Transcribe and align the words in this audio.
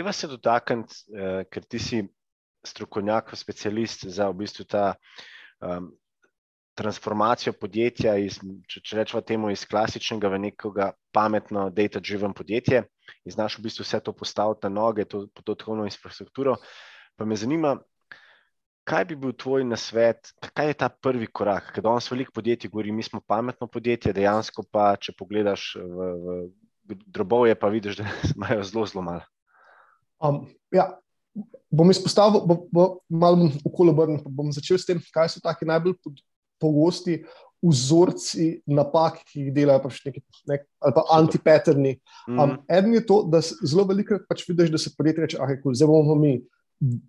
Deva 0.00 0.12
se 0.16 0.30
dotakniti, 0.32 1.02
uh, 1.12 1.42
ker 1.52 1.64
ti 1.68 1.78
si 1.78 1.98
strokovnjak, 2.64 3.34
specialist 3.36 4.06
za 4.08 4.30
v 4.30 4.38
bistvu 4.38 4.64
ta 4.64 4.94
um, 5.60 5.90
transformacijo 6.76 7.52
podjetja, 7.60 8.14
iz, 8.16 8.38
če, 8.40 8.80
če 8.80 8.96
rečemo 8.96 9.20
temu, 9.26 9.50
iz 9.52 9.66
klasičnega 9.68 10.30
v 10.32 10.38
nekega 10.46 10.86
pametno, 11.12 11.66
data-driven 11.74 12.32
podjetje 12.36 12.80
in 13.26 13.34
znaš 13.34 13.58
v 13.58 13.66
bistvu 13.66 13.84
vse 13.84 14.00
to 14.06 14.14
postaviti 14.16 14.64
na 14.64 14.70
noge, 14.78 15.04
to 15.04 15.26
podatkovno 15.36 15.84
infrastrukturo. 15.84 16.54
Pa 17.20 17.26
me 17.28 17.36
zanima, 17.36 17.74
kaj 18.88 19.04
bi 19.10 19.18
bil 19.20 19.34
tvoj 19.36 19.66
nasvet, 19.68 20.32
kaj 20.48 20.72
je 20.72 20.78
ta 20.80 20.88
prvi 20.88 21.28
korak? 21.28 21.74
Ker 21.74 21.84
danes 21.84 22.08
veliko 22.08 22.32
podjetij 22.38 22.72
govori, 22.72 22.94
mi 22.96 23.04
smo 23.04 23.20
pametno 23.20 23.68
podjetje, 23.68 24.16
dejansko 24.16 24.64
pa, 24.72 24.94
če 24.96 25.12
pogledaš 25.18 25.74
v, 25.76 26.08
v 26.88 26.98
drobove, 27.04 27.52
pa 27.58 27.68
vidiš, 27.68 28.00
da 28.00 28.08
imajo 28.36 28.64
zelo, 28.70 28.86
zelo 28.94 29.04
malo. 29.10 29.28
Um, 30.20 30.42
ja, 30.74 30.90
bom 31.70 31.90
izpostavil, 31.90 32.44
bo, 32.46 32.64
bo 32.72 32.88
malo 33.08 33.50
okolo 33.64 33.94
obrnil. 33.94 34.20
Bom 34.26 34.52
začel 34.52 34.78
s 34.78 34.88
tem, 34.88 35.00
kaj 35.14 35.34
so 35.34 35.44
taki 35.44 35.68
najbolj 35.68 35.96
pogosti 36.60 37.22
vzorci 37.60 38.62
napak, 38.72 39.20
ki 39.28 39.42
jih 39.46 39.52
delajo 39.52 39.82
pač 39.84 39.98
neki, 40.06 40.22
nek, 40.48 40.64
ali 40.80 40.96
pa 40.96 41.02
antipaterni. 41.18 41.98
Mm. 42.28 42.38
Um, 42.38 42.54
eden 42.72 42.94
je 42.96 43.02
to, 43.04 43.20
da 43.28 43.42
zelo 43.44 43.84
velikokrat 43.90 44.24
pač 44.30 44.46
vidiš, 44.48 44.72
da 44.72 44.80
se 44.80 44.94
podjetje 44.96 45.26
reče, 45.26 45.40
ah, 45.44 45.52
cool, 45.60 45.76
zdaj 45.76 45.90
bomo 45.90 46.16
mi. 46.16 46.38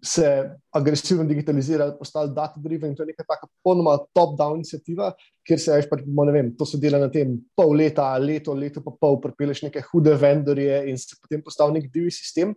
Se 0.04 0.28
agresivno 0.76 1.24
digitalizirali, 1.24 1.94
postali 1.96 2.34
data-driven, 2.36 2.92
in 2.92 2.98
to 2.98 3.06
je 3.06 3.14
neka 3.14 3.24
tako 3.24 3.48
popolnoma 3.48 3.94
top-down 4.12 4.60
inicijativa, 4.60 5.14
kjer 5.48 5.62
se, 5.64 5.78
pač, 5.88 6.02
ne 6.04 6.34
vem, 6.36 6.50
to 6.60 6.68
se 6.68 6.80
dela 6.82 7.00
na 7.00 7.08
tem 7.14 7.38
pol 7.56 7.72
leta, 7.80 8.10
leto, 8.20 8.52
leto 8.52 8.84
pa 8.84 8.92
pol, 8.92 9.16
prepeleš 9.24 9.64
neke 9.70 9.86
hude 9.88 10.18
vendorje 10.20 10.82
in 10.92 11.00
se 11.00 11.16
potem 11.16 11.40
postavi 11.46 11.80
nek 11.80 11.88
divji 11.94 12.12
sistem 12.20 12.52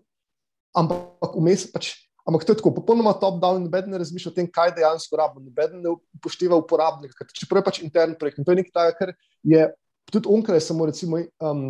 ampak 0.77 1.39
vmes 1.39 1.69
pač. 1.73 1.95
Ampak 2.25 2.47
to 2.49 2.55
je 2.55 2.57
tako, 2.57 2.71
popolnoma 2.73 3.13
top-down, 3.21 3.67
noben 3.67 3.91
ne 3.93 3.99
razmišlja 4.01 4.31
o 4.31 4.35
tem, 4.35 4.47
kaj 4.49 4.71
dejansko 4.79 5.19
rabimo, 5.21 5.45
noben 5.45 5.75
ne 5.85 5.91
upošteva 5.93 6.57
uporabnika. 6.57 7.27
Čeprav 7.37 7.61
je 7.61 7.67
pač 7.67 7.81
intern 7.85 8.15
projekt 8.17 8.41
in 8.41 8.47
to 8.49 8.55
je 8.55 8.61
nekaj 8.63 8.73
takega, 8.73 8.97
kar 8.97 9.11
je 9.45 9.67
tudi 10.09 10.31
onkraj, 10.33 10.63
samo 10.65 10.87
recimo 10.89 11.21
um, 11.21 11.67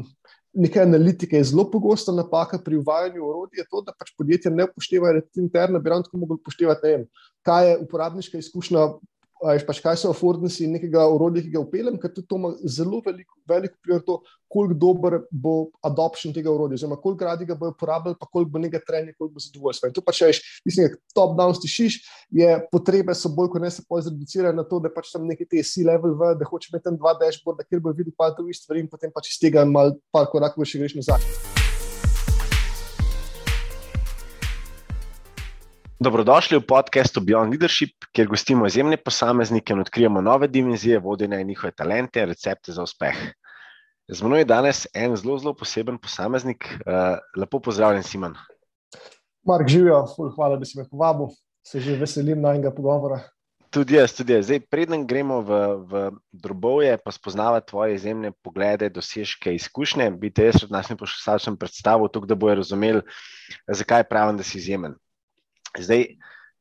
nekaj 0.55 0.87
analitike, 0.87 1.37
je 1.37 1.49
zelo 1.51 1.67
pogosta 1.71 2.15
napaka 2.15 2.61
pri 2.63 2.79
uvajanju 2.79 3.27
orodij, 3.27 3.65
je 3.65 3.67
to, 3.71 3.83
da 3.83 3.95
pač 3.99 4.15
podjetja 4.19 4.53
ne 4.55 4.69
upoštevajo 4.69 5.25
interno, 5.43 5.83
bi 5.83 5.91
ravno 5.91 6.07
tako 6.07 6.23
mogli 6.23 6.39
upoštevati, 6.39 6.87
ne 6.87 6.93
vem, 6.95 7.05
kaj 7.43 7.71
je 7.71 7.79
uporabniška 7.83 8.39
izkušnja 8.39 8.87
pač 9.67 9.81
kaj 9.85 9.99
so 10.01 10.13
afordnesi 10.15 10.69
nekega 10.71 11.05
urodja, 11.13 11.43
ki 11.45 11.53
ga 11.53 11.63
upeljem, 11.63 11.99
ker 12.01 12.13
to 12.15 12.39
ima 12.39 12.55
zelo 12.65 13.01
veliko, 13.05 13.37
veliko 13.49 13.77
na 13.91 14.01
to, 14.05 14.19
koliko 14.55 14.79
dober 14.79 15.17
bo 15.31 15.55
adoption 15.85 16.35
tega 16.35 16.53
urodja, 16.53 16.79
oziroma 16.79 16.97
koliko 17.03 17.27
radi 17.27 17.49
ga 17.49 17.57
bojo 17.59 17.75
uporabljali, 17.75 18.19
pa 18.21 18.29
koliko 18.31 18.55
bo 18.55 18.63
nekaj 18.63 18.85
trenja, 18.87 19.15
koliko 19.19 19.35
bo 19.35 19.45
zadovoljstva. 19.45 19.91
In 19.91 19.97
to 19.97 20.05
pač 20.07 20.23
veš, 20.25 20.41
mislim, 20.67 20.93
da 20.93 21.19
top-down 21.19 21.57
stišiš, 21.59 21.99
je 22.41 22.53
potrebe 22.73 23.17
so 23.19 23.33
bolj, 23.35 23.51
ko 23.55 23.65
ne 23.65 23.73
se 23.75 23.85
pojjo 23.89 24.09
zreducirajo 24.09 24.55
na 24.57 24.67
to, 24.69 24.81
da 24.85 24.93
pač 24.95 25.11
tam 25.13 25.27
neki 25.31 25.49
te 25.51 25.65
C-level 25.65 26.17
da 26.39 26.49
hoče 26.49 26.73
imeti 26.73 26.89
tam 26.89 27.01
dva 27.01 27.17
dashboarda, 27.21 27.67
kjer 27.67 27.83
bo 27.85 27.93
videl 27.97 28.15
pa 28.17 28.31
to 28.35 28.47
isto 28.49 28.69
stvari 28.69 28.87
in 28.87 28.89
potem 28.89 29.13
pač 29.13 29.35
iz 29.35 29.43
tega 29.43 29.67
mal 29.69 29.97
par 30.15 30.31
korakov 30.33 30.65
še 30.69 30.81
greš 30.81 30.99
nazaj. 31.03 31.64
Dobrodošli 35.95 36.59
v 36.59 36.67
podkastu 36.67 37.23
Beyond 37.23 37.55
Leadership, 37.55 38.09
kjer 38.11 38.27
gostimo 38.27 38.67
izjemne 38.67 38.97
posameznike 38.99 39.73
in 39.73 39.81
odkrijemo 39.81 40.21
nove 40.21 40.49
dimenzije 40.49 40.99
vodenja 40.99 41.39
in 41.41 41.47
njihove 41.47 41.71
talente 41.71 42.21
in 42.21 42.29
recepte 42.29 42.73
za 42.73 42.83
uspeh. 42.83 43.15
Z 44.09 44.23
mano 44.23 44.37
je 44.37 44.45
danes 44.45 44.87
en 44.95 45.15
zelo, 45.17 45.39
zelo 45.39 45.55
poseben 45.55 45.99
posameznik. 45.99 46.67
Uh, 46.83 47.19
lepo 47.39 47.61
pozdravljen, 47.61 48.03
Simon. 48.03 48.35
Mark, 49.47 49.69
živijo, 49.69 50.03
hvala, 50.35 50.57
da 50.57 50.65
si 50.65 50.79
me 50.79 50.89
povabil. 50.91 51.31
Se 51.67 51.81
že 51.81 51.97
veselim 51.97 52.43
najnega 52.43 52.75
pogovora. 52.75 53.21
Tudi 53.71 53.95
jaz, 53.95 54.13
tudi 54.19 54.35
jaz. 54.35 54.45
Zdaj, 54.51 54.61
preden 54.71 55.07
gremo 55.07 55.41
v, 55.41 55.61
v 55.89 56.03
drobove, 56.33 56.99
pa 57.05 57.15
spoznavati 57.15 57.71
tvoje 57.71 57.95
izjemne 57.95 58.33
poglede, 58.43 58.91
dosežke, 58.91 59.55
izkušnje, 59.55 60.11
bi 60.11 60.31
te 60.31 60.51
jaz 60.51 60.61
pred 60.61 60.75
našim 60.75 60.99
poslušalcem 60.99 61.57
predstavil, 61.57 62.11
tako 62.13 62.27
da 62.27 62.35
bojo 62.35 62.61
razumeli, 62.61 63.01
zakaj 63.67 64.05
pravim, 64.11 64.37
da 64.37 64.43
si 64.43 64.59
izjemen. 64.59 64.99
Zdaj, 65.79 66.07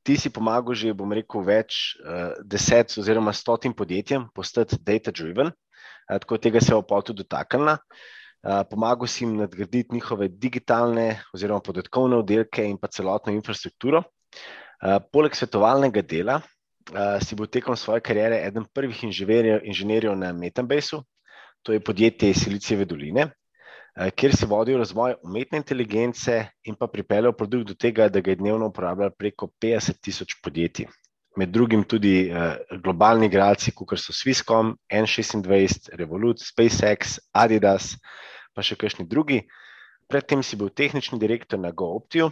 ti 0.04 0.18
si 0.18 0.30
pomagal 0.34 0.76
že, 0.76 0.94
bom 0.98 1.12
rekel, 1.14 1.44
več 1.46 1.96
uh, 2.02 2.34
deset 2.44 2.98
oziroma 3.00 3.34
stotim 3.34 3.74
podjetjem 3.74 4.28
postati 4.36 4.80
data-driven, 4.80 5.54
uh, 5.54 6.18
tako 6.20 6.38
tega 6.38 6.62
se 6.62 6.74
je 6.74 6.80
opal 6.80 7.06
tudi 7.06 7.24
dotaknila. 7.24 7.78
Uh, 8.44 8.64
pomagal 8.68 9.08
si 9.08 9.24
jim 9.24 9.38
nadgraditi 9.40 9.96
njihove 9.96 10.28
digitalne 10.28 11.24
oziroma 11.34 11.64
podatkovne 11.64 12.20
oddelke 12.20 12.66
in 12.68 12.76
pa 12.78 12.92
celotno 12.92 13.32
infrastrukturo. 13.32 14.04
Uh, 14.84 15.00
poleg 15.14 15.36
svetovalnega 15.38 16.04
dela 16.04 16.42
uh, 16.42 17.22
si 17.24 17.38
bil 17.40 17.48
tekom 17.48 17.78
svoje 17.80 18.04
kariere 18.04 18.42
eden 18.44 18.66
prvih 18.74 19.04
inženirjev, 19.08 19.64
inženirjev 19.64 20.18
na 20.20 20.34
Metabaseu, 20.36 21.06
to 21.64 21.72
je 21.72 21.80
podjetje 21.80 22.34
iz 22.34 22.44
Silicijeve 22.44 22.86
doline, 22.86 23.30
kjer 23.94 24.34
si 24.36 24.50
vodil 24.50 24.80
razvoj 24.82 25.16
umetne 25.24 25.60
inteligence 25.62 26.40
in 26.66 26.76
pa 26.76 26.88
pripeljal 26.88 27.34
produkt 27.38 27.68
do 27.68 27.76
tega, 27.78 28.10
da 28.10 28.22
ga 28.22 28.32
je 28.32 28.42
dnevno 28.42 28.68
uporabljalo 28.72 29.14
preko 29.18 29.50
50 29.62 30.02
tisoč 30.02 30.40
podjetij. 30.44 30.88
Med 31.38 31.50
drugim 31.50 31.84
tudi 31.84 32.30
uh, 32.30 32.56
globalni 32.82 33.26
igralci, 33.26 33.72
kot 33.74 33.98
so 33.98 34.14
Swisscom, 34.14 34.76
N26, 34.90 35.90
Revolut, 35.98 36.42
SpaceX, 36.42 37.18
Adidas, 37.34 37.96
pa 38.54 38.62
še 38.62 38.78
kakšni 38.78 39.08
drugi. 39.10 39.42
Predtem 40.10 40.44
si 40.46 40.58
bil 40.58 40.70
tehnični 40.70 41.18
direktor 41.22 41.62
na 41.62 41.72
GoOptiju, 41.72 42.30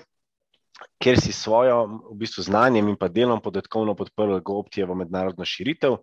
kjer 1.01 1.17
si 1.21 1.33
svojo 1.33 1.79
v 2.11 2.17
bistvu, 2.21 2.45
znanjem 2.45 2.89
in 2.93 2.97
pa 2.97 3.09
delom 3.09 3.41
podatkovno 3.41 3.95
podprl 3.97 4.37
GoOptijevo 4.45 4.97
mednarodno 4.97 5.45
širitev 5.45 5.97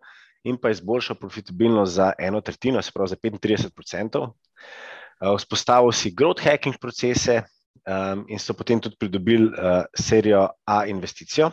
in 0.47 0.59
pa 0.59 0.71
izboljšal 0.71 1.19
profitabilnost 1.19 1.95
za 1.95 2.13
eno 2.19 2.41
tretjino, 2.41 2.83
se 2.83 2.95
pravi 2.95 3.15
za 3.15 3.17
35 3.17 3.71
odstotkov. 3.79 4.33
Eh, 5.19 5.37
vzpostavil 5.37 5.93
si 5.93 6.15
growth 6.15 6.43
hacking 6.43 6.79
procese 6.79 7.43
um, 7.87 8.25
in 8.29 8.39
so 8.39 8.55
potem 8.55 8.79
tudi 8.79 8.97
pridobili 8.97 9.51
uh, 9.51 9.83
serijo 9.95 10.49
A 10.65 10.87
investicijo. 10.87 11.51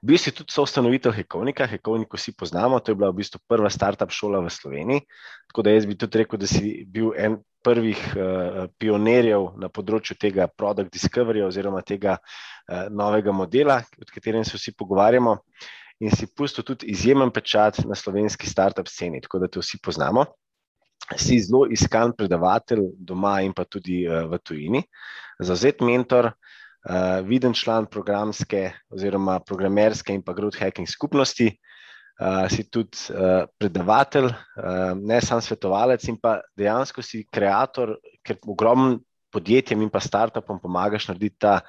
Bil 0.00 0.16
si 0.16 0.32
tudi 0.32 0.48
soustanovitelj 0.48 1.12
Hekovnika, 1.12 1.66
Hekovnik 1.68 2.14
vsi 2.16 2.32
poznamo, 2.32 2.80
to 2.80 2.92
je 2.92 2.96
bila 2.96 3.10
v 3.10 3.20
bistvu 3.20 3.42
prva 3.44 3.68
startup 3.68 4.08
šola 4.08 4.40
v 4.40 4.48
Sloveniji. 4.48 5.04
Tako 5.52 5.62
da 5.62 5.76
jaz 5.76 5.84
bi 5.84 5.98
tudi 6.00 6.22
rekel, 6.22 6.40
da 6.40 6.48
si 6.48 6.86
bil 6.88 7.12
en 7.12 7.36
prvih 7.60 8.00
uh, 8.16 8.64
pionirjev 8.80 9.60
na 9.60 9.68
področju 9.68 10.16
tega 10.16 10.48
product 10.48 10.88
discovery 10.96 11.44
oziroma 11.44 11.84
tega 11.84 12.16
uh, 12.16 12.88
novega 12.88 13.36
modela, 13.36 13.82
o 14.00 14.08
katerem 14.08 14.48
se 14.48 14.56
vsi 14.56 14.72
pogovarjamo. 14.72 15.36
In 16.00 16.16
si 16.16 16.24
pustil 16.24 16.64
tudi 16.64 16.88
izjemen 16.88 17.28
pečat 17.28 17.84
na 17.84 17.92
slovenski 17.92 18.48
startup 18.48 18.88
sceni, 18.88 19.20
tako 19.20 19.44
da 19.44 19.52
te 19.52 19.60
vsi 19.60 19.76
poznamo 19.84 20.24
si 21.18 21.40
zelo 21.42 21.66
iskan 21.70 22.12
predavatelj 22.16 22.84
doma 22.98 23.40
in 23.42 23.54
pa 23.56 23.64
tudi 23.64 24.04
uh, 24.06 24.26
v 24.30 24.38
tujini, 24.38 24.82
zauzet 25.40 25.82
mentor, 25.82 26.30
uh, 26.30 27.20
viden 27.26 27.54
član 27.56 27.88
programske 27.90 28.70
oziroma 28.92 29.40
programerske 29.40 30.14
in 30.14 30.22
pa 30.22 30.36
growth 30.36 30.60
hacking 30.60 30.88
skupnosti. 30.88 31.50
Uh, 32.20 32.44
si 32.52 32.66
tudi 32.68 32.98
uh, 33.16 33.46
predavatelj, 33.56 34.26
uh, 34.28 34.92
ne 34.92 35.20
samo 35.24 35.40
svetovalec, 35.40 36.04
in 36.12 36.18
pa 36.20 36.42
dejansko 36.52 37.00
si 37.00 37.22
ustvarjalec, 37.24 37.94
ker 38.20 38.36
ogromno 38.44 38.98
podjetjem 39.32 39.82
in 39.82 39.90
pa 39.90 40.00
startupom 40.02 40.60
pomagaš 40.62 41.08
narediti 41.08 41.38
ta 41.46 41.60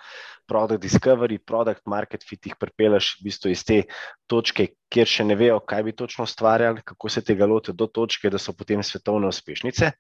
product 0.52 0.84
discovery, 0.84 1.38
product 1.38 1.86
market 1.88 2.26
fit, 2.28 2.44
jih 2.46 2.58
pripeleš 2.60 3.16
v 3.20 3.30
bistvu 3.30 3.54
iz 3.54 3.64
te 3.64 3.82
točke, 4.28 4.68
kjer 4.92 5.08
še 5.08 5.26
ne 5.28 5.38
vejo, 5.40 5.62
kaj 5.64 5.86
bi 5.88 5.96
točno 5.96 6.28
ustvarjali, 6.28 6.84
kako 6.86 7.10
se 7.10 7.24
tega 7.24 7.48
lotijo, 7.48 7.76
do 7.78 7.88
točke, 7.88 8.30
da 8.30 8.42
so 8.42 8.54
potem 8.58 8.84
svetovne 8.84 9.32
uspešnice. 9.32 9.94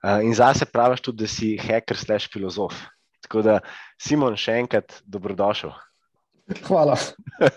Uh, 0.00 0.20
in 0.24 0.34
zase 0.36 0.68
praviš 0.68 1.04
tudi, 1.08 1.24
da 1.24 1.28
si 1.28 1.54
hacker, 1.60 1.96
slash 1.96 2.28
filozof. 2.32 2.76
Tako 3.24 3.44
da, 3.44 3.60
Simon, 4.00 4.36
še 4.36 4.58
enkrat 4.60 5.00
dobrodošel. 5.04 5.72
Hvala. 6.66 6.96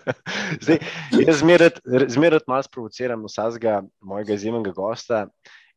Zdaj, 0.63 0.79
jaz 1.17 1.39
zmeraj 2.13 2.43
malo 2.47 2.63
sprovociram 2.63 3.23
vsakega 3.25 3.81
mojega 4.05 4.35
izjemnega 4.37 4.73
gosta 4.75 5.25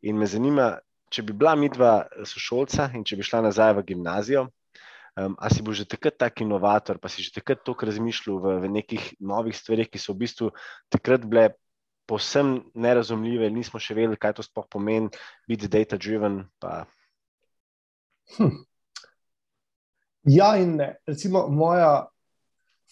in 0.02 0.18
me 0.18 0.26
zanima, 0.28 0.76
če 1.10 1.22
bi 1.22 1.34
bila 1.36 1.54
midva 1.58 2.06
sošolca 2.26 2.90
in 2.94 3.04
če 3.06 3.18
bi 3.18 3.26
šla 3.26 3.44
nazaj 3.48 3.76
v 3.78 3.86
gimnazijo, 3.92 4.46
Um, 5.16 5.32
a 5.40 5.48
si 5.48 5.64
bo 5.64 5.72
že 5.72 5.88
takrat 5.88 6.20
tak 6.20 6.44
inovator, 6.44 7.00
pa 7.00 7.08
si 7.08 7.24
že 7.24 7.32
takrat 7.32 7.64
toliko 7.64 7.88
razmišljal 7.88 8.36
v, 8.36 8.46
v 8.60 8.66
nekih 8.68 9.04
novih 9.16 9.56
stvarih, 9.56 9.88
ki 9.88 9.96
so 9.96 10.12
v 10.12 10.28
bistvu 10.28 10.52
takrat 10.92 11.24
bile 11.24 11.56
povsem 12.04 12.68
nerazumljive, 12.76 13.48
nismo 13.48 13.80
še 13.80 13.96
vedeli, 13.96 14.20
kaj 14.20 14.36
to 14.36 14.44
sploh 14.44 14.68
pomeni, 14.68 15.08
biti 15.48 15.72
data-driven. 15.72 16.44
Hm. 18.36 18.60
Ja, 20.28 20.52
in 20.60 20.76
ne. 20.76 21.00
Recimo, 21.08 21.48
moja 21.48 22.12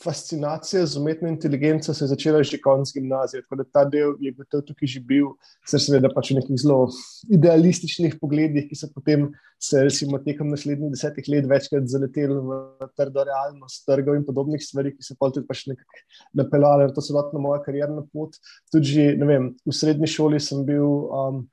fascinacija 0.03 0.87
z 0.87 0.99
umetno 0.99 1.29
inteligenco 1.29 1.95
se 1.95 2.05
je 2.05 2.09
začela 2.09 2.43
že 2.43 2.61
konec 2.61 2.93
gimnazije. 2.93 3.43
Tako 3.43 3.57
da 3.57 3.65
ta 3.65 3.85
del 3.85 4.17
je 4.21 4.33
gotovo 4.33 4.63
tukaj 4.63 4.89
že 4.89 5.01
bil, 5.01 5.31
sicer 5.65 5.81
seveda 5.81 6.11
pač 6.15 6.33
v 6.33 6.41
nekih 6.41 6.59
zelo 6.59 6.89
idealističnih 7.31 8.19
pogledih, 8.21 8.67
ki 8.69 8.79
so 8.79 8.91
potem 8.95 9.31
se 9.63 9.85
recimo 9.85 10.19
tekom 10.19 10.51
naslednjih 10.51 10.91
desetih 10.93 11.29
let 11.31 11.47
večkrat 11.49 11.87
zaleteli 11.89 12.35
v 12.35 12.91
trdo 12.99 13.25
realnost 13.25 13.87
trgov 13.87 14.19
in 14.19 14.27
podobnih 14.27 14.63
stvari, 14.63 14.93
ki 14.97 15.07
so 15.07 15.17
pa 15.19 15.31
tudi 15.31 15.47
pač 15.47 15.67
nekako 15.71 16.05
napeljali 16.43 16.89
na 16.89 16.95
to 16.95 17.01
celotno 17.01 17.41
mojo 17.41 17.63
karjerno 17.65 18.07
pot. 18.13 18.37
Tudi 18.73 19.15
ne 19.17 19.27
vem, 19.31 19.51
v 19.65 19.73
srednji 19.73 20.11
šoli 20.11 20.43
sem 20.43 20.67
bil 20.67 20.85
um, 20.85 21.45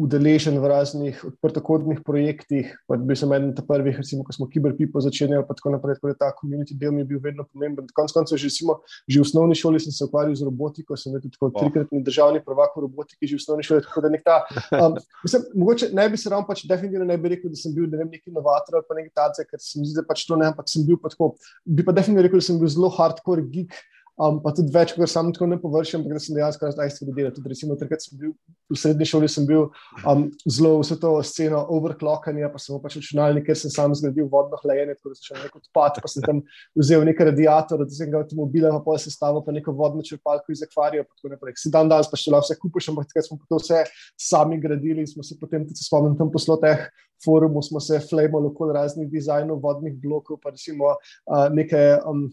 udeležen 0.00 0.56
v 0.56 0.68
raznih 0.70 1.18
odprtokodnih 1.28 2.00
projektih. 2.06 2.72
Bil 2.88 3.16
sem 3.18 3.32
eden 3.36 3.52
od 3.52 3.60
prvih, 3.68 3.98
recimo, 4.00 4.24
ko 4.24 4.32
smo 4.32 4.48
Kiberpipo 4.48 5.02
začenjali, 5.04 5.44
pa 5.44 5.56
tako 5.56 5.74
naprej, 5.76 5.98
tako 5.98 6.12
da 6.12 6.16
ta 6.16 6.30
komunity 6.36 6.76
del 6.78 6.94
mi 6.96 7.04
je 7.04 7.10
bil 7.12 7.20
vedno 7.20 7.44
pomemben. 7.44 7.88
Konec 7.94 8.14
koncev, 8.16 8.40
že, 8.40 8.48
že 8.48 9.18
v 9.20 9.24
osnovni 9.24 9.58
šoli 9.58 9.80
sem 9.82 9.92
se 9.92 10.08
ukvarjal 10.08 10.34
z 10.40 10.48
robotiko, 10.48 10.96
sem 10.96 11.12
bil 11.12 11.22
tudi 11.26 11.52
trikratni 11.58 12.02
državni 12.06 12.40
prvak 12.44 12.72
v 12.76 12.86
robotiki, 12.88 13.28
že 13.28 13.36
v 13.36 13.42
osnovni 13.44 13.66
šoli. 13.66 13.84
Tako 13.84 14.04
da 14.06 14.12
nek 14.16 14.24
ta, 14.24 14.40
um, 14.80 14.96
mislim, 15.24 15.46
mogoče 15.60 15.92
ne 15.92 16.08
bi 16.08 16.16
se 16.16 16.32
ravno 16.32 16.48
pač 16.48 16.64
definitivno 16.64 17.04
ne 17.04 17.20
bi 17.20 17.36
rekel, 17.36 17.52
da 17.52 17.60
sem 17.60 17.76
bil 17.76 17.88
ne 17.90 18.00
vem, 18.00 18.10
neki 18.16 18.32
inovator 18.32 18.80
ali 18.80 18.88
pa 18.88 18.96
neki 18.96 19.12
tace, 19.12 19.44
ker 19.44 19.60
se 19.60 19.80
mi 19.80 19.88
zdi, 19.88 20.00
da 20.00 20.08
pač 20.08 20.24
to 20.24 20.40
ne, 20.40 20.48
ampak 20.48 20.70
sem 20.72 20.86
bil 20.88 20.96
pa 21.00 21.12
tako, 21.12 21.34
bi 21.64 21.84
pa 21.84 21.92
definitivno 21.96 22.28
rekel, 22.28 22.40
da 22.40 22.48
sem 22.48 22.60
bil 22.60 22.72
zelo 22.72 22.92
hardcore 22.96 23.44
geek 23.52 23.76
um, 24.20 24.38
pa 24.44 24.52
tudi 24.56 24.72
več, 24.74 24.92
kot 24.94 25.10
samo 25.10 25.32
tako 25.34 25.48
ne 25.50 25.58
površim, 25.60 26.00
ampak 26.00 26.18
da 26.18 26.22
sem 26.22 26.36
dejansko 26.36 26.68
razdelil 26.68 26.92
stvari 26.94 27.14
delati. 27.16 27.36
Tudi, 27.38 27.52
recimo, 27.54 27.76
takrat 27.80 28.04
sem 28.04 28.18
bil 28.20 28.34
v 28.70 28.78
srednji 28.78 29.08
šoli, 29.08 29.30
sem 29.32 29.46
bil 29.48 29.66
um, 30.04 30.26
zelo 30.44 30.76
vse 30.82 30.98
to 31.00 31.12
sceno 31.26 31.62
overclockanja, 31.76 32.50
pa 32.52 32.60
sem 32.62 32.78
pač 32.82 32.98
računalnik, 33.00 33.46
ker 33.48 33.58
sem 33.58 33.72
sam 33.72 33.94
zgradil 33.96 34.28
vodno 34.32 34.60
hlajenje, 34.62 34.98
tako 34.98 35.14
da 35.14 35.18
sem 35.18 35.30
šel 35.30 35.42
nek 35.44 35.58
odpad, 35.60 36.00
pa 36.04 36.12
sem 36.12 36.26
tam 36.26 36.42
vzel 36.78 37.06
nek 37.08 37.22
radiator, 37.30 37.84
da 37.84 37.96
sem 37.96 38.12
ga 38.12 38.22
avtomobila, 38.24 38.74
pa 38.78 38.84
pol 38.86 39.00
sestavil, 39.00 39.44
pa 39.46 39.56
neko 39.56 39.74
vodno 39.78 40.04
črpalko 40.06 40.54
iz 40.54 40.64
akvarija, 40.66 41.06
pa 41.08 41.16
tako 41.16 41.34
naprej. 41.34 41.56
Si 41.62 41.72
dan 41.72 41.90
danes 41.90 42.10
pa 42.10 42.20
še 42.20 42.34
lahko 42.34 42.48
vse 42.48 42.58
kupiš, 42.60 42.90
ampak 42.92 43.10
takrat 43.10 43.30
smo 43.30 43.40
to 43.48 43.62
vse 43.62 43.84
sami 44.20 44.60
gradili 44.60 45.04
in 45.04 45.08
smo 45.10 45.24
se 45.26 45.38
potem 45.40 45.64
tudi 45.68 45.86
spomnili 45.86 46.18
tam 46.20 46.32
posloteh. 46.32 46.90
Forumu 47.20 47.60
smo 47.60 47.80
se 47.84 47.98
flamali 48.00 48.48
okoli 48.48 48.72
raznih 48.72 49.08
dizajnov 49.12 49.58
vodnih 49.60 49.92
blokov, 50.00 50.38
pa 50.40 50.54
recimo 50.54 50.94
uh, 50.94 51.50
neke 51.52 51.98
um, 52.08 52.30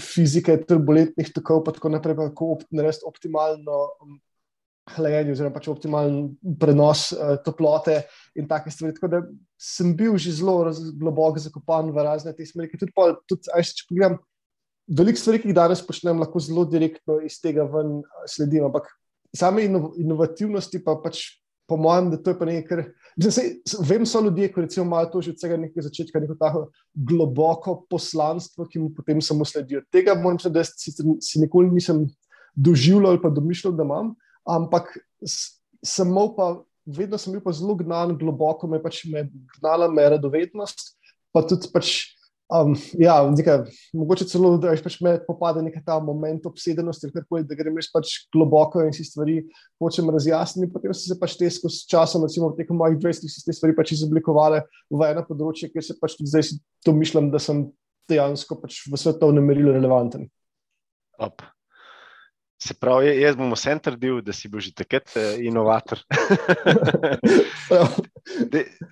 fizike 0.00 0.56
turbulentnih 0.68 1.30
tokov, 1.34 1.64
pa 1.64 1.74
tako 1.76 1.92
naprej, 1.92 2.16
kako 2.16 2.58
narediti 2.70 3.06
optimalno 3.08 3.78
um, 4.02 4.18
hlajenje, 4.94 5.34
oziroma 5.34 5.54
pač 5.54 5.68
optimalen 5.70 6.30
prenos 6.60 7.10
uh, 7.12 7.36
toplote 7.44 8.00
in 8.38 8.48
take 8.50 8.72
stvari. 8.72 8.96
Tako 8.96 9.12
da 9.12 9.22
sem 9.60 9.92
bil 9.96 10.16
že 10.18 10.34
zelo 10.40 10.72
globoko 10.98 11.42
zakopan 11.42 11.92
v 11.92 12.06
razne 12.06 12.34
te 12.36 12.46
smeri. 12.46 12.72
Tudi, 12.78 12.94
pol, 12.96 13.14
tudi 13.28 13.52
aj, 13.54 13.68
če 13.76 13.86
pogledam, 13.90 14.18
veliko 15.00 15.22
stvari, 15.22 15.42
ki 15.42 15.52
jih 15.52 15.58
danes 15.58 15.84
počnem, 15.86 16.22
lahko 16.22 16.42
zelo 16.42 16.64
direktno 16.68 17.20
iz 17.26 17.38
tega 17.42 17.68
ven 17.68 18.00
uh, 18.00 18.24
sledim. 18.30 18.66
Ampak 18.70 18.90
same 19.36 19.68
inovativnosti 19.68 20.82
pa 20.84 20.96
pač 21.02 21.26
po 21.70 21.78
mojem, 21.78 22.10
da 22.10 22.18
to 22.18 22.32
je 22.32 22.40
pa 22.40 22.48
nekaj, 22.48 22.66
kar. 22.66 22.86
Vem, 23.16 24.06
so 24.06 24.20
ljudje, 24.22 24.48
ki 24.52 24.60
recimo 24.60 24.86
imajo 24.86 25.10
to 25.12 25.20
že 25.22 25.34
od 25.34 25.40
vsega 25.40 25.56
nekega 25.60 25.84
začetka, 25.88 26.20
neko 26.22 26.36
tako 26.38 26.62
globoko 26.94 27.80
poslanstvo, 27.90 28.66
ki 28.70 28.78
mu 28.78 28.90
potem 28.94 29.20
samo 29.22 29.44
sledijo. 29.44 29.82
Tega 29.92 30.14
moram 30.14 30.38
reči, 30.38 30.52
da 30.52 30.64
si 30.64 31.42
nikoli 31.42 31.70
nisem 31.74 32.06
doživljal 32.54 33.14
ali 33.14 33.22
pa 33.22 33.30
domišljal, 33.30 33.74
da 33.74 33.86
imam, 33.86 34.14
ampak 34.46 34.98
samo 35.84 36.34
pa. 36.36 36.56
Vedno 36.90 37.18
sem 37.20 37.34
bil 37.34 37.42
pa 37.44 37.52
zelo 37.54 37.74
gnan, 37.76 38.16
globoko 38.18 38.66
me 38.66 38.78
je 38.78 38.82
pač 38.82 39.02
gnala 39.58 39.86
mera 39.92 40.16
dovednost, 40.18 40.96
pa 41.30 41.42
tudi 41.46 41.68
pač 41.70 42.16
Um, 42.50 42.72
ja, 42.98 43.14
nekaj, 43.30 43.60
mogoče 43.94 44.26
celo, 44.26 44.56
da 44.58 44.72
pač 44.82 44.96
me 45.04 45.12
popade 45.22 45.62
nek 45.62 45.76
ta 45.86 46.00
moment 46.02 46.48
obsedenosti, 46.50 47.12
koli, 47.28 47.44
da 47.46 47.54
greš 47.54 47.90
pač 47.94 48.14
globoko 48.34 48.82
in 48.82 48.90
si 48.96 49.06
stvari 49.06 49.36
hočem 49.78 50.10
razjasniti. 50.10 50.72
Potem 50.72 50.90
so 50.90 51.12
se 51.12 51.18
pač 51.20 51.36
te 51.38 51.50
skozi 51.54 51.84
časom, 51.90 52.26
recimo 52.26 52.50
tekom 52.58 52.80
mojih 52.82 52.98
20 52.98 53.28
let, 53.28 53.38
te 53.46 53.54
stvari 53.54 53.76
pač 53.78 53.94
izoblikovale 53.94 54.64
v 54.90 55.12
eno 55.12 55.22
področje, 55.28 55.70
kjer 55.70 55.86
se 55.86 55.98
pač 56.02 56.18
tudi 56.18 56.32
zdaj 56.32 56.50
to 56.82 56.96
mišljam, 56.96 57.30
da 57.30 57.38
sem 57.38 57.68
dejansko 58.10 58.58
pač 58.58 58.82
v 58.90 58.98
svetovnem 58.98 59.46
merilu 59.46 59.76
relevanten. 59.76 60.26
Up. 61.22 61.46
Se 62.60 62.74
pravi, 62.76 63.14
jaz 63.22 63.38
bom 63.40 63.54
vsem 63.54 63.78
trdil, 63.80 64.18
da 64.20 64.34
si 64.36 64.48
bil 64.52 64.60
že 64.60 64.74
takrat 64.76 65.08
uh, 65.16 65.38
inovator. 65.40 66.02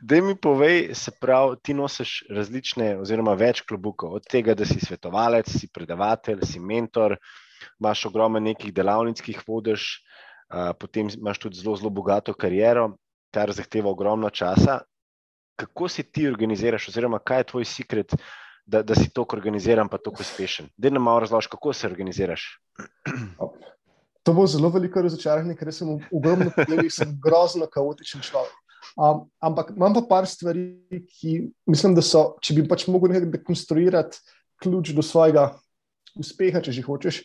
Da 0.09 0.21
mi 0.25 0.33
povej, 0.41 0.95
se 0.97 1.13
pravi, 1.21 1.59
ti 1.63 1.75
nosiš 1.77 2.25
različne, 2.33 2.95
oziroma 3.03 3.35
več 3.37 3.61
klobukov, 3.69 4.17
od 4.19 4.25
tega, 4.25 4.55
da 4.57 4.65
si 4.67 4.81
svetovalec, 4.81 5.51
si 5.53 5.69
predavatelj, 5.69 6.41
si 6.49 6.63
mentor, 6.63 7.19
imaš 7.77 8.07
ogromno 8.09 8.41
nekih 8.41 8.73
delavnic, 8.75 9.21
ki 9.21 9.35
jih 9.35 9.45
vodiš, 9.47 9.89
uh, 10.49 10.73
potem 10.81 11.13
imaš 11.13 11.43
tudi 11.45 11.61
zelo, 11.61 11.77
zelo 11.77 11.93
bogato 11.93 12.33
kariero, 12.33 12.95
kar 13.35 13.53
zahteva 13.53 13.93
ogromno 13.93 14.31
časa. 14.31 14.81
Kako 15.61 15.91
si 15.93 16.07
ti 16.09 16.29
organiziraš, 16.31 16.89
oziroma 16.89 17.21
kaj 17.21 17.43
je 17.43 17.51
tvoj 17.53 17.69
sekret? 17.69 18.17
Da, 18.69 18.83
da 18.83 18.95
si 18.95 19.09
tako 19.11 19.37
organiziran, 19.37 19.89
pa 19.89 19.99
tako 19.99 20.21
uspešen. 20.21 20.69
Da 20.77 20.91
nam 20.91 21.03
malo 21.03 21.21
razložiš, 21.25 21.49
kako 21.49 21.73
se 21.73 21.87
organiziraš. 21.89 22.47
To 24.23 24.35
bo 24.37 24.47
zelo 24.47 24.69
veliko 24.69 25.03
razočaranje, 25.03 25.57
ker 25.57 25.73
sem 25.73 25.95
ogromno 26.13 26.51
pogledih 26.57 26.93
grozno 27.25 27.67
kaotičen 27.73 28.21
človek. 28.21 28.53
Um, 28.99 29.25
ampak 29.41 29.71
imam 29.77 29.95
pa 29.95 30.03
par 30.09 30.27
stvari, 30.27 30.67
ki 30.91 31.39
mislim, 31.71 31.95
da 31.97 32.03
so, 32.05 32.35
če 32.43 32.59
bi 32.59 32.67
pač 32.69 32.87
mogel 32.91 33.15
nekaj 33.15 33.31
dekonstruirati 33.39 34.21
ključ 34.63 34.93
do 34.97 35.05
svojega 35.07 35.53
uspeha, 36.19 36.61
če 36.65 36.75
že 36.75 36.85
hočeš, 36.85 37.23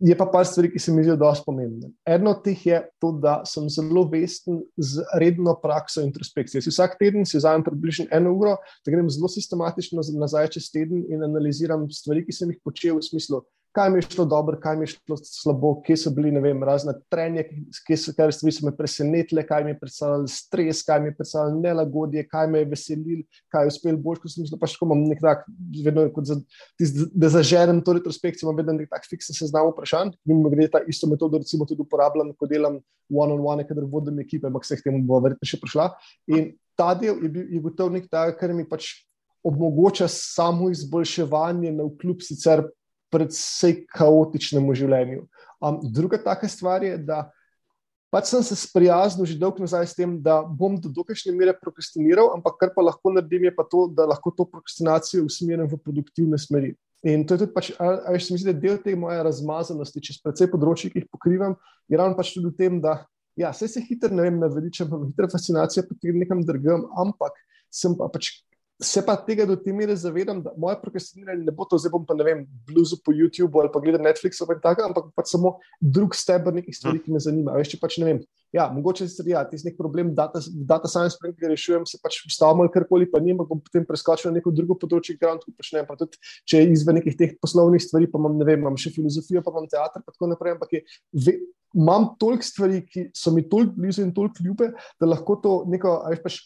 je 0.00 0.16
pa 0.16 0.26
par 0.32 0.46
stvari, 0.48 0.70
ki 0.72 0.80
se 0.80 0.92
mi 0.92 1.04
zdijo 1.04 1.18
dosti 1.20 1.44
pomembne. 1.46 1.90
Eno 2.08 2.32
od 2.32 2.42
teh 2.44 2.60
je 2.66 2.80
to, 3.02 3.12
da 3.20 3.40
sem 3.48 3.68
zelo 3.72 4.06
vesten 4.08 4.62
z 4.80 5.04
redno 5.20 5.54
prakso 5.60 6.04
introspekcije. 6.04 6.64
Vsak 6.64 6.96
teden 7.00 7.28
si 7.28 7.36
vzamem 7.36 7.64
približno 7.66 8.08
eno 8.16 8.32
uro, 8.32 8.56
da 8.84 8.94
grem 8.94 9.10
zelo 9.12 9.28
sistematično 9.28 10.02
nazaj 10.16 10.54
čez 10.56 10.70
teden 10.72 11.04
in 11.12 11.24
analiziram 11.26 11.84
stvari, 11.92 12.24
ki 12.24 12.32
sem 12.32 12.54
jih 12.54 12.62
počel 12.64 12.96
v 12.96 13.08
smislu 13.10 13.44
kaj 13.72 13.90
mi 13.90 13.98
je 13.98 14.02
šlo 14.02 14.24
dobro, 14.24 14.58
kaj 14.60 14.76
mi 14.76 14.82
je 14.82 14.92
šlo 14.94 15.16
slabo, 15.16 15.72
kje 15.86 15.96
so 15.96 16.10
bili 16.14 16.32
vem, 16.40 16.62
razne 16.66 16.94
trenje, 17.08 17.44
kje 17.86 17.96
so 17.96 18.14
kar 18.16 18.32
stvari 18.34 18.52
so 18.54 18.66
me 18.66 18.72
presenetile, 18.76 19.44
kaj 19.46 19.64
mi 19.64 19.70
je 19.70 19.78
predstavljalo 19.78 20.26
stres, 20.26 20.82
kaj 20.86 21.00
mi 21.00 21.10
je 21.10 21.14
predstavljalo 21.18 21.60
nelagodje, 21.60 22.24
kaj 22.28 22.48
me 22.50 22.62
je 22.64 22.68
veselilo, 22.72 23.22
kaj 23.52 23.64
je 23.64 23.72
uspel 23.74 23.98
bolj, 24.02 24.22
kot 24.22 24.34
sem 24.34 24.42
mislil. 24.44 24.58
Pač 24.60 24.74
imam 24.82 25.04
nek 25.06 25.22
tak, 25.22 25.44
vedno, 25.84 26.08
za, 26.26 26.40
tis, 26.80 26.94
da 27.14 27.30
zaženem 27.30 27.82
to 27.86 27.94
retrospekcijo, 27.98 28.48
imam 28.48 28.58
vedno 28.58 28.74
nek 28.78 28.90
tak 28.90 29.06
fiksen 29.10 29.38
seznam 29.38 29.70
vprašanj. 29.70 30.16
Mi 30.26 30.40
gre 30.56 30.66
ta 30.72 30.82
isto 30.90 31.06
metodo, 31.10 31.38
recimo, 31.38 31.68
tudi 31.68 31.86
uporabljam, 31.86 32.34
ko 32.34 32.50
delam 32.50 32.80
one-on-one, 33.10 33.66
kadar 33.68 33.86
vodim 33.90 34.18
ekipe, 34.22 34.50
ampak 34.50 34.66
se 34.66 34.80
k 34.80 34.88
temu 34.88 35.02
bo 35.06 35.22
verjetno 35.22 35.46
še 35.46 35.60
prišla. 35.62 35.92
In 36.34 36.50
ta 36.78 36.90
del 36.98 37.22
je, 37.22 37.46
je 37.54 37.62
gotovo 37.62 37.94
nek 37.94 38.10
tak, 38.10 38.40
kar 38.42 38.54
mi 38.56 38.66
pač. 38.66 39.06
Omogoča 39.40 40.04
samo 40.12 40.66
izboljševanje, 40.68 41.70
na 41.72 41.86
vkljub 41.86 42.20
sicer 42.20 42.60
predvsej 43.12 43.84
kaotičnemu 43.94 44.74
življenju. 44.78 45.26
Um, 45.60 45.80
druga 45.92 46.18
taka 46.22 46.48
stvar 46.48 46.84
je, 46.86 46.96
da 46.98 47.26
pač 48.10 48.30
sem 48.32 48.42
se 48.42 48.56
sprijaznil 48.58 49.28
že 49.28 49.38
dolgo 49.38 49.62
nazaj 49.62 49.86
s 49.90 49.96
tem, 49.98 50.16
da 50.22 50.40
bom 50.42 50.78
do 50.80 50.90
določene 50.90 51.36
mere 51.36 51.54
prokrastiniral, 51.54 52.32
ampak 52.34 52.58
kar 52.58 52.72
pa 52.74 52.84
lahko 52.86 53.12
naredim, 53.14 53.46
je 53.46 53.54
pa 53.54 53.66
to, 53.68 53.86
da 53.92 54.08
lahko 54.08 54.32
to 54.34 54.46
prokrastinacijo 54.48 55.26
usmerjam 55.28 55.68
v 55.70 55.78
produktivne 55.78 56.38
smeri. 56.40 56.74
In 57.06 57.24
to 57.24 57.36
je 57.36 57.46
tudi, 57.46 57.54
pač, 57.54 57.70
ali 57.80 58.20
se 58.20 58.34
mi 58.34 58.40
zdi, 58.42 58.52
da 58.52 58.60
del 58.60 58.76
te 58.82 58.92
moje 58.98 59.22
razmazanosti, 59.24 60.02
čez 60.04 60.18
precej 60.20 60.50
področji, 60.52 60.90
ki 60.92 61.00
jih 61.00 61.08
pokrivam, 61.08 61.54
je 61.88 61.96
ravno 61.96 62.18
pač 62.18 62.34
tudi 62.34 62.50
v 62.50 62.56
tem, 62.58 62.76
da 62.82 62.98
ja, 63.40 63.52
se 63.56 63.80
hitro, 63.80 64.12
ne 64.12 64.26
vem, 64.26 64.40
naveličam, 64.42 64.90
pa 64.90 65.00
hitro 65.06 65.30
fascinacija 65.32 65.86
potem 65.88 66.18
nekam 66.20 66.42
drugam, 66.44 66.84
ampak 67.00 67.38
sem 67.72 67.94
pa 67.96 68.10
pač 68.12 68.42
se 68.82 69.02
pa 69.06 69.16
tega 69.16 69.44
do 69.46 69.56
te 69.56 69.72
mere 69.72 69.94
zavedam, 69.96 70.40
da 70.42 70.52
moje 70.56 70.78
prokrastiniranje 70.80 71.44
ne 71.44 71.52
bo 71.52 71.66
to, 71.68 71.78
zdaj 71.78 71.92
bom 71.92 72.04
pa 72.06 72.16
ne 72.16 72.24
vem, 72.24 72.42
bluzu 72.68 72.96
po 73.04 73.12
YouTubu 73.12 73.60
ali 73.60 73.70
pa 73.72 73.80
gledam 73.84 74.06
Netflix 74.06 74.40
ali 74.40 74.56
tako, 74.62 74.86
ampak 74.88 75.10
pač 75.16 75.32
samo 75.34 75.58
drug 75.80 76.16
stebr 76.16 76.54
nekih 76.56 76.76
stvari, 76.76 77.02
ki 77.04 77.12
me 77.12 77.20
zanima. 77.20 77.56
Veš, 77.60 77.74
če 77.74 77.80
pač 77.82 77.98
ne 78.00 78.08
vem. 78.08 78.20
Ja, 78.56 78.66
mogoče 78.72 79.06
se 79.08 79.22
ja, 79.28 79.44
ti 79.46 79.60
nek 79.62 79.76
problem, 79.78 80.14
data, 80.14 80.40
data 80.66 80.88
science, 80.90 81.20
ki 81.22 81.36
ga 81.38 81.52
rešujem, 81.52 81.84
se 81.86 82.00
pač 82.02 82.22
vstavim 82.26 82.64
ali 82.64 82.72
karkoli, 82.74 83.06
pa 83.10 83.20
nima, 83.22 83.46
bom 83.46 83.60
potem 83.62 83.84
preskočil 83.86 84.30
na 84.30 84.40
neko 84.40 84.50
drugo 84.54 84.74
področje, 84.80 85.14
ki 85.14 85.22
ga 85.22 85.36
počnem. 85.54 85.86
Pa 85.86 85.98
tudi, 86.00 86.18
če 86.50 86.64
izven 86.72 86.98
nekih 86.98 87.18
teh 87.18 87.36
poslovnih 87.38 87.82
stvari, 87.84 88.08
pa 88.10 88.18
imam, 88.18 88.34
ne 88.40 88.48
vem, 88.48 88.64
imam 88.64 88.78
še 88.80 88.90
filozofijo, 88.96 89.44
pa 89.46 89.54
imam 89.54 89.68
teater, 89.70 90.02
pa 90.02 90.16
tako 90.16 90.32
naprej. 90.32 90.56
Ampak 90.56 90.74
je, 90.74 90.82
ve, 91.28 91.36
imam 91.78 92.10
toliko 92.18 92.48
stvari, 92.48 92.82
ki 92.90 93.10
so 93.14 93.30
mi 93.36 93.46
toliko 93.46 93.76
blizu 93.76 94.02
in 94.02 94.10
toliko 94.16 94.42
ljube, 94.42 94.72
da 94.98 95.12
lahko 95.12 95.38
to 95.44 95.54
neko, 95.70 96.00
veš, 96.10 96.24
pač 96.26 96.40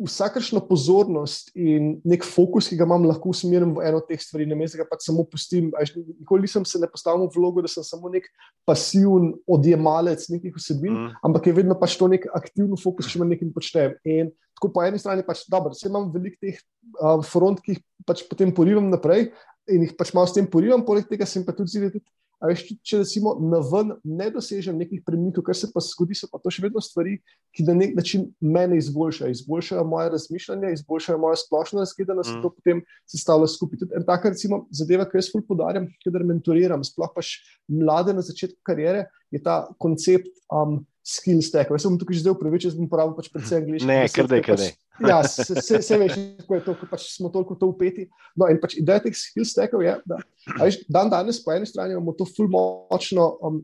vsakršno 0.00 0.62
pozornost 0.66 1.50
in 1.54 1.98
nek 2.08 2.24
fokus, 2.24 2.68
ki 2.70 2.78
ga 2.80 2.86
imam, 2.88 3.04
lahko 3.06 3.30
usmerim 3.32 3.74
v 3.76 3.84
eno 3.86 4.00
od 4.00 4.08
teh 4.08 4.20
stvari, 4.20 4.46
ne 4.48 4.56
mesto, 4.58 4.80
da 4.80 4.86
pač 4.88 5.04
samo 5.06 5.24
pustim. 5.28 5.70
Nikoli 6.18 6.46
nisem 6.46 6.64
se 6.68 6.80
ne 6.80 6.88
postavil 6.90 7.26
v 7.26 7.36
vlogo, 7.36 7.62
da 7.62 7.70
sem 7.70 7.84
samo 7.86 8.10
nek 8.12 8.26
pasiven 8.68 9.32
odjemalec 9.46 10.26
nekih 10.32 10.56
vsebin, 10.56 10.96
mm. 10.96 11.20
ampak 11.28 11.50
je 11.50 11.56
vedno 11.60 11.76
pač 11.78 11.98
to 12.00 12.08
nek 12.10 12.26
aktivni 12.34 12.78
fokus, 12.80 13.10
če 13.12 13.20
me 13.20 13.28
nekaj 13.34 13.52
počnem. 13.54 13.96
In 14.08 14.32
tako 14.56 14.72
po 14.74 14.84
eni 14.86 15.00
strani 15.02 15.26
pač 15.26 15.44
dobro, 15.52 15.76
vse 15.76 15.90
imam 15.90 16.08
veliko 16.14 16.40
teh 16.40 16.58
uh, 16.58 17.20
front, 17.26 17.60
ki 17.62 17.76
jih 17.76 17.84
pač 18.08 18.24
potem 18.30 18.54
porivam 18.54 18.88
naprej 18.90 19.30
in 19.70 19.86
jih 19.86 19.94
pač 19.98 20.10
malo 20.16 20.26
s 20.26 20.34
tem 20.34 20.48
porivam, 20.48 20.82
poleg 20.86 21.06
tega 21.10 21.28
sem 21.28 21.44
pa 21.46 21.54
tudi 21.54 21.76
zvedel. 21.76 22.02
Veš, 22.42 22.62
če 22.82 22.98
recimo 23.04 23.36
na 23.38 23.60
ven 23.62 23.92
ne 24.02 24.26
dosežem 24.34 24.74
nekih 24.80 25.04
premikov, 25.06 25.44
kar 25.46 25.54
se 25.54 25.68
pa 25.70 25.82
zgodi, 25.84 26.16
so 26.18 26.26
pa 26.30 26.40
to 26.42 26.50
še 26.50 26.64
vedno 26.64 26.82
stvari, 26.82 27.16
ki 27.54 27.66
na 27.68 27.76
nek 27.78 27.94
način 27.94 28.24
mene 28.42 28.80
izboljšajo. 28.80 29.30
Izboljšajo 29.30 29.84
moje 29.86 30.10
razmišljanje, 30.16 30.72
izboljšajo 30.78 31.20
moje 31.22 31.38
splošno 31.44 31.84
razgledanost, 31.84 32.34
mm. 32.34 32.42
to 32.42 32.50
potem 32.56 32.82
sestavlja 33.14 33.50
skupaj. 33.52 33.84
Tudi 33.84 34.04
taka 34.08 34.32
recimo, 34.34 34.64
zadeva, 34.74 35.06
ki 35.06 35.20
jaz 35.20 35.30
fulj 35.30 35.46
podarjam, 35.46 35.86
kadar 36.02 36.26
mentoriram, 36.26 36.82
sploh 36.86 37.14
pač 37.14 37.36
mlade 37.70 38.16
na 38.16 38.26
začetku 38.26 38.58
karijere, 38.66 39.06
je 39.32 39.40
ta 39.42 39.62
koncept 39.80 40.34
um, 40.50 40.80
skill 41.02 41.42
stack. 41.42 41.70
Jaz 41.70 41.82
sem 41.84 41.98
tukaj 41.98 42.16
že 42.16 42.22
zdaj 42.22 42.36
upravičen, 42.36 42.70
jaz 42.70 42.78
bom 42.78 42.86
uporabil 42.86 43.14
pač 43.18 43.28
predvsem 43.32 43.62
angliški. 43.62 43.88
Ne, 43.90 43.98
ker 44.12 44.30
da 44.30 44.38
je 44.38 44.44
kaj. 44.46 44.64
Ja, 45.02 45.18
se, 45.26 45.44
se, 45.58 45.80
se 45.82 45.98
veš, 45.98 46.14
kako 46.42 46.54
je 46.54 46.64
to, 46.66 46.74
ko 46.78 46.88
pač 46.90 47.06
smo 47.10 47.30
toliko 47.34 47.56
to 47.58 47.72
upeti. 47.72 48.06
No, 48.38 48.46
in 48.52 48.60
pač 48.62 48.76
ideja 48.78 49.02
teh 49.02 49.16
skill 49.18 49.46
stackov 49.48 49.82
je, 49.82 49.96
da 50.06 50.20
veš, 50.62 50.82
dan 50.86 51.10
danes 51.10 51.42
po 51.42 51.54
eni 51.54 51.66
strani 51.66 51.96
imamo 51.96 52.14
to 52.18 52.26
ful 52.28 52.50
močno. 52.52 53.28
Um, 53.42 53.62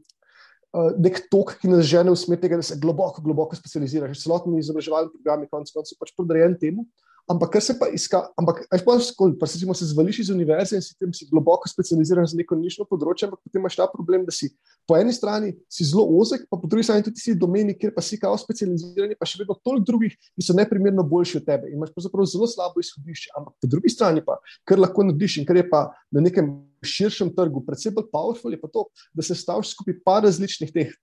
uh, 0.75 0.91
Nek 0.99 1.29
tok, 1.31 1.55
ki 1.63 1.71
nas 1.71 1.87
žene 1.87 2.11
v 2.11 2.19
smer 2.19 2.43
tega, 2.43 2.59
da 2.59 2.67
se 2.67 2.79
globoko, 2.81 3.23
globoko 3.23 3.59
specializiraš. 3.59 4.19
Celotni 4.25 4.59
izobraževalni 4.59 5.15
programi, 5.15 5.51
konec 5.53 5.71
koncev, 5.75 6.01
pač 6.03 6.15
podrejen 6.19 6.59
temu. 6.59 6.89
Ampak, 7.29 7.51
kar 7.53 7.63
se 7.63 7.75
pa 7.77 7.91
iska, 7.93 8.23
ampak, 8.41 8.63
aj 8.73 8.81
pa 8.87 8.95
skoli, 9.05 9.35
pa 9.37 9.47
se 9.47 9.59
se 9.61 9.85
zvališ 9.85 10.19
iz 10.19 10.31
univerze 10.31 10.77
in 10.77 10.83
si 10.83 10.95
tam 10.99 11.13
si 11.13 11.27
globoko 11.29 11.69
specializiran 11.69 12.25
za 12.27 12.37
neko 12.37 12.57
nišno 12.57 12.87
področje, 12.89 13.29
ampak 13.29 13.43
potem 13.45 13.61
imaš 13.61 13.77
ta 13.77 13.85
problem, 13.93 14.25
da 14.25 14.33
si 14.33 14.49
po 14.89 14.97
eni 14.97 15.13
strani 15.13 15.53
si 15.69 15.85
zelo 15.85 16.07
ozek, 16.17 16.47
pa 16.49 16.57
po 16.57 16.65
drugi 16.65 16.87
strani 16.89 17.05
tudi 17.05 17.21
si 17.21 17.35
domeni, 17.37 17.75
kjer 17.77 17.93
pa 17.93 18.01
si 18.01 18.17
kao 18.17 18.33
specializiran, 18.41 19.13
pa 19.21 19.29
še 19.29 19.43
vedno 19.43 19.59
toliko 19.61 19.85
drugih, 19.91 20.17
ki 20.17 20.47
so 20.47 20.57
neprimerno 20.57 21.05
boljši 21.05 21.43
od 21.43 21.45
tebe. 21.51 21.69
Imaš 21.75 21.93
pravzaprav 21.93 22.31
zelo 22.33 22.49
slabo 22.49 22.81
izhodišče, 22.81 23.35
ampak 23.37 23.55
po 23.61 23.71
drugi 23.77 23.93
strani 23.93 24.25
pa, 24.25 24.39
kar 24.65 24.81
lahko 24.81 25.05
narediš 25.11 25.43
in 25.43 25.49
kar 25.49 25.61
je 25.61 25.67
pa 25.69 25.85
na 26.15 26.25
nekem 26.25 26.49
širšem 26.81 27.35
trgu, 27.37 27.61
predvsem 27.67 27.93
bolj 27.93 28.09
powerful, 28.09 28.57
je 28.57 28.61
pa 28.63 28.73
to, 28.73 28.87
da 29.13 29.27
se 29.27 29.37
staviš 29.37 29.75
skupaj 29.75 30.01
par 30.01 30.25
različnih 30.25 30.73
teh 30.73 30.97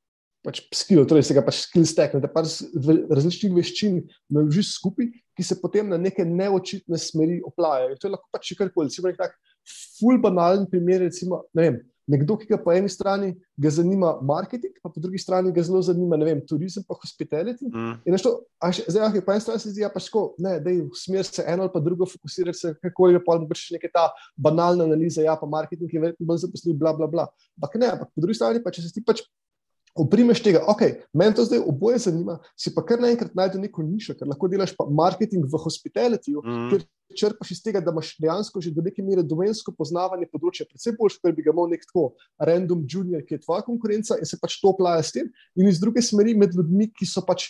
pač 0.45 0.61
skill, 0.75 1.03
torej 1.09 1.25
se 1.27 1.35
ga 1.37 1.43
pač 1.45 1.63
skill 1.65 1.87
stack, 1.89 2.15
da 2.21 2.29
pač 2.31 2.61
različnih 2.75 3.55
veščin 3.55 3.99
naložiš 4.33 4.75
skupaj, 4.77 5.09
ki 5.35 5.43
se 5.43 5.57
potem 5.59 5.89
na 5.91 5.99
neke 6.01 6.25
neočitne 6.27 6.99
smeri 7.01 7.41
oplajajo. 7.45 7.97
To 7.99 8.07
je 8.07 8.13
lahko 8.13 8.31
pač 8.33 8.53
karkoli. 8.59 8.91
Recimo 8.91 9.11
nek 9.11 9.19
tak 9.19 9.35
ful 9.97 10.21
banalen 10.21 10.69
primer, 10.69 11.01
recimo, 11.07 11.43
ne 11.57 11.65
vem, 11.65 11.81
nekdo, 12.07 12.37
ki 12.37 12.47
ga 12.49 12.57
po 12.61 12.73
eni 12.73 12.89
strani 12.91 13.31
ga 13.57 13.69
zanima 13.73 14.11
marketing, 14.21 14.75
pa 14.83 14.91
po 14.93 15.01
drugi 15.01 15.17
strani 15.21 15.51
ga 15.53 15.63
zelo 15.65 15.81
zanima, 15.85 16.17
ne 16.21 16.27
vem, 16.27 16.41
turizem 16.45 16.85
pa 16.85 16.97
hospitality. 17.01 17.65
Mm. 17.65 17.95
In 18.05 18.17
to, 18.21 18.35
še, 18.69 18.85
zdaj, 18.93 19.07
ah, 19.07 19.15
po 19.25 19.33
eni 19.33 19.45
strani 19.45 19.63
se 19.63 19.71
zdi, 19.73 19.81
ja, 19.81 19.89
pač 19.93 20.09
ko, 20.13 20.27
ne, 20.41 20.57
da 20.61 20.73
je 20.73 20.85
smer 21.01 21.25
se 21.25 21.45
eno 21.49 21.65
ali 21.65 21.73
pa 21.73 21.81
drugo 21.83 22.07
fokusirati, 22.09 22.59
se 22.59 22.73
kakoli, 22.85 23.21
pa 23.25 23.39
še 23.57 23.77
neka 23.77 23.89
ta 23.93 24.05
banalna 24.37 24.85
analiza, 24.85 25.25
ja, 25.25 25.33
pa 25.39 25.49
marketing 25.49 25.89
je 25.89 26.03
verjetno 26.03 26.29
bolj 26.29 26.43
zaposljiv, 26.45 26.77
bla, 26.81 26.93
bla, 26.97 27.09
bla. 27.09 27.25
Ampak 27.57 27.79
ne, 27.81 27.89
ampak 27.97 28.13
po 28.13 28.25
drugi 28.27 28.37
strani 28.37 28.61
pa, 28.61 28.73
če 28.75 28.85
se 28.85 28.93
ti 28.93 29.03
pač 29.05 29.25
Oprimeš 29.95 30.41
tega, 30.43 30.59
ok, 30.67 30.81
meni 31.15 31.31
to 31.37 31.45
zdaj 31.47 31.61
oboje 31.63 32.01
zanima, 32.03 32.33
si 32.59 32.73
pa 32.75 32.81
kar 32.83 32.99
naenkrat 32.99 33.31
najdeš 33.37 33.61
neko 33.63 33.83
nišo, 33.87 34.15
ker 34.19 34.27
lahko 34.27 34.49
delaš 34.51 34.73
pa 34.75 34.83
marketing 34.91 35.47
v 35.47 35.61
hospitality, 35.63 36.33
mm. 36.35 36.65
ker 36.73 36.83
črpaš 37.15 37.53
iz 37.55 37.61
tega, 37.63 37.79
da 37.79 37.93
imaš 37.95 38.11
dejansko 38.19 38.59
že 38.59 38.73
do 38.75 38.83
neke 38.83 39.03
mere 39.05 39.23
domensko 39.23 39.71
poznavanje 39.77 40.27
področja, 40.33 40.67
predvsem 40.67 40.97
boljš, 40.99 41.15
ker 41.23 41.35
bi 41.37 41.45
ga 41.45 41.53
imel 41.55 41.71
nek 41.71 41.87
tako 41.87 42.09
random 42.49 42.83
junior, 42.83 43.23
ki 43.23 43.37
je 43.37 43.45
tvoja 43.45 43.63
konkurenca 43.63 44.19
in 44.19 44.27
se 44.27 44.39
pač 44.41 44.59
to 44.59 44.73
plaja 44.75 45.05
s 45.05 45.15
tem. 45.15 45.31
In 45.55 45.71
iz 45.71 45.79
druge 45.79 46.03
smeri 46.03 46.35
med 46.35 46.57
ljudmi, 46.57 46.89
ki 46.91 47.07
so 47.07 47.23
pač 47.23 47.47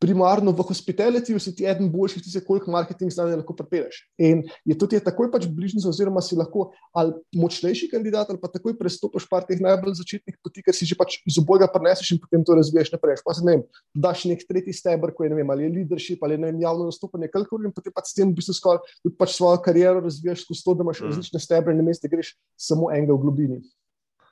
primarno 0.00 0.52
v 0.56 0.64
hospitality, 0.64 1.36
si 1.38 1.52
ti 1.54 1.66
eden 1.68 1.90
boljših, 1.92 2.24
ti 2.24 2.30
se 2.32 2.40
koliko 2.44 2.72
marketing 2.72 3.12
znanja 3.12 3.36
lahko 3.36 3.54
prepeleš. 3.56 4.00
In 4.18 4.42
je 4.64 4.76
to 4.78 4.88
ti 4.88 4.96
je 4.96 5.04
takoj 5.04 5.28
pač 5.32 5.44
bližnjica, 5.46 5.90
oziroma 5.92 6.22
si 6.24 6.38
lahko 6.38 6.70
ali 6.96 7.12
močnejši 7.36 7.90
kandidat, 7.92 8.30
ali 8.32 8.40
pa 8.40 8.48
takoj 8.48 8.78
prestopiš 8.78 9.28
par 9.28 9.44
teh 9.44 9.60
najbolj 9.60 9.98
začetnih 10.00 10.38
poti, 10.40 10.64
ker 10.64 10.76
si 10.76 10.88
že 10.88 10.96
pač 10.96 11.20
iz 11.28 11.36
obojega 11.42 11.68
preneseš 11.68 12.14
in 12.16 12.22
potem 12.22 12.44
to 12.44 12.56
razviješ 12.56 12.94
naprej. 12.96 13.20
Pa 13.24 13.36
se 13.36 13.44
ne 13.44 13.58
vem, 13.58 13.64
daš 13.94 14.24
nek 14.30 14.44
tretji 14.48 14.72
stebr, 14.72 15.12
ko 15.12 15.28
je 15.28 15.34
ne 15.34 15.40
vem, 15.42 15.52
ali 15.52 15.68
je 15.68 15.74
leadership 15.76 16.24
ali 16.24 16.38
je 16.38 16.44
vem, 16.46 16.62
javno 16.64 16.88
nastopanje, 16.88 17.28
kalkul 17.28 17.68
in 17.68 17.74
potem 17.76 17.92
pač 17.92 18.14
s 18.14 18.16
tem 18.16 18.32
v 18.32 18.40
bistvu 18.40 18.56
skoraj 18.56 18.80
pač 19.20 19.36
svojo 19.36 19.60
kariero 19.60 20.00
razvijaš 20.00 20.46
skozi 20.46 20.64
to, 20.64 20.74
da 20.74 20.86
imaš 20.86 21.00
mm. 21.00 21.10
različne 21.10 21.40
stebre, 21.44 21.76
ne 21.76 21.84
meste, 21.84 22.08
greš 22.08 22.34
samo 22.56 22.88
enega 22.94 23.12
v 23.12 23.22
globini. 23.26 23.60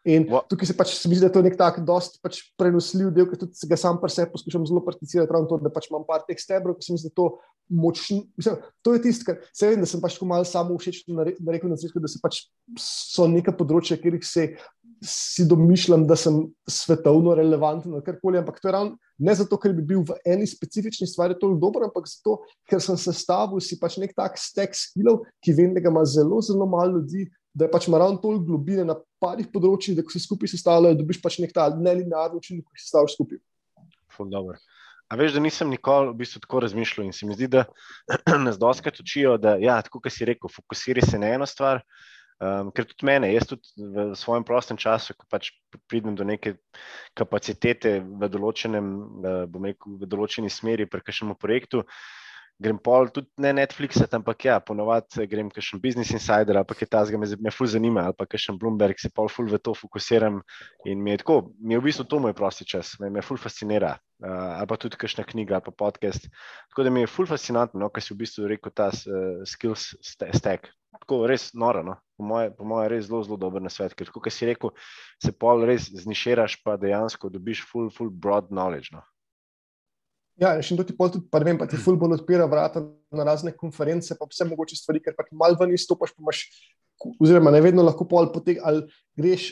In 0.09 0.25
tukaj 0.49 0.71
se 0.71 0.77
pač 0.77 0.95
mi 1.05 1.19
zdi, 1.19 1.27
da 1.27 1.29
je 1.29 1.35
to 1.35 1.43
nek 1.45 1.59
tak, 1.59 1.83
dost 1.85 2.17
pač 2.25 2.41
prenosljiv 2.61 3.11
del, 3.13 3.27
ki 3.29 3.41
tudi 3.43 3.69
ga 3.69 3.77
sam 3.77 3.99
pri 4.01 4.13
sebi 4.15 4.33
poskušam 4.33 4.65
zelo 4.69 4.81
prakticirati, 4.87 5.33
ravno 5.35 5.51
to, 5.51 5.59
da 5.61 5.73
pač 5.75 5.91
imam 5.91 6.07
par 6.09 6.25
teh 6.25 6.39
stebrov, 6.41 6.79
ki 6.79 6.87
se 6.87 6.95
mi 6.95 7.03
zdi, 7.03 7.13
to 7.13 7.29
močno. 7.69 8.23
To 8.87 8.95
je 8.97 9.03
tisto, 9.05 9.29
kar 9.29 9.43
se 9.53 9.69
vem, 9.69 9.85
da 9.85 9.91
sem 9.91 10.01
pač 10.01 10.17
malo 10.25 10.49
samo 10.49 10.79
všeč 10.81 11.05
na 11.13 11.27
rekel 11.29 11.69
na 11.69 11.77
začetku, 11.77 12.01
da 12.01 12.09
se 12.09 12.23
pač 12.23 12.47
so 12.81 13.29
neka 13.29 13.53
področja, 13.59 13.99
kjer 14.01 14.17
se 14.25 14.49
si 15.05 15.45
domišljam, 15.47 16.09
da 16.09 16.17
sem 16.19 16.41
svetovno 16.67 17.37
relevanten 17.39 17.93
ali 17.93 18.07
karkoli, 18.07 18.41
ampak 18.41 18.63
to 18.63 18.71
je 18.71 18.75
ravno 18.75 18.97
ne 19.19 19.35
zato, 19.35 19.59
ker 19.59 19.75
bi 19.75 19.83
bil 19.83 20.05
v 20.07 20.17
eni 20.27 20.47
specifični 20.47 21.07
stvari 21.11 21.37
toliko 21.39 21.61
dober, 21.67 21.89
ampak 21.89 22.07
zato, 22.11 22.39
ker 22.71 22.83
sem 22.83 22.99
sestavil 23.01 23.61
si 23.63 23.79
pač 23.81 23.99
nek 23.99 24.15
tak 24.17 24.39
stek 24.39 24.77
skillov, 24.79 25.25
ki 25.43 25.55
vem, 25.59 25.75
da 25.75 25.83
ga 25.83 25.93
ima 25.93 26.05
zelo, 26.07 26.41
zelo 26.45 26.69
malo 26.71 26.99
ljudi, 26.99 27.27
da 27.55 27.67
je 27.67 27.73
pač 27.73 27.89
naravno 27.89 28.21
toliko 28.23 28.45
globine 28.53 28.85
na 28.87 28.97
parih 29.23 29.49
področjih, 29.53 29.97
da 29.99 30.05
ko 30.07 30.15
se 30.15 30.23
skupaj 30.23 30.53
sestavljajo, 30.53 30.99
dobiš 31.01 31.23
pač 31.25 31.39
nek 31.43 31.55
ta 31.57 31.69
nelinearni 31.75 32.41
učinek, 32.41 32.67
ki 32.69 32.81
se 32.81 32.89
sestavljajo 32.89 33.15
skupaj. 33.15 33.41
A 35.09 35.17
veš, 35.17 35.33
da 35.39 35.41
nisem 35.41 35.71
nikoli 35.73 36.11
v 36.11 36.19
bistvu 36.21 36.43
tako 36.45 36.61
razmišljal 36.67 37.07
in 37.07 37.15
se 37.17 37.27
mi 37.27 37.37
zdi, 37.39 37.49
da 37.49 37.65
nas 38.47 38.61
doskrat 38.61 39.01
učijo, 39.01 39.39
da, 39.41 39.57
ja, 39.61 39.79
tako 39.85 40.03
kot 40.05 40.13
si 40.13 40.29
rekel, 40.29 40.53
fokusiri 40.53 41.05
se 41.05 41.21
na 41.21 41.33
eno 41.39 41.49
stvar. 41.49 41.83
Um, 42.39 42.69
ker 42.71 42.85
tudi 42.87 43.03
mene, 43.09 43.33
jaz 43.33 43.49
tudi 43.51 43.67
v 43.83 44.13
svojem 44.15 44.45
prostem 44.47 44.79
času, 44.79 45.17
ko 45.19 45.27
pač 45.27 45.49
pridem 45.91 46.15
do 46.15 46.23
neke 46.23 46.53
kapacitete 47.19 47.97
v, 47.99 48.29
določenem, 48.31 48.93
uh, 49.25 49.57
rekel, 49.65 49.97
v 49.99 50.07
določeni 50.07 50.53
smeri 50.53 50.87
pri 50.87 51.03
kakšnem 51.03 51.35
projektu, 51.35 51.83
grem 52.59 52.79
pol 52.83 53.09
tudi 53.15 53.29
ne 53.43 53.53
Netflix, 53.55 54.01
ampak 54.03 54.45
ja, 54.45 54.59
ponovadi 54.61 55.27
grem 55.31 55.51
kakšen 55.55 55.81
Business 55.83 56.15
Insider 56.15 56.59
ali 56.59 56.67
pa 56.67 56.75
kaj 56.75 56.91
tasga, 56.91 57.21
me, 57.21 57.29
me 57.39 57.53
ful 57.55 57.71
zanima, 57.71 58.09
ali 58.09 58.17
pa 58.19 58.27
kakšen 58.27 58.59
Bloomberg, 58.59 58.99
se 58.99 59.11
pol 59.15 59.31
ful 59.31 59.51
v 59.51 59.61
to 59.63 59.75
fokusiram 59.79 60.41
in 60.85 61.03
mi 61.03 61.15
je 61.15 61.23
tako, 61.23 61.41
mi 61.61 61.77
je 61.77 61.81
v 61.81 61.87
bistvu 61.89 62.09
to 62.11 62.21
moj 62.23 62.35
prosti 62.35 62.67
čas, 62.67 62.97
me, 63.01 63.11
me 63.15 63.23
ful 63.23 63.39
fascinira. 63.39 63.97
Uh, 64.19 64.59
ali 64.59 64.67
pa 64.67 64.75
tudi 64.75 64.99
kakšna 64.99 65.23
knjiga, 65.23 65.61
ali 65.61 65.65
pa 65.69 65.71
podcast. 65.71 66.25
Tako 66.73 66.83
da 66.83 66.91
mi 66.91 67.05
je 67.05 67.11
ful 67.11 67.29
fascinantno, 67.31 67.79
no, 67.79 67.89
kaj 67.95 68.03
si 68.03 68.15
v 68.17 68.25
bistvu 68.25 68.49
rekel, 68.51 68.73
ta 68.75 68.89
uh, 68.91 69.45
skills 69.47 69.93
stack. 70.03 70.73
Tako 70.99 71.21
res 71.31 71.53
noro, 71.55 71.85
no. 71.87 71.95
po 72.19 72.27
mojem, 72.27 72.57
moje, 72.67 72.89
res 72.91 73.07
zelo, 73.07 73.23
zelo 73.23 73.39
dober 73.39 73.63
na 73.63 73.71
svet. 73.71 73.95
Ker, 73.95 74.11
kot 74.11 74.27
si 74.35 74.49
rekel, 74.49 74.73
se 75.23 75.31
pol 75.31 75.63
res 75.69 75.87
zniširaš, 75.93 76.59
pa 76.67 76.75
dejansko 76.81 77.31
dobiš 77.31 77.63
full, 77.69 77.93
full 77.95 78.11
broad 78.11 78.51
knowledge. 78.51 78.91
No. 78.97 79.05
Ja, 80.39 80.53
še 80.63 80.77
to 80.79 80.87
ti 80.87 80.95
tudi, 80.95 81.25
pa 81.33 81.41
ne 81.43 81.51
vem, 81.51 81.59
pa 81.59 81.67
ti 81.71 81.79
ful 81.85 81.99
bolj 81.99 82.21
odpira 82.21 82.47
vrata 82.51 82.85
na 83.15 83.27
razne 83.27 83.55
konference, 83.57 84.15
pa 84.15 84.29
vse 84.29 84.47
mogoče 84.49 84.79
stvari, 84.79 85.03
ker 85.03 85.17
pa 85.19 85.27
ti 85.27 85.39
mal 85.39 85.59
ven 85.59 85.75
izstopaš, 85.75 86.15
pa 86.15 86.23
imaš, 86.23 86.45
oziroma 87.19 87.55
ne 87.55 87.63
vedno 87.65 87.87
lahko 87.87 88.07
pol 88.09 88.31
poteg, 88.35 88.63
ali 88.63 88.85
greš 89.19 89.51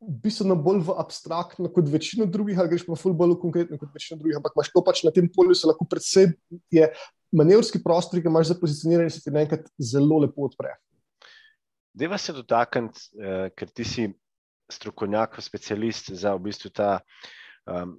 bistveno 0.00 0.56
bolj 0.60 0.82
v 0.86 0.96
abstraktno 1.00 1.70
kot 1.72 1.88
večino 1.92 2.26
drugih, 2.28 2.58
ali 2.60 2.72
greš 2.72 2.84
pa 2.88 2.96
ful 3.00 3.16
bolj 3.16 3.34
v 3.34 3.42
konkretno 3.44 3.78
kot 3.80 3.92
večino 3.96 4.20
drugih, 4.20 4.40
ampak 4.40 4.56
imaš 4.56 4.72
to 4.72 4.82
pač 4.84 5.04
na 5.04 5.12
tem 5.12 5.28
polju, 5.32 5.56
se 5.56 5.68
lahko 5.68 5.88
predvsem 5.88 6.34
je 6.72 6.88
manevrski 7.36 7.80
prostor, 7.84 8.20
ki 8.20 8.26
ga 8.26 8.32
imaš 8.32 8.52
za 8.52 8.58
pozicioniranje, 8.60 9.16
se 9.16 9.24
ti 9.24 9.32
naenkrat 9.34 9.68
zelo 9.80 10.20
lepo 10.24 10.48
odpre. 10.48 10.76
Deva 11.96 12.18
se 12.20 12.32
dotakniti, 12.36 13.08
eh, 13.20 13.48
ker 13.56 13.72
ti 13.72 13.84
si 13.88 14.08
strokovnjak, 14.72 15.40
specialist 15.40 16.12
za 16.12 16.34
v 16.36 16.48
bistvu 16.48 16.70
ta 16.74 16.98
um, 17.66 17.96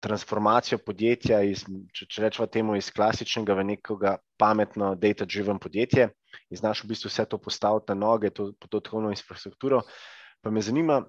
transformacijo 0.00 0.78
podjetja, 0.84 1.40
iz, 1.46 1.64
če, 1.94 2.06
če 2.10 2.22
rečemo 2.22 2.46
temu, 2.52 2.76
iz 2.76 2.90
klasičnega 2.94 3.56
v 3.56 3.64
nekega 3.72 4.16
pametno, 4.40 4.94
data-driven 5.00 5.60
podjetje 5.62 6.10
in 6.50 6.60
znaš 6.60 6.84
v 6.84 6.92
bistvu 6.92 7.10
vse 7.10 7.24
to 7.30 7.38
postaviti 7.42 7.92
na 7.92 7.96
noge, 8.04 8.30
to 8.30 8.50
podatkovno 8.60 9.10
infrastrukturo. 9.14 9.82
Pa 10.44 10.52
me 10.52 10.62
zanima, 10.62 11.00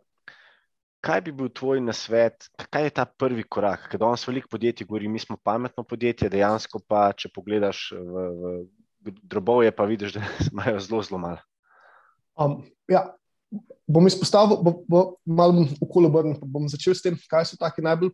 kaj 1.04 1.22
bi 1.28 1.34
bil 1.36 1.52
tvoj 1.54 1.82
nasvet, 1.84 2.48
kaj 2.72 2.88
je 2.88 2.96
ta 3.00 3.06
prvi 3.06 3.44
korak? 3.44 3.90
Ker 3.92 4.02
danes 4.02 4.26
veliko 4.28 4.50
podjetij 4.56 4.88
govori, 4.88 5.12
mi 5.12 5.20
smo 5.20 5.38
pametno 5.44 5.84
podjetje, 5.84 6.32
dejansko 6.34 6.82
pa, 6.88 7.12
če 7.14 7.32
pogledaš 7.36 7.92
v, 7.94 8.26
v 9.04 9.14
drobove, 9.22 9.72
pa 9.76 9.86
vidiš, 9.86 10.18
da 10.18 10.26
imajo 10.52 10.80
zelo, 10.80 11.04
zelo 11.04 11.22
malo. 11.22 11.44
Um, 12.38 12.62
ja. 12.92 13.08
Bom 13.88 14.04
izpostavil, 14.04 14.60
bo, 14.60 14.74
bo 14.92 15.02
malo 15.24 15.64
okolje 15.80 16.10
obrnil. 16.10 16.40
Bom 16.44 16.66
začel 16.68 16.96
s 16.98 17.06
tem, 17.06 17.16
kaj 17.32 17.46
so 17.48 17.60
taki 17.60 17.80
najbolj 17.86 18.12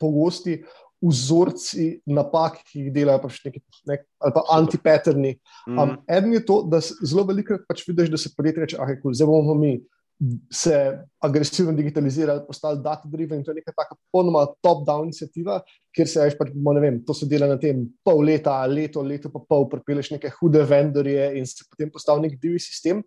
pogosti 0.00 0.60
vzorci 1.00 1.86
napak, 2.12 2.58
ki 2.68 2.82
jih 2.84 2.92
delajo, 2.92 3.22
pač 3.22 3.38
neki, 3.46 3.62
nek, 3.88 4.02
ali 4.20 4.34
pa 4.36 4.42
antipaterni. 4.56 5.30
Um, 5.64 5.78
mm. 5.78 5.94
Eden 6.18 6.34
je 6.36 6.42
to, 6.44 6.58
da 6.68 6.82
zelo 6.82 7.24
veliko 7.30 7.56
pač 7.68 7.86
vidiš, 7.88 8.12
da 8.12 8.20
se 8.20 8.32
podjetje 8.36 8.66
reče, 8.66 8.80
ah, 8.80 8.92
cool, 9.00 9.16
zdaj 9.16 9.30
bomo 9.30 9.56
mi 9.56 9.78
se 10.52 10.98
agresivno 11.24 11.72
digitalizirali, 11.72 12.42
postali 12.46 12.82
data-driven. 12.84 13.44
To 13.44 13.50
je 13.50 13.54
neka 13.54 13.72
taka 13.72 13.96
ponoma 14.12 14.44
top-down 14.60 15.08
inicijativa, 15.08 15.62
kjer 15.96 16.08
se 16.08 16.26
veš, 16.26 16.36
pač, 16.36 16.50
ne 16.52 16.82
vem, 16.82 16.98
to 17.06 17.16
se 17.16 17.28
dela 17.28 17.48
na 17.48 17.56
tem 17.60 17.86
pol 18.04 18.20
leta, 18.28 18.58
leto, 18.68 19.00
leto 19.02 19.32
pa 19.32 19.40
pol, 19.48 19.64
prepeleš 19.72 20.12
neke 20.12 20.32
hude 20.36 20.60
vendorje 20.68 21.30
in 21.40 21.48
se 21.48 21.64
potem 21.64 21.92
postavi 21.92 22.26
nek 22.26 22.36
divji 22.42 22.60
sistem. 22.66 23.00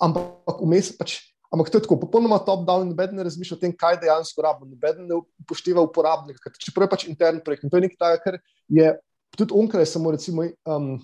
Ampak 0.00 0.64
vmes 0.64 0.94
pač 0.96 1.18
Ampak 1.50 1.70
to 1.70 1.78
je 1.78 1.82
tako, 1.82 1.98
popolnoma 1.98 2.38
top-down, 2.46 2.92
noben 2.92 3.16
ne 3.18 3.24
razmišlja 3.26 3.56
o 3.56 3.60
tem, 3.60 3.72
kaj 3.74 3.98
dejansko 4.04 4.42
rabimo, 4.46 4.70
noben 4.70 5.06
ne 5.08 5.18
upošteva 5.42 5.82
uporabnika. 5.82 6.52
Čeprav 6.54 6.86
je 6.86 6.92
pač 6.92 7.06
intern 7.10 7.40
projekt 7.42 7.66
in 7.66 7.72
to 7.72 7.80
je 7.80 7.86
nekaj 7.88 7.98
takega, 7.98 8.22
kar 8.22 8.36
je 8.70 8.92
tudi 9.38 9.56
onkraj 9.58 9.88
samo 9.90 10.14
recimo. 10.14 10.46
Um, 10.66 10.94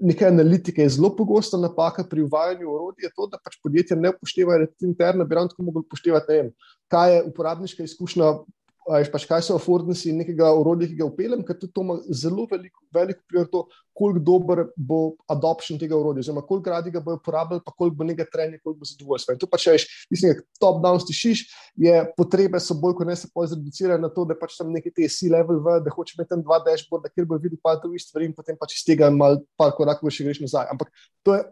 Nekaj 0.00 0.30
analitike 0.30 0.80
je 0.80 0.94
zelo 0.94 1.10
pogosta 1.12 1.58
napaka 1.60 2.00
pri 2.08 2.22
uvajanju 2.24 2.70
orodja, 2.72 3.04
je 3.04 3.12
to, 3.12 3.26
da 3.28 3.36
pač 3.36 3.58
podjetja 3.60 3.98
ne 4.00 4.08
upoštevajo 4.14 4.70
interno, 4.88 5.26
bi 5.28 5.36
rado 5.36 5.52
mogli 5.60 5.82
upoštevati, 5.82 6.38
vem, 6.38 6.46
kaj 6.88 7.12
je 7.12 7.18
uporabniška 7.28 7.84
izkušnja 7.84 8.30
Veš, 8.88 9.10
pač, 9.12 9.26
kaj 9.28 9.42
so 9.44 9.54
afordnesi 9.58 10.10
nekega 10.16 10.48
orodja, 10.56 10.88
ki 10.88 10.96
ga 10.96 11.06
upeljem, 11.06 11.42
ker 11.44 11.58
to 11.60 11.82
ima 11.82 11.98
zelo 12.16 12.46
velik, 12.48 12.72
velik 12.96 13.18
vpliv 13.20 13.42
na 13.44 13.48
to, 13.52 13.60
koliko 14.00 14.22
dober 14.24 14.62
bo 14.74 15.00
adoption 15.30 15.78
tega 15.78 15.98
orodja, 15.98 16.24
oziroma 16.24 16.40
koliko 16.48 16.72
radi 16.72 16.92
ga 16.94 17.02
bojo 17.04 17.18
uporabljali, 17.20 17.62
pa 17.66 17.74
koliko 17.76 17.98
bo 17.98 18.06
nekaj 18.08 18.30
trenja, 18.32 18.58
koliko 18.64 18.80
bo 18.80 18.88
zadovoljstva. 18.88 19.36
In 19.36 19.42
to 19.42 19.50
pač, 19.52 19.66
veš, 19.68 19.84
mislim, 20.10 20.32
da 20.32 20.64
top-down 20.64 21.02
stišiš, 21.04 21.44
je 21.84 22.00
potrebe 22.16 22.62
so 22.64 22.78
bolj, 22.80 22.96
kot 23.02 23.12
ne 23.12 23.18
se 23.20 23.28
zreducirajo 23.28 24.00
na 24.00 24.10
to, 24.16 24.24
da 24.24 24.38
pač 24.40 24.56
tam 24.56 24.72
neki 24.72 24.94
te 24.96 25.12
C-level 25.12 25.60
v, 25.60 25.76
da 25.84 25.92
hoče 25.92 26.16
imeti 26.16 26.32
tam 26.32 26.42
dva 26.48 26.62
dashboarda, 26.64 27.12
kjer 27.12 27.28
bo 27.28 27.38
videl 27.38 27.60
pa 27.62 27.76
drugih 27.76 28.00
stvari 28.00 28.30
in 28.30 28.34
potem 28.34 28.56
pač 28.56 28.80
iz 28.80 28.88
tega 28.88 29.12
mal 29.12 29.42
par 29.60 29.76
korakov 29.76 30.08
še 30.08 30.24
greš 30.24 30.40
nazaj. 30.48 30.72
Ampak 30.72 30.88
to 31.26 31.36
je, 31.36 31.44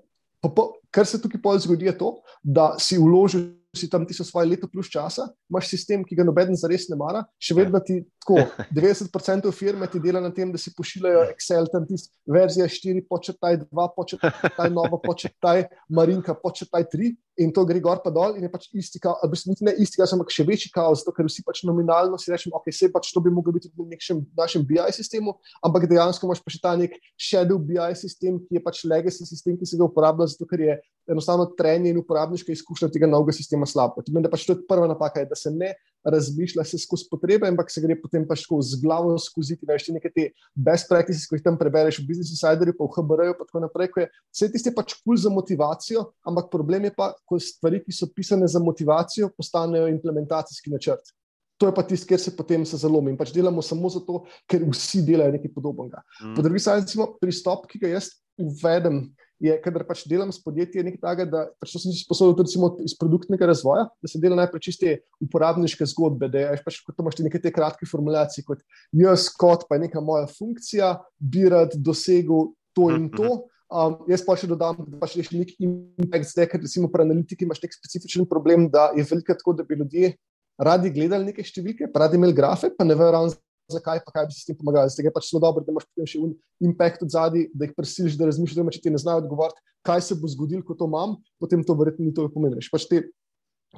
kar 0.90 1.06
se 1.06 1.20
tukaj 1.20 1.44
pol 1.44 1.60
zgodi, 1.60 1.92
je 1.92 1.98
to, 2.00 2.14
da 2.42 2.72
si 2.80 2.96
vložil 2.96 3.50
si 3.76 3.88
tam 3.88 4.06
ti 4.06 4.14
svoje 4.14 4.48
leto 4.48 4.68
plus 4.68 4.88
časa, 4.88 5.28
imaš 5.50 5.68
sistem, 5.68 6.04
ki 6.04 6.16
ga 6.16 6.24
noben 6.24 6.56
zares 6.56 6.88
ne 6.88 6.96
mara, 6.96 7.24
še 7.36 7.56
vedno 7.58 7.80
ti 7.84 8.00
tako 8.24 8.40
90% 8.76 9.52
firme 9.52 9.86
ti 9.92 10.00
dela 10.00 10.20
na 10.24 10.30
tem, 10.32 10.52
da 10.52 10.58
si 10.58 10.72
pošiljajo 10.76 11.26
Excel, 11.34 11.68
tam 11.72 11.84
ti 11.88 11.98
verzija 12.28 12.68
4, 12.68 13.04
početaj 13.08 13.60
2, 13.68 13.88
početaj 13.96 14.72
nova, 14.72 15.00
početaj 15.08 15.66
Marinka, 15.88 16.36
početaj 16.36 16.88
3 16.94 17.14
in 17.38 17.52
to 17.54 17.62
gre 17.64 17.78
gor 17.80 18.00
pa 18.02 18.10
dol 18.10 18.34
in 18.34 18.42
je 18.42 18.50
pač 18.50 18.66
isti, 18.74 18.98
ali 19.06 19.30
pa 19.30 19.54
ne 19.68 19.74
isti, 19.78 20.02
ampak 20.02 20.32
še 20.34 20.44
večji 20.48 20.72
kaos, 20.74 21.04
zato, 21.04 21.14
ker 21.14 21.28
vsi 21.28 21.44
pač 21.46 21.62
nominalno 21.68 22.18
si 22.18 22.32
rečemo, 22.32 22.58
ok, 22.58 22.72
se 22.74 22.90
pač 22.90 23.12
to 23.14 23.22
bi 23.22 23.30
moglo 23.30 23.54
biti 23.54 23.70
v 23.70 23.86
nekem 23.92 24.24
našem 24.34 24.64
BI 24.66 24.88
sistemu, 24.96 25.36
ampak 25.62 25.86
dejansko 25.90 26.26
imaš 26.26 26.42
pa 26.42 26.50
še 26.50 26.62
ta 26.62 26.74
nek 26.78 26.96
shadow 27.14 27.60
BI 27.62 27.92
sistem, 27.98 28.40
ki 28.42 28.58
je 28.58 28.64
pač 28.64 28.82
legacy 28.90 29.28
sistem, 29.28 29.54
ki 29.54 29.70
se 29.70 29.78
ga 29.78 29.86
uporablja, 29.86 30.26
zato 30.34 30.48
ker 30.50 30.66
je 30.66 30.78
enostavno 31.08 31.46
trenje 31.56 31.90
in 31.90 31.98
uporabniška 32.02 32.52
izkušnja 32.52 32.90
tega 32.92 33.08
novega 33.08 33.32
sistema 33.32 33.57
slabo. 33.66 34.02
To 34.02 34.12
pomeni, 34.12 34.26
da 34.26 34.30
pač 34.30 34.46
to 34.46 34.54
je 34.54 34.66
prva 34.68 34.86
napaka, 34.90 35.22
je, 35.22 35.30
da 35.30 35.38
se 35.38 35.50
ne 35.50 35.72
razmišlja 36.04 36.64
se 36.64 36.78
skozi 36.78 37.08
potrebe, 37.10 37.48
ampak 37.48 37.70
se 37.70 37.80
gre 37.82 37.96
potem 38.00 38.24
pač 38.28 38.44
z 38.46 38.80
glavo 38.82 39.16
skozi 39.18 39.56
ti 39.58 39.66
veš 39.66 39.88
neke 39.94 40.10
te 40.14 40.28
best 40.54 40.88
practices, 40.88 41.26
ki 41.28 41.38
jih 41.38 41.44
tam 41.44 41.58
prebereš 41.58 42.00
v 42.00 42.06
Business 42.08 42.32
Insiderju, 42.36 42.76
pa 42.78 42.86
v 42.86 42.94
HBR-ju, 42.96 43.36
pa 43.38 43.46
tako 43.48 43.62
naprej. 43.64 43.90
Je, 43.96 44.08
vse 44.34 44.50
tiste 44.54 44.74
pač 44.74 44.94
kul 44.98 45.14
cool 45.14 45.20
za 45.20 45.32
motivacijo, 45.32 46.04
ampak 46.26 46.50
problem 46.52 46.88
je 46.88 46.94
pa, 46.96 47.12
ko 47.26 47.40
stvari, 47.42 47.82
ki 47.84 47.94
so 47.94 48.08
pisane 48.14 48.48
za 48.48 48.62
motivacijo, 48.62 49.32
postanejo 49.36 49.88
implementacijski 49.90 50.70
načrt. 50.70 51.14
To 51.58 51.66
je 51.66 51.74
pa 51.74 51.82
tisto, 51.82 52.06
kjer 52.06 52.20
se 52.22 52.36
potem 52.36 52.62
se 52.66 52.78
zalomi 52.78 53.10
in 53.10 53.18
pač 53.18 53.32
delamo 53.34 53.62
samo 53.62 53.90
zato, 53.90 54.22
ker 54.46 54.62
vsi 54.70 55.02
delajo 55.02 55.34
nekaj 55.34 55.50
podobnega. 55.50 56.04
Mm. 56.22 56.36
Po 56.36 56.44
drugi 56.46 56.62
strani, 56.62 57.08
pristop, 57.18 57.66
ki 57.66 57.82
ga 57.82 57.96
jaz 57.96 58.12
uvedem, 58.38 59.08
je, 59.42 59.54
kadar 59.62 59.84
pač 59.86 60.04
delam 60.10 60.32
s 60.34 60.40
podjetji, 60.42 60.84
nekaj 60.86 61.00
takega, 61.02 61.26
da 61.30 61.42
pač 61.62 61.74
sem 61.76 61.92
si 61.92 62.02
sposobil 62.02 62.36
tudi 62.38 62.84
iz 62.86 62.94
produktnega 62.98 63.48
razvoja, 63.50 63.86
da 64.02 64.10
se 64.10 64.20
dela 64.22 64.38
najprej 64.40 64.64
čiste 64.68 64.94
uporabniške 65.24 65.86
zgodbe, 65.94 66.30
da 66.32 66.44
je 66.44 66.62
pač, 66.64 66.80
kot 66.86 66.98
imaš 66.98 67.20
neke 67.22 67.40
te 67.42 67.52
kratke 67.54 67.88
formulacije, 67.88 68.46
kot 68.48 68.64
jaz 68.98 69.28
kot 69.30 69.68
pa 69.68 69.78
je 69.78 69.86
neka 69.86 70.02
moja 70.04 70.26
funkcija, 70.30 70.96
bi 71.18 71.46
rad 71.50 71.76
dosegel 71.76 72.52
to 72.76 72.90
in 72.94 73.08
to. 73.14 73.44
Um, 73.68 73.98
jaz 74.08 74.22
pa 74.24 74.32
še 74.38 74.48
dodam, 74.48 74.78
da 74.80 74.96
pač 75.02 75.18
je 75.18 75.26
še 75.26 75.36
nek 75.36 75.50
impact, 75.60 76.30
zdaj, 76.30 76.46
ker 76.48 76.62
recimo 76.64 76.88
pri 76.88 77.04
analitiki 77.04 77.44
imaš 77.44 77.60
nek 77.66 77.74
specifičen 77.76 78.24
problem, 78.30 78.70
da 78.72 78.88
je 78.96 79.04
veliko 79.04 79.36
tako, 79.36 79.52
da 79.58 79.66
bi 79.68 79.76
ljudje 79.76 80.14
radi 80.58 80.90
gledali 80.90 81.28
neke 81.28 81.44
številke, 81.44 81.90
pa 81.92 82.06
radi 82.06 82.16
imeli 82.16 82.34
grafe, 82.34 82.72
pa 82.74 82.86
ne 82.88 82.96
vejo 82.98 83.12
ravno 83.14 83.34
zakaj, 83.72 84.00
pa 84.04 84.12
kaj 84.12 84.26
bi 84.28 84.34
se 84.34 84.42
s 84.42 84.48
tem 84.48 84.56
pomagali. 84.56 84.90
Zdaj 84.92 85.08
je 85.08 85.12
pač 85.12 85.30
zelo 85.30 85.42
dobro, 85.44 85.64
da 85.64 85.72
imaš 85.72 85.86
potem 85.90 86.08
še 86.08 86.20
impact 86.64 87.04
od 87.04 87.12
zadaj, 87.12 87.48
da 87.52 87.68
jih 87.68 87.74
prisiliš, 87.76 88.16
da 88.18 88.28
razmišljajo, 88.30 88.74
če 88.74 88.82
ti 88.84 88.92
ne 88.92 89.00
znajo 89.00 89.22
odgovoriti, 89.24 89.60
kaj 89.86 90.04
se 90.08 90.16
bo 90.18 90.30
zgodilo, 90.30 90.64
ko 90.66 90.76
to 90.78 90.88
imam, 90.88 91.16
potem 91.40 91.64
to 91.64 91.76
verjetno 91.78 92.08
ni 92.08 92.14
toliko 92.14 92.38
pomeniš. 92.38 92.70
Pač 92.72 92.88
te 92.90 93.02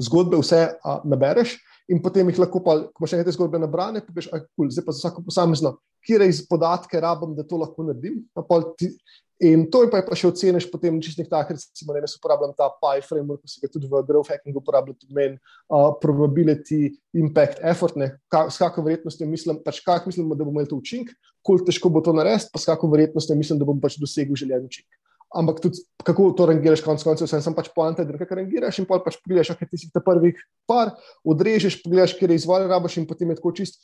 zgodbe 0.01 0.39
vse 0.39 0.63
a, 0.71 1.01
nabereš 1.05 1.57
in 1.91 1.99
potem 2.03 2.29
jih 2.31 2.39
lahko, 2.45 2.63
pa, 2.63 2.77
ko 2.87 3.03
imaš 3.03 3.17
nekaj 3.19 3.35
zgodbe 3.35 3.59
nabrane, 3.59 4.03
pa 4.07 4.15
greš, 4.15 4.31
cool, 4.55 4.71
zdaj 4.71 4.87
pa 4.87 4.95
za 4.95 5.03
vsako 5.03 5.25
posamezno, 5.27 5.75
kje 6.07 6.31
iz 6.31 6.45
podatke 6.47 7.03
rabim, 7.03 7.35
da 7.35 7.47
to 7.47 7.59
lahko 7.59 7.89
naredim. 7.89 8.23
In 9.41 9.71
to 9.71 9.83
je 9.83 9.89
pa, 9.89 10.03
je 10.03 10.05
pa 10.05 10.17
še 10.21 10.29
oceniš 10.29 10.67
potem 10.69 10.99
čistih 11.01 11.25
takih, 11.25 11.57
recimo, 11.57 11.95
ne 11.97 12.05
uporabljam 12.05 12.51
ta 12.53 12.67
PI 12.77 13.01
framework, 13.07 13.41
ki 13.41 13.49
se 13.49 13.63
ga 13.63 13.71
tudi 13.73 13.89
v 13.89 14.03
growth 14.05 14.29
hacking 14.29 14.57
uporablja, 14.61 14.99
tudi 15.01 15.17
meni, 15.17 15.39
uh, 15.73 15.95
probability, 16.03 16.91
impact, 17.17 17.63
effort, 17.65 17.97
ne, 17.97 18.11
ka, 18.29 18.51
s 18.53 18.61
kakšno 18.61 18.85
verjetnostjo 18.85 19.29
mislim, 19.31 19.63
pač 19.65 19.81
kak 19.81 20.05
mislimo, 20.05 20.37
da 20.37 20.45
bomo 20.45 20.61
imeli 20.61 20.69
to 20.69 20.77
učinek, 20.77 21.15
koliko 21.41 21.71
težko 21.71 21.89
bo 21.89 22.03
to 22.05 22.13
narediti, 22.13 22.53
pa 22.53 22.61
s 22.61 22.69
kakšno 22.69 22.93
verjetnostjo 22.93 23.39
mislim, 23.41 23.63
da 23.63 23.69
bom 23.71 23.81
pač 23.81 23.97
dosegel 24.03 24.37
željen 24.37 24.69
učinek. 24.69 25.01
Ampak 25.41 25.65
tudi, 25.65 25.81
kako 26.05 26.35
to 26.37 26.51
rangiraš, 26.51 26.85
konec 26.85 27.07
koncev, 27.07 27.31
sem, 27.31 27.41
sem 27.41 27.57
pač 27.57 27.73
poanta, 27.73 28.05
da 28.05 28.19
nekaj 28.19 28.43
rangiraš 28.43 28.83
in 28.83 28.89
pa 28.89 29.01
pač 29.01 29.17
pogledaš, 29.23 29.55
kaj 29.57 29.73
ti 29.73 29.81
si 29.81 29.89
ta 29.95 30.05
prvih 30.05 30.37
par, 30.69 30.93
odrežeš, 31.25 31.81
pogledaš, 31.81 32.19
kje 32.19 32.29
je 32.29 32.41
izvor, 32.43 32.67
rabaš 32.69 32.99
in 33.01 33.09
potem 33.09 33.33
je 33.33 33.41
tako 33.41 33.55
čist 33.57 33.81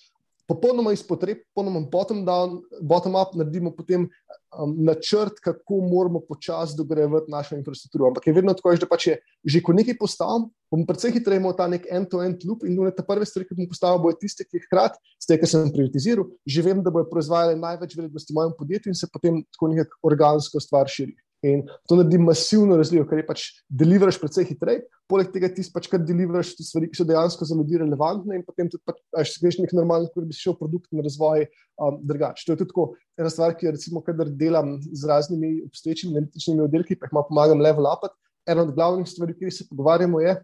popolnoma 0.46 0.92
iz 0.94 1.02
potreb, 1.02 1.42
popolnoma 1.50 1.82
bottom-up, 1.90 2.64
bottom 2.82 3.16
naredimo 3.34 3.72
potem 3.74 4.06
um, 4.06 4.74
načrt, 4.86 5.40
kako 5.42 5.80
moramo 5.90 6.20
počasi 6.28 6.76
dogrevati 6.78 7.30
našo 7.30 7.56
infrastrukturo. 7.56 8.08
Ampak 8.08 8.26
je 8.26 8.34
vedno 8.36 8.54
tako, 8.54 8.74
da 8.76 8.86
pač 8.86 9.06
je 9.06 9.18
že 9.44 9.62
ko 9.62 9.74
nekaj 9.74 9.98
postavim, 9.98 10.48
bomo 10.70 10.86
precej 10.86 11.12
hitreje 11.18 11.42
imeli 11.42 11.58
ta 11.58 11.66
nek 11.70 11.86
end-to-end 11.90 12.46
loop 12.46 12.64
in 12.66 12.78
te 12.94 13.04
prve 13.06 13.26
stvari, 13.26 13.46
ki 13.46 13.58
bom 13.58 13.68
postavil, 13.70 14.02
bojo 14.02 14.18
tiste, 14.20 14.46
ki 14.46 14.58
jih 14.58 14.66
hkrati, 14.66 14.98
z 15.22 15.30
tega, 15.30 15.42
kar 15.42 15.50
sem 15.50 15.70
prioritiziral, 15.74 16.26
že 16.46 16.66
vem, 16.66 16.82
da 16.82 16.94
bojo 16.94 17.06
proizvajali 17.10 17.58
največ 17.60 17.94
vrednosti 17.98 18.32
v 18.32 18.38
mojem 18.40 18.56
podjetju 18.58 18.90
in 18.90 18.98
se 18.98 19.10
potem 19.12 19.42
tako 19.54 19.70
nekako 19.74 20.02
organsko 20.10 20.62
stvar 20.62 20.90
širi. 20.90 21.14
In 21.44 21.66
to 21.88 21.98
naredi 21.98 22.18
masivno 22.18 22.78
razliko, 22.80 23.04
ker 23.10 23.20
je 23.20 23.26
pač 23.26 23.42
deliveraš 23.68 24.16
precej 24.22 24.46
hitreje, 24.48 24.86
poleg 25.10 25.28
tega 25.34 25.50
ti 25.52 25.64
pač 25.74 25.88
kar 25.92 26.00
deliveraš 26.00 26.54
stvari, 26.56 26.88
ki 26.90 26.98
so 26.98 27.06
dejansko 27.08 27.46
za 27.48 27.58
ljudi 27.58 27.80
relevantne, 27.82 28.38
in 28.38 28.44
potem 28.46 28.70
tudi 28.72 28.82
pač, 28.88 29.34
greš 29.42 29.60
nek 29.60 29.74
normalen, 29.76 30.08
kot 30.14 30.24
bi 30.26 30.36
šel 30.36 30.56
produkt 30.58 30.88
na 30.96 31.04
razvoj 31.04 31.44
um, 31.44 32.00
drugače. 32.08 32.46
To 32.46 32.56
je 32.56 32.62
tudi 32.62 32.72
tako, 32.72 32.88
ena 33.20 33.32
stvar, 33.32 33.54
ki 33.58 33.68
jo 33.68 33.74
recimo, 33.76 34.02
kadar 34.06 34.32
delam 34.32 34.78
z 34.80 35.12
raznimi 35.12 35.60
obstoječimi 35.68 36.16
analitičnimi 36.16 36.64
oddelki, 36.64 36.96
pa 36.96 37.10
jih 37.10 37.16
malo 37.18 37.28
pomagam 37.28 37.62
level 37.62 37.90
up. 37.92 38.08
Ena 38.46 38.62
od 38.62 38.72
glavnih 38.74 39.08
stvari, 39.10 39.34
ki 39.36 39.50
se 39.50 39.68
pogovarjamo, 39.68 40.22
je 40.22 40.36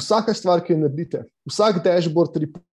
vsaka 0.00 0.34
stvar, 0.34 0.62
ki 0.64 0.74
jo 0.74 0.82
naredite, 0.86 1.24
vsak 1.48 1.82
dashboard, 1.84 2.36
report, 2.40 2.64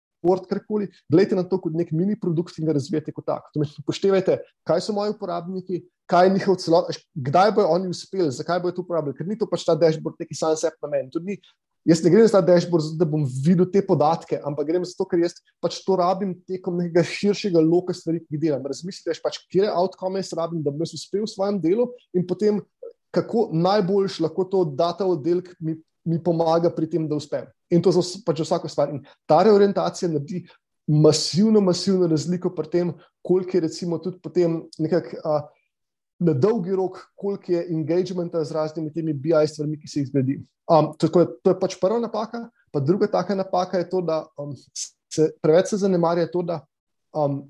karkoli, 0.50 0.90
gledajte 1.10 1.36
na 1.36 1.44
to 1.44 1.60
kot 1.62 1.74
nek 1.74 1.92
mini 1.92 2.18
produkt 2.20 2.58
in 2.60 2.68
ga 2.68 2.76
razvijete 2.78 3.14
kot 3.16 3.26
tak. 3.26 3.48
Upoštevajte, 3.84 4.40
kaj 4.68 4.82
so 4.82 4.94
moji 4.94 5.16
uporabniki, 5.16 5.84
kaj 6.10 6.28
je 6.28 6.34
njihov 6.34 6.60
celot, 6.60 6.92
kdaj 7.16 7.54
bodo 7.56 7.70
oni 7.70 7.90
uspeli, 7.90 8.32
zakaj 8.32 8.60
bodo 8.60 8.76
to 8.76 8.86
uporabljali, 8.86 9.18
ker 9.18 9.28
ni 9.28 9.38
to 9.38 9.48
pač 9.50 9.66
ta 9.66 9.76
dashboard, 9.78 10.18
neki 10.20 10.36
sam 10.36 10.56
sebi 10.58 10.80
namen. 10.82 11.10
Jaz 11.88 12.02
ne 12.04 12.12
grem 12.12 12.28
za 12.28 12.38
ta 12.38 12.42
dashboard, 12.44 12.98
da 13.00 13.06
bom 13.08 13.24
videl 13.24 13.66
te 13.72 13.82
podatke, 13.86 14.38
ampak 14.46 14.68
grem 14.68 14.84
zato, 14.86 15.06
ker 15.10 15.22
jaz 15.24 15.38
pač 15.64 15.80
to 15.86 15.96
rabim 15.98 16.34
tekom 16.50 16.76
nekega 16.82 17.06
širšega 17.08 17.62
loka 17.64 17.96
stvari, 17.96 18.20
ki 18.26 18.36
jih 18.36 18.42
delam. 18.44 18.66
Razmislite, 18.68 19.16
pač, 19.24 19.40
kje 19.48 19.64
je 19.64 19.72
outcome 19.72 20.20
jaz 20.20 20.34
rabim, 20.38 20.60
da 20.66 20.74
bom 20.74 20.84
jaz 20.84 20.98
uspel 20.98 21.24
v 21.24 21.32
svojem 21.32 21.62
delu 21.64 21.88
in 22.14 22.26
potem, 22.28 22.60
kako 23.16 23.48
najboljš 23.56 24.20
lahko 24.26 24.46
to 24.52 24.66
data 24.78 25.08
oddelek 25.08 25.54
mi, 25.60 25.80
mi 26.06 26.20
pomaga 26.22 26.70
pri 26.74 26.90
tem, 26.90 27.08
da 27.10 27.18
uspem. 27.18 27.48
In 27.70 27.84
to 27.86 27.94
je 27.94 28.24
pač 28.26 28.42
vsako 28.42 28.70
stvar. 28.72 28.94
In 28.94 29.04
ta 29.30 29.44
reorientacija 29.46 30.10
naredi 30.10 30.44
masivno, 30.90 31.62
masivno 31.62 32.08
razliko 32.08 32.50
pri 32.56 32.70
tem, 32.70 32.94
koliko 33.22 33.58
je 33.58 33.62
recimo 33.62 34.00
tudi 34.02 34.20
potem 34.24 34.64
nekako 34.80 35.42
na 36.20 36.34
dolgi 36.34 36.76
rok, 36.76 36.98
koliko 37.16 37.52
je 37.52 37.68
engagementa 37.72 38.44
z 38.44 38.52
raznimi 38.52 38.94
temi 38.94 39.14
BI 39.14 39.48
stvarmi, 39.48 39.80
ki 39.80 39.88
se 39.88 40.00
jih 40.00 40.08
zgodi. 40.08 40.40
Um, 40.70 40.92
to, 40.98 41.08
je, 41.08 41.28
to 41.44 41.54
je 41.54 41.60
pač 41.60 41.78
prva 41.80 42.00
napaka, 42.00 42.50
pa 42.72 42.80
druga 42.80 43.08
taka 43.08 43.36
napaka 43.36 43.78
je 43.78 43.90
to, 43.90 44.02
da 44.02 44.26
um, 44.38 44.52
se 45.14 45.30
preveč 45.42 45.72
se 45.72 45.78
zanemarja 45.78 46.28
to, 46.32 46.44
da 46.44 46.60
um, 47.16 47.42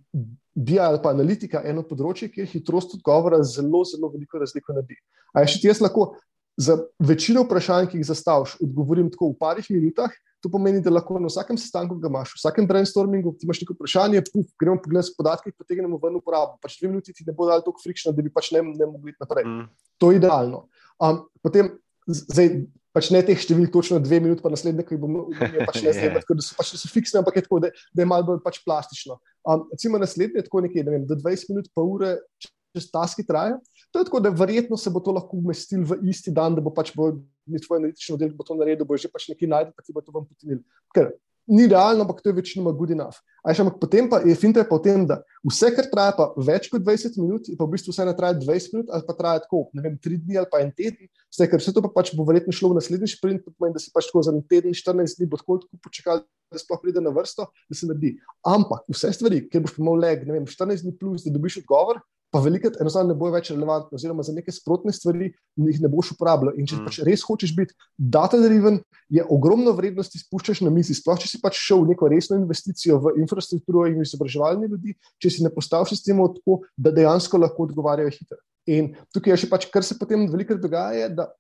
BI 0.54 0.80
ali 0.80 1.02
pa 1.04 1.16
analitika 1.16 1.64
je 1.64 1.74
eno 1.74 1.84
področje, 1.88 2.30
kjer 2.32 2.48
hitrost 2.48 2.94
odgovora 3.00 3.42
zelo, 3.44 3.82
zelo 3.88 4.12
veliko 4.14 4.40
razliko 4.40 4.76
naredi. 4.76 5.00
A 5.34 5.44
je 5.44 5.56
še 5.56 5.64
ti 5.64 5.72
jaz 5.72 5.82
lahko 5.82 6.12
za 6.60 6.76
večino 7.00 7.46
vprašanj, 7.46 7.88
ki 7.92 8.02
jih 8.02 8.10
zastaviš, 8.10 8.58
odgovorim 8.66 9.08
tako 9.14 9.32
v 9.32 9.40
parih 9.40 9.70
minutah, 9.72 10.12
To 10.40 10.48
pomeni, 10.52 10.80
da 10.80 10.92
lahko 10.92 11.20
na 11.20 11.28
vsakem 11.28 11.58
sestanku, 11.60 11.98
ki 11.98 12.06
ga 12.06 12.10
imaš, 12.12 12.32
v 12.32 12.40
vsakem 12.40 12.68
brainstormingu, 12.68 13.34
ti 13.36 13.48
imaš 13.48 13.60
neko 13.60 13.76
vprašanje, 13.76 14.22
puf, 14.32 14.48
gremo 14.62 14.80
pogledati 14.80 15.12
podatke, 15.18 15.52
potegnemo 15.52 16.00
ven 16.00 16.16
uporabo. 16.16 16.56
Pač 16.64 16.78
dve 16.80 16.94
minuti 16.94 17.12
ti 17.16 17.26
ne 17.28 17.36
bo 17.36 17.48
dal 17.50 17.64
toliko 17.66 17.84
frikšna, 17.84 18.14
da 18.16 18.24
bi 18.24 18.32
pač 18.32 18.54
ne, 18.56 18.64
ne 18.64 18.88
mogli 18.88 19.12
iti 19.12 19.20
naprej. 19.20 19.48
Mm. 19.48 19.66
To 20.00 20.12
je 20.14 20.20
idealno. 20.22 20.62
Um, 21.04 21.26
potem, 21.44 21.74
zdaj, 22.08 22.54
pač 22.96 23.10
ne 23.12 23.22
teh 23.28 23.44
številk, 23.44 23.74
točno 23.74 24.00
dve 24.04 24.22
minuti, 24.24 24.44
pa 24.46 24.54
naslednje, 24.54 24.86
ki 24.88 25.02
bomo 25.02 25.26
imeli, 25.34 25.68
pač 25.68 25.82
ne 25.84 25.96
zdaj, 25.98 26.14
da 26.16 26.40
so, 26.40 26.56
pač 26.56 26.72
so 26.72 26.92
fiksne, 26.94 27.20
ampak 27.20 27.42
je 27.42 27.46
tako, 27.50 27.60
da, 27.66 27.74
da 27.92 28.06
je 28.06 28.08
malo 28.08 28.30
bolj 28.32 28.40
pač 28.46 28.62
plastično. 28.64 29.20
Um, 29.44 29.68
recimo 29.76 30.00
naslednje, 30.00 30.48
tako 30.48 30.64
nekje, 30.64 30.88
ne 30.88 30.96
vem, 30.96 31.04
do 31.10 31.20
20 31.20 31.52
minut, 31.52 31.68
pa 31.76 31.84
ure, 31.84 32.16
čez 32.40 32.88
taski 32.96 33.28
traja. 33.28 33.60
To 33.92 34.00
je 34.00 34.06
tako, 34.06 34.20
da 34.22 34.30
verjetno 34.30 34.78
se 34.78 34.90
bo 34.94 35.02
to 35.02 35.12
lahko 35.12 35.38
umestilo 35.38 35.86
v 35.90 35.98
isti 36.10 36.32
dan, 36.32 36.56
da 36.56 36.62
bo 36.62 36.74
pač 36.74 36.92
bo 36.96 37.12
tvoj 37.50 37.80
analitični 37.82 38.14
model 38.14 38.36
to 38.38 38.58
naredil, 38.60 38.86
bo 38.86 38.98
že 38.98 39.10
pač 39.10 39.32
nekaj 39.32 39.50
najdel, 39.50 39.74
pa 39.74 39.82
ti 39.82 39.96
bo 39.96 40.04
to 40.06 40.14
vam 40.14 40.28
potinil. 40.30 40.62
Ker 40.94 41.10
ni 41.50 41.66
realno, 41.68 42.06
ampak 42.06 42.22
to 42.22 42.30
je 42.30 42.38
večinoma 42.38 42.72
good 42.78 42.92
enough. 42.94 43.18
Še, 43.42 43.64
ampak 43.64 43.80
potem 43.82 44.06
pa 44.06 44.20
je 44.22 44.36
finta 44.38 44.62
pa 44.68 44.78
v 44.78 44.84
tem, 44.86 45.06
da 45.10 45.18
vse, 45.42 45.72
kar 45.74 45.88
traja 45.90 46.14
pa 46.14 46.28
več 46.38 46.68
kot 46.70 46.84
20 46.86 47.18
minut, 47.18 47.50
pa 47.58 47.66
v 47.66 47.74
bistvu 47.74 47.96
vse 47.96 48.06
ne 48.06 48.14
traja 48.14 48.38
20 48.38 48.76
minut, 48.76 48.92
ali 48.94 49.08
pa 49.08 49.16
traja 49.18 49.42
tako, 49.48 49.64
ne 49.74 49.82
vem, 49.82 49.96
3 49.98 50.20
dni 50.22 50.38
ali 50.38 50.50
pa 50.52 50.62
en 50.62 50.70
teden, 50.70 51.10
vse, 51.32 51.48
ker 51.50 51.64
vse 51.64 51.74
to 51.74 51.82
pa 51.82 51.90
pač 51.96 52.14
bo 52.14 52.28
verjetno 52.28 52.54
šlo 52.54 52.76
v 52.76 52.78
naslednji 52.78 53.10
sprint, 53.16 53.42
to 53.48 53.56
pomeni, 53.56 53.74
da 53.74 53.82
si 53.82 53.90
pač 53.96 54.12
tako 54.12 54.22
za 54.28 54.36
en 54.36 54.44
teden, 54.46 54.78
14 54.78 55.18
dni 55.18 55.30
bo 55.32 55.42
tako 55.42 55.58
počakal, 55.82 56.22
da 56.54 56.62
sploh 56.62 56.82
pride 56.84 57.02
na 57.02 57.14
vrsto, 57.16 57.48
da 57.66 57.78
se 57.78 57.90
naredi. 57.90 58.14
Ampak 58.46 58.86
vse 58.94 59.16
stvari, 59.18 59.42
ker 59.50 59.66
boš 59.66 59.80
imel 59.82 59.98
leg, 60.06 60.30
ne 60.30 60.38
vem, 60.38 60.46
14 60.50 60.86
dni 60.86 60.94
plus, 61.02 61.26
da 61.26 61.34
dobiš 61.34 61.64
odgovor, 61.64 62.04
pa 62.30 62.40
veliko 62.44 62.70
enostavno 62.82 63.14
ne 63.14 63.18
bo 63.18 63.32
več 63.34 63.50
relevantno, 63.54 63.98
oziroma 63.98 64.24
za 64.26 64.34
neke 64.36 64.54
sprotne 64.54 64.94
stvari 64.94 65.32
jih 65.58 65.80
ne 65.82 65.90
boš 65.90 66.14
uporabljal. 66.14 66.54
In 66.62 66.68
če 66.70 66.78
mm. 66.78 66.86
pač 66.86 67.00
res 67.08 67.24
hočeš 67.26 67.56
biti 67.58 67.76
data-driven, 67.98 68.80
je 69.10 69.26
ogromno 69.34 69.74
vrednosti 69.78 70.22
spuščaš 70.22 70.62
na 70.66 70.74
misli. 70.74 70.98
Sploh 70.98 71.18
če 71.22 71.32
si 71.32 71.42
pač 71.42 71.58
šel 71.58 71.84
v 71.84 71.96
neko 71.96 72.12
resno 72.14 72.38
investicijo 72.38 73.00
v 73.02 73.16
infrastrukturo 73.24 73.88
in 73.90 74.04
izobraževalni 74.06 74.70
ljudi, 74.70 74.96
če 75.18 75.34
si 75.34 75.46
ne 75.46 75.54
postaviš 75.54 75.96
sistemov 75.96 76.36
tako, 76.38 76.62
da 76.78 76.94
dejansko 76.94 77.42
lahko 77.42 77.66
odgovarjajo 77.70 78.14
hitro. 78.14 78.42
In 78.70 78.94
tukaj 79.16 79.34
je 79.34 79.44
še 79.44 79.52
pač, 79.52 79.70
kar 79.74 79.86
se 79.86 79.98
potem 79.98 80.28
veliko 80.30 80.60
dogaja, 80.62 81.10
da 81.10 81.32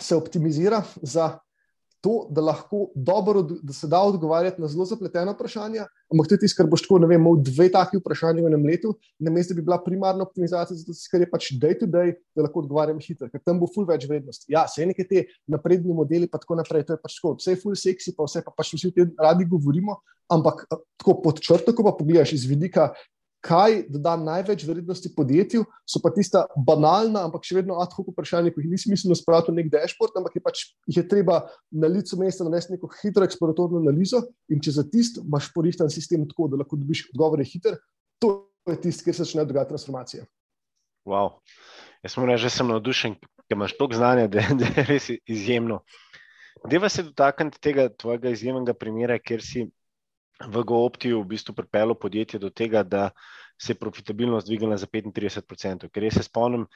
se 0.00 0.14
optimizira 0.16 0.84
za 1.02 1.32
to, 2.00 2.26
da, 2.30 2.40
lahko 2.40 2.88
dobro, 2.94 3.42
da 3.42 3.72
se 3.72 3.88
da 3.88 4.00
odgovarjati 4.02 4.60
na 4.60 4.68
zelo 4.68 4.84
zapletena 4.84 5.32
vprašanja. 5.32 5.84
Ampak 6.12 6.28
to 6.28 6.34
je 6.34 6.40
tisto, 6.44 6.56
kar 6.56 6.68
boš 6.70 6.86
tako, 6.86 6.98
ne 7.04 7.10
vem, 7.10 7.20
imel 7.20 7.36
dve 7.44 7.68
taki 7.72 8.00
vprašanji 8.00 8.44
v 8.44 8.50
enem 8.50 8.64
letu, 8.66 8.94
na 9.20 9.30
mestu 9.30 9.54
bi 9.54 9.64
bila 9.64 9.78
primarna 9.84 10.24
optimizacija, 10.24 10.78
zato 10.80 10.96
ker 11.12 11.26
je 11.26 11.30
pač 11.30 11.50
day 11.60 11.76
to 11.78 11.88
day, 11.90 12.14
da 12.36 12.46
lahko 12.46 12.64
odgovarjam 12.64 12.98
hitro, 13.04 13.28
ker 13.28 13.42
tam 13.44 13.60
bo 13.60 13.68
full 13.68 13.88
več 13.88 14.08
vrednosti. 14.08 14.48
Ja, 14.52 14.64
se 14.68 14.86
neke 14.88 15.04
te 15.08 15.26
napredni 15.50 15.94
modeli, 15.94 16.30
pa 16.30 16.40
tako 16.40 16.56
naprej, 16.62 16.88
to 16.88 16.96
je 16.96 17.02
pač 17.04 17.20
tako, 17.20 17.36
vse 17.36 17.54
je 17.54 17.60
full 17.60 17.78
sexy, 17.78 18.16
pa 18.16 18.28
vse 18.28 18.44
pa 18.46 18.54
pač 18.56 18.72
vsi 18.78 18.92
ti 18.96 19.06
radi 19.20 19.48
govorimo, 19.50 20.00
ampak 20.32 20.64
tako 20.70 21.20
pod 21.20 21.44
črto, 21.44 21.76
ko 21.76 21.84
pa 21.84 21.96
pogledaš 21.98 22.32
iz 22.38 22.48
vidika 22.48 22.90
kaj 23.40 23.84
da 23.88 24.16
največ 24.20 24.64
vrednosti 24.68 25.10
podjetju, 25.16 25.64
so 25.88 26.00
pa 26.04 26.12
tista 26.12 26.44
banalna, 26.66 27.24
ampak 27.28 27.46
še 27.46 27.56
vedno 27.60 27.78
ad 27.80 27.94
hoc 27.96 28.10
vprašanja, 28.12 28.52
ki 28.52 28.64
jih 28.64 28.74
ni 28.74 28.80
smiselno 28.80 29.16
spraviti 29.16 29.52
v 29.52 29.56
nek 29.60 29.70
dashboard, 29.72 30.18
ampak 30.20 30.36
je 30.36 30.42
pač 30.44 30.62
jih 30.90 31.00
je 31.00 31.06
treba 31.08 31.40
na 31.72 31.88
licu 31.88 32.18
mesta 32.20 32.44
narediti 32.44 32.76
neko 32.76 32.90
hitro 33.00 33.24
eksploratorno 33.24 33.80
analizo. 33.80 34.22
In 34.52 34.60
če 34.60 34.76
za 34.76 34.84
tisto 34.84 35.24
imaš 35.24 35.48
porihtan 35.54 35.92
sistem 35.92 36.28
tako, 36.28 36.50
da 36.52 36.60
lahko 36.60 36.78
dobiš 36.80 37.08
odgovore 37.14 37.46
hiter, 37.48 37.80
to 38.20 38.34
je 38.68 38.76
tisto, 38.84 39.06
kjer 39.08 39.16
se 39.16 39.24
začne 39.24 39.48
dogajati 39.48 39.72
transformacija. 39.72 40.28
Wow. 41.08 41.40
Jaz 42.04 42.14
sem 42.14 42.28
rekel, 42.28 42.44
že 42.44 42.52
sem 42.52 42.68
navdušen, 42.68 43.16
ker 43.48 43.56
imaš 43.56 43.76
toliko 43.80 43.96
znanja, 43.96 44.28
da, 44.28 44.44
da 44.60 44.68
je 44.68 44.86
res 44.88 45.10
izjemno. 45.24 45.80
Deva 46.68 46.90
se 46.92 47.06
dotakniti 47.06 47.60
tega 47.62 47.88
tvojega 47.88 48.34
izjemnega 48.34 48.74
primera, 48.76 49.16
kjer 49.16 49.40
si 49.40 49.64
v 50.46 50.64
GoOptiju 50.64 51.20
v 51.20 51.28
bistvu 51.34 51.54
pripeljalo 51.54 51.94
podjetje 51.94 52.40
do 52.40 52.50
tega, 52.50 52.82
da 52.82 53.10
se 53.60 53.72
je 53.72 53.78
profitabilnost 53.78 54.46
dvignila 54.46 54.76
za 54.76 54.86
35%. 54.86 55.88
Ker 55.88 56.04
jaz 56.04 56.14
se 56.14 56.22
spomnim, 56.22 56.66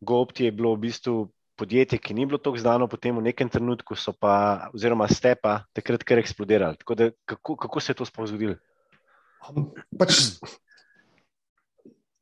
GoOpti 0.00 0.44
je 0.44 0.52
bilo 0.52 0.74
v 0.74 0.86
bistvu 0.86 1.16
podjetje, 1.58 1.98
ki 1.98 2.14
ni 2.14 2.26
bilo 2.26 2.38
tako 2.38 2.56
znano, 2.56 2.88
potem 2.88 3.16
v 3.16 3.26
nekem 3.28 3.48
trenutku 3.48 3.96
so 3.98 4.14
pa, 4.16 4.70
oziroma 4.74 5.08
ste 5.10 5.34
pa 5.36 5.64
takrat 5.76 6.04
kar 6.06 6.22
eksplodirali. 6.22 6.78
Da, 6.96 7.10
kako, 7.28 7.56
kako 7.56 7.80
se 7.80 7.92
je 7.92 7.98
to 8.00 8.06
sploh 8.08 8.28
zgodilo? 8.30 8.56
Pač, 9.98 10.38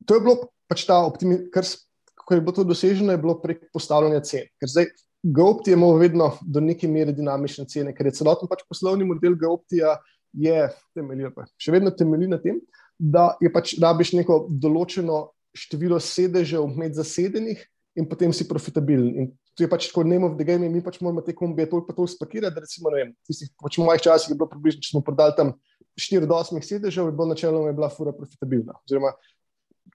to 0.05 0.17
je 0.17 0.23
bilo 0.25 0.49
pač 0.69 0.83
ta 0.89 0.99
optimizacija, 1.05 1.85
kar 2.25 2.37
je 2.37 2.43
bilo 2.43 2.55
to 2.55 2.65
doseženo, 2.67 3.13
je 3.13 3.21
bilo 3.21 3.37
prek 3.41 3.69
postavljanja 3.73 4.21
cen. 4.27 4.49
Ker 4.59 4.69
zdaj 4.69 4.91
GoOpti 5.23 5.71
je 5.71 5.77
imel 5.77 5.97
vedno 5.99 6.29
do 6.41 6.61
neke 6.63 6.87
mere 6.87 7.15
dinamične 7.15 7.65
cene, 7.67 7.93
ker 7.95 8.07
je 8.07 8.17
celoten 8.19 8.49
pač 8.51 8.63
poslovni 8.67 9.07
model 9.07 9.35
GoOptija 9.39 9.97
je 10.33 10.69
temeljil, 10.95 11.33
še 11.59 11.73
vedno 11.73 11.91
temelji 11.95 12.29
na 12.29 12.39
tem, 12.41 12.59
da 12.99 13.33
je 13.41 13.51
pač 13.53 13.77
rabiš 13.79 14.13
neko 14.17 14.45
določeno 14.51 15.29
število 15.55 15.99
sedežev 16.03 16.67
med 16.77 16.97
zasedenih 16.97 17.61
in 17.97 18.07
potem 18.09 18.33
si 18.35 18.47
profitabilen. 18.47 19.15
In 19.15 19.31
to 19.57 19.65
je 19.65 19.71
pač 19.71 19.89
tako 19.89 20.05
nemo 20.07 20.29
v 20.31 20.39
DGM, 20.39 20.67
mi 20.71 20.83
pač 20.83 20.99
moramo 21.01 21.23
te 21.25 21.33
kombije 21.35 21.69
toliko 21.71 21.89
pa 21.89 21.95
to 21.97 22.05
spakirati, 22.07 22.55
da 22.55 22.63
recimo, 22.63 22.91
ne 22.93 23.01
vem, 23.01 23.09
tistih, 23.27 23.49
pač 23.59 23.79
v 23.79 23.87
mojih 23.87 24.03
časih 24.05 24.31
je 24.31 24.37
bilo 24.37 24.47
približno, 24.51 24.83
če 24.83 24.93
smo 24.93 25.01
prodali 25.03 25.35
tam 25.35 25.55
4 25.99 26.29
do 26.29 26.37
8 26.37 26.63
sedežev, 26.63 27.09
je 27.09 27.15
bilo 27.15 27.27
načeloma 27.31 27.71
je 27.71 27.77
bila 27.79 27.89
fura 27.91 28.13
profitabilna. 28.15 28.77
Oziroma, 28.85 29.15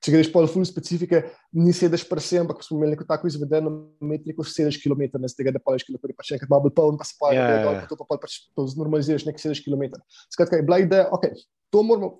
če 0.05 0.13
greš 0.13 0.29
po 0.33 0.43
full 0.51 0.67
specifike, 0.69 1.23
ni 1.57 1.73
sedež 1.77 2.05
prse, 2.09 2.37
ampak 2.43 2.61
smo 2.65 2.77
imeli 2.77 2.93
neko 2.93 3.07
tako 3.09 3.31
izvedeno 3.31 3.73
metriko, 4.05 4.45
sedež 4.45 4.77
kilometer, 4.83 5.21
ne 5.23 5.31
z 5.31 5.39
tega, 5.39 5.55
da 5.55 5.63
pa 5.63 5.73
veš, 5.73 5.87
kilometer, 5.89 6.13
pa 6.17 6.27
še 6.27 6.37
enkrat 6.37 6.53
malo 6.53 6.67
bolj 6.67 6.75
poln, 6.77 6.99
pa 7.01 7.09
se 7.09 7.17
pa 7.21 7.33
ja, 7.33 7.47
ja, 7.55 7.73
ja. 7.79 7.87
to 7.89 7.97
pa 7.97 8.19
pač 8.21 8.37
to 8.53 8.67
znormaliziraš, 8.75 9.25
nek 9.29 9.41
sedež 9.41 9.63
kilometer. 9.65 10.03
Skratka, 10.29 10.61
je 10.61 10.67
bila 10.67 10.83
ideja, 10.85 11.09
ok, 11.15 11.31
to 11.73 11.85
moramo, 11.87 12.19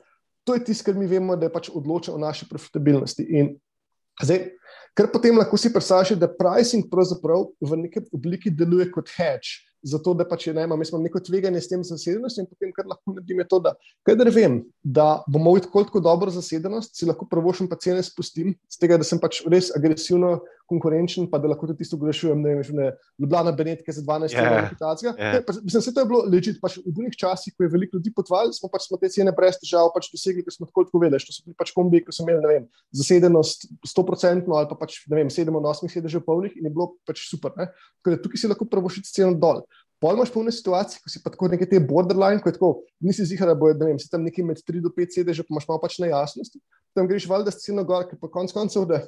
to 0.49 0.57
je 0.57 0.65
tisto, 0.71 0.89
kar 0.89 0.97
mi 0.97 1.09
vemo, 1.11 1.37
da 1.37 1.51
je 1.51 1.55
pač 1.55 1.69
odloča 1.73 2.15
o 2.15 2.21
naši 2.21 2.49
profitabilnosti. 2.49 3.27
In 3.37 3.53
zdaj, 4.23 4.49
kar 4.97 5.11
potem 5.13 5.37
lahko 5.41 5.61
si 5.61 5.73
predstavljaš, 5.75 6.17
da 6.21 6.31
pricing 6.31 6.89
pravzaprav 6.93 7.51
v 7.61 7.81
neki 7.85 8.07
obliki 8.17 8.53
deluje 8.53 8.89
kot 8.95 9.13
hedge 9.13 9.61
zato 9.85 10.15
da 10.17 10.25
pač 10.29 10.49
ne 10.57 10.65
imam, 10.65 10.81
jaz 10.81 10.91
imam 10.93 11.05
neko 11.05 11.21
tveganje 11.21 11.61
s 11.61 11.71
tem 11.71 11.85
zasedenostjo 11.85 12.45
in 12.45 12.49
potem, 12.49 12.73
kar 12.73 12.89
lahko 12.89 13.15
naredim, 13.15 13.43
je 13.43 13.49
to, 13.51 13.61
da 13.67 13.75
kadar 14.07 14.31
vem, 14.33 14.59
da 14.83 15.09
bom 15.29 15.45
imel 15.45 15.61
tako, 15.67 15.85
tako 15.89 16.03
dobro 16.05 16.33
zasedenost, 16.35 16.95
si 16.97 17.09
lahko 17.09 17.29
pravošem 17.31 17.69
pa 17.69 17.77
cene 17.81 18.03
spustim, 18.03 18.55
z 18.73 18.81
tega, 18.81 18.99
da 19.01 19.07
sem 19.07 19.21
pač 19.21 19.43
res 19.51 19.71
agresivno 19.77 20.39
konkurenčen, 20.71 21.27
pa 21.31 21.39
da 21.39 21.51
lahko 21.51 21.69
tudi 21.69 21.83
tisto 21.83 21.99
grešujem, 22.01 22.41
ne 22.41 22.55
vem, 22.55 22.63
ne, 22.79 22.87
Ljubljana 23.21 23.53
Benetke 23.57 23.93
za 23.93 24.03
12 24.03 24.35
let, 24.35 24.39
yeah. 24.39 24.69
Kitajska. 24.73 25.13
Yeah. 25.19 25.61
Mislim, 25.63 25.83
vse 25.83 25.95
to 25.95 26.05
je 26.05 26.11
bilo 26.11 26.21
ležiti, 26.31 26.61
pač 26.63 26.79
v 26.81 26.95
drugih 26.95 27.17
časih, 27.21 27.55
ko 27.57 27.67
je 27.67 27.73
veliko 27.75 27.99
ljudi 27.99 28.13
potvali, 28.17 28.55
smo 28.57 28.71
pač 28.73 28.89
smo 28.89 28.99
te 29.01 29.11
cene 29.13 29.35
brez 29.37 29.61
težav 29.61 29.93
pač 29.95 30.11
dosegli, 30.13 30.45
ker 30.47 30.57
smo 30.57 30.69
tako 30.71 31.03
vedeli, 31.03 31.21
to 31.21 31.37
so 31.37 31.45
bili 31.45 31.57
pač 31.59 31.75
kombi, 31.77 32.03
ki 32.05 32.15
so 32.15 32.25
imeli, 32.25 32.43
ne 32.43 32.53
vem, 32.53 32.69
zasedenost 32.97 33.69
100% 33.93 34.53
ali 34.59 34.71
pa 34.73 34.81
pač, 34.81 35.03
ne 35.13 35.23
vem, 35.23 35.33
7-8 35.33 35.93
sedežev 35.93 36.25
polnih 36.27 36.57
in 36.59 36.69
je 36.69 36.75
bilo 36.75 36.95
pač 37.09 37.27
super. 37.29 37.55
Tukaj 38.05 38.39
si 38.41 38.51
lahko 38.51 38.69
pravošiti 38.69 39.13
ceno 39.13 39.37
dol. 39.37 39.65
Pol 40.03 40.19
imaš 40.19 40.33
polne 40.35 40.53
situacije, 40.53 41.01
ko 41.01 41.09
si 41.09 41.21
pa 41.23 41.31
tako 41.33 41.49
nekaj 41.49 41.69
te 41.71 41.79
borderline, 41.81 42.43
ko 42.43 42.51
je 42.51 42.57
tako, 42.57 42.71
nisi 43.01 43.25
zihar, 43.25 43.49
da 43.49 43.55
bo 43.57 43.71
ne 43.73 43.93
vem, 43.93 43.99
si 44.01 44.11
tam 44.13 44.25
nekje 44.27 44.45
med 44.45 44.59
3 44.61 44.83
do 44.85 44.91
5 44.93 45.17
sedežev, 45.17 45.47
pa 45.49 45.55
imaš 45.55 45.69
malo 45.71 45.81
pač 45.81 45.97
nejasnosti. 46.03 46.61
Tam 46.93 47.09
greš 47.09 47.25
valjda 47.31 47.55
s 47.55 47.63
ceno 47.63 47.87
gor, 47.89 48.05
ki 48.11 48.19
pa 48.21 48.29
konc 48.29 48.53
koncev, 48.53 48.85
da 48.91 49.01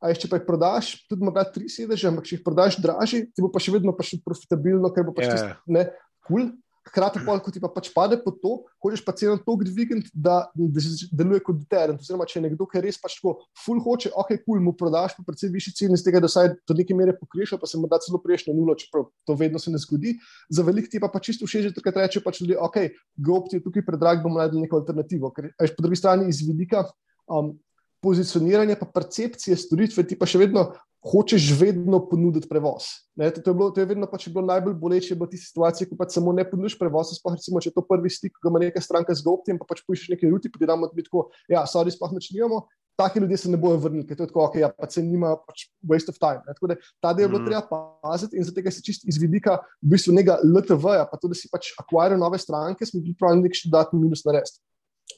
a 0.00 0.14
če 0.16 0.30
pa 0.30 0.40
jih 0.40 0.48
prodaš, 0.48 0.94
tudi 1.10 1.26
morda 1.26 1.44
3 1.44 1.68
sedeže, 1.68 2.08
ampak 2.08 2.26
če 2.28 2.38
jih 2.38 2.44
prodaš 2.46 2.80
dražji, 2.80 3.26
ti 3.34 3.44
bo 3.44 3.52
pa 3.52 3.60
še 3.62 3.76
vedno 3.76 3.92
pa 3.96 4.06
še 4.06 4.20
profitabilno, 4.24 4.88
ker 4.94 5.04
bo 5.06 5.14
pač 5.16 5.28
yeah. 5.28 5.36
Ja. 5.36 5.54
tisto, 5.54 5.76
ne, 5.76 5.86
kul. 6.26 6.48
Cool. 6.48 6.50
Hkrati 6.90 7.20
pa, 7.26 7.36
ko 7.44 7.52
ti 7.52 7.60
pa 7.60 7.68
pač 7.68 7.90
pade 7.92 8.16
po 8.24 8.32
to, 8.32 8.52
hočeš 8.80 9.02
pa 9.04 9.12
celo 9.12 9.36
to 9.36 9.52
dvigati, 9.60 10.08
da, 10.16 10.48
da 10.56 10.82
deluje 11.12 11.42
kot 11.44 11.58
deterrent. 11.60 12.00
Oziroma, 12.00 12.24
če 12.24 12.40
nekdo, 12.40 12.64
ki 12.66 12.80
res 12.80 12.96
pač 12.98 13.18
tako 13.18 13.44
ful 13.62 13.82
hoče, 13.84 14.10
ok, 14.16 14.32
kul, 14.40 14.56
cool, 14.56 14.62
mu 14.64 14.72
prodaš 14.72 15.12
po 15.18 15.24
precej 15.28 15.52
višji 15.52 15.74
ceni, 15.76 16.00
z 16.00 16.08
tega, 16.08 16.22
da 16.24 16.30
saj 16.32 16.54
do 16.64 16.74
neke 16.78 16.96
mere 16.96 17.12
pokriješ, 17.20 17.54
pa 17.60 17.68
se 17.68 17.78
mu 17.78 17.90
da 17.90 18.00
celo 18.00 18.18
prejšnjo 18.24 18.56
nulo, 18.56 18.74
čeprav 18.80 19.06
to 19.28 19.36
vedno 19.38 19.60
se 19.60 19.70
ne 19.70 19.78
zgodi. 19.82 20.16
Za 20.48 20.64
velik 20.66 20.88
ti 20.90 20.98
pa, 21.02 21.12
pa 21.12 21.20
čisto 21.20 21.44
všeč, 21.46 21.68
da 21.68 21.76
takrat 21.76 22.00
reče 22.00 22.24
pač 22.24 22.40
ljudi, 22.42 22.56
ok, 22.56 22.80
GoPT 23.28 23.60
je 23.60 23.64
tukaj 23.68 23.86
predrag, 23.86 24.24
bomo 24.24 24.40
najdel 24.40 24.64
neko 24.64 24.80
alternativo. 24.80 25.30
Ker 25.36 25.52
až 25.60 25.76
po 25.76 25.84
drugi 25.84 26.00
strani 26.00 26.32
iz 26.32 26.40
vidika 26.48 26.88
um, 27.28 27.54
pozicioniranja, 28.02 28.78
pa 28.80 28.88
percepcije 28.88 29.56
storitve, 29.56 30.06
ti 30.08 30.18
pa 30.18 30.28
še 30.28 30.40
vedno 30.40 30.70
hočeš 31.00 31.60
vedno 31.60 32.08
ponuditi 32.08 32.48
prevoz. 32.48 32.84
Ne, 33.16 33.30
to, 33.30 33.50
je 33.50 33.54
bilo, 33.54 33.70
to 33.70 33.80
je 33.80 33.88
vedno 33.88 34.06
pač 34.10 34.28
bilo 34.28 34.44
najbolj 34.46 34.74
boleče 34.80 35.16
v 35.16 35.28
tej 35.32 35.40
situaciji, 35.46 35.88
ko 35.88 35.96
pač 35.96 36.16
samo 36.16 36.32
ne 36.36 36.44
ponudiš 36.44 36.76
prevoz. 36.80 37.14
Sploh, 37.16 37.38
recimo, 37.38 37.60
če 37.60 37.72
je 37.72 37.76
to 37.76 37.84
prvi 37.88 38.12
stik, 38.12 38.36
ko 38.36 38.52
ima 38.52 38.60
neka 38.60 38.82
stranka 38.84 39.16
z 39.16 39.24
GOP, 39.24 39.48
pa 39.62 39.68
pač 39.68 39.80
pošlješ 39.86 40.12
nekaj 40.16 40.32
ruti, 40.32 40.52
pa 40.52 40.60
ti 40.60 40.68
damo 40.68 40.90
tako, 40.92 41.30
ja, 41.48 41.64
sorry, 41.64 41.92
sploh 41.94 42.12
ne 42.12 42.20
čnimo. 42.20 42.66
Taki 43.00 43.22
ljudje 43.22 43.38
se 43.40 43.48
ne 43.48 43.56
bojo 43.56 43.78
vrnili, 43.80 44.04
ker 44.04 44.18
to 44.18 44.26
je 44.26 44.28
tako, 44.28 44.42
ok, 44.50 44.56
ja, 44.60 44.68
pa 44.76 44.84
se 44.92 45.00
nima 45.00 45.32
pač 45.40 45.70
waste 45.80 46.12
of 46.12 46.20
time. 46.20 46.44
Ne, 46.44 46.52
tako 46.52 46.68
da 46.68 46.76
ta 47.00 47.14
del 47.16 47.24
je 47.24 47.32
bilo 47.32 47.40
mm. 47.40 47.48
treba 47.48 47.84
paziti 48.04 48.36
in 48.36 48.44
zato 48.44 48.60
se 48.60 48.84
čist 48.84 49.08
iz 49.08 49.16
vidika 49.16 49.56
v 49.80 49.94
bistvu 49.94 50.12
nekega 50.12 50.36
LTV-ja, 50.44 51.06
pa 51.08 51.16
tudi, 51.16 51.32
da 51.32 51.40
si 51.40 51.48
pač 51.48 51.72
akvariral 51.80 52.20
nove 52.20 52.36
stranke, 52.36 52.84
smo 52.84 53.00
bili 53.00 53.16
pravi 53.16 53.40
nek 53.40 53.56
še 53.56 53.72
dodatni 53.72 54.02
minus 54.02 54.26
narediti. 54.28 54.60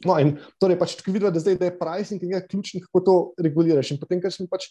No, 0.07 0.17
in 0.21 0.35
torej 0.63 0.79
pač 0.81 0.97
tukaj 0.99 1.15
vidimo, 1.15 1.31
da, 1.35 1.43
zdaj, 1.43 1.59
da 1.61 1.69
je 1.69 1.77
pricing 1.79 2.23
in 2.23 2.35
je 2.37 2.43
ključni, 2.47 2.83
kako 2.87 3.05
to 3.07 3.17
reguliraš. 3.45 3.95
In 3.95 4.01
potem, 4.01 4.21
ker 4.23 4.35
smo 4.35 4.49
pač 4.51 4.71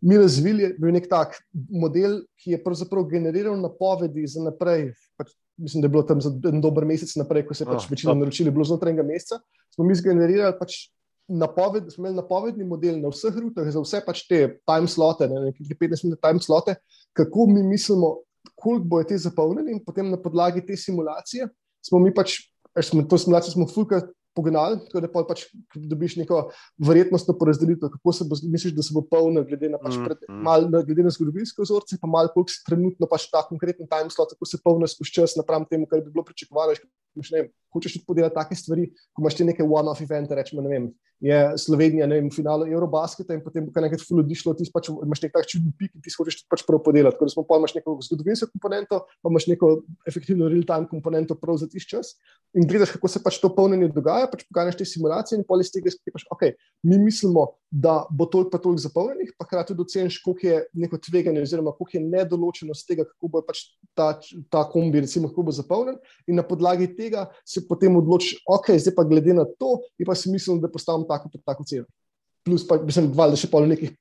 mi 0.00 0.16
razvili 0.16 0.72
nek 0.80 1.08
tak 1.10 1.36
model, 1.68 2.22
ki 2.40 2.54
je 2.54 2.62
pravzaprav 2.64 3.04
generiral 3.10 3.58
napovedi 3.60 4.24
za 4.30 4.42
naprej, 4.44 4.94
pač 5.20 5.34
mislim, 5.60 5.82
da 5.82 5.90
je 5.90 5.92
bilo 5.92 6.02
tam 6.08 6.20
za 6.24 6.32
en 6.48 6.60
dober 6.60 6.86
mesec 6.88 7.12
naprej, 7.20 7.44
ko 7.46 7.54
se 7.54 7.66
je 7.66 7.68
pač 7.68 7.84
oh, 7.84 7.90
večina 7.92 8.14
naročili, 8.16 8.52
bilo 8.54 8.64
znotraj 8.64 8.94
enega 8.94 9.04
meseca, 9.06 9.40
smo 9.74 9.84
mi 9.84 9.96
zgenerirali 9.98 10.56
pač 10.56 10.86
napoved, 11.30 11.92
smo 11.92 12.06
imeli 12.06 12.16
napovedni 12.16 12.64
model 12.66 12.96
na 12.98 13.10
vseh 13.12 13.36
rutah 13.36 13.68
za 13.70 13.82
vse 13.82 14.00
pač 14.06 14.24
te 14.26 14.40
time 14.66 14.88
slote, 14.90 15.28
ne, 15.30 15.50
nekaj 15.50 15.76
15 15.84 16.06
minut 16.08 16.22
time 16.24 16.40
slote, 16.42 16.74
kako 17.12 17.46
mi 17.52 17.62
mislimo, 17.62 18.16
koliko 18.56 18.88
bo 18.88 19.02
te 19.04 19.18
zapolnjeni 19.20 19.76
in 19.76 19.84
potem 19.84 20.08
na 20.10 20.16
podlagi 20.20 20.64
te 20.66 20.76
simulacije 20.76 21.48
smo 21.84 22.00
mi 22.00 22.12
pač, 22.14 22.38
smo, 22.82 23.04
to 23.08 23.18
simulacijo 23.20 23.54
smo 23.54 23.68
fulkrat 23.68 24.08
pognali, 24.36 24.78
tako 24.86 25.02
da 25.02 25.10
pač 25.28 25.44
dobiš 25.74 26.16
neko 26.20 26.40
verjetnostno 26.86 27.34
porazdelitev, 27.38 27.90
kako 27.96 28.14
se 28.14 28.26
bo, 28.28 28.38
misliš, 28.52 28.74
da 28.76 28.84
se 28.86 28.94
bo 28.94 29.02
polnil, 29.06 29.44
glede 29.48 29.72
na, 29.72 29.80
pač 29.82 29.98
pred, 29.98 30.22
mm, 30.28 30.36
mm. 30.36 30.46
mal, 30.46 30.66
glede 30.86 31.06
na 31.06 31.12
zgodovinske 31.14 31.64
vzorce, 31.64 31.98
pa 32.00 32.10
malo 32.10 32.32
koliko 32.34 32.54
se 32.54 32.62
trenutno 32.66 33.08
pač 33.10 33.28
ta 33.32 33.42
konkreten 33.48 33.90
time 33.90 34.12
slot, 34.12 34.34
kako 34.36 34.48
se 34.48 34.60
polni 34.62 34.88
skozi 34.90 35.16
čas 35.18 35.36
napram 35.40 35.66
temu, 35.68 35.88
kar 35.90 36.04
bi 36.04 36.12
bilo 36.12 36.26
pričakovano. 36.26 36.78
Hočeš 37.70 38.00
tudi 38.00 38.06
podelati 38.06 38.34
take 38.34 38.56
stvari, 38.58 38.88
ko 39.14 39.22
imaš 39.22 39.36
ti 39.38 39.44
neke 39.46 39.62
one-off 39.62 40.02
evente, 40.02 40.34
rečemo, 40.34 40.62
ne 40.64 40.70
vem, 40.72 40.88
je 41.20 41.36
Slovenija 41.60 42.08
vem, 42.08 42.30
v 42.30 42.34
finalu 42.34 42.66
Eurobasketa 42.66 43.36
in 43.36 43.42
potem 43.44 43.66
kar 43.74 43.84
nekaj 43.84 44.00
fully 44.02 44.24
odišlo, 44.24 44.54
ti 44.56 44.64
pač 44.72 44.88
imaš 44.90 45.20
nek 45.22 45.34
tak 45.34 45.48
čudni 45.52 45.72
pik 45.76 45.92
in 45.98 46.04
ti 46.04 46.12
hočeš 46.14 46.40
pač 46.50 46.64
prav 46.66 46.80
podelati. 46.82 47.18
Tako 47.18 47.28
da 47.28 47.34
smo 47.34 47.44
pa 47.46 47.60
imaš 47.60 47.76
neko 47.76 47.98
zgodovinsko 48.08 48.48
komponento, 48.54 49.02
pa 49.20 49.32
imaš 49.32 49.46
neko 49.52 49.70
efektivno 50.08 50.48
real-time 50.48 50.88
komponento 50.88 51.36
prav 51.36 51.60
za 51.60 51.68
tiš 51.68 51.86
čas 51.92 52.14
in 52.56 52.64
gledaš, 52.66 52.96
kako 52.96 53.12
se 53.12 53.22
pač 53.22 53.38
to 53.42 53.52
polnjenje 53.54 53.92
dogaja, 53.92 54.30
pač 54.32 54.46
poganjaš 54.48 54.80
te 54.80 54.88
simulacije 54.88 55.38
in 55.38 55.44
polis 55.46 55.70
tega 55.74 55.92
sklepaš, 55.92 56.24
ok, 56.32 56.48
mi 56.88 56.98
mislimo, 57.04 57.50
da 57.70 58.06
bo 58.10 58.26
toliko 58.26 58.50
pa 58.50 58.58
toliko 58.58 58.82
zapolnjenih, 58.82 59.32
pa 59.38 59.44
hkrati 59.44 59.70
tudi 59.70 59.82
oceniš, 59.82 60.18
koliko 60.22 60.46
je 60.46 60.64
neko 60.72 60.98
tveganje 60.98 61.42
oziroma 61.42 61.72
koliko 61.72 61.96
je 61.96 62.04
nedoločenost 62.04 62.86
tega, 62.88 63.04
kako 63.06 63.28
bo 63.28 63.42
pač 63.46 63.62
ta, 63.94 64.10
ta 64.50 64.64
kombi, 64.70 65.00
recimo, 65.06 65.30
kako 65.30 65.46
bo 65.46 65.54
zapolnjen 65.54 66.00
in 66.26 66.40
na 66.40 66.42
podlagi 66.42 66.90
tega 66.96 67.28
se 67.46 67.62
potem 67.68 67.96
odločiš, 67.96 68.42
ok, 68.48 68.72
zdaj 68.74 68.94
pa 68.96 69.04
glede 69.06 69.36
na 69.38 69.46
to, 69.46 69.78
in 69.98 70.06
pa 70.06 70.18
si 70.18 70.32
mislim, 70.32 70.58
da 70.60 70.70
postavim 70.70 71.06
tako, 71.08 71.30
tako 71.44 71.64
ceno. 71.64 71.86
Plus, 72.44 72.66
pa 72.66 72.80
mislim, 72.82 73.12
da 73.14 73.36
še 73.36 73.50
pol 73.50 73.68
nekih. 73.70 73.94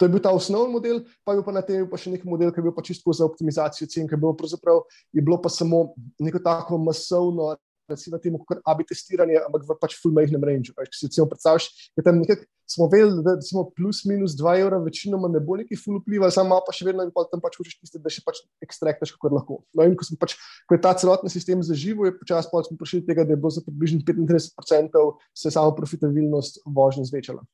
To 0.00 0.06
je 0.06 0.08
bil 0.08 0.20
ta 0.24 0.30
osnovni 0.32 0.72
model, 0.72 1.02
pa 1.24 1.34
je 1.34 1.38
bil 1.38 1.44
pa 1.44 1.52
na 1.52 1.60
tem 1.60 1.82
pa 1.84 1.98
še 2.00 2.10
nek 2.10 2.22
model, 2.24 2.48
ki 2.50 2.62
je 2.62 2.64
bil 2.64 2.72
pa 2.72 2.82
čisto 2.82 3.12
za 3.12 3.26
optimizacijo 3.28 3.86
cen, 3.86 4.08
ki 4.08 4.16
je 4.16 4.20
bilo 4.22 4.32
pravzaprav 4.32 4.80
je 5.12 5.22
bilo 5.22 5.36
pa 5.36 5.52
samo 5.52 5.92
neko 6.16 6.40
tako 6.40 6.80
masovno, 6.80 7.52
recimo, 7.90 8.18
temu, 8.22 8.40
kot 8.46 8.60
abi 8.68 8.86
testiranje, 8.88 9.40
ampak 9.46 9.64
v 9.68 9.76
pač 9.80 9.96
full 10.00 10.14
majhnem 10.16 10.44
range. 10.44 10.74
Pač, 10.76 10.96
si 10.98 11.08
recimo 11.08 11.26
predstavljaš, 11.30 11.68
da 11.96 12.04
tam 12.06 12.20
nekaj 12.22 12.42
smo 12.72 12.88
vedeli, 12.92 13.22
da 13.24 13.34
smo 13.44 13.64
plus 13.76 14.04
minus 14.08 14.36
2 14.38 14.54
evra, 14.62 14.78
večinoma 14.82 15.28
ne 15.28 15.40
bo 15.44 15.56
neki 15.60 15.76
full 15.76 16.00
vpliva, 16.00 16.30
samo 16.32 16.60
pa 16.64 16.74
še 16.74 16.86
vedno 16.88 17.06
in 17.06 17.12
pa 17.14 17.24
tam 17.30 17.42
pač 17.42 17.58
hočeš 17.60 17.80
tiste, 17.80 18.00
da 18.02 18.12
še 18.12 18.24
pač 18.24 18.40
ekstraktaš, 18.64 19.14
kako 19.16 19.32
lahko. 19.36 19.58
No 19.76 19.86
in 19.88 19.96
ko, 19.98 20.06
pač, 20.20 20.36
ko 20.68 20.78
je 20.78 20.82
ta 20.84 20.94
celotni 20.98 21.32
sistem 21.32 21.64
zaživel, 21.66 22.08
je 22.08 22.16
počasi 22.20 22.52
pa 22.52 22.62
smo 22.66 22.78
prišli 22.80 23.04
tega, 23.08 23.26
da 23.28 23.36
je 23.36 23.42
bilo 23.42 23.52
za 23.52 23.64
približno 23.66 24.00
35% 24.06 25.04
se 25.36 25.52
samo 25.52 25.74
profitabilnost 25.76 26.62
vožnje 26.66 27.08
zvečala. 27.10 27.44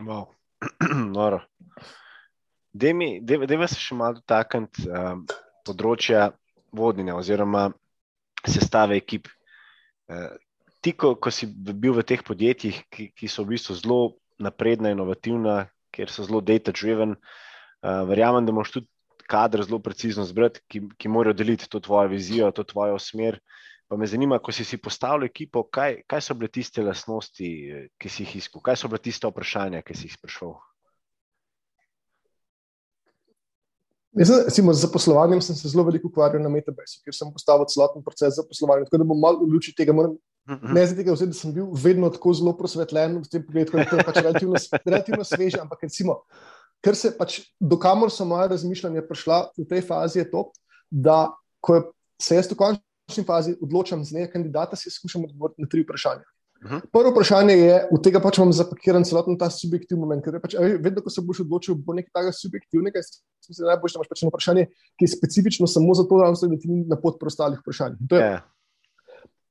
Wow. 0.00 0.32
Noro. 1.16 1.44
Dejme 2.72 3.68
se 3.68 3.78
še 3.80 3.96
malo 3.98 4.20
dotakniti 4.20 4.86
um, 4.90 5.24
področja 5.66 6.32
vodnja 6.74 7.16
oziroma 7.18 7.70
sestave 8.46 8.98
ekip. 9.00 9.28
Uh, 10.08 10.36
ti, 10.80 10.94
ko, 10.96 11.14
ko 11.20 11.32
si 11.34 11.48
bil 11.48 11.96
v 11.96 12.04
teh 12.06 12.22
podjetjih, 12.24 12.80
ki, 12.92 13.10
ki 13.12 13.28
so 13.28 13.44
v 13.44 13.56
bistvu 13.56 13.76
zelo 13.76 14.00
napredna, 14.40 14.92
inovativna, 14.94 15.66
ker 15.94 16.12
so 16.12 16.24
zelo 16.24 16.40
data-driven, 16.44 17.16
uh, 17.18 18.02
verjamem, 18.08 18.46
da 18.46 18.54
moš 18.54 18.72
tudi 18.76 18.88
kader 19.28 19.64
zelo 19.66 19.80
precizno 19.84 20.24
zbrati, 20.24 20.62
ki, 20.70 20.82
ki 20.96 21.12
morajo 21.12 21.36
deliti 21.36 21.68
to 21.68 21.80
tvojo 21.84 22.08
vizijo, 22.08 22.48
to 22.56 22.64
tvojo 22.64 22.96
smer. 22.98 23.40
Pa 23.88 23.96
me 23.96 24.06
zanima, 24.08 24.38
ko 24.40 24.52
si 24.52 24.64
si 24.68 24.76
postavil 24.80 25.24
ekipo, 25.28 25.62
kaj, 25.64 26.02
kaj 26.08 26.24
so 26.24 26.36
bile 26.36 26.50
tiste 26.52 26.84
lastnosti, 26.84 27.48
ki 28.00 28.08
si 28.12 28.24
jih 28.24 28.34
iskal, 28.42 28.64
kaj 28.64 28.76
so 28.80 28.88
bile 28.92 29.00
tiste 29.04 29.28
vprašanja, 29.28 29.84
ki 29.84 29.96
si 29.96 30.10
jih 30.10 30.16
sprašval. 34.14 34.44
Recimo, 34.44 34.74
z 34.74 34.80
zaposlovanjem 34.80 35.42
sem 35.42 35.56
se 35.56 35.68
zelo 35.68 35.84
veliko 35.84 36.08
ukvarjal 36.08 36.42
na 36.42 36.48
Metaversu, 36.48 37.00
ker 37.04 37.14
sem 37.14 37.32
postavil 37.32 37.66
celoten 37.68 38.02
proces 38.02 38.36
zaposlovanja. 38.36 38.88
Tako 38.88 39.02
da 39.02 39.04
bom 39.04 39.20
malo 39.20 39.44
v 39.44 39.52
luči 39.52 39.74
tega, 39.76 39.92
moram, 39.92 40.16
mm 40.48 40.54
-hmm. 40.54 40.74
ne 40.74 40.86
zaradi 40.86 41.04
tega, 41.04 41.26
da 41.26 41.32
sem 41.32 41.52
bil 41.52 41.68
vedno 41.72 42.10
tako 42.10 42.32
zelo 42.32 42.56
prosvetljen 42.56 43.18
v 43.18 43.28
tem 43.28 43.42
pogledu, 43.46 43.72
da 43.72 43.96
je 43.96 44.04
pač 44.04 44.16
relativno, 44.16 44.54
relativno 44.90 45.24
sveže. 45.24 45.60
Ampak 45.60 45.82
recimo, 45.82 46.22
ker 46.80 46.96
se 46.96 47.16
pač, 47.18 47.40
dokamor 47.60 48.10
so 48.10 48.24
moje 48.24 48.48
razmišljanja 48.48 49.02
prišla 49.08 49.50
v 49.58 49.68
tej 49.68 49.82
fazi, 49.82 50.18
je 50.18 50.30
to, 50.30 50.50
da 50.90 51.34
ko 51.60 51.92
se 52.22 52.34
jaz 52.34 52.50
v 52.50 52.56
končni 52.56 53.24
fazi 53.26 53.56
odločam 53.62 54.04
z 54.04 54.12
nekaj 54.12 54.32
kandidata, 54.32 54.76
si 54.76 54.90
skušam 54.90 55.24
odgovoriti 55.24 55.62
na 55.62 55.68
tri 55.68 55.82
vprašanja. 55.82 56.24
Uhum. 56.58 56.80
Prvo 56.92 57.12
vprašanje 57.12 57.54
je, 57.54 57.74
od 57.94 58.02
tega 58.02 58.20
pač 58.22 58.40
imam 58.40 58.50
zapakiran 58.52 59.04
celoten 59.06 59.36
ta 59.38 59.46
subjektivni 59.52 60.02
moment. 60.02 60.24
Ker 60.24 60.40
pač, 60.42 60.56
vedno, 60.58 61.04
ko 61.04 61.12
se 61.12 61.22
boš 61.22 61.44
odločil, 61.44 61.76
bo 61.78 61.94
nekaj 61.94 62.10
takega 62.10 62.34
subjektivnega, 62.34 63.02
se 63.04 63.52
mi 63.52 63.68
najbolj, 63.68 63.94
da 63.94 64.00
imaš 64.00 64.10
pač 64.10 64.24
vprašanje, 64.26 64.66
ki 64.98 65.06
je 65.06 65.12
specifično 65.12 65.70
samo 65.70 65.94
za 65.94 66.06
to, 66.10 66.18
da 66.18 66.58
ti 66.58 66.70
ni 66.70 66.82
na 66.90 66.98
pot 66.98 67.20
preostalih 67.20 67.62
vprašanj. 67.62 68.00
Yeah. 68.10 68.40
Ja. 68.40 68.42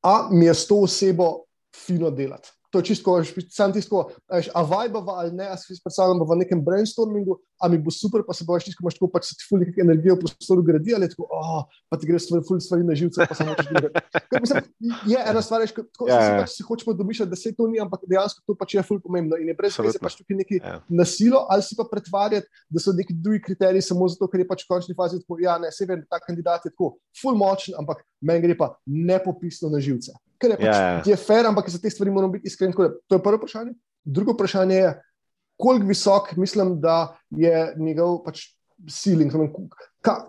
A 0.03 0.15
mi 0.31 0.45
je 0.49 0.55
s 0.55 0.67
to 0.67 0.81
osebo 0.83 1.29
fino 1.75 2.11
delati? 2.11 2.51
To 2.77 2.81
je 2.81 2.93
čisto, 2.93 3.23
sam 3.49 3.73
tisto, 3.73 4.03
a 4.29 4.61
vibava 4.61 5.21
ali 5.23 5.33
ne, 5.33 5.47
jaz 5.49 5.65
si 5.65 5.77
predstavljam 5.81 6.21
v 6.21 6.37
nekem 6.43 6.61
brainstormingu, 6.61 7.39
a 7.57 7.67
mi 7.67 7.79
bo 7.81 7.91
super, 7.91 8.21
pa 8.27 8.35
se 8.37 8.45
boš 8.45 8.67
tisto, 8.67 8.83
imaš 8.83 8.99
tako 8.99 9.09
pač 9.09 9.31
se 9.31 9.37
ti 9.37 9.47
ful 9.49 9.61
nekaj 9.63 9.81
energije 9.81 10.13
v 10.13 10.19
prostoru 10.21 10.61
gradi, 10.65 10.93
ali 10.93 11.09
tako, 11.09 11.25
oh, 11.33 11.63
pa 11.89 11.97
ti 11.97 12.09
gre 12.09 12.19
stvari, 12.21 12.45
ful 12.45 12.59
stvari 12.61 12.85
na 12.85 12.97
živce, 12.97 13.25
pa 13.25 13.37
samo 13.37 13.55
češ 13.57 13.71
gledati. 13.71 13.97
Je 15.09 15.17
ena 15.17 15.41
stvar, 15.41 15.65
ki 15.65 15.85
ja, 16.09 16.19
ja. 16.21 16.35
pač 16.43 16.53
si 16.53 16.65
hočemo 16.67 16.93
domišljati, 16.97 17.31
da 17.33 17.39
se 17.39 17.53
to 17.57 17.65
ni, 17.71 17.81
ampak 17.81 18.05
dejansko 18.05 18.45
to 18.45 18.57
pač 18.59 18.77
je 18.77 18.85
ful 18.85 19.01
pomembno 19.01 19.41
in 19.41 19.49
je 19.49 19.57
brez 19.57 19.79
veze 19.81 20.01
pač 20.01 20.19
tukaj 20.19 20.37
neki 20.43 20.61
ja. 20.61 20.77
nasilo, 21.01 21.47
ali 21.49 21.65
si 21.65 21.79
pa 21.79 21.87
pretvarjati, 21.89 22.45
da 22.69 22.83
so 22.83 22.93
neki 22.93 23.17
drugi 23.17 23.41
kriteriji 23.49 23.89
samo 23.89 24.05
zato, 24.11 24.29
ker 24.29 24.45
je 24.45 24.49
pač 24.53 24.67
v 24.67 24.73
končni 24.75 24.97
fazi 24.97 25.23
tako, 25.23 25.41
ja, 25.41 25.57
ne, 25.61 25.73
se 25.73 25.89
vem, 25.89 26.05
ta 26.05 26.21
kandidat 26.21 26.69
je 26.69 26.75
tako 26.75 26.93
ful 27.17 27.37
močen, 27.39 27.73
ampak 27.81 28.05
meni 28.21 28.45
gre 28.45 28.59
pa 28.59 28.75
nepopisno 28.85 29.73
na 29.73 29.81
živce 29.81 30.13
ker 30.41 30.53
je, 30.53 30.59
pač, 30.59 30.69
ja, 30.69 30.91
ja. 30.97 31.01
je 31.05 31.17
fair, 31.19 31.47
ampak 31.49 31.69
za 31.73 31.81
te 31.81 31.89
stvari 31.89 32.13
moramo 32.13 32.37
biti 32.37 32.51
iskreni. 32.51 32.75
To 32.75 33.17
je 33.17 33.23
prvo 33.23 33.39
vprašanje. 33.41 33.73
Drugo 34.05 34.35
vprašanje 34.37 34.75
je, 34.75 34.93
koliko 35.59 35.89
visok 35.89 36.35
mislim, 36.37 36.77
da 36.81 37.17
je 37.29 37.73
njegov 37.77 38.21
pač, 38.25 38.45
ceiling, 38.93 39.33
kakšen 39.33 39.69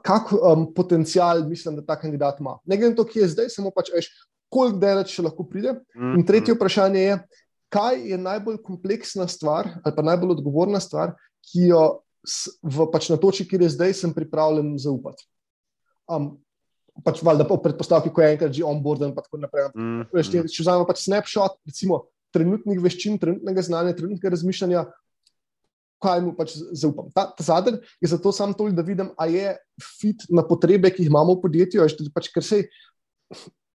kak, 0.02 0.32
um, 0.32 0.64
potencial 0.74 1.44
mislim, 1.48 1.76
da 1.76 1.84
ta 1.86 1.98
kandidat 2.00 2.40
ima. 2.40 2.56
Ne 2.64 2.76
glede 2.76 2.94
na 2.94 2.96
to, 2.96 3.04
kje 3.04 3.22
je 3.22 3.28
zdaj, 3.34 3.50
samo 3.52 3.70
pač 3.74 3.92
veš, 3.94 4.08
koliko 4.48 4.80
delač 4.80 5.12
še 5.12 5.26
lahko 5.26 5.44
pride. 5.46 5.76
Mm, 5.94 6.18
In 6.18 6.26
tretje 6.26 6.54
mm. 6.54 6.58
vprašanje 6.58 7.04
je, 7.04 7.18
kaj 7.68 8.00
je 8.10 8.18
najbolj 8.18 8.62
kompleksna 8.64 9.28
stvar 9.28 9.68
ali 9.82 9.94
pa 9.94 10.02
najbolj 10.02 10.38
odgovorna 10.38 10.80
stvar, 10.80 11.12
ki 11.50 11.68
jo 11.68 11.82
v, 12.64 12.88
pač 12.92 13.10
na 13.12 13.18
točki, 13.20 13.46
kjer 13.48 13.66
je 13.66 13.74
zdaj, 13.76 13.94
sem 14.00 14.14
pripravljen 14.16 14.72
zaupati. 14.80 15.28
Um, 16.08 16.36
pač 17.04 17.20
valjda 17.24 17.46
po 17.48 17.58
predpostavki, 17.62 18.12
ko 18.14 18.22
je 18.22 18.30
enkrat 18.34 18.54
že 18.54 18.64
onboarden, 18.66 19.12
in 19.12 19.16
tako 19.16 19.40
naprej. 19.42 19.68
Mm, 19.74 20.06
Veš, 20.14 20.32
mm. 20.32 20.48
Če 20.52 20.64
vzamemo 20.64 20.88
pač 20.88 21.04
snapshot, 21.04 21.60
recimo 21.68 22.06
trenutnih 22.34 22.80
veščin, 22.82 23.20
trenutnega 23.20 23.64
znanja, 23.64 23.94
trenutnega 23.96 24.34
razmišljanja, 24.34 24.84
kaj 26.02 26.20
mu 26.22 26.34
pač 26.38 26.54
zaupam. 26.78 27.08
Ta, 27.14 27.26
ta 27.34 27.46
zadnji 27.46 27.80
je 28.02 28.10
zato 28.12 28.32
sam 28.34 28.52
toliko, 28.54 28.76
da 28.78 28.86
vidim, 28.86 29.10
a 29.18 29.26
je 29.30 29.54
fit 29.98 30.26
na 30.30 30.44
potrebe, 30.46 30.90
ki 30.94 31.04
jih 31.04 31.10
imamo 31.10 31.38
v 31.38 31.42
podjetju, 31.46 31.82
veš, 31.82 31.96
pač, 32.14 32.30
ker 32.34 32.44
se 32.44 32.62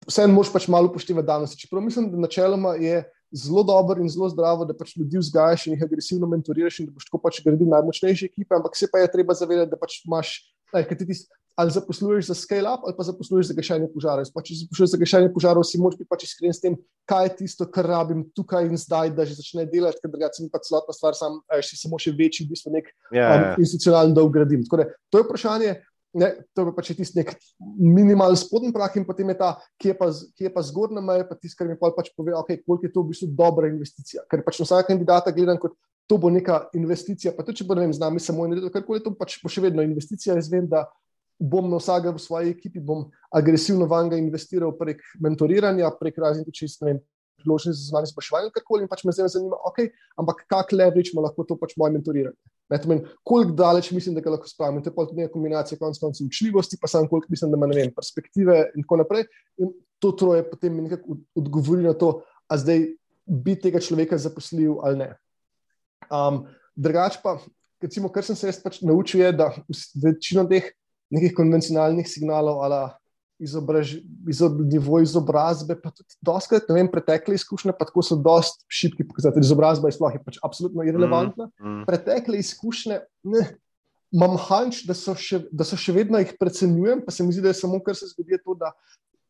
vse 0.06 0.26
en 0.26 0.34
mož 0.34 0.50
pač 0.52 0.68
malo 0.70 0.90
upošteva 0.90 1.22
danes. 1.26 1.56
Čeprav 1.58 1.82
mislim, 1.84 2.10
da 2.12 2.22
načeloma 2.26 2.76
je. 2.80 3.02
Zelo 3.32 3.62
dobro 3.64 4.02
in 4.04 4.10
zelo 4.12 4.26
zdravo, 4.28 4.66
da 4.68 4.74
pač 4.76 4.90
ljudi 4.92 5.16
vzgajaš 5.16 5.62
in 5.64 5.72
jih 5.72 5.82
agresivno 5.86 6.26
mentoriraš, 6.28 6.82
in 6.82 6.90
da 6.90 6.92
boš 6.92 7.06
tako 7.06 7.20
pač 7.22 7.38
gradil 7.40 7.70
najmočnejše 7.70 8.26
ekipe, 8.28 8.52
ampak 8.52 8.76
se 8.76 8.90
pa 8.92 9.00
je 9.00 9.08
treba 9.08 9.32
zavedati, 9.32 9.70
da 9.70 9.78
pač 9.80 10.02
imaš, 10.04 10.34
kaj 10.72 10.98
ti 10.98 11.08
ti 11.12 11.16
ali 11.56 11.70
zaposluješ 11.70 12.26
za 12.26 12.34
scale-up, 12.34 12.80
ali 12.84 12.94
pa 12.96 13.02
zaposluješ 13.02 13.46
za 13.46 13.54
gašenje 13.54 13.88
požarov. 13.94 14.24
Pa, 14.34 14.40
če 14.40 14.56
zaposluješ 14.62 14.90
za 14.94 15.00
gašenje 15.02 15.28
požarov, 15.34 15.64
si 15.68 15.80
moraš 15.80 15.98
biti 16.00 16.08
pač 16.08 16.24
iskren 16.24 16.54
s 16.54 16.62
tem, 16.64 16.78
kaj 17.08 17.26
je 17.26 17.34
tisto, 17.42 17.66
kar 17.68 17.86
rabim 17.88 18.24
tukaj 18.36 18.70
in 18.70 18.80
zdaj, 18.80 19.12
da 19.16 19.26
že 19.28 19.36
začne 19.36 19.66
delati, 19.68 20.00
ker 20.00 20.12
drugače 20.12 20.46
mi 20.46 20.50
pa 20.52 20.62
celotna 20.64 20.96
stvar, 20.96 21.16
sam, 21.18 21.42
še 21.60 21.76
samo 21.76 22.00
še 22.00 22.14
večji, 22.16 22.46
v 22.46 22.56
bistvu 22.56 22.72
nek 22.72 22.88
yeah, 23.12 23.20
ja, 23.20 23.28
um, 23.36 23.44
ja. 23.44 23.54
institucionalni 23.60 24.16
dolg 24.16 24.32
gradim. 24.32 24.64
Da, 24.64 24.88
to 25.12 25.20
je 25.20 25.28
vprašanje. 25.28 25.80
Ne, 26.12 26.28
to 26.52 26.66
je 26.66 26.72
pač 26.76 26.90
tisti 26.92 27.16
nek 27.16 27.30
minimalni 27.80 28.36
spodnji 28.36 28.68
prak, 28.72 28.98
in 29.00 29.06
potem 29.08 29.30
je 29.32 29.36
ta, 29.40 29.54
ki 29.80 29.92
je 29.92 29.94
pa, 29.96 30.10
pa 30.52 30.64
zgornja 30.68 31.00
meja, 31.00 31.24
pa 31.24 31.38
tisti, 31.40 31.56
kar 31.56 31.68
mi 31.68 31.76
pač 31.80 32.10
pove, 32.12 32.34
okay, 32.36 32.60
koliko 32.60 32.84
je 32.84 32.92
to 32.92 33.04
v 33.04 33.12
bistvu 33.14 33.28
dobra 33.32 33.70
investicija. 33.72 34.24
Ker 34.28 34.44
pač 34.44 34.60
na 34.60 34.68
vsakega 34.68 34.92
kandidata 34.92 35.32
gledam 35.32 35.60
kot 35.60 35.72
to 36.06 36.18
bo 36.18 36.30
neka 36.30 36.66
investicija. 36.76 37.32
Pa 37.36 37.44
tudi, 37.46 37.60
če 37.60 37.68
bo 37.68 37.76
ne 37.78 37.86
vem, 37.86 37.94
z 37.94 38.02
nami 38.02 38.20
samo 38.20 38.46
in 38.46 38.58
redo, 38.58 38.70
karkoli, 38.72 39.02
to 39.04 39.14
pač 39.16 39.38
bo 39.42 39.52
še 39.52 39.64
vedno 39.64 39.84
investicija. 39.84 40.36
Jaz 40.38 40.50
vem, 40.52 40.66
da 40.68 40.84
bom 41.42 41.70
na 41.70 41.80
vsakega 41.80 42.14
v 42.14 42.22
svoji 42.22 42.52
ekipi, 42.54 42.82
bom 42.82 43.08
agresivno 43.34 43.88
vanga 43.90 44.18
investiral 44.20 44.74
prek 44.78 45.02
mentoriranja, 45.22 45.90
prek 45.98 46.20
raznih 46.22 46.46
ne 46.46 46.92
vem, 46.92 47.00
priložnosti 47.42 47.80
za 47.82 47.90
znanje 47.90 48.12
spraševanja, 48.12 48.52
karkoli 48.54 48.84
in 48.84 48.90
pač 48.90 49.02
me 49.04 49.14
zdaj 49.14 49.32
zanima, 49.34 49.58
ok, 49.66 49.80
ampak 50.20 50.44
kak 50.46 50.72
leverage 50.76 51.10
ima 51.12 51.24
lahko 51.26 51.44
to 51.48 51.56
pač 51.58 51.74
moje 51.80 51.96
mentoriranje. 51.96 52.38
Koliko 53.24 53.52
daleč 53.52 53.90
mislim, 53.92 54.14
da 54.14 54.22
ga 54.24 54.36
lahko 54.36 54.48
spravim. 54.48 54.80
To 54.82 54.88
je 54.88 54.94
pa 54.94 55.04
tudi 55.04 55.20
neka 55.20 55.32
kombinacija 55.32 55.78
konc 55.78 55.98
koncev 56.00 56.26
učljivosti, 56.26 56.78
pa 56.80 56.88
samo 56.88 57.08
koliko 57.08 57.26
mislim, 57.30 57.50
da 57.52 57.58
ima 57.58 57.68
vem, 57.68 57.90
perspektive 57.94 58.70
in 58.76 58.86
tako 58.86 59.02
naprej. 59.02 59.26
In 59.58 59.74
to 60.00 60.12
troje 60.12 60.46
potem 60.48 60.74
mi 60.76 60.86
nekako 60.86 61.18
odgovori 61.36 61.82
na 61.84 61.92
to, 61.92 62.22
a 62.48 62.56
zdaj 62.58 62.86
bi 63.26 63.56
tega 63.60 63.80
človeka 63.80 64.18
zaposlil 64.18 64.78
ali 64.82 65.02
ne. 65.04 65.10
Um, 66.12 66.44
drugač 66.76 67.18
pa, 67.22 67.38
recimo, 67.82 68.10
kar 68.12 68.26
sem 68.26 68.36
se 68.36 68.50
jaz 68.50 68.60
pač 68.62 68.82
naučil, 68.84 69.24
je, 69.24 69.32
da 69.40 69.50
večino 70.02 70.44
teh 70.50 70.68
nekih 71.12 71.34
konvencionalnih 71.36 72.08
signalov 72.08 72.60
ali 72.64 72.82
izobraž, 73.42 73.96
izob, 74.30 74.60
nivo 74.70 75.00
izobrazbe, 75.02 75.74
pa 75.82 75.90
tudi 75.90 76.14
doskrat, 76.22 76.68
ne 76.70 76.76
vem, 76.78 76.88
pretekle 76.92 77.34
izkušnje, 77.34 77.74
pa 77.74 77.88
tako 77.88 78.04
so 78.06 78.14
dosti 78.14 78.62
šipki 78.70 79.06
pokazati. 79.08 79.42
Izobrazba 79.42 79.90
je 79.90 79.96
sploh 79.96 80.14
je 80.14 80.22
pač 80.22 80.38
absolutno 80.46 80.86
irrelevantna. 80.86 81.48
Mm, 81.50 81.66
mm. 81.66 81.86
Pretekle 81.88 82.38
izkušnje, 82.38 83.00
ne, 83.34 83.42
imam 84.14 84.36
hanč, 84.46 84.84
da 84.86 84.94
so, 84.94 85.16
še, 85.18 85.42
da 85.50 85.66
so 85.66 85.78
še 85.80 85.96
vedno 85.96 86.20
jih 86.22 86.36
precenjujem, 86.38 87.02
pa 87.02 87.14
se 87.14 87.26
mi 87.26 87.34
zdi, 87.34 87.42
da 87.42 87.50
je 87.50 87.58
samo 87.64 87.80
kar 87.82 87.98
se 87.98 88.12
zgodi 88.12 88.38
to, 88.44 88.54
da 88.60 88.70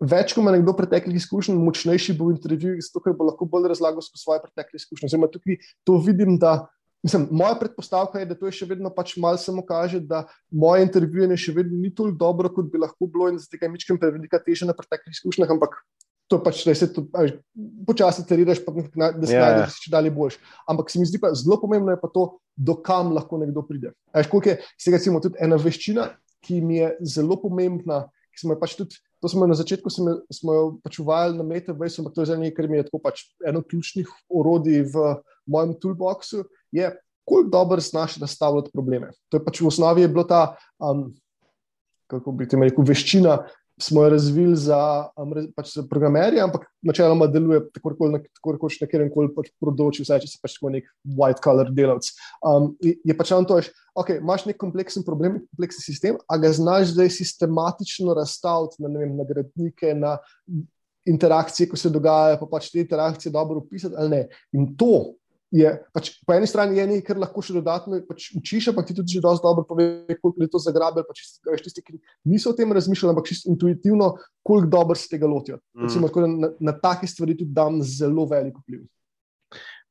več, 0.02 0.34
ko 0.34 0.42
ima 0.42 0.52
nekdo 0.54 0.74
preteklih 0.76 1.16
izkušenj, 1.20 1.58
močnejši 1.62 2.16
bo 2.18 2.28
v 2.28 2.36
intervjuju, 2.36 2.82
zato 2.82 3.02
ker 3.04 3.16
bo 3.16 3.30
lahko 3.30 3.46
bolj 3.48 3.70
razlagal 3.72 4.04
svoje 4.04 4.42
pretekle 4.42 4.80
izkušnje. 4.82 5.12
Zdaj, 5.14 5.30
tukaj 5.36 5.60
to 5.86 5.98
vidim, 6.02 6.38
da 6.42 6.62
Mislim, 7.02 7.26
moja 7.30 7.56
predpostavka 7.58 8.20
je, 8.20 8.26
da 8.30 8.34
to 8.38 8.46
je 8.46 8.54
še 8.60 8.66
vedno 8.70 8.90
pač 8.94 9.16
malo 9.18 9.38
samo 9.40 9.64
kaže, 9.66 9.98
da 10.06 10.22
moje 10.54 10.84
intervjuje 10.86 11.34
še 11.34 11.54
vedno 11.56 11.80
ni 11.82 11.90
toliko 11.90 12.14
dobro, 12.20 12.50
kot 12.54 12.68
bi 12.70 12.78
lahko 12.78 13.08
bilo 13.10 13.26
in 13.26 13.40
da 13.40 13.42
se 13.42 13.50
tega 13.50 13.66
mičkem 13.66 13.98
prevelika 13.98 14.38
teža 14.38 14.68
na 14.68 14.76
preteklih 14.76 15.16
izkušnjah, 15.16 15.50
ampak 15.50 15.74
to 16.30 16.38
pač, 16.40 16.62
da 16.62 16.76
se 16.78 16.86
to 16.94 17.02
počasi 17.88 18.22
teriraš, 18.28 18.62
pa, 18.62 18.70
da 18.70 19.26
se 19.26 19.34
yeah. 19.34 19.40
Ja. 19.40 19.48
najdeš 19.50 19.80
še 19.82 19.92
dalje 19.92 20.14
boljš. 20.14 20.38
Ampak 20.70 20.94
se 20.94 21.02
mi 21.02 21.08
zdi 21.10 21.18
pa 21.20 21.32
zelo 21.34 21.58
pomembno 21.60 21.90
je 21.90 22.00
pa 22.00 22.12
to, 22.14 22.28
do 22.54 22.78
kam 22.86 23.10
lahko 23.16 23.42
nekdo 23.42 23.66
pride. 23.66 23.90
Veš, 24.14 24.30
koliko 24.30 24.54
je, 24.54 24.56
se 24.78 24.94
recimo, 24.94 25.20
tudi 25.24 25.42
ena 25.42 25.58
veščina, 25.58 26.06
ki 26.46 26.62
mi 26.62 26.78
je 26.78 26.94
zelo 27.18 27.34
pomembna, 27.42 28.04
ki 28.32 28.42
smo 28.42 28.54
jo 28.54 28.60
pač 28.60 28.74
tudi, 28.78 28.98
to 29.20 29.28
smo 29.28 29.46
na 29.46 29.56
začetku, 29.58 29.90
smo, 29.92 30.16
smo 30.32 30.56
jo 30.56 30.64
pač 30.84 30.98
uvajali 31.02 31.38
na 31.38 31.46
Metaverse, 31.46 32.00
ampak 32.00 32.16
to 32.16 32.24
je 32.24 32.36
nekaj, 32.36 32.56
kar 32.56 32.70
mi 32.70 32.80
je 32.80 32.86
tako 32.88 33.00
pač 33.04 33.24
eno 33.46 33.62
ključnih 33.62 34.08
orodij 34.32 34.84
v 34.92 35.08
mojem 35.46 35.74
toolboxu 35.82 36.46
je, 36.72 36.90
koliko 37.28 37.50
dobro 37.50 37.80
znaš 37.80 38.16
razstavljati 38.22 38.72
probleme. 38.72 39.12
To 39.30 39.38
je 39.38 39.44
pač 39.44 39.60
v 39.60 39.68
osnovi 39.70 40.08
bila 40.08 40.24
ta, 40.26 40.42
um, 40.80 41.10
kako 42.10 42.32
bi 42.36 42.48
ti 42.48 42.58
rekel, 42.60 42.84
veščina, 42.88 43.38
smo 43.82 44.02
jo 44.04 44.10
razvili 44.14 44.56
za, 44.56 44.78
um, 45.18 45.32
pač 45.56 45.74
za 45.74 45.84
programerje, 45.90 46.40
ampak 46.42 46.66
načeloma 46.86 47.26
deluje 47.30 47.60
tako 47.74 48.54
rekoč 48.56 48.78
na 48.80 48.88
kjerem 48.90 49.10
koli 49.12 49.32
pač 49.34 49.50
področju, 49.62 50.06
vsaj 50.06 50.22
če 50.24 50.30
si 50.30 50.40
pač 50.42 50.58
nek 50.62 50.88
white 51.18 51.42
collar 51.44 51.70
delavec. 51.74 52.08
Um, 52.46 52.72
je 52.80 53.16
pač 53.18 53.32
on 53.36 53.48
to, 53.48 53.58
da 53.60 54.02
okay, 54.02 54.20
imaš 54.22 54.46
nek 54.48 54.60
kompleksen 54.60 55.06
problem, 55.06 55.40
kompleksen 55.52 55.84
sistem, 55.84 56.20
a 56.26 56.38
ga 56.40 56.52
znaš 56.54 56.94
zdaj 56.94 57.10
sistematično 57.18 58.14
razstaviti 58.18 58.82
na, 58.84 58.92
vem, 58.92 59.16
na 59.18 59.26
gradnike, 59.28 59.94
na 59.98 60.16
interakcije, 61.08 61.68
ko 61.68 61.76
se 61.76 61.90
dogajajo, 61.90 62.38
pa 62.40 62.46
pač 62.50 62.70
te 62.70 62.80
interakcije 62.84 63.32
dobro 63.34 63.64
opisati 63.64 63.98
ali 63.98 64.14
ne. 64.14 64.22
In 64.56 64.70
to 64.78 65.18
je 65.52 65.68
pač 65.92 66.10
po 66.24 66.32
eni 66.32 66.48
strani 66.48 66.78
je 66.78 66.86
nekaj, 66.88 67.04
kar 67.10 67.18
lahko 67.20 67.42
še 67.44 67.54
dodatno 67.58 67.98
pač 68.08 68.30
učiš, 68.38 68.70
ampak 68.72 68.88
ti 68.88 68.96
tudi 68.96 69.18
že 69.18 69.20
dosti 69.24 69.44
dobro 69.44 69.66
pove, 69.68 69.86
koliko 70.16 70.40
je 70.40 70.50
to 70.54 70.60
zagrabil. 70.64 71.04
Pač 71.04 71.26
tisti, 71.66 71.84
ki 71.84 71.98
niso 72.32 72.54
o 72.54 72.56
tem 72.56 72.72
razmišljali, 72.72 73.12
ampak 73.12 73.28
čisto 73.28 73.52
intuitivno, 73.52 74.14
koliko 74.40 74.72
dobro 74.72 74.96
se 74.96 75.10
tega 75.12 75.28
lotijo. 75.28 75.60
Mm. 75.76 75.84
Recimo, 75.84 76.08
na, 76.40 76.52
na 76.72 76.74
take 76.80 77.06
stvari 77.06 77.36
tudi 77.36 77.52
dam 77.52 77.82
zelo 77.84 78.24
velik 78.30 78.56
vpliv. 78.64 78.86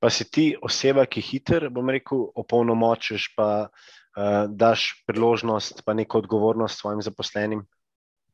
Pa 0.02 0.10
si 0.10 0.26
ti 0.26 0.47
oseba, 0.58 1.06
ki 1.06 1.21
hiter, 1.21 1.69
bom 1.69 1.93
rekel, 1.93 2.26
opolnomočiš, 2.41 3.30
pa 3.38 3.69
uh, 3.69 4.50
daš 4.50 5.06
priložnost, 5.06 5.86
pa 5.86 5.93
neko 5.93 6.26
odgovornost 6.26 6.82
svojim 6.82 7.06
zaposlenim. 7.06 7.62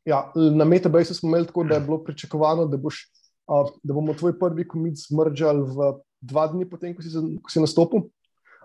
Ja, 0.08 0.30
na 0.32 0.64
Metabase 0.64 1.12
smo 1.12 1.28
imeli 1.28 1.52
tako, 1.52 1.68
da 1.68 1.76
je 1.76 1.84
bilo 1.84 2.00
pričakovano, 2.08 2.70
da, 2.72 2.80
boš, 2.80 3.04
uh, 3.52 3.68
da 3.84 3.92
bomo 3.92 4.16
tvoj 4.16 4.40
prvi 4.40 4.64
komit 4.64 4.96
zmržali 4.96 5.68
v 5.68 5.92
dva 6.28 6.48
dni 6.52 6.68
potem, 6.70 6.94
ko 6.96 7.06
si, 7.06 7.12
ko 7.14 7.54
si 7.54 7.64
nastopil. 7.64 8.08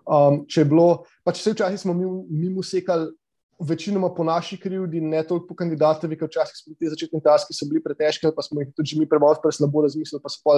Um, 0.03 0.43
če 0.51 0.65
je 0.65 0.71
bilo, 0.71 1.05
pač 1.23 1.39
vse 1.39 1.55
včasih 1.55 1.85
smo 1.85 1.95
mi, 1.95 2.09
mi 2.27 2.51
musekali, 2.51 3.13
večinoma 3.63 4.11
po 4.15 4.25
naši 4.25 4.57
krivdi, 4.61 5.01
ne 5.01 5.23
toliko 5.27 5.47
po 5.53 5.57
kandidatovi, 5.59 6.17
ker 6.19 6.27
včasih 6.27 6.57
smo 6.59 6.75
te 6.79 6.91
začetne 6.91 7.21
taske 7.23 7.55
bili 7.71 7.83
pretežke, 7.85 8.33
pa 8.35 8.43
smo 8.43 8.63
jih 8.63 8.73
tudi 8.77 8.99
mi 8.99 9.09
preveč 9.09 9.39
preslabo 9.43 9.85
razmislili. 9.85 10.23
Pa 10.23 10.33
so 10.33 10.43
pa, 10.43 10.57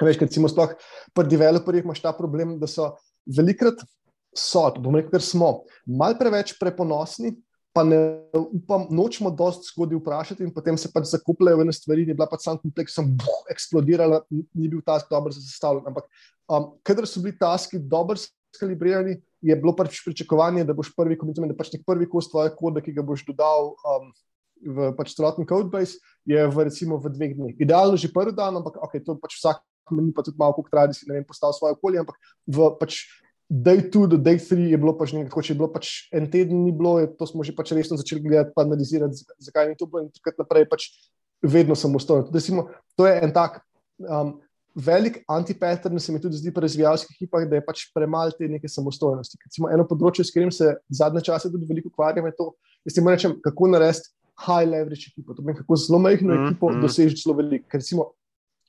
veš, 0.00 0.16
ker 0.20 0.28
recimo 0.28 0.48
sploh 0.48 0.72
pri 1.12 1.28
developerjih 1.28 1.84
imaš 1.84 2.00
ta 2.04 2.14
problem, 2.16 2.56
da 2.62 2.70
so 2.70 2.94
velikrat 3.28 3.84
so, 4.32 4.64
bom 4.80 4.96
rekel, 4.96 5.12
ker 5.16 5.24
smo 5.24 5.52
mal 5.86 6.16
preveč 6.18 6.54
preponosni, 6.60 7.34
pa 7.72 7.82
ne 7.84 7.98
upam, 8.36 8.84
nočemo 8.92 9.30
dosti 9.32 9.70
zgodaj 9.72 9.96
vprašati, 9.96 10.44
in 10.44 10.52
potem 10.52 10.76
se 10.76 10.90
pač 10.92 11.08
zakupljajo 11.08 11.60
v 11.60 11.64
ene 11.64 11.72
stvari, 11.72 12.04
je 12.04 12.16
bila 12.16 12.28
pač 12.28 12.44
sam 12.44 12.58
kompleks, 12.60 12.96
sem 12.98 13.06
buh, 13.08 13.38
eksplodirala, 13.52 14.20
ni 14.30 14.68
bil 14.68 14.82
task 14.84 15.08
dobro 15.10 15.32
zastavljen. 15.32 15.88
Ampak, 15.88 16.10
um, 16.52 16.74
kadar 16.84 17.08
so 17.08 17.22
bili 17.24 17.32
taski 17.40 17.80
dobro 17.80 18.20
skalibrirani, 18.52 19.16
je 19.40 19.56
bilo 19.56 19.72
pač 19.76 20.02
pričakovanje, 20.04 20.66
da 20.68 20.76
boš 20.76 20.92
prvi 20.96 21.16
komentar, 21.16 21.48
da 21.48 21.56
pač 21.56 21.72
nek 21.72 21.86
prvi 21.88 22.06
kos 22.12 22.28
tvoje 22.28 22.52
kode, 22.58 22.84
ki 22.84 22.92
ga 22.92 23.06
boš 23.06 23.24
dodal. 23.30 23.74
Um, 23.88 24.12
V 24.62 24.92
pač 24.94 25.10
celoten 25.18 25.42
codebase 25.42 25.98
je 26.22 26.38
v, 26.38 26.56
recimo, 26.62 26.94
v 26.94 27.10
dveh 27.10 27.32
dneh. 27.34 27.54
Idealno 27.58 27.98
že 27.98 28.06
prvi 28.06 28.30
dan, 28.30 28.54
ampak 28.54 28.78
okay, 28.78 29.02
to 29.02 29.18
pač 29.18 29.34
vsak, 29.34 29.58
pa 30.14 30.22
tudi 30.22 30.38
malo, 30.38 30.54
kako 30.54 30.70
tradici, 30.70 31.02
ne 31.10 31.18
vem, 31.18 31.26
postal 31.26 31.50
svoje 31.50 31.74
okolje, 31.74 31.98
ampak 31.98 32.14
v 32.46 32.70
pač 32.78 33.10
Day 33.52 33.82
2 33.84 34.06
do 34.08 34.16
day 34.16 34.38
3 34.40 34.70
je 34.72 34.78
bilo 34.80 34.94
pač 34.96 35.10
nekaj, 35.12 35.44
če 35.44 35.52
je 35.52 35.58
bilo 35.58 35.68
pač 35.68 35.88
en 36.16 36.24
teden, 36.32 36.62
ni 36.64 36.72
bilo, 36.72 36.94
je, 37.02 37.10
to 37.18 37.26
smo 37.28 37.44
že 37.44 37.52
pač 37.52 37.74
resno 37.76 37.98
začeli 38.00 38.22
gledati, 38.24 38.54
pa 38.56 38.64
analizirati, 38.64 39.26
zakaj 39.44 39.68
ni 39.68 39.76
to 39.76 39.84
bilo. 39.84 40.06
In 40.06 40.08
takrat 40.14 40.40
naprej 40.40 40.64
pač 40.70 40.88
vedno 41.44 41.76
samostojen. 41.76 42.30
To 42.96 43.04
je 43.04 43.12
en 43.20 43.34
tak 43.34 43.60
um, 44.00 44.38
velik 44.72 45.20
antipattern, 45.28 46.00
se 46.00 46.12
mi 46.12 46.20
tudi 46.20 46.40
zdi 46.40 46.52
pri 46.54 46.64
razvijalskih 46.64 47.16
ekipah, 47.18 47.44
da 47.48 47.60
je 47.60 47.66
pač 47.66 47.84
premalo 47.92 48.32
te 48.38 48.48
neke 48.48 48.70
samostojnosti. 48.72 49.36
Recimo, 49.44 49.68
eno 49.68 49.84
področje, 49.84 50.24
s 50.24 50.32
katerim 50.32 50.54
se 50.54 50.72
zadnje 50.88 51.26
čase 51.28 51.52
tudi 51.52 51.68
veliko 51.68 51.92
ukvarjam, 51.92 52.30
je 52.30 52.36
to, 52.38 52.48
da 52.86 52.94
si 52.94 53.04
rečem, 53.04 53.36
kako 53.44 53.68
narediti 53.74 54.14
high 54.46 54.64
leverage 54.64 55.12
ekipo. 55.12 55.36
To 55.36 55.42
pomeni, 55.42 55.60
kako 55.60 55.76
zelo 55.76 56.00
majhno 56.00 56.32
mm, 56.32 56.46
ekipo 56.46 56.72
mm. 56.72 56.80
doseči 56.86 57.20
zelo 57.20 57.36
veliko. 57.36 57.68
Ker 57.68 57.82
recimo 57.84 58.08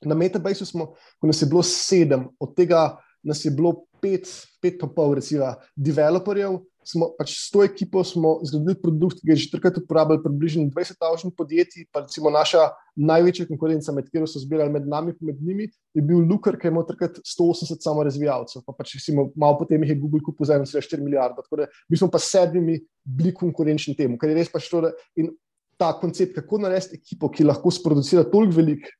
na 0.04 0.14
Metabase 0.14 0.66
smo, 0.68 0.92
ko 1.20 1.30
nas 1.30 1.40
je 1.40 1.48
bilo 1.48 1.62
sedem, 1.64 2.28
od 2.36 2.52
tega 2.52 2.98
nas 3.24 3.40
je 3.44 3.50
bilo 3.50 3.86
pet, 4.04 4.28
pet 4.60 4.78
pa 4.80 4.88
pol, 4.92 5.16
recimo, 5.16 5.54
developerjev. 5.76 6.60
Smo 6.84 7.08
pač 7.16 7.30
s 7.32 7.48
to 7.48 7.62
ekipo 7.64 8.02
zgradili 8.04 8.74
produkt, 8.76 9.22
ki 9.22 9.30
ga 9.30 9.32
je 9.32 9.40
že 9.40 9.52
trikrat 9.54 9.78
uporabljal, 9.80 10.18
približno 10.20 10.66
20 10.68 10.98
tavžnih 11.00 11.32
podjetij. 11.32 11.86
Pa 11.88 12.02
recimo 12.04 12.28
naša 12.28 12.66
največja 12.92 13.46
konkurenca, 13.48 13.94
med 13.96 14.10
katero 14.10 14.28
so 14.28 14.42
zbirali 14.42 14.68
med 14.74 14.84
nami 14.92 15.14
in 15.14 15.30
med 15.30 15.38
njimi, 15.40 15.70
je 15.96 16.04
bil 16.04 16.20
Luker, 16.28 16.58
ki 16.60 16.68
je 16.68 16.72
imel 16.74 16.84
trikrat 16.84 17.22
180 17.24 17.80
samo 17.80 18.04
razvijalcev. 18.04 18.66
Pa 18.66 18.76
pač, 18.76 18.98
recimo, 18.98 19.30
malo 19.32 19.56
potem 19.62 19.80
jih 19.80 19.94
je 19.94 20.00
Google 20.02 20.20
kupil 20.26 20.50
za 20.50 20.60
1,4 20.60 21.00
milijarde. 21.00 21.40
Tako 21.40 21.62
da 21.62 21.70
mi 21.88 21.96
smo 21.96 22.10
pa 22.12 22.20
sedmimi 22.20 22.76
bili 23.00 23.32
konkurenčni 23.32 23.96
temu, 23.96 24.20
kar 24.20 24.28
je 24.28 24.36
res 24.42 24.52
pač 24.52 24.68
to. 24.68 24.84
In 25.16 25.32
ta 25.80 25.88
koncept, 25.96 26.36
kako 26.36 26.60
narediti 26.66 27.00
ekipo, 27.00 27.32
ki 27.32 27.48
lahko 27.48 27.72
sproducira 27.72 28.28
toliko 28.28 28.60
velik. 28.60 28.92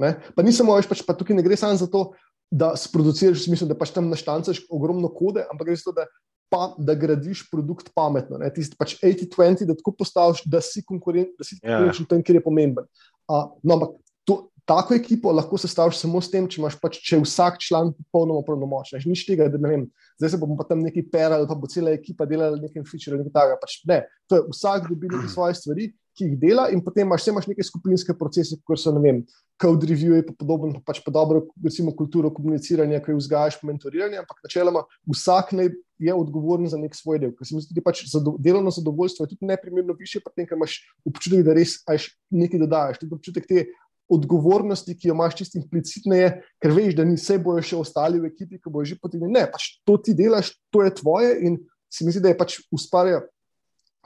Ne? 0.00 0.14
Pa 0.36 0.44
ni 0.44 0.52
samo 0.56 0.76
več, 0.76 0.88
pač, 0.88 1.02
pa 1.04 1.16
tukaj 1.16 1.36
ne 1.36 1.44
gre 1.44 1.56
samo 1.60 1.76
za 1.76 1.88
to, 1.90 2.10
da 2.50 2.72
sproduciraš, 2.76 3.44
v 3.44 3.46
smislu, 3.50 3.68
da 3.70 3.78
pač 3.78 3.92
tam 3.94 4.10
naštancaš 4.10 4.64
ogromno 4.70 5.08
kode, 5.14 5.44
ampak 5.52 5.70
res 5.70 5.84
to, 5.86 5.94
da, 5.94 6.08
pa, 6.50 6.72
da 6.78 6.96
gradiš 6.98 7.44
produkt 7.50 7.92
pametno. 7.94 8.40
Tisti 8.54 8.78
pač 8.78 8.96
80-20, 8.98 9.68
da 9.70 9.76
tako 9.78 9.94
postaviš, 10.02 10.42
da 10.50 10.62
si 10.64 10.82
konkurenčen, 10.86 11.36
da 11.38 11.46
si 11.46 11.58
ja. 11.60 11.62
konkurenčen 11.62 12.06
yeah. 12.06 12.10
tam, 12.10 12.24
kjer 12.26 12.40
je 12.40 12.44
pomemben. 12.44 12.88
Uh, 13.30 13.52
no, 13.62 13.78
ampak 13.78 13.94
to, 14.26 14.36
tako 14.66 14.98
ekipo 14.98 15.30
lahko 15.34 15.60
sestaviš 15.62 16.02
samo 16.02 16.18
s 16.18 16.32
tem, 16.32 16.48
če 16.50 16.58
imaš 16.60 16.80
pač, 16.82 16.98
če 17.06 17.20
vsak 17.22 17.62
član 17.62 17.94
popolnoma 17.94 18.42
pravnomočen. 18.46 19.06
Nič 19.06 19.22
tega, 19.28 19.46
da 19.52 19.62
ne 19.62 19.70
vem, 19.70 19.86
zdaj 20.18 20.34
se 20.34 20.42
bomo 20.42 20.58
pa 20.58 20.66
tam 20.66 20.82
neki 20.82 21.06
perali, 21.12 21.46
pa 21.46 21.54
bo 21.54 21.70
cela 21.70 21.94
ekipa 21.94 22.26
delala 22.26 22.58
nekaj 22.58 22.82
feature 22.90 23.14
ali 23.14 23.22
nekaj 23.22 23.36
takega. 23.38 23.62
Pač 23.62 23.78
ne, 23.86 24.02
to 24.26 24.40
je 24.40 24.46
vsak 24.50 24.90
dobi 24.90 25.14
neke 25.14 25.30
svoje 25.36 25.58
stvari 25.62 25.90
ki 26.20 26.28
jih 26.28 26.38
dela, 26.38 26.68
in 26.68 26.82
potem 26.84 27.08
imaš 27.08 27.24
vse 27.24 27.48
neke 27.48 27.64
skupinske 27.64 28.12
procese, 28.18 28.58
kot 28.68 28.80
so, 28.80 28.92
vem, 29.00 29.22
code 29.60 29.88
review, 29.88 30.18
pa 30.26 30.34
podobno, 30.36 30.76
pa 30.76 30.92
pač 30.92 31.00
pa 31.04 31.12
dobro, 31.14 31.46
recimo, 31.64 31.94
kulturo 31.96 32.30
komuniciranja, 32.36 33.00
ki 33.00 33.14
jo 33.14 33.20
vzgajaš, 33.22 33.60
mentoriranje, 33.64 34.20
ampak 34.20 34.44
načeloma 34.44 34.84
vsak 35.08 35.54
naj 35.56 35.72
je 36.00 36.16
odgovoren 36.16 36.68
za 36.68 36.80
nek 36.80 36.96
svoj 36.96 37.20
del. 37.20 37.32
Ker 37.36 37.48
se 37.48 37.56
mi 37.56 37.64
zdi, 37.64 37.76
da 37.76 37.84
pač 37.84 38.04
zado, 38.12 38.36
delovno 38.40 38.72
zadovoljstvo 38.72 39.24
je 39.24 39.32
tudi 39.34 39.48
neprimerno 39.48 39.96
više, 39.96 40.20
pa 40.24 40.32
tem, 40.32 40.48
ker 40.48 40.60
imaš 40.60 40.78
občutek, 41.08 41.44
da 41.44 41.56
res 41.56 41.78
ajš 41.88 42.12
nekaj 42.32 42.64
dodajaš. 42.64 43.00
Tudi 43.02 43.16
občutek 43.16 43.48
te 43.48 43.66
odgovornosti, 44.10 44.96
ki 44.96 45.10
jo 45.10 45.16
imaš 45.16 45.36
čisto 45.38 45.60
implicitno, 45.60 46.16
je, 46.16 46.30
ker 46.60 46.72
veš, 46.74 46.96
da 46.98 47.06
ni 47.06 47.18
vse 47.18 47.36
bojo 47.42 47.62
še 47.64 47.76
ostali 47.78 48.20
v 48.20 48.32
ekipi, 48.32 48.58
ki 48.58 48.72
bojo 48.72 48.88
že 48.92 48.98
potem. 49.00 49.28
Ne, 49.30 49.44
pač 49.52 49.76
to 49.86 49.96
ti 50.02 50.16
delaš, 50.18 50.54
to 50.72 50.82
je 50.84 50.94
tvoje 51.02 51.36
in 51.46 51.60
se 51.90 52.06
mi 52.06 52.14
zdi, 52.14 52.22
da 52.24 52.32
je 52.32 52.38
pač 52.38 52.58
ustvarja 52.74 53.20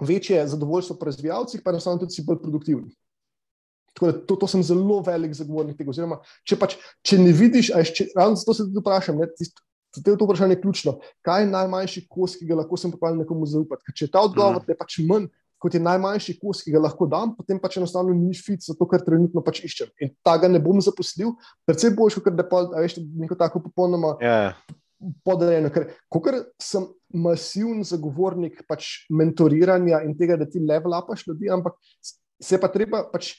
večje 0.01 0.47
zadovoljstvo 0.49 0.97
pri 0.99 1.13
razvijalcih, 1.13 1.63
pa 1.65 1.71
enostavno 1.71 2.03
tudi 2.03 2.17
si 2.17 2.25
bolj 2.27 2.41
produktivni. 2.43 2.95
Tako 3.95 4.11
da 4.11 4.25
to, 4.27 4.37
to 4.37 4.47
sem 4.51 4.63
zelo 4.67 4.99
velik 5.07 5.37
zagovornik 5.39 5.79
tega. 5.79 5.93
Oziroma, 5.95 6.19
če, 6.43 6.59
pač, 6.59 6.75
če 7.07 7.21
ne 7.21 7.31
vidiš, 7.33 7.71
če, 7.95 8.09
ravno 8.17 8.41
zato 8.41 8.57
se 8.57 8.67
tudi 8.67 8.83
vprašam, 8.83 9.23
ne, 9.23 9.31
tist, 9.39 9.63
Zato 9.95 10.11
je 10.11 10.19
to 10.19 10.25
vprašanje 10.25 10.61
ključno. 10.61 10.99
Kaj 11.23 11.43
je 11.43 11.47
najmanjši 11.47 12.07
kos, 12.11 12.37
ki 12.37 12.49
ga 12.49 12.57
lahko 12.59 12.77
sem 12.77 12.91
pripravljen 12.91 13.21
nekomu 13.23 13.47
zaupati? 13.47 13.85
Ker 13.87 13.95
če 13.95 14.05
je 14.05 14.11
ta 14.11 14.25
odgovor, 14.27 14.63
mm. 14.63 14.73
je 14.73 14.77
pač 14.79 14.97
manj, 15.07 15.29
kot 15.63 15.75
je 15.75 15.81
najmanjši 15.81 16.35
kos, 16.41 16.63
ki 16.65 16.75
ga 16.75 16.83
lahko 16.83 17.07
dam, 17.07 17.33
potem 17.39 17.61
pač 17.63 17.79
enostavno 17.79 18.15
ni 18.17 18.35
fit 18.35 18.65
za 18.65 18.75
to, 18.75 18.89
kar 18.91 19.05
trenutno 19.07 19.43
pač 19.45 19.63
iščem. 19.65 19.93
In 20.03 20.11
ta 20.27 20.35
ga 20.41 20.51
ne 20.51 20.61
bom 20.63 20.81
zaposlil, 20.83 21.37
predvsem 21.69 21.95
boljši, 21.97 22.25
ker 22.27 22.35
da 22.35 22.47
pa 22.49 22.65
veš, 22.75 22.99
neko 23.23 23.39
tako 23.39 23.63
popolnoma. 23.69 24.17
Yeah. 24.19 24.59
Podrejeno, 25.25 25.71
ker 25.73 25.91
ker 26.25 26.39
sem 26.63 26.87
masivni 27.13 27.85
zagovornik 27.85 28.63
pač 28.69 29.07
mentoriranja 29.13 30.03
in 30.07 30.15
tega, 30.17 30.39
da 30.41 30.49
ti 30.49 30.63
level 30.63 30.97
upaš 30.97 31.27
ljudi, 31.29 31.51
ampak 31.53 31.77
se 32.41 32.61
pa 32.61 32.71
treba 32.73 33.05
pač 33.13 33.35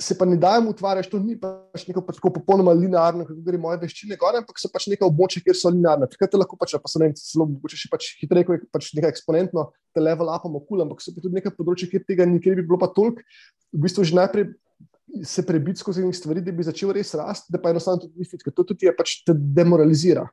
se 0.00 0.16
pa 0.18 0.24
ne 0.24 0.36
dajem 0.36 0.68
utvarjati, 0.68 1.10
to 1.12 1.18
ni 1.20 1.36
pač 1.36 1.84
neko 1.84 2.00
pač 2.06 2.18
popolnoma 2.24 2.72
linearno, 2.72 3.26
kot 3.28 3.40
gre 3.44 3.58
moje 3.60 3.82
veščine, 3.82 4.16
gore, 4.20 4.40
ampak 4.40 4.56
so 4.58 4.70
pač 4.72 4.86
neka 4.88 5.04
območja, 5.04 5.42
kjer 5.44 5.58
so 5.60 5.72
linearne. 5.72 6.08
Takrat 6.08 6.38
lahko 6.40 6.56
pač, 6.60 6.72
pa 6.80 6.88
se 6.88 7.02
ne 7.02 7.10
vem, 7.10 7.16
celo 7.20 7.46
mogoče 7.50 7.82
še 7.82 7.90
pač 7.92 8.08
hitreje, 8.22 8.48
kot 8.48 8.64
je 8.64 8.70
pač 8.72 8.90
nekaj 8.96 9.12
eksponentno, 9.12 9.66
te 9.92 10.00
level 10.00 10.32
upamo 10.32 10.62
kul, 10.64 10.80
ampak 10.86 11.04
so 11.04 11.12
pa 11.12 11.20
tudi 11.20 11.36
neka 11.36 11.52
področja, 11.52 11.90
kjer 11.92 12.06
tega 12.08 12.28
nikjer 12.28 12.56
bi 12.62 12.66
bilo 12.70 12.80
pa 12.80 12.88
toliko, 12.96 13.20
v 13.76 13.84
bistvu 13.84 14.08
že 14.08 14.16
najprej 14.16 14.48
se 15.26 15.44
prebiti 15.44 15.84
skozi 15.84 16.06
nekaj 16.06 16.16
stvari, 16.16 16.44
da 16.46 16.56
bi 16.56 16.64
začel 16.64 16.94
res 16.96 17.12
rasti, 17.18 17.52
da 17.52 17.60
pa 17.60 17.74
enostavno 17.74 18.06
tudi 18.06 18.24
ni 18.24 18.28
fit, 18.30 18.40
ker 18.46 18.56
to 18.56 18.64
tudi 18.72 18.88
je 18.88 18.96
pač 18.96 19.20
te 19.26 19.36
demoralizira. 19.36 20.24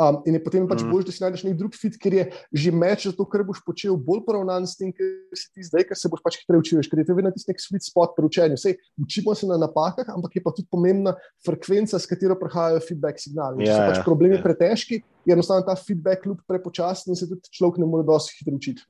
Um, 0.00 0.22
in 0.24 0.38
je 0.38 0.40
potem 0.40 0.64
pač 0.64 0.80
mm. 0.80 0.88
bolj, 0.88 1.02
da 1.04 1.12
si 1.12 1.20
najdeš 1.20 1.42
nek 1.44 1.56
drug 1.60 1.74
fit, 1.76 1.96
ker 2.00 2.14
je 2.16 2.22
že 2.56 2.70
meč 2.72 3.02
za 3.04 3.12
to, 3.12 3.26
kar 3.28 3.42
boš 3.44 3.58
počel, 3.66 3.98
bolj 4.00 4.22
poravnan 4.24 4.64
s 4.64 4.78
tem, 4.78 4.94
kar 4.96 5.36
si 5.36 5.50
ti 5.52 5.66
zdaj, 5.66 5.84
ker 5.90 5.98
se 5.98 6.08
boš 6.08 6.22
pač 6.24 6.38
hitreje 6.40 6.62
učil. 6.62 6.80
Ker 6.88 7.02
je 7.02 7.08
to 7.10 7.16
vedno 7.18 7.32
tisti 7.34 7.52
nek 7.52 7.60
sweet 7.60 7.84
spot 7.84 8.14
pri 8.16 8.30
učenju. 8.30 8.56
Vse 8.56 8.72
učimo 8.96 9.34
se 9.36 9.50
na 9.50 9.58
napakah, 9.60 10.08
ampak 10.08 10.38
je 10.38 10.44
pa 10.46 10.54
tudi 10.56 10.70
pomembna 10.72 11.12
frekvenca, 11.44 12.00
s 12.00 12.08
katero 12.08 12.38
prihajajo 12.40 12.80
feedback 12.86 13.20
signali. 13.20 13.66
Če 13.66 13.74
so 13.74 13.76
ja, 13.76 13.90
pač 13.92 14.00
ja, 14.00 14.06
problemi 14.06 14.38
yeah. 14.38 14.46
pretežki, 14.46 15.02
je 15.28 15.36
enostavno 15.36 15.68
ta 15.68 15.76
feedback 15.76 16.24
kljub 16.24 16.40
prepočasni 16.48 17.12
in 17.12 17.20
se 17.20 17.28
tudi 17.28 17.52
človek 17.52 17.82
ne 17.84 17.90
more 17.90 18.06
dosti 18.08 18.40
hitro 18.40 18.56
učiti. 18.56 18.88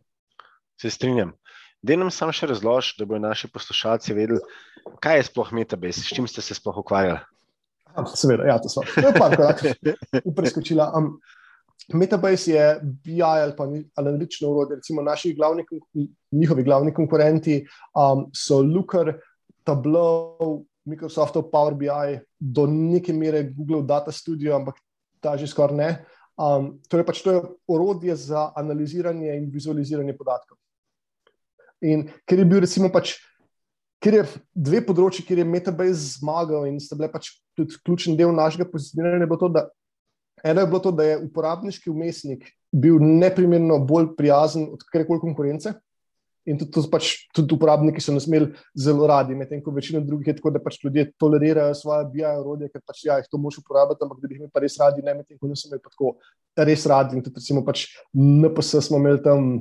Se 0.78 0.94
strinjam. 0.94 1.34
Da 1.82 1.96
nam 1.98 2.14
samo 2.14 2.30
še 2.36 2.52
razloži, 2.52 3.00
da 3.00 3.08
bodo 3.08 3.24
naši 3.24 3.50
poslušalci 3.50 4.14
vedeli, 4.14 4.38
kaj 5.02 5.18
je 5.18 5.28
sploh 5.32 5.50
metabase, 5.56 6.04
s 6.04 6.14
čim 6.14 6.28
ste 6.30 6.44
se 6.44 6.54
sploh 6.54 6.78
ukvarjali. 6.84 7.24
Seveda, 8.14 8.44
ja, 8.44 8.58
to 8.58 8.68
so. 8.68 8.82
To 8.94 9.08
je 9.08 9.14
pa 9.14 9.30
tako, 9.30 10.32
preskočila. 10.36 10.90
Um, 10.96 11.18
Metabase 11.92 12.52
je 12.52 12.80
BI 12.82 13.22
ali 13.22 13.54
pa 13.56 13.66
analitično 13.98 14.50
urodje. 14.50 14.76
Recimo 14.76 15.02
naši 15.02 15.34
glavni, 15.34 15.64
njihovi 16.32 16.62
glavni 16.62 16.94
konkurenti 16.94 17.66
um, 17.94 18.28
so 18.34 18.60
Looker, 18.62 19.14
Tableau, 19.64 20.64
Microsoft, 20.84 21.34
Power 21.52 21.74
BI, 21.74 22.20
do 22.38 22.66
neke 22.66 23.12
mere 23.12 23.42
Google 23.42 23.82
Data 23.82 24.12
Studio, 24.12 24.56
ampak 24.56 24.74
ta 25.20 25.36
že 25.36 25.46
skoraj 25.46 25.76
ne. 25.76 25.90
Um, 26.40 26.78
torej 26.88 27.04
pač 27.04 27.20
to 27.22 27.32
je 27.32 27.40
orodje 27.68 28.16
za 28.16 28.52
analiziranje 28.56 29.34
in 29.36 29.50
vizualiziranje 29.50 30.16
podatkov. 30.16 30.56
In 31.84 32.08
ker 32.24 32.38
je 32.38 32.44
bil 32.44 32.62
recimo 32.64 32.88
pač 32.92 33.18
ker 34.00 34.16
je 34.16 34.24
dve 34.54 34.80
področji, 34.84 35.24
kjer 35.26 35.42
je 35.42 35.48
Metabase 35.48 36.16
zmagal 36.16 36.66
in 36.70 36.80
sta 36.80 36.96
bile 36.96 37.10
pač 37.12 37.34
tudi 37.60 37.78
ključni 37.84 38.16
del 38.18 38.32
našega 38.34 38.66
pozicioniranja. 38.70 39.28
Eno 40.44 40.60
je 40.60 40.66
bilo 40.66 40.80
to, 40.80 40.92
da 40.96 41.04
je 41.04 41.20
uporabniški 41.20 41.90
umestnik 41.90 42.48
bil 42.72 42.96
neprimerno 43.00 43.78
bolj 43.84 44.14
prijazen 44.16 44.68
od 44.72 44.82
katerekoli 44.86 45.20
konkurence. 45.20 45.74
In 46.48 46.56
tudi, 46.56 46.72
tudi, 46.72 46.88
pač, 46.88 47.08
tudi 47.36 47.52
uporabniki 47.52 48.00
so 48.00 48.14
nas 48.14 48.24
imeli 48.26 48.48
zelo 48.72 49.04
radi, 49.06 49.36
medtem 49.36 49.60
ko 49.60 49.74
večina 49.76 50.00
drugih 50.00 50.30
je 50.30 50.38
tako, 50.38 50.50
da 50.54 50.62
pač 50.62 50.78
ljudje 50.80 51.10
tolerirajo 51.20 51.74
svoje 51.76 52.06
BI-orodje, 52.14 52.70
ker 52.72 52.80
pač 52.80 53.02
ja, 53.04 53.18
jih 53.20 53.28
to 53.28 53.38
moš 53.38 53.58
uporabljati, 53.60 54.06
ampak 54.06 54.22
da 54.22 54.28
bi 54.28 54.34
jih 54.34 54.40
imeli 54.40 54.54
pa 54.54 54.62
res 54.64 54.78
radi, 54.80 55.04
ne 55.04 55.14
medtem 55.18 55.36
ko 55.38 55.50
nisem 55.50 55.68
imel 55.68 55.82
tako 55.84 56.14
res 56.56 56.86
radi. 56.88 57.18
In 57.18 57.26
tudi, 57.26 57.36
recimo, 57.42 57.62
pač 57.66 57.84
NPS 58.16 58.80
smo 58.88 59.02
imeli 59.02 59.20
tam 59.22 59.52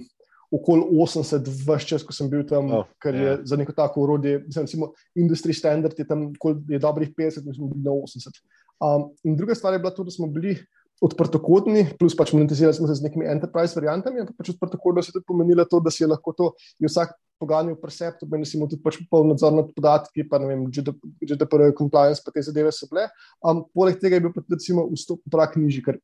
okoli 0.51 0.85
80, 0.97 1.45
vse 1.45 1.87
čas, 1.87 2.03
ko 2.05 2.13
sem 2.15 2.29
bil 2.29 2.41
tam, 2.49 2.71
oh, 2.73 2.87
ker 3.01 3.15
je 3.15 3.21
yeah. 3.21 3.37
Ja. 3.37 3.45
za 3.45 3.59
neko 3.59 3.75
tako 3.77 4.01
urodje, 4.07 4.41
recimo, 4.55 4.93
industry 5.15 5.53
standard 5.53 5.93
je 5.97 6.07
tam 6.07 6.31
je 6.67 6.79
dobrih 6.79 7.13
50, 7.13 7.45
mi 7.45 7.55
smo 7.55 7.69
bili 7.69 7.85
na 7.85 7.93
80. 7.93 8.41
Um, 8.79 9.09
in 9.23 9.35
druga 9.37 9.55
stvar 9.55 9.73
je 9.73 9.79
bila 9.79 9.93
to, 9.93 10.03
da 10.03 10.11
smo 10.11 10.27
bili 10.27 10.57
odprtokodni, 11.01 11.85
plus 11.99 12.15
pač 12.17 12.33
monetizirali 12.35 12.75
smo 12.75 12.87
se 12.87 12.97
z 12.99 13.05
nekimi 13.05 13.27
enterprise 13.29 13.77
variantami, 13.77 14.23
ampak 14.23 14.35
pač 14.39 14.51
odprtokodno 14.55 15.03
se 15.03 15.13
je 15.13 15.19
tudi 15.19 15.27
pomenilo 15.27 15.63
to, 15.69 15.79
da 15.79 15.91
si 15.93 16.03
je 16.03 16.09
lahko 16.11 16.33
to, 16.35 16.51
je 16.79 16.89
vsak 16.89 17.13
poganjal 17.39 17.77
presept, 17.79 18.25
da 18.27 18.39
si 18.43 18.57
imel 18.57 18.67
tudi 18.67 18.83
pač 18.83 18.99
popoln 19.05 19.31
nadzor 19.31 19.55
nad 19.55 19.69
podatki, 19.75 20.25
pa 20.27 20.41
ne 20.43 20.49
vem, 20.51 20.65
GDPR, 20.67 21.71
compliance, 21.77 22.23
pa 22.25 22.35
te 22.35 22.43
zadeve 22.43 22.73
so 22.75 22.89
bile. 22.91 23.07
Um, 23.39 23.63
poleg 23.75 23.99
tega 24.01 24.19
je 24.19 24.25
bil 24.25 24.33
pa 24.35 24.43
tudi, 24.43 24.59
recimo, 24.59 24.89
vstop 24.91 25.23
v 25.23 25.33
prak 25.37 25.55
nižji, 25.61 25.85
ker 25.87 26.01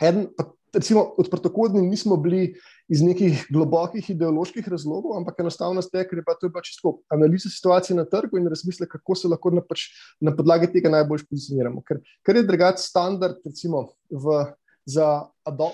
eden, 0.00 0.30
pa 0.32 0.48
recimo, 0.74 1.02
odprtokodni 1.18 1.82
nismo 1.82 2.16
bili 2.16 2.54
iz 2.88 3.02
nekih 3.02 3.46
globokih 3.52 4.10
ideoloških 4.10 4.68
razlogov, 4.68 5.16
ampak 5.18 5.40
enostavno 5.40 5.82
ste, 5.82 6.02
ker 6.08 6.20
je 6.20 6.24
pa 6.26 6.34
to 6.40 6.46
je 6.46 6.64
čisto 6.66 6.98
analiza 7.12 7.48
situacije 7.48 7.96
na 7.96 8.04
trgu 8.04 8.38
in 8.38 8.48
razmisle, 8.48 8.88
kako 8.88 9.14
se 9.14 9.28
lahko 9.28 9.50
na, 9.50 9.62
pač, 9.64 9.88
na 10.20 10.34
podlagi 10.36 10.72
tega 10.72 10.92
najbolj 10.92 11.24
pozicioniramo. 11.30 11.82
Ker, 11.86 12.02
ker 12.26 12.36
je 12.36 12.46
drugačen 12.48 12.84
standard, 12.84 13.40
recimo, 13.44 13.86
v, 14.10 14.42
za, 14.86 15.24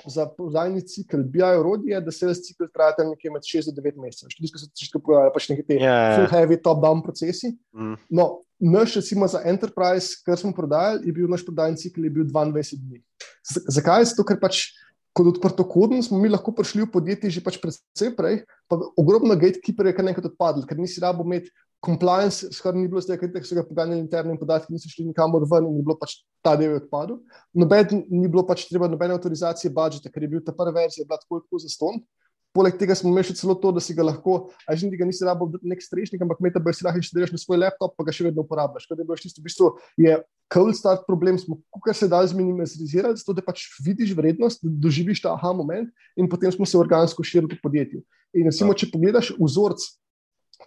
za 0.07 0.27
prodajni 0.37 0.83
cikl, 0.87 1.25
BI 1.27 1.43
orodje, 1.43 2.01
da 2.01 2.13
se 2.15 2.35
cikl 2.35 2.71
traja 2.75 3.09
nekje 3.09 3.31
med 3.31 3.43
6 3.43 3.75
do 3.75 3.83
9 3.83 3.99
mesecev. 3.99 4.31
Študijsko 4.31 4.59
se 4.59 4.71
težko 4.71 5.03
pojavljajo 5.03 5.35
pač 5.35 5.49
neki 5.51 5.67
te 5.67 5.79
yeah. 5.81 5.89
Ja, 5.89 5.97
ja. 5.97 6.15
full 6.19 6.31
heavy 6.31 6.61
top-down 6.63 7.03
procesi. 7.03 7.57
Mm. 7.75 7.97
No, 8.11 8.29
naš, 8.61 9.01
recimo, 9.01 9.29
za 9.29 9.43
enterprise, 9.45 10.21
kar 10.27 10.39
smo 10.39 10.53
prodajali, 10.55 11.09
je 11.09 11.17
bil 11.17 11.31
naš 11.31 11.45
prodajni 11.47 11.81
cikl 11.81 12.07
je 12.07 12.13
bil 12.21 12.29
22 12.31 12.79
dni. 12.79 13.03
Z 13.51 13.65
zakaj? 13.81 14.07
Zato, 14.13 14.27
ker 14.29 14.39
pač 14.41 14.69
kot 15.17 15.33
odprtokodni 15.35 16.03
smo 16.03 16.19
mi 16.19 16.31
lahko 16.31 16.53
prišli 16.55 16.85
v 16.85 16.93
podjetje 16.93 17.31
že 17.31 17.43
pač 17.43 17.59
predvsej 17.63 18.15
prej, 18.17 18.45
pa 18.71 18.79
ogromno 18.97 19.35
gatekeeperjev 19.35 19.93
je 19.93 19.97
kar 19.97 20.07
nekaj 20.07 20.31
odpadlo, 20.31 20.67
ker 20.69 20.79
nisi 20.79 21.03
rabo 21.03 21.27
imeti 21.27 21.51
compliance, 21.85 22.47
skoraj 22.53 22.79
ni 22.79 22.89
bilo 22.89 23.01
ker 23.01 23.45
so 23.47 23.57
ga 23.57 23.65
poganjali 23.65 24.01
interni 24.01 24.39
podatki, 24.39 24.73
niso 24.73 24.89
šli 24.89 25.09
nikamor 25.09 25.47
ven 25.49 25.67
in 25.67 25.79
ni 25.79 25.83
bilo 25.83 25.97
pač 25.99 26.21
ta 26.45 26.55
del 26.57 26.77
odpadel. 26.77 27.19
Noben 27.57 28.05
ni 28.09 28.29
bilo 28.29 28.45
pač 28.47 28.67
treba 28.69 28.89
nobene 28.89 29.17
avtorizacije 29.17 29.73
budžeta, 29.73 30.13
ker 30.13 30.23
je 30.23 30.29
bil 30.29 30.45
ta 30.45 30.53
prva 30.53 30.83
verzija 30.83 31.09
bila 31.09 31.19
tako, 31.19 31.41
tako 31.41 31.63
zaston. 31.65 32.03
Poleg 32.51 32.75
tega 32.81 32.97
smo 32.99 33.13
imeli 33.13 33.29
še 33.29 33.37
celo 33.39 33.55
to, 33.63 33.71
da 33.71 33.81
si 33.83 33.95
ga 33.95 34.03
lahko, 34.03 34.51
a 34.67 34.75
že 34.75 34.89
tega 34.91 35.07
nisi 35.07 35.23
rabo 35.23 35.47
nek 35.63 35.85
strešnik, 35.85 36.23
ampak 36.25 36.41
metabaj 36.43 36.75
si 36.75 36.83
lahko 36.83 36.99
inštaliraš 36.99 37.31
na 37.37 37.39
svoj 37.39 37.61
laptop, 37.63 37.95
pa 37.95 38.07
ga 38.09 38.15
še 38.15 38.27
vedno 38.27 38.43
uporabljaš. 38.43 38.89
Kaj 38.91 38.99
je 38.99 39.07
bilo 39.07 39.19
čisto 39.21 39.39
v 39.39 39.47
bistvu, 39.47 39.71
je 40.03 40.17
cold 40.51 40.75
start 40.75 41.07
problem, 41.07 41.39
smo 41.39 41.61
kar 41.85 41.95
se 41.95 42.11
da 42.11 42.25
zminimalizirati, 42.27 43.23
zato 43.23 43.37
da 43.39 43.45
pač 43.47 43.69
vidiš 43.87 44.17
vrednost, 44.19 44.67
da 44.67 44.73
doživiš 44.89 45.23
ta 45.23 45.37
aha 45.37 45.55
moment 45.55 45.95
in 46.19 46.27
potem 46.31 46.51
smo 46.51 46.67
se 46.67 46.79
organsko 46.81 47.23
širili 47.23 47.55
po 47.55 47.69
podjetju. 47.69 48.03
In 48.35 48.51
recimo, 48.51 48.75
če 48.75 48.91
pogledaš 48.91 49.31
vzorc, 49.39 49.87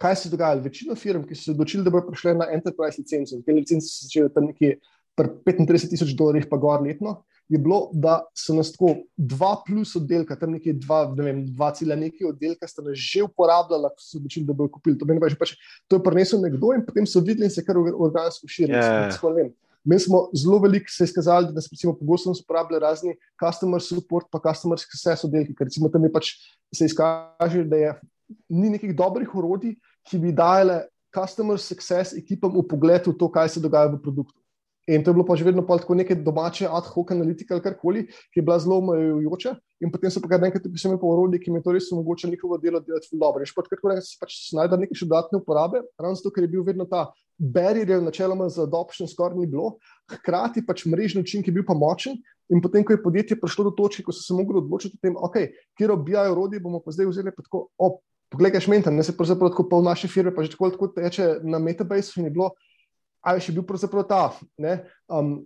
kaj 0.00 0.16
se 0.16 0.28
je 0.28 0.32
dogajalo, 0.32 0.64
večina 0.64 0.96
firm, 0.96 1.28
ki 1.28 1.36
so 1.36 1.50
se 1.50 1.52
odločili, 1.52 1.84
da 1.84 1.92
bodo 1.92 2.08
prišle 2.08 2.32
na 2.40 2.48
enterprise 2.56 3.00
licence, 3.00 3.36
te 3.44 3.52
licence 3.52 3.92
so 3.92 4.08
začele 4.08 4.32
tam 4.32 4.48
nekje 4.48 4.78
pri 5.14 5.30
35 5.46 5.92
tisoč 5.92 6.16
dolarjih 6.18 6.48
pa 6.50 6.58
gor 6.58 6.82
letno, 6.82 7.20
je 7.48 7.58
bilo, 7.58 7.90
da 7.92 8.22
so 8.36 8.54
nas 8.56 8.72
tako 8.72 8.94
dva 9.16 9.54
plus 9.66 9.94
oddelka, 9.96 10.36
tam 10.36 10.54
nekje 10.56 10.72
dva, 10.80 11.04
ne 11.16 11.26
vem, 11.26 11.42
dva 11.52 11.70
cela 11.76 11.96
nekaj 11.98 12.30
oddelka, 12.30 12.68
sta 12.68 12.84
nas 12.84 12.96
že 12.98 13.24
uporabljala, 13.26 13.90
ko 13.92 14.00
so 14.00 14.16
odločili, 14.18 14.46
da 14.48 14.56
bodo 14.56 14.72
kupili. 14.78 14.96
To, 14.98 15.08
pač, 15.40 15.54
to 15.88 15.98
je 15.98 16.04
prinesel 16.04 16.40
nekdo 16.44 16.72
in 16.76 16.86
potem 16.86 17.06
so 17.06 17.20
videli 17.20 17.50
in 17.50 17.52
se 17.52 17.64
kar 17.64 17.78
organsko 17.78 18.48
širili. 18.48 18.80
Yeah. 18.80 19.52
Mi 19.84 19.98
smo 20.00 20.30
zelo 20.32 20.58
veliko 20.64 20.88
se 20.88 21.04
izkazali, 21.04 21.52
da 21.52 21.60
se 21.60 21.68
pogosto 21.84 22.32
uporabljajo 22.32 22.80
razni 22.80 23.16
customer 23.36 23.82
support, 23.82 24.26
pa 24.32 24.40
customer 24.40 24.80
success 24.80 25.24
oddelki, 25.28 25.52
ker 25.54 25.68
recimo 25.68 25.92
tam 25.92 26.04
je 26.08 26.12
pač 26.12 26.32
se 26.72 26.88
izkaže, 26.88 27.66
da 27.68 27.76
je, 27.76 27.92
ni 28.48 28.72
nekih 28.72 28.96
dobrih 28.96 29.34
urodij, 29.36 29.76
ki 30.08 30.18
bi 30.18 30.32
dajale 30.32 30.86
customer 31.14 31.60
success 31.60 32.16
ekipam 32.16 32.56
v 32.56 32.64
pogled 32.68 33.04
v 33.06 33.12
to, 33.18 33.28
kaj 33.28 33.52
se 33.52 33.60
dogaja 33.60 33.92
v 33.92 34.00
produktu. 34.00 34.40
In 34.86 35.04
to 35.04 35.10
je 35.10 35.14
bilo 35.16 35.24
pa 35.24 35.36
že 35.36 35.44
vedno 35.44 35.62
tako 35.64 35.94
neke 35.94 36.14
domače 36.14 36.68
ad 36.68 36.84
hoc 36.92 37.10
analitike 37.10 37.54
ali 37.54 37.62
karkoli, 37.64 38.02
ki 38.06 38.40
je 38.40 38.42
bila 38.42 38.58
zelo 38.58 38.78
omejujoča. 38.82 39.54
In 39.80 39.92
potem 39.92 40.10
so 40.12 40.20
pa 40.20 40.28
kar 40.28 40.40
nekaj 40.40 40.60
tudi 40.60 40.78
sami 40.78 40.98
porodili, 41.00 41.40
ki 41.40 41.52
mi 41.52 41.62
to 41.64 41.72
res 41.72 41.88
omogoča 41.92 42.28
njihovo 42.28 42.58
delo 42.60 42.80
delati 42.84 43.08
v 43.12 43.20
dobro. 43.20 43.40
In 43.40 43.48
šport, 43.48 43.70
kar 43.72 43.80
nekaj 43.80 44.04
se 44.04 44.18
pač 44.20 44.36
najde 44.52 44.76
neke 44.82 44.96
še 44.96 45.08
dodatne 45.08 45.40
uporabe, 45.40 45.80
ravno 45.96 46.20
zato, 46.20 46.32
ker 46.34 46.44
je 46.44 46.52
bil 46.52 46.66
vedno 46.68 46.84
ta 46.84 47.06
barrier, 47.38 48.02
načeloma 48.04 48.50
za 48.52 48.68
adoption 48.68 49.08
skoraj 49.08 49.40
ni 49.40 49.48
bilo, 49.48 49.78
hkrati 50.12 50.62
pač 50.66 50.84
mrežni 50.84 51.24
učinek 51.24 51.48
je 51.48 51.56
bil 51.56 51.64
pa 51.64 51.76
močen. 51.76 52.20
In 52.52 52.60
potem, 52.60 52.84
ko 52.84 52.92
je 52.92 53.00
podjetje 53.00 53.40
prišlo 53.40 53.70
do 53.70 53.72
točke, 53.72 54.04
ko 54.04 54.12
so 54.12 54.20
se 54.20 54.36
mogli 54.36 54.60
odločiti 54.60 54.98
o 54.98 55.00
tem, 55.00 55.16
ok, 55.16 55.38
kjer 55.80 55.94
obijajo 55.96 56.36
orodje, 56.36 56.60
bomo 56.60 56.82
pa 56.84 56.92
zdaj 56.92 57.08
vzeli 57.08 57.32
pa 57.32 57.40
tako, 57.40 57.70
o, 57.80 57.88
poglej, 58.28 58.60
šmenta, 58.60 58.92
ne 58.92 59.00
se 59.00 59.16
pravzaprav 59.16 59.54
tako 59.54 59.64
pol 59.70 59.80
naše 59.86 60.12
firme, 60.12 60.34
pa 60.34 60.44
že 60.44 60.52
tako, 60.52 60.68
tako 60.76 60.90
teče 60.92 61.38
na 61.40 61.56
metabase 61.56 62.20
in 62.20 62.28
je 62.28 62.34
bilo 62.36 62.52
ali 63.24 63.42
še 63.42 63.54
bil 63.56 63.64
pravzaprav 63.66 64.06
ta. 64.08 64.22
Ne, 64.60 64.78
um, 65.08 65.40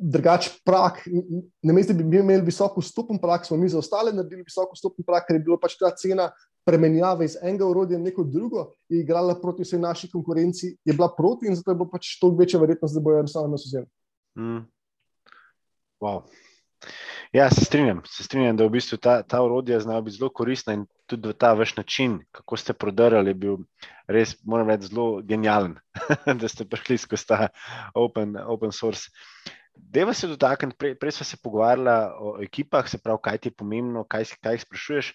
Drugač, 0.00 0.46
prak, 0.64 1.02
ne 1.04 1.72
mesto, 1.76 1.92
da 1.92 2.00
bi 2.00 2.16
imeli 2.16 2.46
visoko 2.46 2.80
stopen 2.80 3.18
prak, 3.20 3.44
smo 3.44 3.58
mi 3.60 3.68
za 3.68 3.76
ostale 3.76 4.08
naredili 4.08 4.46
visoko 4.46 4.72
stopen 4.72 5.04
prak, 5.04 5.26
ker 5.28 5.36
je 5.36 5.42
bila 5.44 5.58
pač 5.60 5.74
ta 5.76 5.90
cena 5.92 6.30
premenjave 6.64 7.28
iz 7.28 7.36
enega 7.42 7.68
urodja 7.68 7.98
v 7.98 8.06
neko 8.08 8.24
drugo, 8.24 8.70
je 8.88 9.02
igrala 9.04 9.36
proti 9.40 9.66
vsej 9.66 9.82
naši 9.82 10.08
konkurenci, 10.10 10.72
je 10.80 10.96
bila 10.96 11.10
proti 11.12 11.50
in 11.50 11.58
zato 11.58 11.74
je 11.74 11.78
bila 11.78 11.90
pač 11.92 12.14
toliko 12.20 12.40
večja 12.40 12.60
verjetnost, 12.62 12.96
da 12.96 13.04
bojo 13.04 13.20
enostavno 13.20 13.52
nas 13.52 13.66
vzeli. 13.68 13.86
Mm. 14.40 14.64
Wow. 16.00 16.24
Ja, 17.36 17.50
se 17.50 17.64
strinjam, 17.64 18.00
se 18.08 18.24
strinjam, 18.24 18.56
da 18.56 18.64
v 18.64 18.72
bistvu 18.72 18.96
ta, 19.02 19.18
ta 19.22 19.42
urodja 19.44 19.76
znajo 19.80 20.00
biti 20.06 20.16
zelo 20.16 20.30
koristna 20.32 20.72
in 20.72 20.86
tudi 21.06 21.34
ta 21.36 21.50
vaš 21.52 21.74
način, 21.76 22.14
kako 22.32 22.56
ste 22.56 22.72
prodarali, 22.72 23.30
je 23.30 23.34
bil 23.34 23.58
res, 24.08 24.32
moram 24.44 24.70
reči, 24.72 24.88
zelo 24.88 25.20
genijalen, 25.20 25.74
da 26.40 26.48
ste 26.48 26.64
prišli 26.64 26.96
skozi 27.02 27.26
ta 27.28 27.48
open, 27.94 28.38
open 28.40 28.72
source. 28.72 29.12
Deva 29.74 30.14
se 30.16 30.30
dotakniti, 30.32 30.78
prej, 30.80 30.94
prej 30.96 31.12
smo 31.18 31.28
se 31.28 31.36
pogovarjali 31.42 32.14
o 32.18 32.32
ekipah, 32.46 32.88
se 32.88 33.02
pravi, 33.04 33.20
kaj 33.28 33.38
ti 33.38 33.52
je 33.52 33.58
pomembno, 33.58 34.06
kaj, 34.08 34.30
kaj 34.40 34.56
jih 34.56 34.64
sprašuješ. 34.64 35.12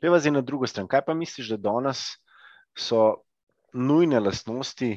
Deva 0.00 0.22
zdaj 0.24 0.38
na 0.38 0.40
drugo 0.40 0.66
stran. 0.66 0.88
Kaj 0.88 1.04
pa 1.04 1.14
misliš, 1.14 1.52
da 1.52 1.60
danes 1.68 2.06
so 2.72 3.18
nujne 3.74 4.24
lastnosti? 4.24 4.94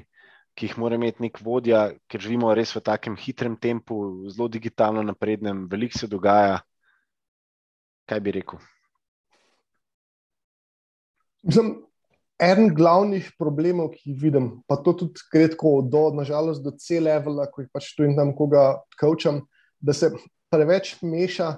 Ki 0.58 0.66
jih 0.66 0.78
mora 0.82 0.97
imeti 0.97 1.22
nek 1.22 1.38
vodja, 1.45 1.91
ker 2.10 2.24
živimo 2.24 2.49
res 2.58 2.74
v 2.74 2.82
takem 2.82 3.18
hitrem 3.20 3.53
tempu, 3.62 4.26
zelo 4.34 4.47
digitalno 4.49 5.03
naprednem, 5.05 5.68
veliko 5.70 5.99
se 5.99 6.10
dogaja. 6.10 6.64
Kaj 8.10 8.22
bi 8.26 8.34
rekel? 8.39 8.64
Mislim, 11.45 11.76
eden 12.41 12.72
glavnih 12.74 13.30
problemov, 13.38 13.91
ki 13.93 14.10
jih 14.10 14.18
vidim, 14.24 14.49
pa 14.66 14.80
to 14.82 14.95
tudi 14.97 15.22
kratko, 15.32 15.78
do, 15.86 16.08
nažalost, 16.18 16.66
do 16.66 16.74
cel 16.82 17.05
levela, 17.05 17.45
ko 17.51 17.62
jih 17.62 17.70
pač 17.74 17.91
tu 17.93 18.08
in 18.08 18.18
tam 18.18 18.34
koga 18.36 18.80
kaučam, 18.97 19.43
da 19.78 19.93
se 19.93 20.10
preveč 20.49 20.95
meša 21.05 21.53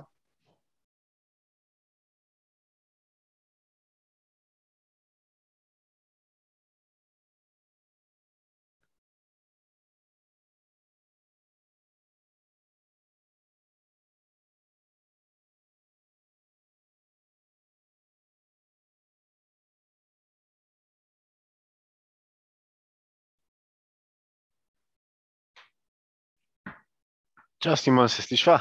Čas 27.60 27.88
ima, 27.88 28.08
se 28.08 28.22
sliša? 28.22 28.60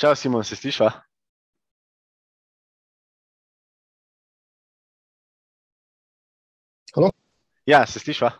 Čau, 0.00 0.14
Simon, 0.16 0.44
se 0.44 0.56
sliša? 0.56 0.90
Halo? 6.94 7.10
Ja, 7.66 7.86
se 7.86 8.00
sliša? 8.00 8.30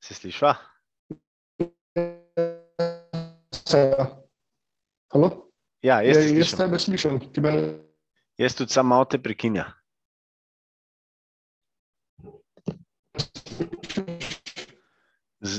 Se 0.00 0.14
sliša? 0.14 0.54
Se, 3.66 3.78
ja. 3.78 4.06
Halo? 5.14 5.30
Ja, 5.82 6.02
jaz, 6.02 6.16
Ja, 6.16 6.38
jaz 6.38 6.56
tebe 6.58 6.78
slišim. 6.78 7.20
Ti 7.32 7.40
mene... 7.40 7.78
jaz 8.38 8.58
tudi 8.58 8.72
samo 8.72 8.88
malo 8.88 9.04
te 9.04 9.22
prekinja. 9.22 9.70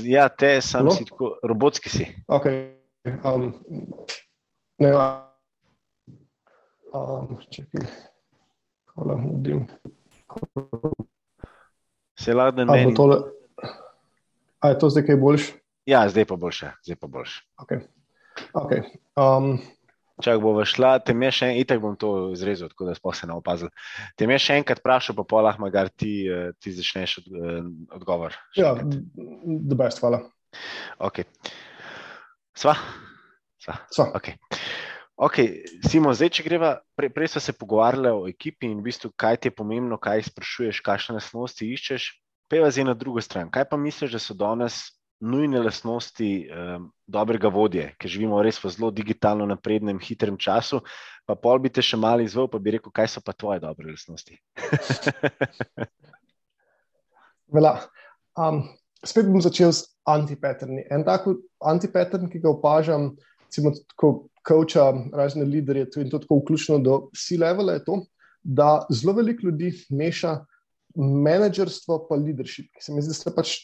Ja, 0.04 0.28
te 0.28 0.60
sam 0.60 0.80
Halo? 0.80 0.90
si 0.90 1.04
tako, 1.04 1.38
robotski 1.42 1.88
si. 1.88 2.06
Okay. 2.28 2.74
Um, 3.04 3.52
ne, 4.78 4.92
um, 6.94 7.36
čakaj. 7.50 7.86
Hvala, 8.94 9.16
nudim. 9.20 9.66
Se 12.18 12.34
lahko 12.34 12.56
da 12.56 12.64
meni. 12.64 12.94
tole... 12.94 13.16
A 14.60 14.68
je 14.68 14.78
to 14.78 14.88
zdaj 14.90 15.06
kaj 15.06 15.16
boljš? 15.16 15.52
Ja, 15.86 16.08
zdaj 16.08 16.24
pa 16.24 16.36
boljše, 16.36 16.70
zdaj 16.84 16.96
pa 16.96 17.06
boljše. 17.06 17.42
Okay. 17.60 17.80
Okay. 18.52 18.80
Um, 19.16 19.58
Če 20.22 20.36
bo 20.38 20.52
šla, 20.62 21.00
te 21.02 21.14
me 21.16 21.26
še 21.34 21.48
en, 21.50 21.56
itek 21.58 21.80
bom 21.82 21.96
to 21.98 22.30
izrezal, 22.30 22.70
tako 22.70 22.86
da 22.86 22.94
sploh 22.94 23.16
se 23.18 23.26
ne 23.26 23.34
opazil. 23.34 23.72
Te 24.14 24.28
me 24.30 24.38
še 24.38 24.60
enkrat 24.60 24.78
vprašal, 24.78 25.16
pa 25.18 25.24
polah 25.26 25.58
magar 25.58 25.90
ti, 25.90 26.28
eh, 26.30 26.52
ti 26.62 26.70
začneš 26.70 27.18
od, 27.18 27.32
eh, 27.34 27.64
odgovor. 27.98 28.36
Ja, 28.54 28.76
best, 29.74 29.98
hvala. 30.04 30.22
Ok. 31.02 31.24
Sva? 32.54 32.76
Sva. 33.58 33.80
So. 33.90 34.06
Okay. 34.14 34.38
Okay, 35.14 35.62
Simon, 35.86 36.14
zdaj, 36.14 36.30
če 36.38 36.42
greva, 36.46 36.72
pre, 36.98 37.08
prej 37.10 37.34
smo 37.34 37.40
se 37.42 37.54
pogovarjali 37.54 38.10
o 38.10 38.24
ekipi 38.30 38.66
in 38.66 38.80
v 38.80 38.88
bistvu, 38.90 39.12
kaj 39.18 39.36
ti 39.38 39.50
je 39.50 39.54
pomembno, 39.54 39.98
kaj 39.98 40.26
sprašuješ, 40.30 40.82
kakšne 40.82 41.18
lastnosti 41.18 41.66
iščeš. 41.66 42.08
Peva 42.50 42.70
zdaj 42.70 42.88
na 42.90 42.94
drugo 42.98 43.22
stran. 43.22 43.50
Kaj 43.50 43.68
pa 43.70 43.78
misliš, 43.78 44.14
da 44.14 44.20
so 44.22 44.34
danes 44.34 44.82
nujne 45.24 45.62
lastnosti 45.64 46.28
um, 46.44 46.90
dobrega 47.08 47.48
vodje, 47.48 47.88
ker 47.98 48.12
živimo 48.12 48.42
res 48.44 48.60
v 48.60 48.72
zelo 48.74 48.90
digitalno 48.92 49.46
naprednem, 49.48 50.00
hitrem 50.02 50.36
času? 50.36 50.82
Pa 51.24 51.36
pol 51.40 51.62
bi 51.64 51.72
te 51.72 51.84
še 51.84 51.96
malo 52.00 52.24
izval, 52.24 52.50
pa 52.52 52.60
bi 52.60 52.76
rekel, 52.76 52.92
kaj 52.92 53.16
so 53.16 53.24
pa 53.24 53.32
tvoje 53.32 53.62
dobre 53.64 53.88
lastnosti. 53.88 54.36
Vela. 57.54 57.78
Um, 58.36 58.64
spet 59.06 59.28
bom 59.30 59.40
začel 59.40 59.72
s 59.72 59.86
antipatterni. 60.10 60.84
En 60.92 61.04
tak 61.06 61.28
antipattern, 61.64 62.28
ki 62.28 62.42
ga 62.42 62.52
opažam, 62.52 63.14
recimo, 63.46 63.72
ko 64.00 64.28
coacha 64.44 64.90
razne 65.16 65.46
liderje, 65.48 65.88
in 66.02 66.10
to 66.12 66.20
tako 66.20 66.42
vključno 66.42 66.80
do 66.84 66.98
C-levela, 67.16 67.78
je 67.78 67.84
to, 67.86 68.02
da 68.44 68.82
zelo 68.92 69.16
veliko 69.20 69.48
ljudi 69.48 69.72
meša 69.90 70.42
menedžerstvo 70.94 72.04
pa 72.08 72.18
leadership, 72.18 72.70
ki 72.74 72.84
se 72.84 72.94
mi 72.94 73.02
zdi, 73.02 73.12
da 73.12 73.18
sta 73.18 73.32
pač 73.34 73.56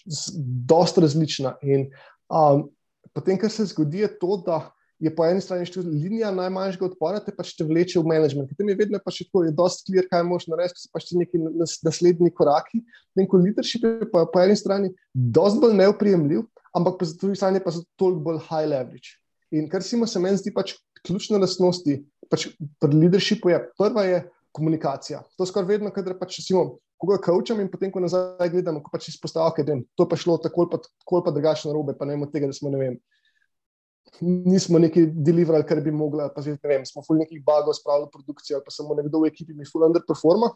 dosta 0.68 1.02
različna. 1.04 1.56
In 1.62 1.88
um, 2.28 2.66
potem, 3.14 3.38
kar 3.40 3.52
se 3.52 3.68
zgodi, 3.70 4.04
je 4.04 4.10
to, 4.18 4.38
da 4.46 4.64
je 5.00 5.12
po 5.16 5.24
eni 5.24 5.40
strani 5.40 5.64
še 5.64 5.80
linija 5.80 6.28
najmanjšega 6.36 6.84
odpora, 6.90 7.22
te 7.24 7.32
pač 7.32 7.54
te 7.56 7.64
vleče 7.64 8.02
v 8.02 8.10
management. 8.10 8.52
Tam 8.58 8.68
je 8.68 8.76
vedno 8.76 9.00
pač 9.00 9.22
tako, 9.24 9.46
je 9.46 9.54
dosti 9.56 9.88
clear, 9.88 10.08
kaj 10.10 10.26
moš 10.28 10.46
narediti, 10.50 10.82
so 10.82 10.92
pač 10.92 11.08
ti 11.08 11.20
neki 11.20 11.40
nas- 11.46 11.78
naslednji 11.86 12.34
koraki. 12.36 12.82
In 13.16 13.28
ko 13.30 13.40
leadership 13.40 13.86
je 13.86 14.10
pa 14.12 14.26
po 14.28 14.42
eni 14.42 14.58
strani 14.58 14.92
dosti 15.14 15.62
bolj 15.64 15.78
neoprijemljiv, 15.80 16.44
ampak 16.76 17.00
po 17.00 17.08
drugi 17.08 17.40
strani 17.40 17.64
pa 17.64 17.72
so 17.72 17.86
toliko 17.96 18.26
bolj 18.28 18.44
high 18.50 18.68
leverage. 18.68 19.16
In 19.56 19.70
kar 19.72 19.82
se 19.82 19.96
meni 19.96 20.36
zdi 20.36 20.52
pač 20.52 20.76
ključne 21.06 21.40
lastnosti 21.40 21.96
pač 22.30 22.46
pri 22.80 22.94
leadershipu 22.94 23.50
je, 23.50 23.58
prva 23.78 24.04
je 24.06 24.20
komunikacija. 24.54 25.22
To 25.38 25.46
skoraj 25.46 25.68
vedno, 25.74 25.90
kadar 25.94 26.16
pač 26.18 26.38
recimo, 26.40 26.78
koga 27.00 27.16
kaučam 27.24 27.60
in 27.62 27.70
potem, 27.72 27.92
ko 27.92 28.02
nazaj 28.02 28.50
gledam, 28.52 28.80
ko 28.84 28.92
pač 28.92 29.08
izpostavke, 29.08 29.64
da 29.64 29.78
to 29.96 30.06
pa 30.08 30.18
šlo 30.20 30.36
tako 30.42 30.66
ali 30.66 30.70
pa, 30.74 30.80
tako 30.84 31.18
ali 31.18 31.26
pa 31.26 31.34
drugače 31.36 31.68
na 31.68 31.76
robe, 31.76 31.96
pa 31.96 32.08
ne 32.08 32.18
od 32.20 32.32
tega, 32.32 32.50
da 32.50 32.56
smo, 32.56 32.72
ne 32.72 32.80
vem, 32.80 32.98
nismo 34.20 34.78
neki 34.82 35.06
deliverali, 35.14 35.66
kar 35.68 35.80
bi 35.84 35.92
mogla, 35.94 36.28
pa 36.34 36.44
zdaj, 36.44 36.58
ne 36.60 36.72
vem, 36.74 36.84
smo 36.88 37.04
ful 37.06 37.20
nekih 37.20 37.40
bagov 37.46 37.76
spravili 37.78 38.10
produkcijo, 38.12 38.58
ali 38.58 38.66
pa 38.66 38.74
samo 38.74 38.96
nekdo 38.98 39.22
v 39.22 39.30
ekipi 39.32 39.56
mi 39.56 39.68
ful 39.68 39.86
underperforma. 39.88 40.52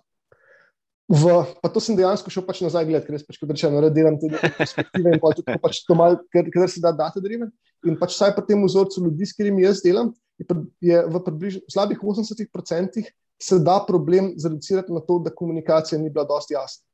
V, 1.04 1.32
pa 1.60 1.68
to 1.68 1.82
sem 1.84 1.96
dejansko 1.96 2.32
šel 2.32 2.46
pač 2.46 2.62
nazaj 2.64 2.86
gledati, 2.88 3.08
ker 3.08 3.18
jaz 3.18 3.24
pač, 3.28 3.38
kot 3.40 3.50
rečeno, 3.52 3.80
delam 3.92 4.16
te 4.20 4.30
perspektive 4.56 5.12
in 5.12 5.20
pa 5.20 5.34
tudi 5.36 5.52
ko 5.52 5.60
pač 5.60 5.82
to 5.84 5.96
malo, 5.96 6.20
ker, 6.32 6.48
ker 6.52 6.64
se 6.72 6.80
da 6.80 6.94
data 6.96 7.20
driven. 7.24 7.52
In 7.84 7.98
pač 8.00 8.16
vsaj 8.16 8.32
pri 8.36 8.46
tem 8.48 8.62
vzorcu 8.64 9.04
ljudi, 9.04 9.28
s 9.28 9.36
katerimi 9.36 9.66
jaz 9.66 9.82
delam, 9.84 10.14
je, 10.40 10.46
je 10.80 11.02
v 11.04 11.20
približno 11.26 11.60
slabih 11.72 12.00
80% 12.00 13.04
se 13.42 13.58
da 13.58 13.84
problem 13.88 14.32
zreducirati 14.36 14.92
na 14.92 15.00
to, 15.00 15.18
da 15.18 15.34
komunikacija 15.34 15.98
ni 15.98 16.10
bila 16.10 16.24
dosti 16.24 16.54
jasna. 16.54 16.84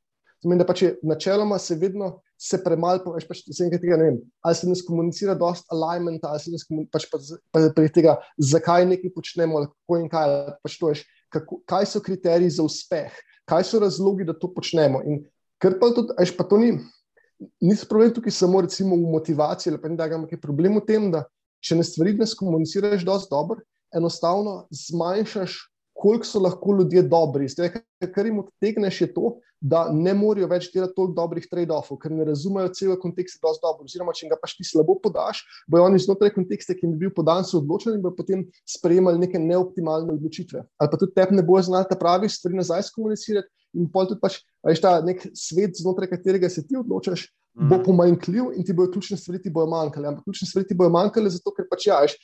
Pomeni, 0.43 0.63
da 0.63 0.67
pač 0.67 0.83
je 0.83 0.95
načeloma 1.03 1.59
se 1.59 1.77
vedno 1.77 2.21
se 2.41 2.57
premalo, 2.65 3.03
poveš, 3.05 3.27
pač 3.29 3.43
se 3.45 3.65
enkrat 3.67 3.83
tega 3.83 3.99
ne 4.01 4.07
vem, 4.07 4.21
ali 4.41 4.57
se 4.57 4.69
ne 4.69 4.77
skomunicira 4.79 5.35
dosti 5.37 5.69
alignment, 5.75 6.25
ali 6.25 6.41
se 6.41 6.53
ne 6.53 6.61
skomunicira 6.61 6.93
pač 6.97 7.09
pa, 7.13 7.19
pa 7.53 7.67
pri 7.77 7.91
tega, 7.93 8.15
zakaj 8.41 8.87
nekaj 8.89 9.13
počnemo, 9.13 9.59
ali 9.61 9.69
kako 9.69 9.99
in 10.01 10.09
kaj, 10.09 10.33
pač 10.65 10.79
to 10.81 10.89
veš, 10.89 11.03
kako, 11.37 11.61
kaj 11.69 11.91
so 11.93 12.01
kriteriji 12.01 12.55
za 12.57 12.65
uspeh, 12.65 13.19
kaj 13.51 13.67
so 13.69 13.83
razlogi, 13.85 14.25
da 14.25 14.33
to 14.33 14.49
počnemo. 14.55 15.03
In 15.05 15.21
ker 15.61 15.77
pa 15.77 15.93
tudi, 15.93 16.17
veš, 16.17 16.33
pa 16.39 16.49
to 16.49 16.57
ni, 16.63 16.73
ni 17.61 17.77
problem 17.91 18.15
tukaj 18.17 18.33
samo 18.33 18.65
recimo 18.65 18.97
v 18.97 19.13
motivaciji, 19.13 19.75
ali 19.75 19.83
pa 19.83 19.93
ni 19.93 20.01
da, 20.01 20.09
ampak 20.09 20.33
je 20.33 20.41
problem 20.41 20.81
v 20.81 20.87
tem, 20.89 21.11
da 21.13 21.27
če 21.61 21.77
ne 21.77 21.85
stvari 21.85 22.17
ne 22.17 22.25
skomuniciraš 22.25 23.05
dosti 23.05 23.29
dobro, 23.29 23.61
enostavno 23.93 24.65
zmanjšaš 24.73 25.61
koliko 26.01 26.25
so 26.25 26.41
lahko 26.41 26.75
ljudje 26.79 27.03
dobri. 27.03 27.49
Zdaj, 27.49 27.75
kar 28.15 28.27
jim 28.27 28.39
odtegneš, 28.41 29.01
je 29.01 29.09
to, 29.15 29.35
da 29.61 29.83
ne 29.93 30.15
morejo 30.17 30.49
več 30.49 30.71
delati 30.73 30.95
toliko 30.97 31.13
dobrih 31.19 31.45
trade-offov, 31.51 31.99
ker 32.01 32.13
ne 32.17 32.25
razumejo 32.25 32.71
celega 32.77 32.97
konteksta 33.03 33.43
dosti 33.45 33.61
dobro. 33.67 33.85
Oziroma, 33.85 34.15
če 34.17 34.31
ga 34.31 34.39
pač 34.41 34.55
ti 34.57 34.65
slabo 34.65 34.97
podaš, 35.05 35.43
bojo 35.69 35.85
oni 35.91 36.01
znotraj 36.01 36.33
konteksta, 36.33 36.77
ki 36.77 36.87
jim 36.87 36.95
je 36.97 37.03
bil 37.03 37.13
podan, 37.17 37.45
se 37.45 37.59
odločili 37.59 37.99
in 37.99 38.05
bojo 38.05 38.17
potem 38.17 38.47
sprejemali 38.65 39.21
neke 39.21 39.43
neoptimalne 39.43 40.17
odločitve. 40.17 40.65
Ali 40.81 40.93
pa 40.93 41.01
tudi 41.03 41.17
tebi 41.19 41.37
ne 41.37 41.45
bojo 41.45 41.67
znali 41.69 41.91
ta 41.91 42.01
pravi 42.01 42.33
stvari 42.33 42.57
nazaj 42.63 42.89
skomunicirati 42.89 43.53
in 43.77 43.93
pol 43.93 44.09
tudi 44.09 44.25
pač, 44.25 44.41
veš, 44.67 44.81
ta 44.81 44.97
nek 45.05 45.29
svet, 45.37 45.77
znotraj 45.83 46.09
katerega 46.17 46.49
se 46.49 46.65
ti 46.65 46.81
odločaš. 46.81 47.29
Bo 47.51 47.77
mhm. 47.77 47.83
pomanjkljiv 47.85 48.53
in 48.57 48.65
ti 48.65 48.73
bojo 48.73 48.93
ključne 48.95 49.17
stvari, 49.19 49.41
ti 49.43 49.51
bojo 49.53 49.67
manjkale. 49.69 50.07
Ampak 50.09 50.25
ključne 50.25 50.47
stvari 50.49 50.69
ti 50.69 50.77
bojo 50.79 50.93
manjkale, 50.95 51.33
zato 51.35 51.51
ker 51.53 51.67
pač 51.69 51.89
ja, 51.91 51.99
veš, 52.01 52.15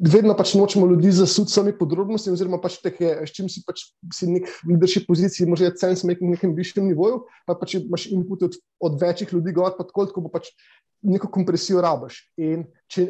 vedno 0.00 0.34
pač 0.36 0.52
nočemo 0.54 0.86
ljudi 0.86 1.12
zasuditi 1.16 1.54
sami 1.54 1.72
podrobnosti, 1.76 2.32
oziroma 2.32 2.58
pač 2.60 2.76
teke, 2.84 3.14
s 3.24 3.32
čim 3.32 3.48
si 3.48 3.62
pač 3.64 3.86
si 4.12 4.28
nek 4.28 4.50
leadership 4.68 5.06
poziciji, 5.08 5.48
možje 5.48 5.72
cen 5.80 5.96
smek 5.96 6.20
na 6.20 6.34
nekem 6.34 6.52
višjem 6.56 6.90
nivoju, 6.90 7.22
pa 7.48 7.56
pač 7.56 7.78
imaš 7.80 8.10
input 8.12 8.44
od, 8.50 8.58
od 8.84 9.00
večjih 9.00 9.32
ljudi, 9.32 9.56
gor 9.56 9.72
pa 9.78 9.86
tako, 9.88 10.10
ko 10.12 10.26
bo 10.26 10.32
pač 10.32 10.52
neko 11.00 11.30
kompresijo 11.32 11.80
rabaš. 11.80 12.20
In 12.36 12.66
če, 12.92 13.06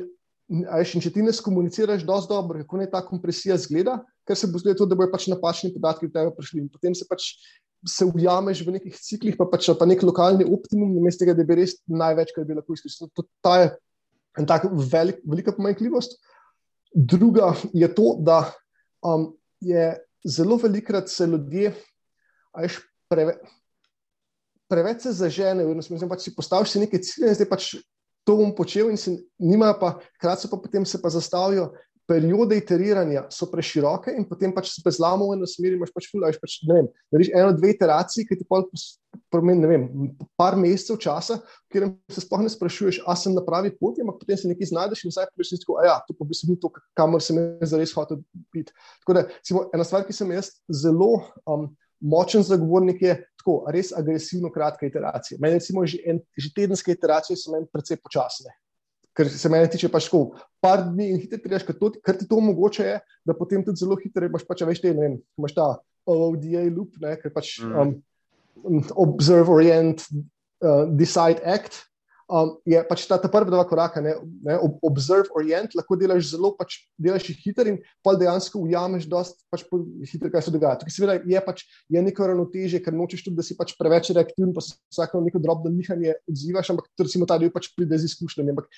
veš, 0.47 0.95
in 0.95 1.05
če 1.07 1.15
ti 1.17 1.27
ne 1.27 1.35
skomuniciraš 1.35 2.07
dosti 2.07 2.31
dobro, 2.31 2.63
kako 2.63 2.79
naj 2.79 2.93
ta 2.95 3.03
kompresija 3.07 3.59
zgleda, 3.59 3.99
ker 4.29 4.39
se 4.39 4.47
bo 4.47 4.63
zgodilo 4.63 4.85
to, 4.85 4.91
da 4.91 5.01
bojo 5.03 5.11
pač 5.11 5.27
napačni 5.33 5.75
podatki 5.75 6.07
v 6.07 6.15
tebe 6.15 6.35
prišli 6.39 6.63
in 6.63 6.71
potem 6.71 6.95
se 6.95 7.11
pač 7.11 7.33
se 7.89 8.05
ujameš 8.05 8.61
v 8.63 8.77
nekih 8.77 8.95
ciklih, 8.95 9.35
pa 9.41 9.49
pač 9.51 9.71
pa 9.75 9.87
nek 9.89 10.03
lokalni 10.05 10.45
optimum, 10.47 10.93
namesto 10.95 11.25
tega, 11.25 11.35
da 11.35 11.47
bi 11.49 11.63
res 11.63 11.79
največ, 11.89 12.35
kar 12.37 12.45
bi 12.47 12.55
lahko 12.55 12.77
izkoristili. 12.77 13.09
To, 13.17 13.25
to 13.41 13.55
je 13.57 13.71
en 14.39 14.47
tak 14.47 14.67
velik, 14.93 15.23
velika 15.27 15.53
pomanjkljivost. 15.57 16.19
Druga 16.95 17.55
je 17.73 17.89
to, 17.95 18.17
da 18.19 18.53
um, 19.07 19.31
je 19.61 19.95
zelo 20.27 20.57
velikrat 20.57 21.09
se 21.09 21.27
ljudje, 21.27 21.75
ajš 22.53 22.81
preve, 23.09 23.39
preveč 24.69 25.03
se 25.03 25.13
zaženejo, 25.13 25.71
in 25.71 25.83
mislim, 25.83 26.11
pač 26.11 26.27
si 26.27 26.35
postaviš 26.35 26.75
si 26.75 26.83
neke 26.83 26.99
cilje, 27.03 27.31
in 27.31 27.39
zdaj 27.39 27.49
pač 27.51 27.71
to 28.27 28.37
bom 28.37 28.53
počel, 28.55 28.91
in 28.91 28.99
se 29.01 29.17
nima 29.39 29.73
pa, 29.81 29.97
kratko 30.21 30.51
pa 30.53 30.61
potem 30.63 30.87
se 30.87 31.01
pa 31.03 31.11
zastavijo 31.11 31.71
periode 32.11 32.57
iteriranja 32.59 33.25
so 33.31 33.47
preširoke 33.51 34.11
in 34.19 34.25
potem 34.27 34.51
pač 34.55 34.73
se 34.73 34.93
zlamo 34.97 35.29
v 35.29 35.37
eno 35.37 35.47
smer, 35.47 35.77
imaš 35.77 35.93
pač 35.95 36.09
fulaj, 36.11 36.39
pač, 36.43 36.57
ne 36.67 36.79
vem, 36.79 36.89
narediš 37.15 37.31
eno, 37.39 37.53
dve 37.55 37.71
iteracije, 37.77 38.27
ki 38.27 38.39
ti 38.41 38.47
pomeni, 39.31 39.61
ne 39.63 39.71
vem, 39.71 39.85
par 40.41 40.57
mesecev 40.59 40.99
časa, 41.03 41.39
kjer 41.71 41.87
se 42.11 42.25
sploh 42.25 42.43
ne 42.43 42.51
sprašuješ, 42.51 43.03
a 43.07 43.15
sem 43.19 43.37
na 43.37 43.45
pravi 43.47 43.71
poti, 43.77 44.03
ampak 44.03 44.19
potem 44.25 44.41
se 44.41 44.51
nekaj 44.51 44.73
znajdeš 44.73 45.05
in 45.07 45.15
zdaj 45.15 45.31
prejši 45.37 45.61
tako, 45.63 45.79
a 45.79 45.87
ja, 45.87 45.99
to 46.09 46.17
pa 46.19 46.27
bi 46.27 46.39
se 46.39 46.51
mi 46.51 46.59
to, 46.59 46.73
kamor 46.99 47.23
sem 47.23 47.39
jaz 47.63 47.75
zares 47.77 47.95
hotel 47.95 48.25
biti. 48.55 48.75
Tako 49.05 49.19
da, 49.19 49.27
cimo, 49.47 49.69
ena 49.77 49.87
stvar, 49.87 50.07
ki 50.09 50.17
sem 50.17 50.33
jaz 50.35 50.51
zelo 50.83 51.13
um, 51.47 51.69
močen 52.01 52.43
zagovornik, 52.47 53.05
je 53.07 53.21
tako, 53.39 53.61
res 53.71 53.93
agresivno 53.97 54.51
kratka 54.51 54.89
iteracija. 54.89 55.39
Meni 55.39 55.61
recimo 55.61 55.87
že, 55.87 56.03
en, 56.11 56.19
že 56.35 56.51
tedenske 56.57 56.97
iteracije 56.97 57.39
so 57.39 57.55
meni 57.55 57.71
precej 57.71 58.03
počasne 58.03 58.51
ker 59.21 59.29
se 59.29 59.53
meni 59.53 59.69
tiče 59.69 59.91
pač 59.93 60.09
tako, 60.09 60.41
par 60.65 60.87
dni 60.89 61.11
in 61.13 61.21
hitro 61.21 61.41
prideš, 61.43 61.67
ker 61.69 62.17
ti 62.17 62.29
to 62.29 62.41
omogoča, 62.41 62.87
je, 62.87 62.97
da 63.29 63.37
potem 63.37 63.65
tudi 63.67 63.85
zelo 63.85 63.99
hitro 64.01 64.25
imaš 64.25 64.47
pač 64.49 64.65
več 64.65 64.81
te, 64.81 64.95
ne 64.97 65.05
vem, 65.05 65.19
imaš 65.41 65.57
ta 65.59 65.69
OODA 66.09 66.65
loop, 66.73 66.97
ne, 67.03 67.15
ker 67.21 67.35
pač 67.35 67.59
mm. 67.61 68.01
um, 68.65 68.81
observe, 69.05 69.53
orient, 69.53 70.09
uh, 70.65 70.89
decide, 70.89 71.45
act. 71.45 71.85
Um, 72.31 72.53
je 72.63 72.79
pač 72.87 73.09
ta, 73.11 73.17
ta 73.19 73.27
prva 73.27 73.51
dva 73.51 73.65
koraka, 73.67 73.99
ne, 73.99 74.13
ne, 74.47 74.55
observe, 74.87 75.27
orient, 75.35 75.73
lahko 75.75 75.97
delaš 75.99 76.29
zelo, 76.31 76.53
pač 76.55 76.77
delaš 76.95 77.27
jih 77.27 77.41
hiter 77.43 77.73
in 77.73 77.81
pa 78.07 78.13
dejansko 78.15 78.61
ujameš 78.63 79.09
dosti 79.11 79.43
pač 79.51 79.65
hitro, 80.13 80.31
kaj 80.31 80.45
se 80.47 80.53
dogaja. 80.55 80.79
Tukaj 80.79 80.95
seveda 80.95 81.17
je 81.27 81.43
pač 81.43 81.65
je 81.91 82.05
neko 82.07 82.31
ravnotežje, 82.31 82.79
ker 82.85 82.95
nočeš 82.95 83.27
tudi, 83.27 83.41
da 83.41 83.47
si 83.47 83.59
pač 83.59 83.75
preveč 83.75 84.13
reaktiven, 84.15 84.55
pa 84.55 84.63
se 84.63 84.79
vsako 84.95 85.25
neko 85.27 85.43
drobno 85.43 85.75
nihanje 85.75 86.21
odzivaš, 86.31 86.71
ampak 86.71 86.87
recimo 87.03 87.27
ta 87.27 87.35
del 87.43 87.51
pač 87.51 87.73
pride 87.75 87.99
z 87.99 88.13
izkušnjami. 88.13 88.55
Ampak 88.55 88.71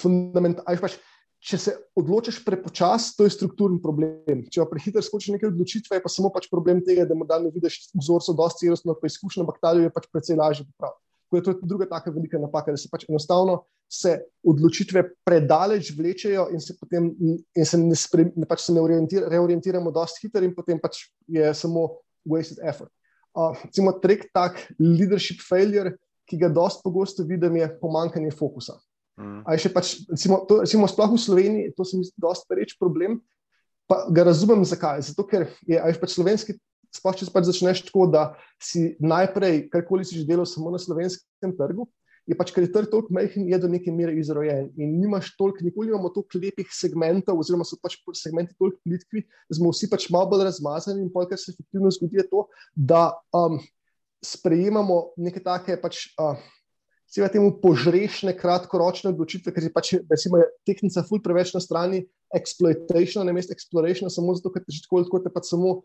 fundamentalno, 0.00 0.80
pač, 0.82 0.98
če 1.44 1.60
se 1.60 1.74
odločiš 2.00 2.40
prepočasno, 2.44 3.18
to 3.18 3.28
je 3.28 3.34
strukturni 3.34 3.80
problem. 3.82 4.44
Če 4.48 4.62
pa 4.62 4.68
prehiter 4.72 5.04
skočiš 5.04 5.34
neke 5.36 5.50
odločitve, 5.50 5.98
je 5.98 6.04
pa 6.04 6.12
samo 6.12 6.32
pač 6.32 6.48
problem 6.52 6.80
tega, 6.84 7.04
da 7.08 7.16
morda 7.18 7.40
ne 7.42 7.52
vidiš 7.52 7.90
vzorcev, 7.92 8.38
dosti 8.38 8.66
celostno, 8.66 8.96
pa 8.96 9.10
izkušnja, 9.10 9.44
ampak 9.44 9.60
ta 9.60 9.74
je 9.76 9.92
pač 9.92 10.08
precej 10.12 10.40
lažje 10.40 10.68
popraviti 10.70 11.04
to 11.42 11.50
je 11.50 11.56
druga 11.62 11.86
taka 11.88 12.10
velika 12.10 12.38
napaka, 12.38 12.70
da 12.70 12.76
se 12.76 12.88
pač 12.90 13.08
enostavno 13.08 13.64
se 13.90 14.18
odločitve 14.42 15.02
predaleč 15.24 15.92
vlečejo 15.96 16.48
in 16.52 16.60
se 16.60 16.74
potem 16.80 17.10
in 17.54 17.66
se 17.66 17.78
ne, 17.78 17.94
spre, 17.94 18.24
ne, 18.36 18.46
pač 18.48 18.66
se 18.66 18.72
ne 18.72 18.80
orientir, 18.80 19.26
reorientiramo 19.30 19.90
dosti 19.90 20.26
hitro 20.26 20.44
in 20.44 20.54
potem 20.54 20.80
pač 20.80 21.04
je 21.28 21.52
samo 21.54 21.88
wasted 22.26 22.58
effort. 22.64 22.90
Uh, 23.34 23.54
recimo, 23.64 23.92
trek 23.98 24.28
tak 24.34 24.60
leadership 24.78 25.42
failure, 25.42 25.96
ki 26.26 26.38
ga 26.40 26.48
dosti 26.48 26.82
pogosto 26.84 27.26
vidim, 27.26 27.56
je 27.56 27.68
pomankanje 27.80 28.32
fokusa. 28.32 28.78
Mm. 29.20 29.44
Pač, 29.74 29.98
recimo, 30.10 30.42
to, 30.48 30.60
recimo, 30.64 30.88
sploh 30.90 31.14
v 31.14 31.22
Sloveniji, 31.22 31.72
to 31.76 31.86
se 31.86 31.98
mi 31.98 32.04
zdi 32.06 32.18
dosti 32.18 32.50
pereč 32.50 32.76
problem. 32.78 33.20
Pa 33.86 34.06
ga 34.10 34.24
razumem, 34.26 34.64
zakaj. 34.64 35.04
Zato, 35.10 35.26
ker 35.28 35.46
je 35.68 35.78
pač 36.00 36.16
slovenski 36.16 36.56
sploh 36.94 37.18
če 37.18 37.28
pač 37.34 37.50
začneš 37.50 37.84
tako, 37.88 38.06
da 38.10 38.24
si 38.62 38.94
najprej, 39.02 39.66
karkoli 39.72 40.06
si 40.06 40.20
že 40.20 40.26
delal, 40.28 40.46
samo 40.48 40.72
na 40.74 40.80
slovenskem 40.80 41.54
trgu. 41.58 41.88
Je 42.24 42.32
pač, 42.38 42.54
ker 42.56 42.64
je 42.64 42.72
trg 42.72 42.88
toliko 42.88 43.12
majhen, 43.12 43.44
je 43.50 43.56
do 43.60 43.68
neke 43.68 43.92
mere 43.92 44.14
izrojen 44.16 44.70
in 44.80 44.94
nimaš 44.96 45.34
toliko, 45.36 45.60
nikoli 45.60 45.92
imamo 45.92 46.08
toliko 46.08 46.40
lepih 46.40 46.70
segmentov, 46.72 47.36
oziroma 47.36 47.66
so 47.68 47.76
pač 47.82 47.98
segmenti 48.16 48.56
toliko 48.56 48.80
plitki, 48.80 49.26
da 49.50 49.58
smo 49.58 49.74
vsi 49.74 49.90
pač 49.92 50.06
malo 50.14 50.30
bolj 50.32 50.46
razmazani 50.48 51.04
in 51.04 51.10
pol, 51.12 51.28
kar 51.28 51.36
se 51.40 51.52
efektivno 51.52 51.92
zgodi, 51.92 52.22
je 52.22 52.24
to, 52.30 52.46
da 52.72 53.10
um, 53.36 53.58
sprejemamo 54.24 55.00
neke 55.20 55.44
take 55.44 55.76
pač. 55.82 56.06
Uh, 56.16 56.40
Seveda 57.14 57.30
temu 57.36 57.52
požrešne, 57.62 58.32
kratkoročne 58.34 59.12
odločitve, 59.12 59.52
ker 59.54 59.68
je 59.68 59.70
pač, 59.70 59.92
recimo, 60.10 60.40
tehnika 60.66 61.04
ful 61.06 61.20
preveč 61.22 61.52
na 61.54 61.60
strani 61.62 62.00
exploitation, 62.34 63.22
ne 63.22 63.34
mesto 63.36 63.54
exploration, 63.54 64.10
samo 64.10 64.34
zato, 64.34 64.50
ker 64.50 64.64
že 64.66 64.82
tako 64.82 64.98
ali 64.98 65.06
tako 65.06 65.20
te 65.22 65.30
pač 65.30 65.52
samo 65.52 65.76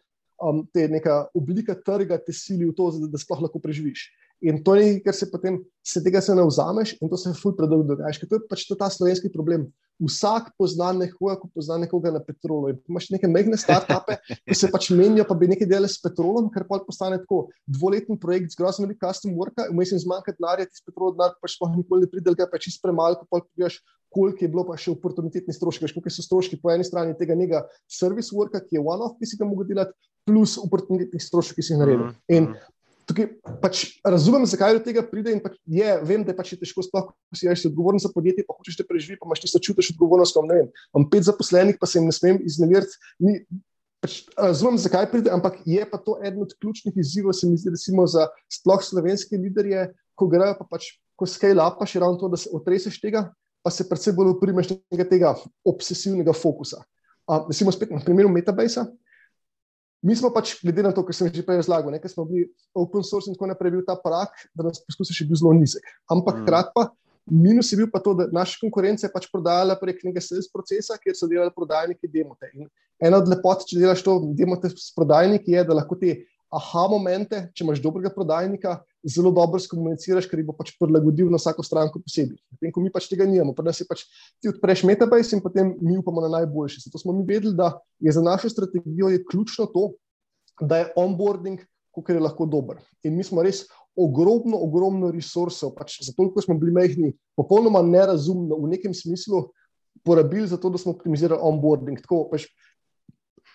um, 0.42 0.64
te 0.74 0.88
neka 0.90 1.20
oblika 1.38 1.76
trga 1.86 2.18
te 2.18 2.34
sili 2.34 2.66
v 2.66 2.74
to, 2.74 2.90
da, 2.98 3.12
da 3.14 3.22
sploh 3.22 3.46
lahko 3.46 3.62
preživiš. 3.62 4.08
In 4.50 4.64
to 4.64 4.74
je 4.74 4.88
nekaj, 4.88 5.04
kar 5.06 5.16
se 5.20 5.30
potem 5.30 5.62
se 5.86 6.02
tega 6.02 6.24
se 6.24 6.34
ne 6.34 6.48
vzameš 6.48 6.96
in 6.98 7.12
to 7.12 7.20
se 7.20 7.36
ful 7.38 7.54
predolgo 7.54 7.94
dogaja. 7.94 8.26
To 8.26 8.40
je 8.40 8.48
pač 8.50 8.66
to 8.66 8.80
ta 8.80 8.90
slovenski 8.90 9.30
problem. 9.30 9.68
Vsak 10.00 10.54
pozna 10.56 10.94
nekoga, 10.96 11.36
ko 11.42 11.50
pozna 11.52 11.76
nekoga 11.82 12.14
na 12.16 12.22
petrolu. 12.24 12.72
In 12.72 12.78
imaš 12.88 13.10
neke 13.12 13.28
mehne 13.28 13.58
start-upe, 13.60 14.16
ki 14.48 14.56
se 14.56 14.70
pač 14.72 14.90
menijo, 14.96 15.26
pa 15.28 15.36
bi 15.36 15.50
nekaj 15.52 15.68
delali 15.68 15.92
s 15.92 16.00
petrolom, 16.00 16.48
ker 16.54 16.64
pa 16.70 16.80
postane 16.86 17.18
tako 17.20 17.50
dvoletni 17.68 18.16
projekt 18.22 18.54
z 18.54 18.62
grozno 18.62 18.88
veliko 18.88 19.10
custom 19.10 19.36
worka, 19.36 19.68
vmes 19.74 19.92
jim 19.92 20.00
zmanjka 20.06 20.38
denarja, 20.38 20.70
ti 20.70 20.80
s 20.80 20.86
petrolom 20.88 21.18
denar 21.18 21.36
pač 21.44 21.58
sploh 21.58 21.76
nikoli 21.76 22.08
ne 22.08 22.12
pride, 22.14 22.48
pa 22.48 22.62
čist 22.64 22.80
premalo, 22.84 23.20
pa 23.20 23.40
pogledaš, 23.40 23.82
koliko 24.10 24.46
je 24.46 24.52
bilo 24.56 24.64
pa 24.66 24.80
še 24.80 24.94
oportunitetni 24.96 25.54
stroški. 25.54 25.86
Veš, 25.86 25.98
koliko 25.98 26.16
so 26.16 26.26
stroški 26.26 26.62
po 26.64 26.72
eni 26.74 26.88
strani 26.88 27.18
tega 27.20 27.36
njega 27.38 27.66
service 27.92 28.32
worka, 28.36 28.64
ki 28.64 28.80
je 28.80 28.86
one-off, 28.86 29.20
ki 29.20 29.28
si 29.28 29.38
ga 29.38 29.48
mogo 29.50 29.68
delati, 29.68 29.94
plus 30.30 30.58
oportunitetnih 30.62 31.22
stroškov, 31.22 31.60
ki 31.60 31.66
si 31.66 31.74
jih 31.74 31.82
naredil. 31.82 32.08
Mm 32.08 32.36
-hmm. 32.36 32.78
Tukaj 33.10 33.26
pač 33.64 33.80
razumem, 34.06 34.44
zakaj 34.46 34.76
do 34.78 34.82
tega 34.86 35.02
pride. 35.02 35.34
Pač 35.42 35.56
je, 35.66 35.94
vem, 36.06 36.22
da 36.26 36.30
je 36.30 36.38
pač 36.38 36.52
težko, 36.62 36.84
sploh, 36.86 37.08
ko 37.10 37.38
si 37.38 37.50
rečeš, 37.50 37.72
odgovoren 37.72 38.02
za 38.02 38.12
podjetje, 38.14 38.46
pa 38.46 38.54
hočeš 38.54 38.78
te 38.78 38.86
preživeti, 38.86 39.18
pa 39.22 39.26
imaš 39.26 39.42
ti 39.42 39.50
se 39.50 39.62
čutiš 39.66 39.96
odgovornost. 39.96 40.38
Imam 40.38 41.08
pet 41.10 41.26
zaposlenih, 41.26 41.80
pa 41.82 41.90
se 41.90 41.98
jim 41.98 42.06
ne 42.10 42.14
smem 42.14 42.38
izneveriti. 42.46 43.02
Pač, 44.00 44.20
razumem, 44.38 44.78
zakaj 44.80 45.10
pride, 45.12 45.34
ampak 45.34 45.58
je 45.68 45.84
pa 45.90 45.98
to 46.00 46.20
eden 46.22 46.46
od 46.46 46.54
ključnih 46.62 47.02
izzivov, 47.02 47.34
se 47.36 47.50
mi 47.50 47.58
zdi, 47.60 47.74
recimo, 47.74 48.06
za 48.08 48.30
sploh 48.48 48.86
slovenske 48.86 49.42
liderje, 49.42 49.90
ko 50.16 50.30
grejo 50.32 50.54
pa 50.62 50.70
pač, 50.70 50.94
ko 51.20 51.28
scale 51.28 51.60
up, 51.60 51.82
pa 51.82 51.90
še 51.90 52.00
ravno 52.00 52.22
to, 52.22 52.30
da 52.32 52.40
se 52.40 52.54
otreseš 52.54 53.02
tega, 53.02 53.26
pa 53.66 53.74
se 53.74 53.90
predvsem 53.90 54.16
bolj 54.16 54.38
uprimeš 54.38 54.72
tega 55.10 55.34
obsesivnega 55.68 56.32
fokusa. 56.38 56.86
Uh, 57.28 57.50
recimo, 57.50 57.74
spet 57.76 57.92
na 57.92 58.00
primeru 58.06 58.32
Metabase. 58.32 58.86
-a. 58.86 59.09
Mi 60.06 60.16
smo 60.16 60.30
pač, 60.32 60.54
glede 60.64 60.84
na 60.86 60.94
to, 60.96 61.04
kar 61.04 61.16
sem 61.16 61.28
že 61.28 61.44
prej 61.44 61.60
razlagal, 61.60 61.92
nekaj 61.92 62.14
smo 62.14 62.24
bili 62.28 62.48
open 62.78 63.04
source 63.04 63.28
in 63.28 63.36
tako 63.36 63.50
naprej, 63.52 63.74
bil 63.76 63.84
ta 63.84 63.98
prak, 64.00 64.32
da 64.56 64.70
nas 64.70 64.80
poskusi 64.86 65.18
še 65.18 65.28
bil 65.28 65.40
zelo 65.42 65.52
nizek. 65.58 65.84
Ampak 66.08 66.46
hkrati 66.46 66.72
mm. 66.72 66.76
pa 66.78 66.88
minus 67.30 67.72
je 67.72 67.78
bil 67.78 67.90
pa 67.92 68.00
to, 68.00 68.14
da 68.18 68.30
naša 68.32 68.58
konkurenca 68.62 69.06
je 69.06 69.14
pač 69.14 69.28
prodajala 69.32 69.76
prek 69.80 70.02
nekega 70.04 70.24
sales 70.24 70.48
procesa, 70.52 70.98
kjer 70.98 71.16
so 71.16 71.28
delali 71.30 71.54
prodajniki 71.56 72.10
demote. 72.10 72.50
In 72.56 72.70
ena 73.00 73.20
od 73.22 73.30
lepot, 73.30 73.66
če 73.68 73.80
delaš 73.80 74.04
to 74.06 74.18
demote 74.40 74.72
s 74.72 74.90
prodajniki, 74.96 75.54
je, 75.58 75.66
da 75.68 75.78
lahko 75.78 76.00
te 76.00 76.16
aha 76.50 76.86
momente, 76.90 77.42
če 77.54 77.64
imaš 77.64 77.82
dobrega 77.84 78.10
prodajnika, 78.14 78.80
zelo 79.06 79.32
dobro 79.34 79.62
skomuniciraš, 79.62 80.28
ker 80.30 80.42
bo 80.48 80.56
pač 80.58 80.74
prilagodil 80.80 81.30
na 81.32 81.38
vsako 81.40 81.64
stranko 81.66 82.02
posebej. 82.02 82.40
Potem, 82.50 82.74
ko 82.74 82.84
mi 82.84 82.92
pač 82.94 83.08
tega 83.12 83.28
nimamo, 83.30 83.54
pa 83.56 83.66
nas 83.66 83.80
je 83.80 83.88
pač 83.90 84.06
ti 84.42 84.50
odpreš 84.52 84.84
metabase 84.90 85.38
in 85.38 85.44
potem 85.46 85.76
mi 85.78 86.00
upamo 86.02 86.24
na 86.26 86.32
najboljši. 86.40 86.88
Zato 86.88 87.02
smo 87.02 87.14
mi 87.14 87.26
vedeli, 87.28 87.54
da 87.58 87.76
je 88.02 88.14
za 88.16 88.24
našo 88.26 88.50
strategijo 88.50 89.12
ključno 89.30 89.70
to, 89.70 89.92
da 90.60 90.82
je 90.82 90.90
onboarding, 91.00 91.62
kot 91.94 92.10
je 92.10 92.20
lahko 92.20 92.50
dober. 92.50 92.82
In 93.06 93.16
mi 93.18 93.24
smo 93.24 93.46
res 93.46 93.64
ogromno, 94.00 94.58
ogromno 94.58 95.12
resursov, 95.14 95.76
pač 95.78 96.00
zato, 96.06 96.30
ker 96.34 96.46
smo 96.46 96.58
bili 96.60 96.74
majhni, 96.76 97.14
popolnoma 97.38 97.82
nerazumno 97.86 98.58
v 98.58 98.74
nekem 98.74 98.94
smislu 98.96 99.50
porabili 100.04 100.48
za 100.48 100.58
to, 100.58 100.70
da 100.70 100.80
smo 100.82 100.94
optimizirali 100.96 101.42
onboarding. 101.44 102.00
Tako, 102.02 102.26
pač, 102.32 102.48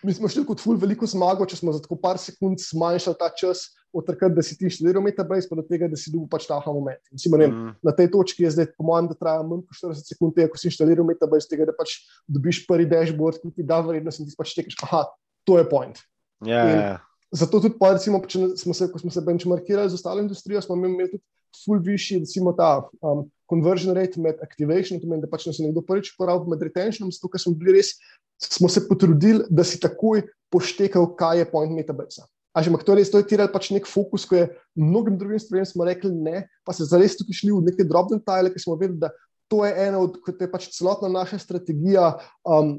mi 0.05 0.15
smo 0.15 0.29
šli 0.29 0.45
kot 0.47 0.61
ful 0.63 0.79
veliko 0.81 1.09
zmago, 1.09 1.47
če 1.49 1.59
smo 1.59 1.73
za 1.75 1.81
tako 1.83 1.97
par 2.01 2.21
sekund 2.21 2.61
zmanjšali 2.63 3.19
ta 3.21 3.31
čas, 3.33 3.71
od 3.95 4.07
takrat, 4.07 4.33
da 4.35 4.43
si 4.43 4.57
ti 4.59 4.69
študiral 4.71 5.03
metabase, 5.05 5.47
pa 5.47 5.57
do 5.57 5.63
tega, 5.63 5.87
da 5.91 5.97
si 5.99 6.11
dobil 6.11 6.27
pač 6.31 6.49
ta 6.51 6.59
moment. 6.67 6.99
Mislim, 7.15 7.37
ne, 7.39 7.47
mm. 7.47 7.75
Na 7.87 7.95
tej 7.95 8.11
točki 8.11 8.43
je 8.43 8.51
zdaj, 8.57 8.73
po 8.75 8.87
mojem, 8.89 9.07
da 9.13 9.15
traja 9.15 9.45
manj 9.47 9.63
kot 9.69 9.79
40 9.95 10.11
sekund, 10.11 10.41
ko 10.51 10.59
si 10.59 10.67
inštaliral 10.67 11.07
metabase, 11.07 11.47
tega, 11.51 11.69
da 11.71 11.75
pač 11.77 12.01
dobiš 12.27 12.65
prvi 12.67 12.89
dashboard, 12.91 13.39
ki 13.39 13.55
ti 13.55 13.67
da 13.67 13.79
vrednost 13.87 14.21
in 14.21 14.31
ti 14.31 14.35
pač 14.39 14.57
tekaš, 14.59 14.81
aha, 14.89 15.05
to 15.47 15.61
je 15.61 15.69
point. 15.71 16.03
Yeah. 16.43 16.51
Ja, 16.51 16.75
ja. 16.75 16.97
Zato 17.35 17.63
tudi, 17.63 17.79
pa, 17.79 17.95
recimo, 17.95 18.19
smo 18.59 18.75
se, 18.75 18.91
ko 18.91 18.99
smo 18.99 19.15
se 19.15 19.23
benchmarkirali 19.23 19.91
z 19.91 19.99
ostalo 19.99 20.23
industrijo, 20.23 20.63
smo 20.63 20.77
imeli 20.79 21.15
tudi 21.15 21.23
ful 21.63 21.81
višji, 21.83 22.21
recimo 22.25 22.53
ta 22.57 22.85
um, 23.01 23.25
conversion 23.51 23.95
rate 23.97 24.21
med 24.21 24.41
activation, 24.43 24.99
to 24.99 25.07
pomeni, 25.07 25.25
da 25.25 25.31
pač 25.31 25.47
nas 25.49 25.59
je 25.61 25.67
nekdo 25.67 25.85
prvič 25.87 26.15
uporabil 26.15 26.55
med 26.55 26.63
retentionom, 26.67 27.13
zato 27.15 27.31
ker 27.33 27.43
smo 27.43 27.55
bili 27.59 27.79
res, 27.79 27.95
smo 28.43 28.71
se 28.73 28.83
potrudili, 28.89 29.45
da 29.51 29.65
si 29.67 29.81
takoj 29.81 30.25
poštekal, 30.53 31.11
kaj 31.19 31.43
je 31.43 31.51
point 31.51 31.75
metabase. 31.75 32.25
A 32.55 32.63
že 32.63 32.71
to, 32.71 32.95
res, 32.95 33.11
to 33.11 33.19
je 33.19 33.27
tiral 33.27 33.51
pač 33.51 33.73
nek 33.75 33.87
fokus, 33.91 34.23
ko 34.23 34.39
je 34.39 34.47
mnogim 34.79 35.19
drugim 35.19 35.43
stvarem 35.43 35.67
smo 35.67 35.83
rekli 35.83 36.15
ne, 36.15 36.47
pa 36.63 36.71
se 36.71 36.87
zares 36.87 37.19
tukaj 37.19 37.35
šli 37.35 37.51
v 37.51 37.67
neke 37.67 37.83
drobne 37.83 38.21
tajle, 38.23 38.55
ki 38.55 38.63
smo 38.63 38.79
vedeli, 38.79 39.03
da 39.03 39.11
to 39.51 39.65
je 39.67 39.75
ena 39.75 39.99
od, 39.99 40.21
kot 40.23 40.39
je 40.39 40.51
pač 40.51 40.71
celotna 40.71 41.11
naša 41.11 41.41
strategija 41.43 42.15
um, 42.47 42.79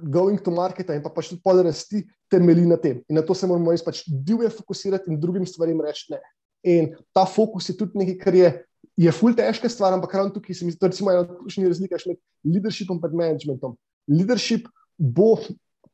going 0.00 0.40
to 0.40 0.50
market 0.50 0.88
in 0.90 1.02
pa 1.04 1.12
pač 1.12 1.30
tudi 1.30 1.42
pol 1.44 1.60
rasti 1.62 2.02
temelji 2.32 2.66
na 2.66 2.80
tem. 2.80 3.04
In 3.08 3.20
na 3.20 3.22
to 3.22 3.36
se 3.36 3.46
moramo 3.46 3.76
res 3.76 3.84
pač 3.84 4.02
divje 4.08 4.50
fokusirati 4.50 5.12
in 5.12 5.20
drugim 5.20 5.46
stvarem 5.46 5.84
reči 5.84 6.16
ne. 6.16 6.20
In 6.64 6.94
ta 7.12 7.26
fokus 7.28 7.68
je 7.68 7.76
tudi 7.76 8.00
nekaj, 8.00 8.16
kar 8.22 8.36
je, 8.38 8.52
je 8.96 9.12
ful 9.12 9.34
težka 9.36 9.68
stvar, 9.68 9.92
ampak 9.96 10.14
ravno 10.16 10.32
tukaj 10.32 10.56
se 10.56 10.64
mi 10.64 10.72
zdi, 10.72 10.80
da 10.80 10.88
je 10.88 11.04
ena 11.12 11.24
od 11.24 11.34
ključnih 11.42 11.68
razlik 11.68 11.92
med 12.06 12.20
leadershipom 12.44 13.00
in 13.04 13.18
managementom. 13.20 13.76
Leadership 14.08 14.68
bo 14.96 15.36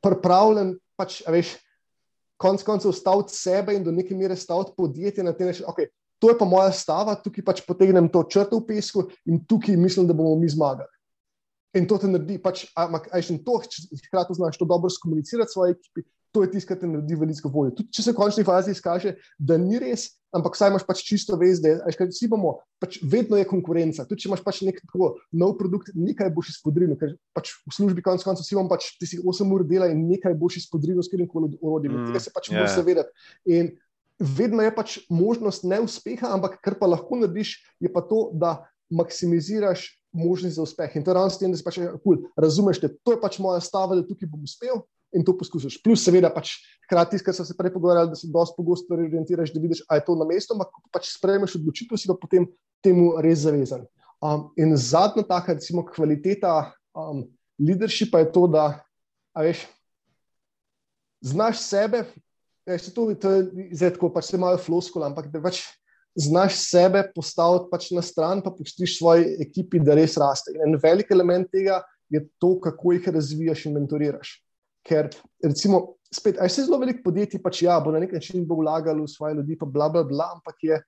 pripravljen, 0.01 0.77
pač, 0.95 1.21
veš, 1.27 1.57
konec 2.41 2.63
koncev 2.65 2.93
staviti 2.95 3.35
sebe 3.35 3.75
in 3.75 3.83
do 3.83 3.91
neke 3.91 4.15
mere 4.15 4.35
staviti 4.35 4.73
podjetje 4.77 5.23
na 5.23 5.33
tem, 5.33 5.51
da 5.51 5.67
okay, 5.69 5.91
to 6.21 6.29
je 6.29 6.37
pa 6.37 6.45
moja 6.45 6.71
stava, 6.71 7.15
tukaj 7.17 7.45
pač 7.45 7.61
potegnem 7.67 8.07
to 8.09 8.23
črto 8.29 8.61
v 8.61 8.67
pesku 8.71 9.05
in 9.25 9.43
tukaj 9.45 9.77
mislim, 9.77 10.07
da 10.07 10.13
bomo 10.13 10.35
mi 10.39 10.49
zmagali. 10.49 10.89
In 11.77 11.87
to 11.87 11.97
te 11.97 12.07
naredi, 12.07 12.37
pač, 12.41 12.65
ampak 12.75 13.07
aj 13.15 13.27
še 13.27 13.37
to, 13.45 13.59
hkrati 14.07 14.35
znaš 14.35 14.59
to 14.59 14.67
dobro 14.67 14.89
skomunicirati 14.91 15.53
svoji 15.53 15.77
ekipi, 15.77 16.03
to 16.31 16.43
je 16.43 16.51
tisto, 16.51 16.69
kar 16.71 16.79
te 16.79 16.87
naredi 16.87 17.17
veliko 17.19 17.49
voljo. 17.51 17.75
Tudi 17.77 17.91
če 17.95 18.05
se 18.05 18.13
v 18.13 18.17
končni 18.17 18.43
fazi 18.47 18.71
izkaže, 18.71 19.13
da 19.37 19.57
ni 19.59 19.79
res, 19.81 20.07
ampak 20.35 20.55
saj 20.55 20.71
imaš 20.71 20.85
pač 20.87 21.03
čisto 21.03 21.35
vez, 21.39 21.59
da 21.63 21.91
vsi 21.91 22.29
bomo, 22.31 22.55
pač 22.79 22.99
vedno 23.03 23.39
je 23.39 23.47
konkurenca. 23.49 24.05
Tudi 24.07 24.23
če 24.23 24.29
imaš 24.31 24.43
pač 24.45 24.61
nek 24.67 24.79
nov 25.35 25.57
produkt, 25.59 25.91
nekaj 25.95 26.31
boš 26.35 26.53
izpodrinil, 26.55 26.95
ker 26.99 27.17
pač 27.35 27.53
v 27.67 27.75
službi 27.75 28.03
konec 28.05 28.23
koncev 28.23 28.47
vsi 28.47 28.57
bomo 28.57 28.71
pač 28.71 28.93
ti 28.99 29.09
si 29.09 29.19
8 29.19 29.55
ur 29.55 29.65
dela 29.67 29.91
in 29.91 30.05
nekaj 30.07 30.37
boš 30.39 30.61
izpodrinil 30.63 31.03
s 31.03 31.11
katerim 31.11 31.29
koli 31.31 31.51
orodjem. 31.59 31.99
Mm, 31.99 32.11
tega 32.11 32.23
se 32.23 32.33
pač 32.33 32.47
yeah. 32.47 32.61
moraš 32.61 32.77
zavedati. 32.79 33.27
In 33.51 33.73
vedno 34.39 34.63
je 34.63 34.75
pač 34.75 34.99
možnost 35.11 35.67
neuspeha, 35.67 36.31
ampak 36.31 36.61
kar 36.63 36.79
pa 36.79 36.87
lahko 36.87 37.19
narediš, 37.19 37.57
je 37.83 37.91
pa 37.91 38.05
to, 38.05 38.29
da 38.31 38.61
maksimiziraš 38.91 39.89
možnost 40.15 40.55
za 40.55 40.63
uspeh. 40.63 40.95
In 40.95 41.03
to 41.03 41.11
je 41.11 41.15
ravno 41.15 41.31
s 41.31 41.39
tem, 41.39 41.51
da 41.51 41.59
si 41.59 41.63
pač 41.63 41.79
cool, 42.03 42.23
razumeš, 42.39 42.79
da 42.83 42.91
to 42.91 43.15
je 43.15 43.19
pač 43.19 43.39
moja 43.39 43.59
stava, 43.63 43.95
da 43.99 44.07
tukaj 44.07 44.31
bom 44.31 44.43
uspel 44.43 44.83
in 45.13 45.25
to 45.25 45.35
poskusiš. 45.37 45.79
Plus, 45.83 46.03
seveda, 46.05 46.31
pač 46.33 46.55
hkrati, 46.85 47.19
kar 47.23 47.35
smo 47.35 47.45
se 47.45 47.55
prej 47.57 47.73
pogovarjali, 47.73 48.11
da 48.13 48.19
se 48.19 48.29
dosti 48.31 48.57
pogosto 48.57 48.95
orientiraš, 48.95 49.53
da 49.53 49.63
vidiš, 49.63 49.83
ali 49.87 49.99
je 49.99 50.05
to 50.07 50.15
na 50.19 50.27
mestu, 50.27 50.55
ampak 50.55 50.71
pač 50.93 51.11
sprejmeš 51.11 51.57
odločitev, 51.59 51.99
si 51.99 52.09
pa 52.09 52.15
potem 52.19 52.47
temu 52.83 53.11
res 53.21 53.43
zavezan. 53.45 53.85
Um, 54.21 54.49
in 54.57 54.75
zadnja 54.77 55.25
taka, 55.27 55.57
recimo, 55.57 55.83
kvaliteta 55.85 56.71
um, 56.93 57.25
leadershipa 57.59 58.21
je 58.21 58.31
to, 58.31 58.45
da 58.51 58.65
veš, 59.37 59.65
znaš 61.25 61.63
sebe, 61.65 62.05
veš, 62.67 62.91
to, 62.95 63.11
to 63.17 63.35
je 63.57 63.89
tako, 63.89 64.11
pač 64.13 64.31
se 64.31 64.39
malo 64.41 64.59
floskula, 64.61 65.11
ampak 65.11 65.31
da 65.31 65.43
pač. 65.43 65.65
Znaš 66.11 66.57
sebe 66.59 67.05
postaviti 67.15 67.69
pač 67.71 67.85
na 67.95 68.01
stran, 68.03 68.41
pa 68.43 68.51
pustiš 68.51 68.97
svoji 68.97 69.29
ekipi, 69.45 69.79
da 69.79 69.95
res 69.95 70.17
raste. 70.19 70.51
In 70.51 70.65
en 70.65 70.75
velik 70.75 71.07
element 71.15 71.47
tega 71.47 71.77
je 72.11 72.19
to, 72.35 72.57
kako 72.59 72.91
jih 72.97 73.07
razvijaš 73.15 73.61
in 73.69 73.77
mentoriraš. 73.77 74.33
Ker, 74.87 75.11
recimo, 75.43 75.81
spet, 76.13 76.39
aj 76.41 76.49
se 76.49 76.65
zelo 76.65 76.79
veliko 76.81 77.03
podjetij 77.05 77.41
pač 77.43 77.61
ja, 77.65 77.77
bo 77.83 77.93
na 77.93 78.01
nek 78.01 78.15
način 78.17 78.45
bo 78.47 78.57
vlagalo 78.59 79.05
v 79.05 79.11
svoje 79.11 79.37
ljudi, 79.39 79.57
pa 79.59 79.65
bla, 79.65 79.89
bla, 79.89 80.03
bla, 80.03 80.31
ampak 80.35 80.57
je, 80.65 80.81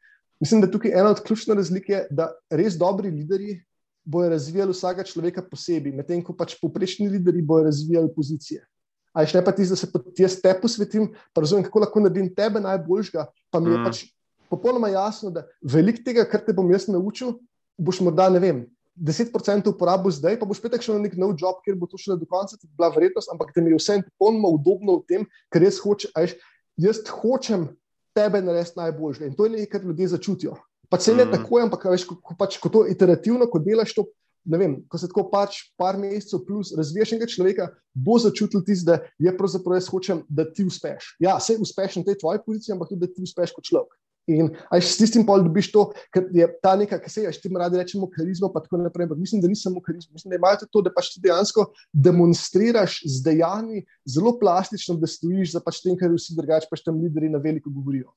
mislim, 0.44 0.64
da 0.64 0.72
tukaj 0.72 0.92
ena 0.92 1.14
od 1.14 1.22
ključnih 1.24 1.58
razlik 1.58 1.90
je, 1.90 2.02
da 2.12 2.32
res 2.52 2.78
dobri 2.80 3.12
lideri 3.14 3.62
bojo 4.04 4.30
razvijali 4.34 4.76
vsakega 4.76 5.08
človeka 5.08 5.46
posebej, 5.48 5.94
medtem 5.96 6.24
ko 6.24 6.36
pač 6.36 6.58
poprečni 6.60 7.08
lideri 7.10 7.42
bojo 7.42 7.70
razvijali 7.70 8.12
pozicije. 8.16 8.66
Aj 9.14 9.30
še 9.30 9.38
ne 9.38 9.46
pa 9.46 9.54
ti, 9.54 9.66
da 9.70 9.78
se 9.78 9.88
jaz 10.18 10.40
te 10.42 10.52
posvetim, 10.60 11.12
pa 11.34 11.46
razumem, 11.46 11.64
kako 11.64 11.86
lahko 11.86 12.02
naredim 12.02 12.32
tebe 12.34 12.60
najboljšega, 12.60 13.28
pa 13.54 13.62
mi 13.62 13.72
je 13.72 13.78
mm. 13.78 13.86
pač 13.86 14.04
popolnoma 14.50 14.90
jasno, 14.90 15.30
da 15.32 15.46
veliko 15.62 16.02
tega, 16.06 16.26
kar 16.30 16.42
te 16.44 16.54
bom 16.54 16.70
jaz 16.74 16.90
naučil, 16.90 17.38
boš 17.78 18.02
morda, 18.06 18.28
ne 18.34 18.42
vem, 18.42 18.64
10% 18.96 19.70
uporabo 19.70 20.12
zdaj, 20.12 20.38
pa 20.40 20.46
boš 20.46 20.60
spet 20.62 20.82
šel 20.82 21.00
na 21.00 21.08
nek 21.08 21.16
nov 21.18 21.34
job, 21.40 21.62
kjer 21.66 21.78
bo 21.80 21.90
to 21.90 21.98
šele 21.98 22.20
do 22.22 22.28
konca, 22.30 22.58
ti 22.58 22.70
bila 22.78 22.92
vrednost, 22.94 23.32
ampak 23.34 23.54
da 23.56 23.62
mi 23.62 23.74
je 23.74 23.80
vse 23.80 24.02
popolnoma 24.12 24.52
udobno 24.54 25.00
v 25.00 25.06
tem, 25.10 25.26
ker 25.54 25.66
jaz, 25.66 25.80
hoče, 25.82 26.12
ajš, 26.20 26.36
jaz 26.78 27.02
hočem 27.10 27.72
tebe 28.14 28.42
narediti 28.42 28.78
najboljše. 28.78 29.26
In 29.28 29.38
to 29.38 29.48
je 29.48 29.56
nekaj, 29.56 29.72
kar 29.72 29.88
ljudje 29.88 30.12
začutijo. 30.14 30.58
Pa 30.90 31.00
se 31.00 31.16
ne 31.16 31.26
mm. 31.26 31.32
tako, 31.32 31.58
ampak 31.58 31.88
veš, 31.90 32.06
ko, 32.06 32.20
ko, 32.22 32.36
pač, 32.38 32.60
ko 32.62 32.70
to 32.70 32.84
iterativno, 32.90 33.50
ko 33.50 33.62
delaš 33.64 33.96
to. 33.98 34.06
Vem, 34.44 34.76
ko 34.92 35.00
se 35.00 35.08
tako 35.08 35.30
pač 35.32 35.56
par 35.80 35.96
mesecev 35.96 36.42
plus 36.44 36.74
razviješ 36.76 37.14
enega 37.16 37.30
človeka, 37.32 37.70
bo 37.96 38.18
začutil 38.20 38.60
tisto, 38.68 38.92
da 38.92 38.98
je 39.16 39.32
pravzaprav 39.38 39.80
jaz 39.80 39.88
hočem, 39.88 40.20
da 40.28 40.44
ti 40.44 40.66
uspeš. 40.68 41.14
Ja, 41.24 41.38
vse 41.40 41.56
uspeš 41.64 41.96
na 42.02 42.04
tej 42.10 42.18
tvoji 42.20 42.42
poziciji, 42.44 42.74
ampak 42.76 42.92
tudi, 42.92 43.08
da 43.08 43.08
ti 43.08 43.24
uspeš 43.24 43.54
kot 43.56 43.70
človek. 43.72 43.96
In 44.32 44.54
aj 44.72 44.80
s 44.80 44.96
tistim 44.96 45.26
pol 45.28 45.42
dobiš 45.44 45.68
to, 45.74 45.82
ker 46.14 46.30
je 46.32 46.46
ta 46.64 46.78
neka, 46.80 46.96
ki 47.04 47.10
se 47.12 47.24
je, 47.26 47.32
ti 47.44 47.50
radi 47.52 47.80
rečemo, 47.82 48.08
karizma, 48.08 48.48
pa 48.54 48.62
tako 48.64 48.80
naprej. 48.80 49.10
Ampak 49.10 49.20
mislim, 49.20 49.42
da 49.44 49.52
ni 49.52 49.58
samo 49.60 49.84
karizma. 49.84 50.16
Mislim, 50.16 50.32
da 50.32 50.40
imaš 50.40 50.64
to, 50.72 50.84
da 50.86 50.94
pač 50.96 51.12
ti 51.12 51.24
dejansko 51.26 51.66
demonstriraš 51.92 53.02
z 53.04 53.24
dejanji 53.26 53.84
zelo 54.08 54.38
plastično, 54.40 54.96
da 54.96 55.12
stojiš 55.12 55.58
za 55.58 55.64
pač 55.64 55.82
tem, 55.84 55.98
kar 56.00 56.14
vsi 56.14 56.38
drugače 56.40 56.72
pač 56.72 56.86
tam 56.86 57.04
lideri 57.04 57.32
na 57.34 57.44
veliko 57.44 57.74
govorijo. 57.74 58.14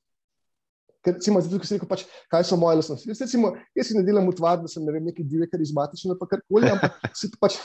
Ker, 1.03 1.17
recimo, 1.19 1.43
zdaj, 1.43 1.59
ko 1.59 1.67
si 1.67 1.75
rekel, 1.75 1.91
pač, 1.91 2.05
kaj 2.31 2.47
so 2.47 2.55
moje 2.59 2.79
lasnosti. 2.79 3.07
Jaz, 3.11 3.19
recimo, 3.23 3.53
jaz 3.75 3.91
si 3.91 3.99
ne 3.99 4.03
delam 4.07 4.31
utvar, 4.31 4.57
da 4.63 4.71
sem 4.71 4.83
ne 4.87 4.95
vem, 4.95 5.05
neki 5.11 5.27
divje 5.27 5.51
karizmatični 5.51 6.15
ali 6.15 6.31
karkoli, 6.31 6.71
ampak 6.71 6.97
si 7.19 7.31
pač. 7.35 7.59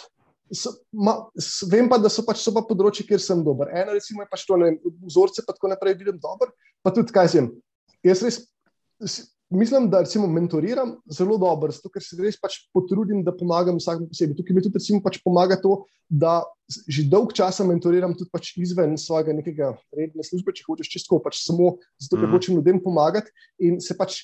So, 0.52 0.74
ma, 0.92 1.14
s, 1.38 1.62
vem 1.70 1.86
pa, 1.88 1.96
da 1.96 2.10
so 2.12 2.26
pač 2.26 2.42
so 2.42 2.52
pa 2.52 2.60
področji, 2.66 3.06
kjer 3.08 3.22
sem 3.22 3.40
dober. 3.46 3.70
Eno, 3.72 3.94
recimo, 3.96 4.20
je 4.22 4.30
pač 4.34 4.44
to, 4.46 4.58
ne 4.60 4.68
vem, 4.68 4.96
vzorce 5.06 5.46
pa 5.46 5.54
tako 5.56 5.70
naprej 5.72 5.96
vidim 6.02 6.18
dober, 6.20 6.50
pa 6.84 6.92
tudi 6.92 7.14
kaj 7.14 7.30
sem. 7.38 7.48
Jaz 8.02 8.22
res 8.22 8.40
mislim, 9.52 9.90
da 9.90 10.00
recimo 10.00 10.26
mentoriram 10.26 10.96
zelo 11.10 11.36
dobro, 11.38 11.72
zato 11.72 11.90
ker 11.92 12.02
se 12.02 12.16
res 12.20 12.38
pač 12.40 12.58
potrudim, 12.74 13.22
da 13.24 13.34
pomagam 13.36 13.76
vsakemu 13.78 14.08
posebej. 14.10 14.36
Tukaj 14.38 14.56
mi 14.56 14.64
tudi 14.64 14.80
recimo 14.80 15.02
pač 15.04 15.18
pomaga 15.24 15.58
to, 15.60 15.82
da 16.08 16.40
že 16.88 17.04
dolg 17.12 17.34
časa 17.36 17.66
mentoriram 17.68 18.14
tudi 18.16 18.32
pač 18.32 18.54
izven 18.56 18.96
svojega 18.96 19.34
nekega 19.36 19.72
redne 19.92 20.24
službe, 20.24 20.54
če 20.56 20.64
hočeš 20.68 20.92
čisto 20.94 21.20
pač 21.20 21.42
samo 21.44 21.76
zato, 22.00 22.16
ker 22.16 22.28
mm. 22.28 22.32
hočem 22.32 22.56
ljudem 22.56 22.80
pomagati 22.80 23.32
in 23.60 23.80
se 23.80 23.96
pač 23.98 24.22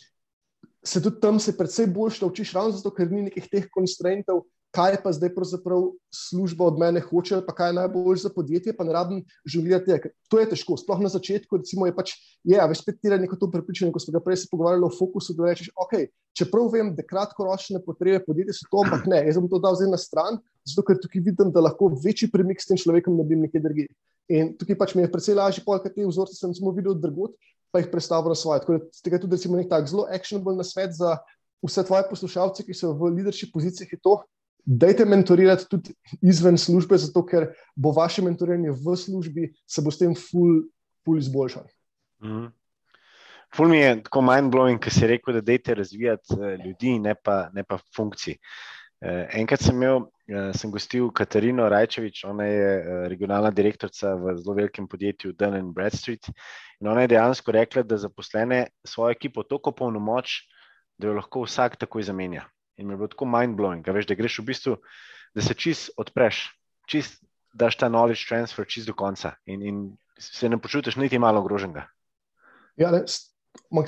se 0.84 1.02
tudi 1.04 1.20
tam 1.20 1.40
se 1.42 1.52
predvsej 1.58 1.90
boljš 1.92 2.22
naučiš 2.22 2.54
ravno 2.56 2.78
zato, 2.78 2.94
ker 2.94 3.10
ni 3.12 3.26
nekih 3.28 3.48
teh 3.50 3.66
konstrentov, 3.74 4.46
kaj 4.74 4.98
pa 5.02 5.12
zdaj 5.12 5.32
pravzaprav 5.34 5.86
služba 6.14 6.66
od 6.68 6.78
mene 6.78 7.00
hoče, 7.00 7.40
pa 7.46 7.54
kaj 7.56 7.70
je 7.70 7.76
najbolj 7.78 8.20
za 8.22 8.30
podjetje, 8.34 8.74
pa 8.76 8.84
ne 8.84 8.92
rabim 8.92 9.22
žonglirati. 9.46 9.96
To 10.28 10.40
je 10.40 10.48
težko. 10.50 10.76
Sploh 10.76 11.00
na 11.00 11.08
začetku, 11.08 11.60
recimo, 11.62 11.86
je 11.88 11.94
pač, 11.96 12.12
je, 12.44 12.58
veš, 12.58 12.82
spet 12.84 13.00
ti 13.00 13.08
je 13.08 13.18
neko 13.18 13.38
to 13.40 13.48
prepričanje, 13.50 13.92
ko 13.92 14.02
smo 14.02 14.18
ga 14.18 14.22
prej 14.24 14.42
se 14.44 14.50
pogovarjali 14.50 14.84
o 14.84 14.92
fokusu, 14.92 15.34
da 15.38 15.48
rečeš, 15.48 15.72
ok, 15.72 15.94
čeprav 16.36 16.68
vem, 16.72 16.92
da 16.96 17.06
kratkoročne 17.06 17.80
potrebe 17.84 18.20
podjetja 18.26 18.58
so 18.58 18.68
to, 18.68 18.84
ampak 18.84 19.08
ne, 19.08 19.22
jaz 19.30 19.40
bom 19.40 19.48
to 19.48 19.62
dal 19.62 19.78
zdaj 19.78 19.92
na 19.94 20.00
stran, 20.00 20.40
zato 20.68 20.84
ker 20.84 21.00
tukaj 21.00 21.24
vidim, 21.30 21.52
da 21.54 21.64
lahko 21.64 21.90
večji 22.04 22.30
premik 22.32 22.60
s 22.60 22.68
tem 22.68 22.80
človekom 22.80 23.16
naredim 23.16 23.48
nekaj 23.48 23.64
drugega. 23.64 23.94
In 24.28 24.52
tukaj 24.60 24.76
pač 24.76 24.92
mi 24.94 25.06
je 25.06 25.12
precej 25.12 25.38
lažje, 25.38 25.64
pol, 25.64 25.80
kaj 25.80 25.96
te 25.96 26.04
vzorce 26.04 26.36
sem 26.36 26.52
samo 26.52 26.74
videl 26.76 26.92
drugot, 27.00 27.32
pa 27.72 27.80
jih 27.80 27.88
predstavljam 27.92 28.34
na 28.34 28.36
svoje. 28.36 28.60
Tako 28.60 28.76
da 28.76 29.04
tega 29.04 29.20
tudi, 29.20 29.36
recimo, 29.36 29.56
nek 29.56 29.68
tak 29.72 29.88
zelo 29.88 30.04
actionable 30.12 30.52
na 30.56 30.64
svet 30.64 30.92
za 30.96 31.16
vse 31.64 31.84
tvoje 31.88 32.04
poslušalce, 32.10 32.64
ki 32.64 32.76
so 32.76 32.92
v 32.96 33.10
leadership 33.16 33.54
pozicijah, 33.54 33.88
je 33.92 33.98
to, 34.04 34.20
Dajte 34.68 35.06
mentorirati 35.08 35.64
tudi 35.70 35.94
izven 36.20 36.58
službe, 36.60 36.98
zato 37.00 37.22
ker 37.24 37.46
bo 37.72 37.94
vaše 37.96 38.20
mentoriranje 38.22 38.74
v 38.76 38.96
službi 39.00 39.46
se 39.64 39.80
bo 39.82 39.90
s 39.90 39.96
tem 39.96 40.12
ful, 40.12 40.66
ful 41.04 41.16
izboljšal. 41.16 41.64
Mm. 42.20 42.50
Ful 43.56 43.70
mi 43.72 43.78
je 43.78 43.94
tako 44.04 44.20
mind-blowing, 44.26 44.80
ker 44.84 44.92
si 44.92 45.08
rekel, 45.08 45.38
da 45.38 45.40
dajte 45.40 45.78
razvijati 45.78 46.36
uh, 46.36 46.50
ljudi, 46.60 46.98
ne 47.00 47.14
pa, 47.16 47.46
ne 47.54 47.64
pa 47.64 47.78
funkcij. 47.96 48.36
Uh, 49.00 49.24
enkrat 49.40 49.64
sem 49.64 49.78
imel, 49.78 50.02
uh, 50.04 50.50
sem 50.52 50.74
gostil 50.74 51.08
Katarino 51.16 51.70
Rajčevič, 51.72 52.26
ona 52.28 52.50
je 52.50 52.68
regionalna 53.08 53.54
direktorica 53.54 54.12
v 54.20 54.36
zelo 54.42 54.58
velikem 54.58 54.88
podjetju 54.90 55.32
Dun 55.32 55.56
& 55.72 55.74
Bradstreet. 55.74 56.28
In 56.82 56.92
ona 56.92 57.06
je 57.06 57.14
dejansko 57.14 57.56
rekla, 57.56 57.86
da 57.88 57.96
zaposlene 57.96 58.66
svojo 58.84 59.16
ekipo 59.16 59.48
tako 59.48 59.72
polnomoč, 59.72 60.42
da 61.00 61.08
jo 61.08 61.16
lahko 61.16 61.48
vsak 61.48 61.80
takoj 61.80 62.04
zamenja. 62.04 62.44
In 62.78 62.86
mi 62.86 62.94
je 62.94 63.00
bilo 63.00 63.10
tako 63.10 63.26
mind-blowing, 63.26 63.82
da, 63.86 63.92
da 63.92 64.14
greš 64.18 64.38
v 64.38 64.48
bistvu, 64.52 64.76
da 65.34 65.42
se 65.42 65.54
čist 65.58 65.90
odpreš, 65.98 66.44
čist 66.88 67.18
daš 67.58 67.78
ta 67.80 67.88
knowledge 67.90 68.26
transfer 68.28 68.66
čist 68.68 68.86
do 68.86 68.94
konca 68.94 69.34
in, 69.46 69.62
in 69.62 69.80
se 70.18 70.48
ne 70.48 70.58
počutiš 70.62 70.96
niti 70.96 71.18
malo 71.18 71.40
ogroženega. 71.42 71.86
Ja, 72.78 72.90
ne, 72.94 73.02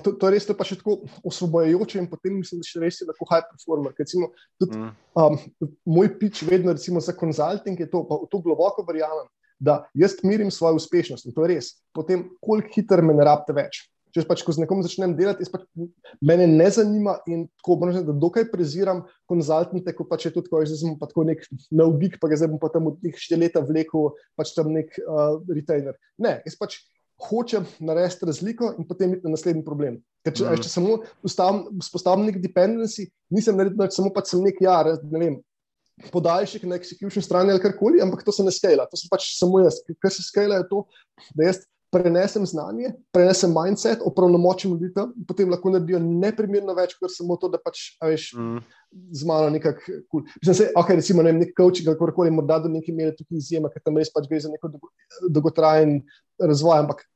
to, 0.03 0.13
to 0.13 0.27
je 0.27 0.35
res 0.35 0.47
to 0.47 0.57
pa 0.59 0.67
še 0.67 0.81
tako 0.81 0.97
osvobojajoče 1.27 2.01
in 2.01 2.09
potem 2.11 2.41
mislim, 2.41 2.63
da 2.63 2.67
še 2.67 2.83
res 2.83 3.01
je 3.01 3.07
lahko 3.09 3.29
high 3.31 3.47
performer. 3.51 3.95
Recimo, 3.99 4.31
tudi, 4.59 4.79
mm. 4.79 4.91
um, 5.23 5.39
moj 5.87 6.11
pič 6.19 6.43
vedno 6.49 6.75
recimo, 6.75 7.03
za 7.03 7.15
konzulting 7.17 7.79
je 7.79 7.89
to, 7.91 8.03
pa 8.09 8.19
v 8.25 8.29
to 8.33 8.43
globoko 8.43 8.85
verjamem, 8.89 9.29
da 9.61 9.85
jaz 9.95 10.17
merim 10.25 10.51
svojo 10.51 10.81
uspešnost 10.81 11.29
in 11.29 11.37
to 11.37 11.45
je 11.45 11.55
res. 11.55 11.73
Potem, 11.95 12.27
koliko 12.43 12.73
hitro 12.75 13.05
me 13.05 13.15
ne 13.15 13.27
rabite 13.29 13.55
več. 13.57 13.85
Če 14.11 14.25
pač, 14.27 14.43
ko 14.43 14.55
z 14.55 14.65
nekom 14.65 14.83
začnem 14.83 15.13
delati, 15.19 15.47
pač, 15.53 15.67
mene 16.25 16.49
ne 16.51 16.67
zanima 16.75 17.17
in 17.31 17.45
tako 17.61 17.77
reči, 17.87 18.03
da 18.07 18.15
dokaj 18.25 18.49
preziram 18.51 19.05
konzultante, 19.31 19.95
ko 19.95 20.07
pač 20.09 20.27
je 20.27 20.33
to 20.35 20.43
tako, 20.47 20.63
da 20.67 20.79
sem 20.79 20.97
pa 20.99 21.07
tako 21.11 21.27
nek 21.29 21.45
nov 21.71 21.95
geek, 22.01 22.19
pa 22.23 22.31
ga 22.31 22.41
zdaj 22.41 22.51
bom 22.51 22.63
pa 22.63 22.73
tam 22.75 22.91
od 22.91 22.99
njih 23.05 23.19
štiri 23.19 23.45
leta 23.45 23.63
vlekel, 23.63 24.11
pač 24.39 24.55
tam 24.57 24.73
nek 24.75 24.91
uh, 25.05 25.39
retainer. 25.47 25.95
Ne, 26.19 26.41
jaz 26.47 26.59
pač 26.59 26.81
hočem 27.21 27.67
narediti 27.85 28.27
razliko 28.27 28.73
in 28.79 28.87
potem 28.89 29.15
iti 29.15 29.29
na 29.29 29.35
naslednji 29.37 29.65
problem. 29.65 30.01
Ker 30.25 30.35
če, 30.35 30.47
mm. 30.49 30.65
če 30.65 30.73
samo 30.73 30.99
vzpostavim 31.25 32.27
nek 32.27 32.41
dependency, 32.43 33.11
nisem 33.33 33.59
naredil, 33.61 33.87
samo 33.95 34.13
pač 34.15 34.33
sem 34.33 34.43
nek 34.45 34.61
jar, 34.65 34.95
ne 35.13 35.23
vem. 35.23 35.39
Podaljšek 36.11 36.65
na 36.65 36.79
execution 36.81 37.25
strani 37.25 37.53
ali 37.53 37.61
karkoli, 37.61 38.01
ampak 38.01 38.25
to 38.25 38.33
se 38.33 38.45
ne 38.45 38.53
skala, 38.57 38.87
to 38.89 38.97
sem 38.97 39.11
pač 39.13 39.35
samo 39.37 39.61
jaz. 39.61 39.83
Kar 40.01 40.13
se 40.15 40.25
skala 40.25 40.63
je 40.63 40.69
to, 40.71 40.87
da 41.37 41.51
jaz 41.51 41.61
prenesem 41.91 42.47
znanje, 42.47 42.93
prenesem 43.13 43.53
mindset, 43.55 44.03
opravnomočim 44.07 44.73
ljudi 44.73 44.93
tam 44.95 45.13
potem 45.29 45.51
lahko 45.51 45.73
naredijo 45.75 45.99
neprimerno 46.03 46.75
več, 46.79 46.95
kot 47.01 47.13
samo 47.15 47.37
to, 47.41 47.51
da 47.51 47.59
pač 47.63 47.83
veš, 48.03 48.31
mm. 48.39 48.61
z 49.21 49.29
malo 49.29 49.51
nekako. 49.51 49.99
Cool. 50.11 50.25
Mislim, 50.39 50.59
se, 50.61 50.69
okay, 50.79 51.01
recimo, 51.01 51.25
ne 51.27 51.33
vem, 51.33 51.43
nek 51.45 51.55
coaching 51.59 51.91
ali 51.91 51.99
karkoli, 51.99 52.35
morda 52.35 52.61
do 52.65 52.71
neke 52.73 52.95
mere 52.95 53.15
tukaj 53.19 53.43
izjema, 53.43 53.73
ker 53.73 53.83
tam 53.85 53.99
res 53.99 54.13
pač 54.15 54.29
gre 54.31 54.43
za 54.43 54.53
neko 54.53 54.73
dolgotrajen 55.29 55.99
razvoj, 56.39 56.85
ampak 56.85 57.07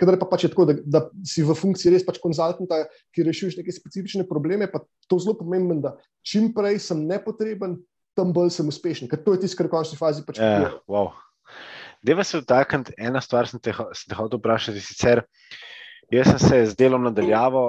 Kadar 0.00 0.16
pa 0.18 0.26
pač 0.26 0.44
je 0.44 0.50
tako, 0.50 0.64
da, 0.66 0.74
da 0.82 1.00
si 1.26 1.44
v 1.46 1.54
funkciji 1.54 1.92
res 1.94 2.02
pač 2.02 2.18
konzultanta, 2.18 2.80
ki 3.14 3.26
rešuješ 3.28 3.60
neke 3.60 3.70
specifične 3.70 4.24
probleme, 4.26 4.66
pa 4.70 4.80
to 5.06 5.18
je 5.20 5.28
zelo 5.28 5.36
pomembno, 5.38 5.76
da 5.78 5.94
čim 6.26 6.48
prej 6.56 6.80
sem 6.82 7.04
nepotreben, 7.06 7.76
tam 8.18 8.32
bolj 8.34 8.50
sem 8.56 8.66
uspešen, 8.70 9.10
ker 9.10 9.22
to 9.22 9.36
je 9.36 9.44
tisto, 9.44 9.60
kar 9.60 9.70
v 9.70 9.74
končni 9.76 9.98
fazi 9.98 10.26
pač. 10.26 10.42
Yeah, 10.42 10.74
wow. 10.90 11.14
Deva 12.04 12.24
se 12.24 12.38
vtakniti, 12.38 12.92
ena 12.98 13.20
stvar 13.24 13.48
sem 13.48 13.60
te, 13.60 13.72
sem 13.72 14.10
te 14.10 14.18
hotel 14.18 14.38
vprašati, 14.38 14.80
sicer 14.84 15.22
jaz 16.12 16.28
sem 16.28 16.38
se 16.42 16.60
z 16.66 16.76
delom 16.76 17.06
nadaljavo 17.06 17.64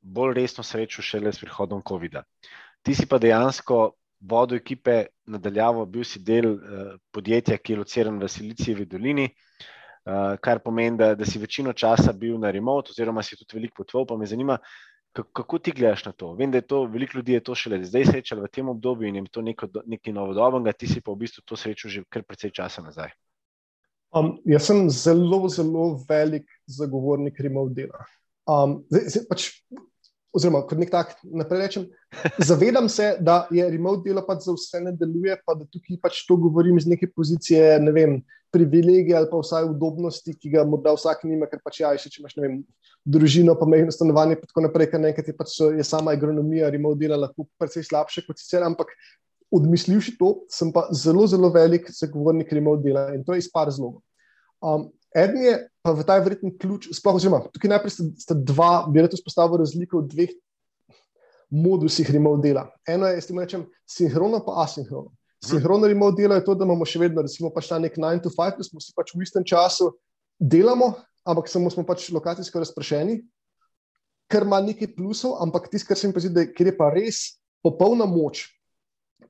bolj 0.00 0.34
resno 0.38 0.64
srečal 0.64 1.04
šele 1.04 1.32
s 1.32 1.42
prihodom 1.42 1.82
COVID-a. 1.88 2.22
Ti 2.82 2.94
si 2.94 3.06
pa 3.10 3.18
dejansko 3.18 3.80
vodil 4.20 4.62
ekipe 4.62 5.06
nadaljavo, 5.26 5.84
bil 5.86 6.06
si 6.08 6.22
del 6.24 6.52
uh, 6.54 6.94
podjetja, 7.12 7.58
ki 7.58 7.74
je 7.74 7.80
lociran 7.82 8.20
v 8.22 8.30
Silicijevi 8.30 8.86
dolini. 8.88 9.28
Uh, 10.06 10.36
kar 10.40 10.62
pomeni, 10.62 10.96
da, 10.96 11.14
da 11.18 11.26
si 11.26 11.40
večino 11.42 11.72
časa 11.74 12.12
bil 12.14 12.38
na 12.38 12.52
remote, 12.54 12.94
oziroma 12.94 13.24
si 13.26 13.36
tudi 13.36 13.58
veliko 13.58 13.82
potoval. 13.82 14.06
Pa 14.06 14.16
me 14.16 14.30
zanima, 14.30 14.56
kako 15.12 15.58
ti 15.58 15.74
gledaš 15.74 16.04
na 16.06 16.12
to. 16.12 16.32
Vem, 16.38 16.50
da 16.50 16.62
je 16.62 16.68
to 16.70 16.84
veliko 16.84 17.18
ljudi 17.18 17.32
je 17.32 17.44
to 17.44 17.54
šele 17.54 17.82
zdaj 17.84 18.04
srečalo 18.12 18.46
v 18.46 18.52
tem 18.52 18.68
obdobju 18.68 19.08
in 19.08 19.16
je 19.16 19.24
to 19.32 19.42
neko, 19.42 19.68
nekaj 19.84 20.14
novodobnega, 20.14 20.72
ti 20.72 20.86
si 20.86 21.00
pa 21.00 21.12
v 21.12 21.26
bistvu 21.26 21.42
to 21.44 21.56
srečal 21.56 21.90
že 21.90 22.04
kar 22.08 22.22
precej 22.22 22.54
časa 22.54 22.82
nazaj. 22.82 23.10
Um, 24.16 24.36
jaz 24.48 24.68
sem 24.70 24.86
zelo, 24.90 25.42
zelo 25.52 25.90
velik 26.08 26.46
zagovornik 26.66 27.40
remote 27.40 27.74
dela. 27.76 28.06
Um, 28.48 28.78
zdaj, 28.88 29.10
zdaj 29.12 29.24
pač, 29.28 29.48
oziroma, 30.36 30.62
kot 30.68 30.80
nek 30.80 30.92
tak 30.92 31.12
naprej 31.24 31.60
rečem, 31.64 31.84
zavedam 32.50 32.88
se, 32.92 33.10
da 33.20 33.42
je 33.52 33.66
remote 33.68 34.06
delo 34.06 34.22
pač 34.24 34.46
za 34.46 34.54
vse 34.56 34.80
ne 34.86 34.94
deluje, 34.96 35.36
pa 35.44 35.56
da 35.58 35.68
tukaj 35.68 36.00
pač 36.00 36.22
to 36.28 36.38
govorim 36.40 36.80
iz 36.80 36.88
neke 36.88 37.10
pozicije, 37.12 37.76
ne 37.82 37.92
vem, 37.92 38.16
privilegije 38.54 39.18
ali 39.18 39.28
pa 39.28 39.42
vsaj 39.42 39.68
udobnosti, 39.68 40.32
ki 40.32 40.54
ga 40.54 40.64
morda 40.64 40.94
vsak 40.96 41.26
nima, 41.28 41.50
ker 41.50 41.60
pač 41.60 41.82
ja, 41.82 41.92
še 42.00 42.08
če 42.08 42.22
imaš 42.22 42.38
vem, 42.40 42.62
družino, 43.04 43.58
pa 43.58 43.68
mehko 43.68 43.92
stanovanje, 43.92 44.38
in 44.38 44.48
tako 44.48 44.64
naprej, 44.64 44.90
ker 44.94 45.02
nekaj 45.02 45.28
je 45.28 45.36
pač 45.36 45.58
je 45.76 45.84
sama 45.84 46.16
agronomija, 46.16 46.72
remote 46.72 47.02
dela 47.02 47.20
lahko 47.26 47.44
precej 47.60 47.84
slabše 47.90 48.24
kot 48.24 48.40
sicer, 48.40 48.64
ampak 48.64 48.94
odmislivši 49.52 50.16
to, 50.16 50.32
sem 50.48 50.72
pa 50.72 50.88
zelo, 50.94 51.26
zelo 51.28 51.52
velik 51.52 51.90
zagovornik 51.92 52.52
remote 52.52 52.82
dela 52.86 53.10
in 53.14 53.24
to 53.24 53.36
je 53.36 53.44
iz 53.44 53.52
par 53.52 53.68
zlogov. 53.70 54.05
Um, 54.64 54.90
Eden 55.16 55.40
je 55.40 55.54
pa 55.80 55.94
v 55.96 56.04
ta 56.04 56.18
verjetni 56.20 56.50
ključ, 56.58 56.90
sploh 56.98 57.16
oziroma 57.16 57.46
tukaj 57.54 57.70
najprej 57.72 57.92
sta, 57.94 58.04
sta 58.20 58.34
dva, 58.36 58.86
bi 58.90 59.00
rekel, 59.04 59.20
spostavil 59.20 59.62
razliko 59.62 60.02
v 60.02 60.10
dveh 60.12 60.32
modusih 61.50 62.10
remote 62.10 62.42
dela. 62.42 62.66
Eno 62.88 63.06
je, 63.08 63.20
s 63.22 63.30
tem 63.30 63.38
rečem, 63.38 63.62
sinhrono 63.86 64.42
pa 64.44 64.64
asinhrono. 64.64 65.14
Sinhrono 65.44 65.86
remote 65.86 66.18
delo 66.18 66.34
je 66.34 66.44
to, 66.44 66.56
da 66.58 66.66
imamo 66.66 66.84
še 66.88 67.00
vedno, 67.00 67.22
recimo, 67.22 67.52
pač 67.54 67.70
ta 67.70 67.78
nek 67.78 67.94
9 67.96 68.24
to 68.24 68.32
5, 68.34 68.58
da 68.58 68.66
smo 68.66 68.82
si 68.82 68.92
pač 68.96 69.14
v 69.14 69.22
istem 69.22 69.46
času 69.46 69.92
delamo, 70.40 70.96
ampak 71.24 71.48
samo 71.48 71.70
smo 71.70 71.86
pač 71.86 72.08
lokacijsko 72.12 72.60
razpršeni, 72.64 73.20
kar 74.28 74.42
ima 74.42 74.58
nekaj 74.60 74.90
plusov, 74.96 75.38
ampak 75.42 75.70
tisto, 75.70 75.92
kar 75.92 76.00
se 76.00 76.10
mi 76.10 76.16
pa 76.16 76.24
zdi, 76.24 76.34
da 76.34 76.44
je, 76.44 76.50
je 76.50 76.74
pa 76.76 76.90
res 76.90 77.38
popolna 77.64 78.08
moč. 78.10 78.48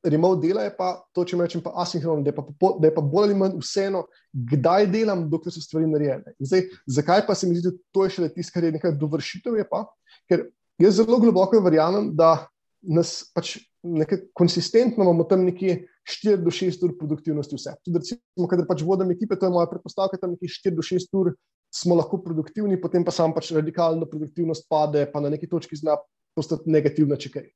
Remote 0.06 0.40
dela 0.42 0.62
je 0.62 0.72
pa 0.76 0.88
to, 1.14 1.24
če 1.26 1.38
rečem, 1.40 1.62
pa 1.62 1.72
asinhrono, 1.82 2.22
da, 2.22 2.32
da 2.32 2.88
je 2.88 2.94
pa 2.94 3.02
bolj 3.02 3.30
ali 3.30 3.38
manj 3.38 3.56
vseeno, 3.62 4.04
kdaj 4.52 4.88
delam, 4.92 5.24
dokler 5.30 5.54
so 5.54 5.62
stvari 5.62 5.88
narejene. 5.90 6.34
Zdaj, 6.42 6.66
zakaj 6.98 7.24
pa 7.26 7.34
se 7.38 7.48
mi 7.48 7.56
zdi, 7.58 7.70
da 7.70 7.90
to 7.94 8.04
je 8.06 8.16
šele 8.16 8.28
tisto, 8.34 8.54
kar 8.54 8.66
je 8.66 8.74
nekaj 8.76 8.94
dovršitev, 9.00 9.56
je 9.58 9.66
pa, 9.70 9.84
ker 10.30 10.44
jaz 10.82 11.00
zelo 11.00 11.18
globoko 11.22 11.60
verjamem, 11.64 12.12
da 12.18 12.48
nas 12.86 13.18
pač 13.34 13.56
nekaj 13.86 14.26
konsistentno 14.34 15.04
imamo 15.04 15.24
tam 15.24 15.44
nekje 15.46 15.86
4 16.06 16.42
do 16.42 16.50
6 16.54 16.82
ur 16.86 16.94
produktivnosti 16.98 17.58
vse. 17.58 17.74
Tudi, 17.86 18.02
recimo, 18.02 18.48
kadar 18.50 18.66
pač 18.68 18.82
vodim 18.86 19.10
ekipe, 19.14 19.38
to 19.38 19.48
je 19.48 19.54
moja 19.54 19.70
predpostavka, 19.70 20.18
tam 20.22 20.34
nekje 20.34 20.52
4 20.60 20.74
do 20.76 20.86
6 20.86 21.18
ur 21.18 21.32
smo 21.74 21.98
lahko 21.98 22.20
produktivni, 22.22 22.78
potem 22.80 23.04
pa 23.04 23.14
sam 23.14 23.34
pač 23.34 23.50
radikalno 23.54 24.06
produktivnost 24.10 24.68
pade, 24.70 25.06
pa 25.12 25.22
na 25.22 25.32
neki 25.34 25.48
točki 25.50 25.78
zna 25.78 25.96
postati 26.36 26.70
negativna, 26.70 27.18
če 27.18 27.32
kaj. 27.32 27.48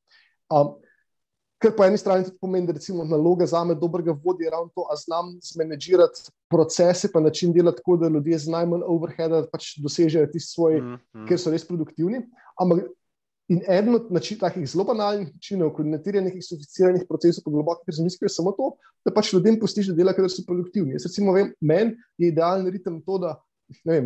Um, 0.51 0.75
Ker 1.61 1.75
po 1.77 1.85
eni 1.85 1.99
strani 2.01 2.25
tudi 2.25 2.39
pomeni, 2.41 2.67
da 2.67 2.73
je 2.73 2.95
naloga 3.05 3.47
za 3.47 3.61
me 3.65 3.75
dobrega 3.75 4.15
vodja 4.25 4.51
ravno 4.51 4.71
to, 4.75 4.87
da 4.89 4.97
znam 4.97 5.35
zmanjšati 5.45 6.31
procese, 6.49 7.11
pa 7.13 7.21
način 7.21 7.53
dela 7.53 7.73
tako, 7.73 7.97
da 8.01 8.09
ljudje 8.09 8.39
z 8.39 8.49
najmanj 8.49 8.87
overheada 8.87 9.43
pač 9.53 9.75
dosežejo 9.79 10.27
tisti 10.33 10.55
svoj, 10.55 10.81
mm 10.81 10.97
-hmm. 10.97 11.29
ker 11.29 11.39
so 11.39 11.51
res 11.51 11.67
produktivni. 11.69 12.25
Ampak 12.57 12.89
In 13.51 13.65
eden 13.67 13.95
od 13.95 14.13
način, 14.15 14.39
takih 14.39 14.63
zelo 14.71 14.85
banalnih 14.87 15.33
načinov 15.35 15.73
koordinatiranja 15.75 16.29
nekih 16.29 16.45
sofisticiranih 16.47 17.03
procesov 17.09 17.43
po 17.45 17.51
globokih 17.51 17.89
razmislih 17.89 18.29
je 18.29 18.35
samo 18.37 18.53
to, 18.55 18.69
da 19.05 19.11
pač 19.11 19.33
ljudem 19.33 19.57
postiš, 19.59 19.89
da 19.91 19.97
delajo, 19.99 20.21
ker 20.21 20.31
so 20.31 20.45
produktivni. 20.47 20.95
Jaz 20.95 21.09
recimo 21.09 21.35
vem, 21.35 21.51
meni 21.61 21.97
je 22.19 22.29
idealen 22.31 22.69
ritem 22.71 23.01
to, 23.03 23.19
da 23.19 23.33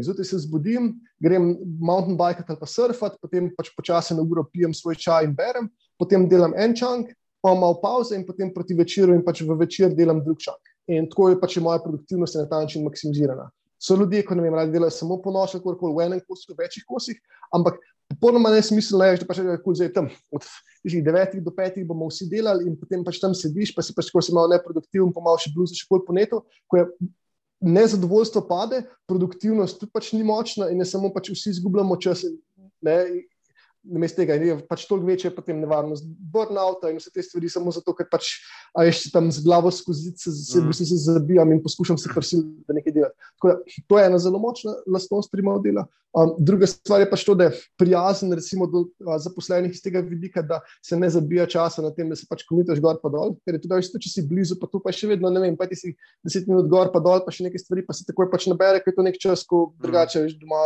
zjutraj 0.01 0.25
se 0.31 0.39
zbudim, 0.47 0.95
grem 1.21 1.51
mountain 1.81 2.17
bike 2.17 2.45
ali 2.49 2.59
pa 2.61 2.67
surfati, 2.67 3.21
potem 3.21 3.51
pač 3.57 3.69
počasi 3.77 4.17
na 4.17 4.25
uro 4.25 4.47
pijem 4.49 4.73
svoj 4.73 4.97
čaj 4.97 5.29
in 5.29 5.37
berem, 5.37 5.69
potem 6.01 6.25
delam 6.29 6.57
en 6.57 6.73
čank, 6.77 7.13
pa 7.45 7.53
malo 7.53 7.77
pauze 7.83 8.17
in 8.17 8.25
potem 8.25 8.49
proti 8.55 8.75
večeru 8.75 9.13
in 9.13 9.21
pač 9.25 9.43
v 9.45 9.57
večer 9.61 9.93
delam 9.93 10.23
drug 10.25 10.41
čank. 10.41 10.73
In 10.89 11.09
tako 11.13 11.29
je 11.29 11.41
pač 11.41 11.59
moja 11.61 11.83
produktivnost 11.85 12.41
na 12.41 12.49
ta 12.49 12.63
način 12.65 12.85
maksimizirana. 12.85 13.51
So 13.85 13.97
ljudje, 14.01 14.23
ko 14.25 14.35
ne 14.35 14.47
vem, 14.47 14.55
radi 14.57 14.73
delajo 14.73 14.95
samo 14.97 15.19
po 15.21 15.33
noči, 15.33 15.61
lahko 15.61 15.91
v 15.93 16.07
enem 16.07 16.23
kosu, 16.25 16.55
v 16.55 16.63
večjih 16.63 16.87
kosih, 16.89 17.19
ampak 17.53 17.77
popolnoma 18.09 18.53
nesmiselno 18.55 19.05
je, 19.05 19.19
da 19.21 19.29
pač 19.29 19.43
rečeš, 19.45 19.81
da 19.81 19.85
je 19.85 19.93
tam 19.93 20.09
od 20.33 20.47
9 20.85 21.37
do 21.45 21.53
5 21.53 21.85
bomo 21.89 22.09
vsi 22.09 22.31
delali 22.33 22.65
in 22.69 22.79
potem 22.81 23.05
pač 23.05 23.21
tam 23.21 23.37
sediš, 23.37 23.75
pa 23.77 23.85
si 23.85 23.93
pač 23.97 24.09
tako 24.09 24.25
si 24.25 24.33
malo 24.33 24.49
neproduktiven, 24.53 25.13
pa 25.13 25.21
malo 25.25 25.41
še 25.41 25.53
bluzi, 25.53 25.77
še 25.77 25.89
bolj 25.91 26.05
po 26.09 26.17
netu. 26.17 26.41
Nezadovoljstvo 27.65 28.45
pade, 28.49 28.83
produktivnost 29.09 29.79
tudi 29.81 29.93
pač 29.93 30.13
ni 30.17 30.25
močna, 30.25 30.69
in 30.73 30.81
ne 30.81 30.89
samo 30.89 31.13
pač 31.13 31.33
vsi 31.33 31.53
izgubljamo 31.53 31.97
čas. 32.01 32.25
Ne, 32.85 32.97
namesto 33.85 34.23
tega 34.23 34.37
je 34.41 34.57
pač 34.69 34.87
toliko 34.89 35.07
večja 35.07 35.31
potem 35.35 35.61
nevarnost 35.61 36.07
burnouta 36.33 36.91
in 36.91 36.99
vse 37.01 37.13
te 37.13 37.23
stvari, 37.23 37.51
samo 37.53 37.73
zato, 37.75 37.95
ker 37.97 38.09
pač 38.11 38.31
še 38.97 39.13
tam 39.13 39.31
z 39.33 39.45
glavo 39.45 39.73
skozi 39.75 40.15
se, 40.17 40.33
se, 40.33 40.63
mm. 40.63 40.73
se, 40.79 41.01
zabijam 41.05 41.53
in 41.53 41.61
poskušam 41.63 41.99
se 42.01 42.13
prisiliti, 42.13 42.65
da 42.69 42.77
nekaj 42.79 42.97
delam. 42.97 43.13
Da, 43.45 43.59
to 43.91 44.01
je 44.01 44.07
ena 44.09 44.21
zelo 44.23 44.41
močna 44.43 44.77
lastnost 44.91 45.33
primov 45.33 45.61
dela. 45.65 45.87
Um, 46.15 46.31
druga 46.39 46.69
stvar 46.71 47.03
je 47.03 47.09
pač 47.11 47.25
to, 47.27 47.35
da 47.35 47.49
je 47.49 47.59
prijazen 47.81 48.31
recimo, 48.39 48.69
do 48.71 48.85
uh, 48.87 49.17
zaposlenih 49.19 49.73
iz 49.75 49.83
tega 49.83 49.99
vidika, 50.07 50.45
da 50.47 50.61
se 50.79 50.97
ne 50.97 51.11
zabija 51.11 51.49
časa 51.51 51.83
na 51.83 51.91
tem, 51.91 52.07
da 52.09 52.17
se 52.17 52.29
pač 52.31 52.45
komitaš 52.47 52.79
gor 52.83 53.01
pa 53.03 53.11
dol. 53.11 53.35
Ker 53.43 53.59
je 53.59 53.65
tudi, 53.65 53.81
isto, 53.83 53.99
če 53.99 54.13
si 54.13 54.27
blizu, 54.31 54.61
pa 54.61 54.71
tu 54.71 54.79
pa 54.83 54.95
še 54.95 55.11
vedno, 55.11 55.33
ne 55.35 55.43
vem, 55.43 55.59
pa 55.59 55.67
ti 55.67 55.79
si 55.81 55.91
deset 56.23 56.47
minut 56.47 56.71
gor 56.71 56.93
pa 56.95 57.03
dol, 57.03 57.25
pa 57.27 57.35
še 57.35 57.49
nekaj 57.49 57.67
stvari, 57.67 57.83
pa 57.83 57.99
se 57.99 58.07
takoj 58.07 58.31
pač 58.31 58.47
nabere, 58.47 58.79
ker 58.85 58.95
je 58.95 58.99
to 59.01 59.07
nek 59.09 59.19
čas, 59.19 59.43
ko 59.43 59.67
drugače 59.83 60.23
veš 60.23 60.39
doma 60.39 60.63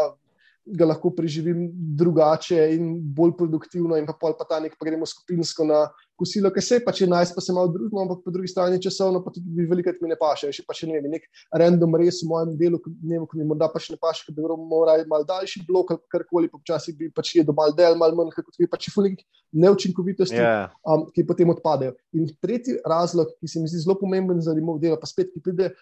ga 0.66 0.88
lahko 0.88 1.10
preživim 1.16 1.68
drugače 1.96 2.58
in 2.74 2.90
bolj 3.14 3.32
produktivno, 3.38 3.96
in 3.96 4.06
pa 4.06 4.14
pol 4.18 4.34
pa 4.36 4.44
ta 4.48 4.58
nek, 4.60 4.74
pa 4.78 4.86
gremo 4.88 5.06
skupinsko 5.06 5.64
na 5.64 5.86
kosilo, 6.18 6.50
ki 6.52 6.62
se 6.64 6.78
pa 6.84 6.92
če 6.92 7.06
najs 7.08 7.32
pa 7.34 7.42
se 7.44 7.54
malo 7.54 7.70
družimo, 7.72 8.02
ampak 8.02 8.20
po 8.24 8.32
drugi 8.34 8.50
strani 8.50 8.80
časovno 8.82 9.22
pa 9.24 9.32
tudi 9.34 9.66
velikrat 9.70 10.00
mi 10.02 10.10
ne 10.10 10.18
paše. 10.18 10.50
Še 10.52 10.64
pa 10.66 10.76
če 10.76 10.90
ne 10.90 10.98
vem, 10.98 11.14
nek 11.14 11.24
random 11.62 11.96
res 12.02 12.20
v 12.24 12.30
mojem 12.32 12.54
delu, 12.60 12.80
ne 13.00 13.16
vem, 13.16 13.26
ko 13.30 13.38
mi 13.38 13.46
morda 13.48 13.70
pač 13.72 13.88
ne 13.94 13.98
paše, 14.00 14.26
ker 14.26 14.36
bi 14.36 14.44
moral 14.44 15.04
mal 15.10 15.26
daljši 15.28 15.64
blok 15.68 15.94
ali 15.94 16.04
karkoli, 16.12 16.52
pa 16.52 16.60
včasih 16.60 16.98
bi 16.98 17.10
pač 17.14 17.36
jedel 17.38 17.56
mal 17.56 17.74
del, 17.78 17.96
mal 18.00 18.16
manj, 18.18 18.34
kot 18.36 18.58
bi 18.58 18.68
pač 18.70 18.90
fulik 18.94 19.22
neučinkovitosti, 19.54 20.36
yeah. 20.36 20.74
um, 20.84 21.06
ki 21.14 21.24
potem 21.28 21.54
odpadejo. 21.54 21.96
In 22.18 22.28
tretji 22.42 22.76
razlog, 22.84 23.30
ki 23.38 23.48
se 23.48 23.62
mi 23.62 23.70
zdi 23.70 23.86
zelo 23.86 23.96
pomemben 24.00 24.42
za 24.44 24.56
remote 24.56 24.84
delo, 24.84 24.98
pa 25.00 25.08
spet, 25.08 25.30
ki 25.32 25.44
pride 25.44 25.72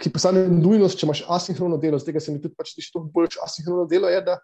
ki 0.00 0.12
postane 0.14 0.46
nujnost, 0.48 0.98
če 0.98 1.06
imaš 1.06 1.24
asinhrono 1.36 1.78
delo, 1.80 1.98
z 2.00 2.08
tega 2.08 2.22
se 2.22 2.32
mi 2.34 2.42
tudi 2.42 2.56
pač 2.58 2.74
tiče 2.74 2.92
to 2.94 3.04
bolj 3.14 3.38
asinhrono 3.44 3.86
delo, 3.90 4.10
je, 4.10 4.20
da 4.26 4.38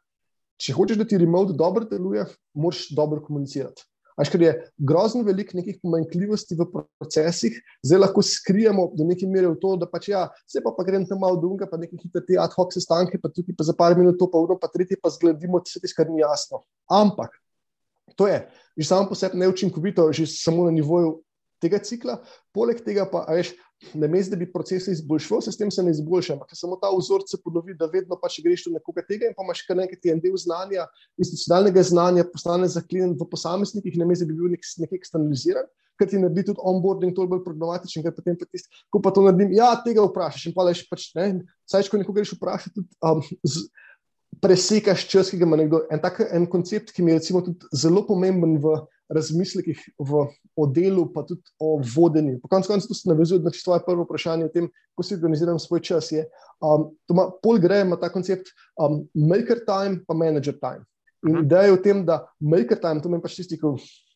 če 0.61 0.75
hočeš, 0.77 1.01
da 1.01 1.07
ti 1.09 1.19
remote 1.21 1.57
dobro 1.57 1.87
deluje, 1.89 2.27
moraš 2.55 2.89
dobro 2.97 3.23
komunicirati. 3.25 3.87
Až 4.21 4.29
ker 4.29 4.43
je 4.45 4.51
grozno 4.77 5.23
veliko 5.25 5.57
nekih 5.57 5.79
pomanjkljivosti 5.81 6.57
v 6.59 6.67
procesih, 7.01 7.55
zdaj 7.87 8.03
lahko 8.03 8.21
skrijemo 8.27 8.91
do 8.93 9.07
neke 9.09 9.25
mere 9.25 9.49
v 9.49 9.57
to, 9.63 9.71
da 9.81 9.89
pač 9.89 10.11
ja, 10.13 10.27
se 10.51 10.61
pa, 10.61 10.75
pa 10.77 10.85
grem 10.85 11.07
tam 11.09 11.23
malo 11.23 11.39
dunga, 11.41 11.69
pa 11.71 11.79
nekaj 11.81 12.03
hitre 12.03 12.21
te 12.27 12.37
ad 12.37 12.53
hoc 12.53 12.75
sestanke, 12.77 13.17
pa 13.23 13.31
tukaj 13.33 13.57
pa 13.57 13.65
za 13.65 13.73
par 13.79 13.97
minut 13.97 14.19
to, 14.21 14.29
pa 14.29 14.43
uro, 14.43 14.59
pa 14.61 14.69
tretje 14.69 14.99
pa 15.01 15.13
zgledimo, 15.15 15.63
vse 15.65 15.81
tisto, 15.81 15.97
kar 15.97 16.13
ni 16.13 16.21
jasno. 16.21 16.67
Ampak 16.91 17.33
to 18.19 18.29
je 18.29 18.43
že 18.77 18.87
samo 18.87 19.09
po 19.09 19.17
sebi 19.17 19.41
neučinkovito, 19.41 20.13
že 20.13 20.29
samo 20.29 20.69
na 20.69 20.73
nivoju 20.73 21.21
tega 21.61 21.81
cikla, 21.81 22.21
poleg 22.53 22.81
tega 22.85 23.05
pa, 23.09 23.25
veš, 23.29 23.53
na 23.95 24.07
mestu, 24.07 24.35
da 24.35 24.37
bi 24.37 24.49
procese 24.53 24.93
izboljšal, 24.93 25.41
se 25.41 25.53
s 25.53 25.59
tem 25.59 25.71
se 25.71 25.83
ne 25.83 25.91
izboljša, 25.95 26.35
ampak 26.37 26.53
samo 26.55 26.77
ta 26.81 26.91
vzorec 26.93 27.31
se 27.31 27.41
ponovi, 27.45 27.75
da 27.79 27.89
vedno 27.93 28.19
pa 28.21 28.29
če 28.29 28.45
greš 28.45 28.67
do 28.67 28.75
nekoga 28.77 29.05
tega 29.09 29.29
in 29.29 29.37
pa 29.37 29.45
imaš 29.47 29.65
kar 29.69 29.79
nekaj 29.79 30.13
en 30.13 30.23
del 30.23 30.37
znanja, 30.41 30.87
institucionalnega 31.21 31.85
znanja, 31.89 32.27
postane 32.33 32.69
zaklenjen 32.69 33.17
v 33.19 33.29
posameznikih, 33.31 33.97
na 33.99 34.09
mestu, 34.09 34.27
da 34.27 34.33
bi 34.33 34.41
bil 34.41 34.53
nek, 34.53 34.67
nek 34.85 34.97
eksternaliziran. 35.01 35.69
Ker 36.01 36.09
ti 36.09 36.21
naredi 36.21 36.47
tudi 36.49 36.63
onboarding 36.65 37.13
toliko 37.13 37.35
bolj 37.35 37.43
problematičen, 37.45 38.05
ker 38.05 38.15
potem 38.17 38.39
tisti, 38.41 38.71
ko 38.93 39.03
pa 39.05 39.13
to 39.13 39.25
naredim, 39.27 39.53
ja, 39.53 39.75
tega 39.85 40.05
vprašaš. 40.07 40.47
In 40.49 40.57
pa 40.57 40.65
leš 40.65 40.87
pač, 40.89 41.11
ne, 41.19 41.43
saj, 41.69 41.91
ko 41.93 42.01
nekoga 42.01 42.23
greš 42.23 42.33
vprašati, 42.39 42.73
tudi 42.79 42.89
um, 43.05 43.21
z, 43.45 43.67
presekaš 44.41 45.05
čas, 45.11 45.33
ki 45.33 45.41
ga 45.41 45.49
ima 45.49 45.59
nekdo. 45.61 45.83
En 45.93 46.01
tak 46.01 46.23
en 46.25 46.49
koncept, 46.49 46.95
ki 46.97 47.05
mi 47.05 47.13
je 47.13 47.21
recimo 47.21 47.45
tudi 47.45 47.69
zelo 47.77 48.05
pomemben 48.09 48.57
v 48.63 48.79
razmislekih 49.11 49.81
v, 49.99 50.25
o 50.57 50.67
delu, 50.71 51.07
pa 51.13 51.25
tudi 51.27 51.43
o 51.59 51.81
vodenju. 51.95 52.39
Po 52.43 52.49
koncu 52.49 52.71
konca 52.71 52.95
se 52.95 53.09
navezuje 53.11 53.43
na 53.43 53.51
svoje 53.55 53.83
prvo 53.87 54.05
vprašanje 54.07 54.47
o 54.47 54.53
tem, 54.55 54.69
kako 54.95 55.07
si 55.07 55.17
organiziram 55.19 55.59
svoj 55.59 55.83
čas. 55.83 56.13
Je, 56.13 56.25
um, 56.63 56.91
ma, 57.17 57.27
pol 57.43 57.59
gre 57.59 57.83
ima 57.83 57.99
ta 57.99 58.11
koncept 58.13 58.53
um, 58.79 59.03
maker 59.15 59.65
time, 59.67 60.05
pa 60.07 60.15
manager 60.15 60.55
time. 60.55 60.87
In 61.27 61.35
mhm. 61.35 61.45
ideja 61.45 61.69
je 61.69 61.77
v 61.77 61.83
tem, 61.85 62.05
da 62.07 62.23
maker 62.41 62.79
time, 62.81 63.03
to 63.03 63.11
meni 63.13 63.23
pač 63.23 63.37
tisti, 63.37 63.59
ki 63.61 63.75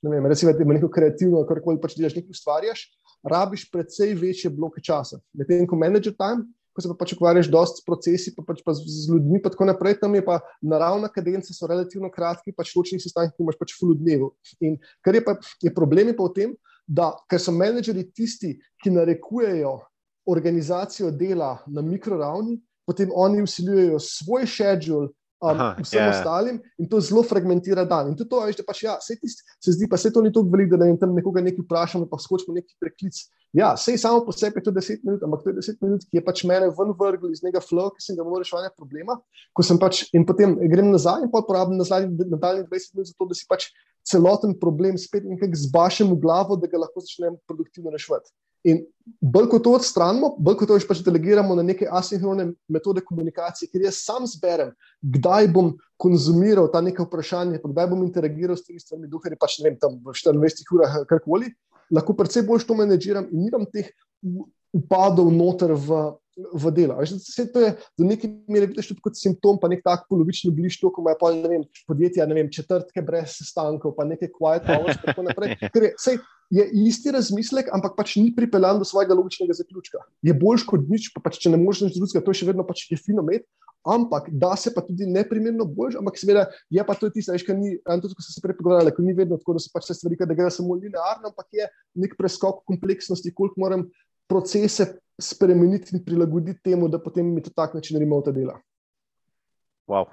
imaš 0.09 0.47
neko 0.47 0.89
kreativno, 0.89 1.43
karkoli 1.49 1.83
pač 1.83 1.99
delaš, 1.99 2.17
nekaj 2.17 2.33
ustvarjaš, 2.33 2.87
rabiš 3.25 3.67
precej 3.73 4.15
večje 4.17 4.53
bloke 4.53 4.81
časa. 4.85 5.19
Medtem 5.37 5.67
ko 5.69 5.77
manager 5.81 6.15
time 6.17 6.47
ko 6.75 6.83
se 6.83 6.91
pa 6.91 6.97
pač 6.99 7.15
ukvarjaš 7.15 7.49
dosti 7.53 7.81
s 7.81 7.87
procesi, 7.87 8.35
pa 8.35 8.43
pač 8.47 8.61
pa 8.67 8.75
z, 8.75 9.07
ljudmi, 9.09 9.41
pa 9.43 9.53
tako 9.55 9.69
naprej, 9.71 9.99
tam 10.03 10.15
je 10.19 10.25
pa 10.27 10.41
naravna 10.63 11.09
kadenca, 11.13 11.55
so 11.55 11.71
relativno 11.71 12.11
kratki, 12.13 12.55
pač 12.57 12.75
ločni 12.75 13.01
sestanki, 13.03 13.37
ki 13.37 13.47
imaš 13.47 13.59
pač 13.61 13.75
v 13.79 13.93
ljudeh. 13.93 14.29
In 14.67 14.79
kar 15.05 15.15
je 15.15 15.25
pa 15.25 15.39
je 15.63 15.75
problem 15.75 16.11
je 16.11 16.17
pa 16.19 16.29
v 16.29 16.35
tem, 16.35 16.55
da 16.85 17.13
ker 17.31 17.41
so 17.41 17.55
menedžeri 17.55 18.05
tisti, 18.13 18.57
ki 18.83 18.93
narekujejo 18.93 19.79
organizacijo 20.29 21.13
dela 21.15 21.59
na 21.67 21.85
mikroravni, 21.85 22.59
potem 22.85 23.13
oni 23.15 23.43
usiljujejo 23.45 24.01
svoj 24.01 24.49
schedule, 24.49 25.09
um, 25.45 25.61
Aha, 25.61 25.69
vsem 25.85 26.01
yeah. 26.01 26.15
ostalim 26.15 26.59
in 26.81 26.89
to 26.89 27.01
zelo 27.05 27.23
fragmentira 27.23 27.85
dan. 27.85 28.11
In 28.11 28.17
to, 28.17 28.41
veš, 28.41 28.57
da 28.61 28.65
pač, 28.67 28.83
ja, 28.87 28.97
se, 29.05 29.17
tist, 29.21 29.45
se 29.61 29.75
zdi, 29.77 29.89
pa 29.91 30.01
se 30.01 30.13
to 30.13 30.23
ni 30.25 30.33
tako 30.33 30.49
veliko, 30.55 30.79
da 30.81 30.89
ne 30.89 30.97
tam 31.01 31.13
nekoga 31.17 31.45
nekaj 31.45 31.67
vprašamo, 31.67 32.09
pa 32.09 32.21
skočimo 32.23 32.57
neki 32.57 32.79
preklic. 32.81 33.21
Ja, 33.55 33.75
sej 33.79 34.01
samo 34.03 34.25
po 34.27 34.35
sebi 34.35 34.59
je 34.59 34.67
to 34.67 34.75
10 34.75 35.05
minut, 35.07 35.23
ampak 35.23 35.45
to 35.45 35.53
je 35.53 35.61
10 35.61 35.83
minut, 35.85 36.07
ki 36.09 36.19
je 36.19 36.25
pač 36.27 36.43
mene 36.49 36.73
ven 36.75 36.95
vrgel 36.99 37.31
iz 37.31 37.45
nekega 37.45 37.63
flow, 37.63 37.93
ki 37.95 38.03
sem 38.03 38.17
ga 38.19 38.27
moral 38.27 38.43
reševati 38.43 38.75
problema. 38.75 39.21
Pač, 39.55 40.07
in 40.17 40.27
potem 40.27 40.57
grem 40.73 40.91
nazaj 40.91 41.27
in 41.27 41.31
porabim 41.31 41.79
nazaj 41.79 42.09
nadaljnjih 42.09 42.67
20 42.73 42.97
minut 42.97 43.13
za 43.13 43.15
to, 43.15 43.29
da 43.31 43.39
si 43.39 43.47
pač 43.47 43.69
celoten 44.05 44.57
problem 44.59 44.99
spet 44.99 45.29
nekako 45.29 45.61
zbašem 45.69 46.11
v 46.13 46.19
glavo, 46.25 46.59
da 46.59 46.69
ga 46.71 46.83
lahko 46.83 47.05
začnem 47.05 47.39
produktivno 47.47 47.95
reševati. 47.95 48.33
In 48.65 48.81
bolj 49.21 49.49
kot 49.53 49.65
to 49.67 49.75
odstranimo, 49.77 50.31
bolj 50.41 50.57
kot 50.63 50.71
to 50.73 50.79
pač 50.89 51.03
delegiramo 51.05 51.57
na 51.59 51.65
neke 51.67 51.89
asinhrone 51.91 52.47
metode 52.73 53.03
komunikacije, 53.05 53.69
ker 53.73 53.85
jaz 53.85 54.01
sam 54.01 54.25
zberem, 54.29 54.73
kdaj 55.17 55.51
bom 55.53 55.75
konzumiral 56.01 56.71
ta 56.73 56.81
nekaj 56.85 57.07
vprašanja, 57.07 57.61
kdaj 57.61 57.91
bom 57.93 58.03
interagiral 58.07 58.57
s 58.57 58.65
temi 58.65 58.81
stvarmi, 58.81 59.11
dokler 59.13 59.37
je 59.37 59.41
pač 59.41 59.59
ne 59.61 59.69
vem, 59.69 59.79
tam 59.81 60.01
v 60.01 60.17
24 60.17 60.77
urah 60.79 60.99
karkoli, 61.11 61.53
lahko 61.93 62.17
predvsej 62.17 62.47
bolj 62.49 62.65
to 62.65 62.77
menedžiram 62.79 63.29
in 63.29 63.45
nimam 63.45 63.69
teh 63.69 63.93
upadov 64.75 65.29
noter 65.31 65.77
v 65.77 66.01
v 66.37 66.71
delo. 66.75 66.99
Vse 66.99 67.47
to 67.53 67.63
je 67.63 67.71
do 67.99 68.05
neke 68.05 68.29
mere 68.51 68.67
vidiš 68.67 68.91
tudi 68.91 69.03
kot 69.05 69.19
simptom, 69.19 69.59
pa 69.61 69.71
nek 69.71 69.85
tak 69.87 70.07
polovični 70.11 70.51
bliž, 70.55 70.81
to, 70.83 70.91
ko 70.91 71.05
imajo 71.05 71.19
pol, 71.21 71.39
ne 71.39 71.51
vem, 71.51 71.67
podjetja, 71.89 72.27
ne 72.27 72.39
vem, 72.39 72.51
četrtke 72.51 73.03
brez 73.07 73.39
sestankov, 73.39 73.95
pa 73.99 74.07
neke 74.09 74.31
quiet 74.35 74.67
hours, 74.67 74.99
tako 75.03 75.29
naprej. 75.29 75.55
Ker 75.71 75.89
je, 75.89 75.93
sej, 76.01 76.19
je 76.55 76.65
isti 76.85 77.15
razmislek, 77.15 77.71
ampak 77.75 77.95
pač 77.99 78.17
ni 78.21 78.35
pripeljan 78.35 78.81
do 78.83 78.87
svojega 78.89 79.17
logičnega 79.17 79.57
zaključka. 79.57 80.03
Je 80.27 80.35
boljš 80.37 80.67
kot 80.69 80.89
nič, 80.91 81.13
pa 81.15 81.23
pač, 81.25 81.39
če 81.43 81.55
ne 81.55 81.61
moreš 81.61 81.87
nič 81.87 81.99
drugega, 81.99 82.25
to 82.25 82.35
je 82.35 82.43
še 82.43 82.51
vedno 82.51 82.67
pač 82.67 82.87
je 82.91 82.99
fino 83.01 83.25
med. 83.27 83.47
Ampak 83.85 84.31
da 84.33 84.55
se 84.57 84.71
pa 84.73 84.81
tudi 84.81 85.05
neprimerno 85.05 85.67
boljš, 85.69 85.99
ampak 86.01 86.17
seveda 86.17 86.47
je 86.73 86.85
pa 86.89 86.95
to 86.97 87.11
tisto, 87.13 87.37
kar 87.45 87.59
ni, 87.59 87.75
tudi 88.01 88.17
ko 88.17 88.25
se 88.25 88.41
prej 88.41 88.57
pogovarjali, 88.57 88.95
ko 88.97 89.05
ni 89.05 89.13
vedno 89.13 89.37
tako, 89.37 89.59
da 89.59 89.61
se 89.61 89.69
pač 89.75 89.85
vse 89.85 89.99
stvari, 89.99 90.17
da 90.25 90.37
gre 90.37 90.49
samo 90.49 90.79
linearno, 90.79 91.35
ampak 91.35 91.53
je 91.53 91.69
nek 92.01 92.17
preskok 92.17 92.63
kompleksnosti, 92.65 93.35
koliko 93.37 93.61
moram 93.61 93.85
procese 94.27 94.99
spremeniti 95.19 95.97
in 95.97 96.05
prilagoditi 96.05 96.63
temu, 96.71 96.89
da 96.89 96.99
potem 96.99 97.35
mi 97.35 97.43
to 97.43 97.51
tak 97.55 97.75
način 97.75 97.99
remote 97.99 98.33
dela. 98.33 98.59
Wow. 99.87 100.07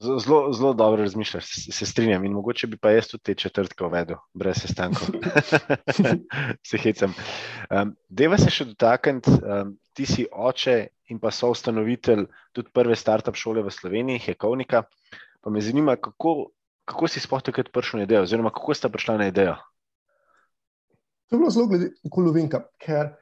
Zelo, 0.00 0.52
zelo 0.52 0.72
dobro 0.74 1.02
razmišljaš, 1.02 1.44
se 1.72 1.86
strinjam. 1.86 2.24
In 2.24 2.32
mogoče 2.32 2.66
bi 2.66 2.76
pa 2.76 2.90
jaz 2.90 3.08
tudi 3.08 3.22
te 3.22 3.34
četrtke 3.34 3.84
uvedel, 3.84 4.16
brez 4.34 4.60
sestankov. 4.60 5.08
se 6.68 6.78
hecam. 6.78 7.14
Um, 7.70 7.94
deva 8.08 8.38
se 8.38 8.50
še 8.50 8.66
dotakniti, 8.72 9.30
um, 9.30 9.76
ti 9.94 10.06
si 10.06 10.26
oče 10.32 10.86
in 11.08 11.20
pa 11.20 11.30
so 11.30 11.50
ustanovitelj 11.54 12.26
tudi 12.52 12.72
prve 12.74 12.96
start-up 12.96 13.38
šole 13.38 13.62
v 13.62 13.72
Sloveniji, 13.72 14.22
Hekovnika. 14.26 14.82
Pa 15.40 15.50
me 15.50 15.60
zanima, 15.60 15.96
kako, 15.96 16.50
kako 16.84 17.08
si 17.08 17.20
sploh 17.20 17.42
takrat 17.44 17.70
prišel 17.72 18.02
na 18.02 18.08
idejo, 18.08 18.26
oziroma 18.26 18.52
kako 18.52 18.74
sta 18.74 18.90
prišla 18.92 19.18
na 19.22 19.30
idejo? 19.32 19.56
To 21.28 21.36
je 21.36 21.40
bilo 21.40 21.50
zelo 21.50 21.68
kolovinka, 22.12 22.64
ker 22.82 23.14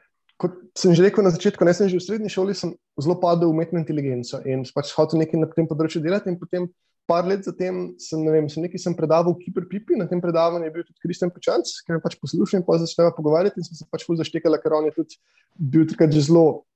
kot 0.42 0.58
sem 0.74 0.94
že 0.96 1.06
rekel 1.06 1.22
na 1.22 1.30
začetku, 1.30 1.62
ne 1.62 1.74
sem 1.74 1.86
že 1.86 1.98
v 1.98 2.04
srednji 2.04 2.30
šoli, 2.32 2.54
sem 2.56 2.74
zelo 2.98 3.14
padel 3.22 3.50
v 3.50 3.54
umetno 3.54 3.78
inteligenco 3.78 4.42
in 4.42 4.66
pač 4.74 4.90
hotel 4.96 5.22
nekaj 5.22 5.38
na 5.38 5.48
tem 5.50 5.68
področju 5.70 6.02
delati. 6.02 6.32
In 6.32 6.38
potem, 6.40 6.66
par 7.06 7.26
let 7.28 7.46
zatem, 7.46 7.94
sem, 8.02 8.18
vem, 8.26 8.48
sem 8.50 8.66
nekaj 8.66 8.82
sem 8.82 8.96
predaval 8.98 9.36
v 9.36 9.46
Kiperpipi, 9.46 9.98
na 9.98 10.08
tem 10.10 10.18
predavanju 10.22 10.66
je 10.66 10.74
bil 10.74 10.86
tudi 10.86 11.02
Kristjan 11.04 11.30
Pečanc, 11.34 11.70
ki 11.86 11.94
me 11.94 12.02
pač 12.02 12.18
poslušal 12.18 12.60
in 12.60 12.66
pa 12.66 12.78
začel 12.82 13.14
pogovarjati 13.14 13.62
in 13.62 13.66
sem 13.68 13.78
se 13.78 13.86
pač 13.86 14.06
ful 14.06 14.18
zaštekal, 14.18 14.58
ker 14.58 14.74
on 14.74 14.90
je 14.90 14.96
tudi 14.98 15.18
bil 15.58 15.86
takrat 15.86 16.14
že 16.14 16.26
zelo. 16.30 16.66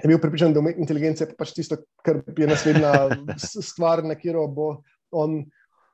Je 0.00 0.08
bil 0.08 0.18
pripričan, 0.18 0.54
da 0.54 0.58
je 0.58 0.64
umetna 0.64 0.82
inteligenca 0.82 1.28
pač 1.38 1.52
tisto, 1.54 1.78
kar 2.02 2.24
je 2.26 2.48
naslednja 2.48 3.12
stvar, 3.70 4.02
na 4.02 4.18
katero 4.18 4.48
bo 4.50 4.68
on 5.12 5.44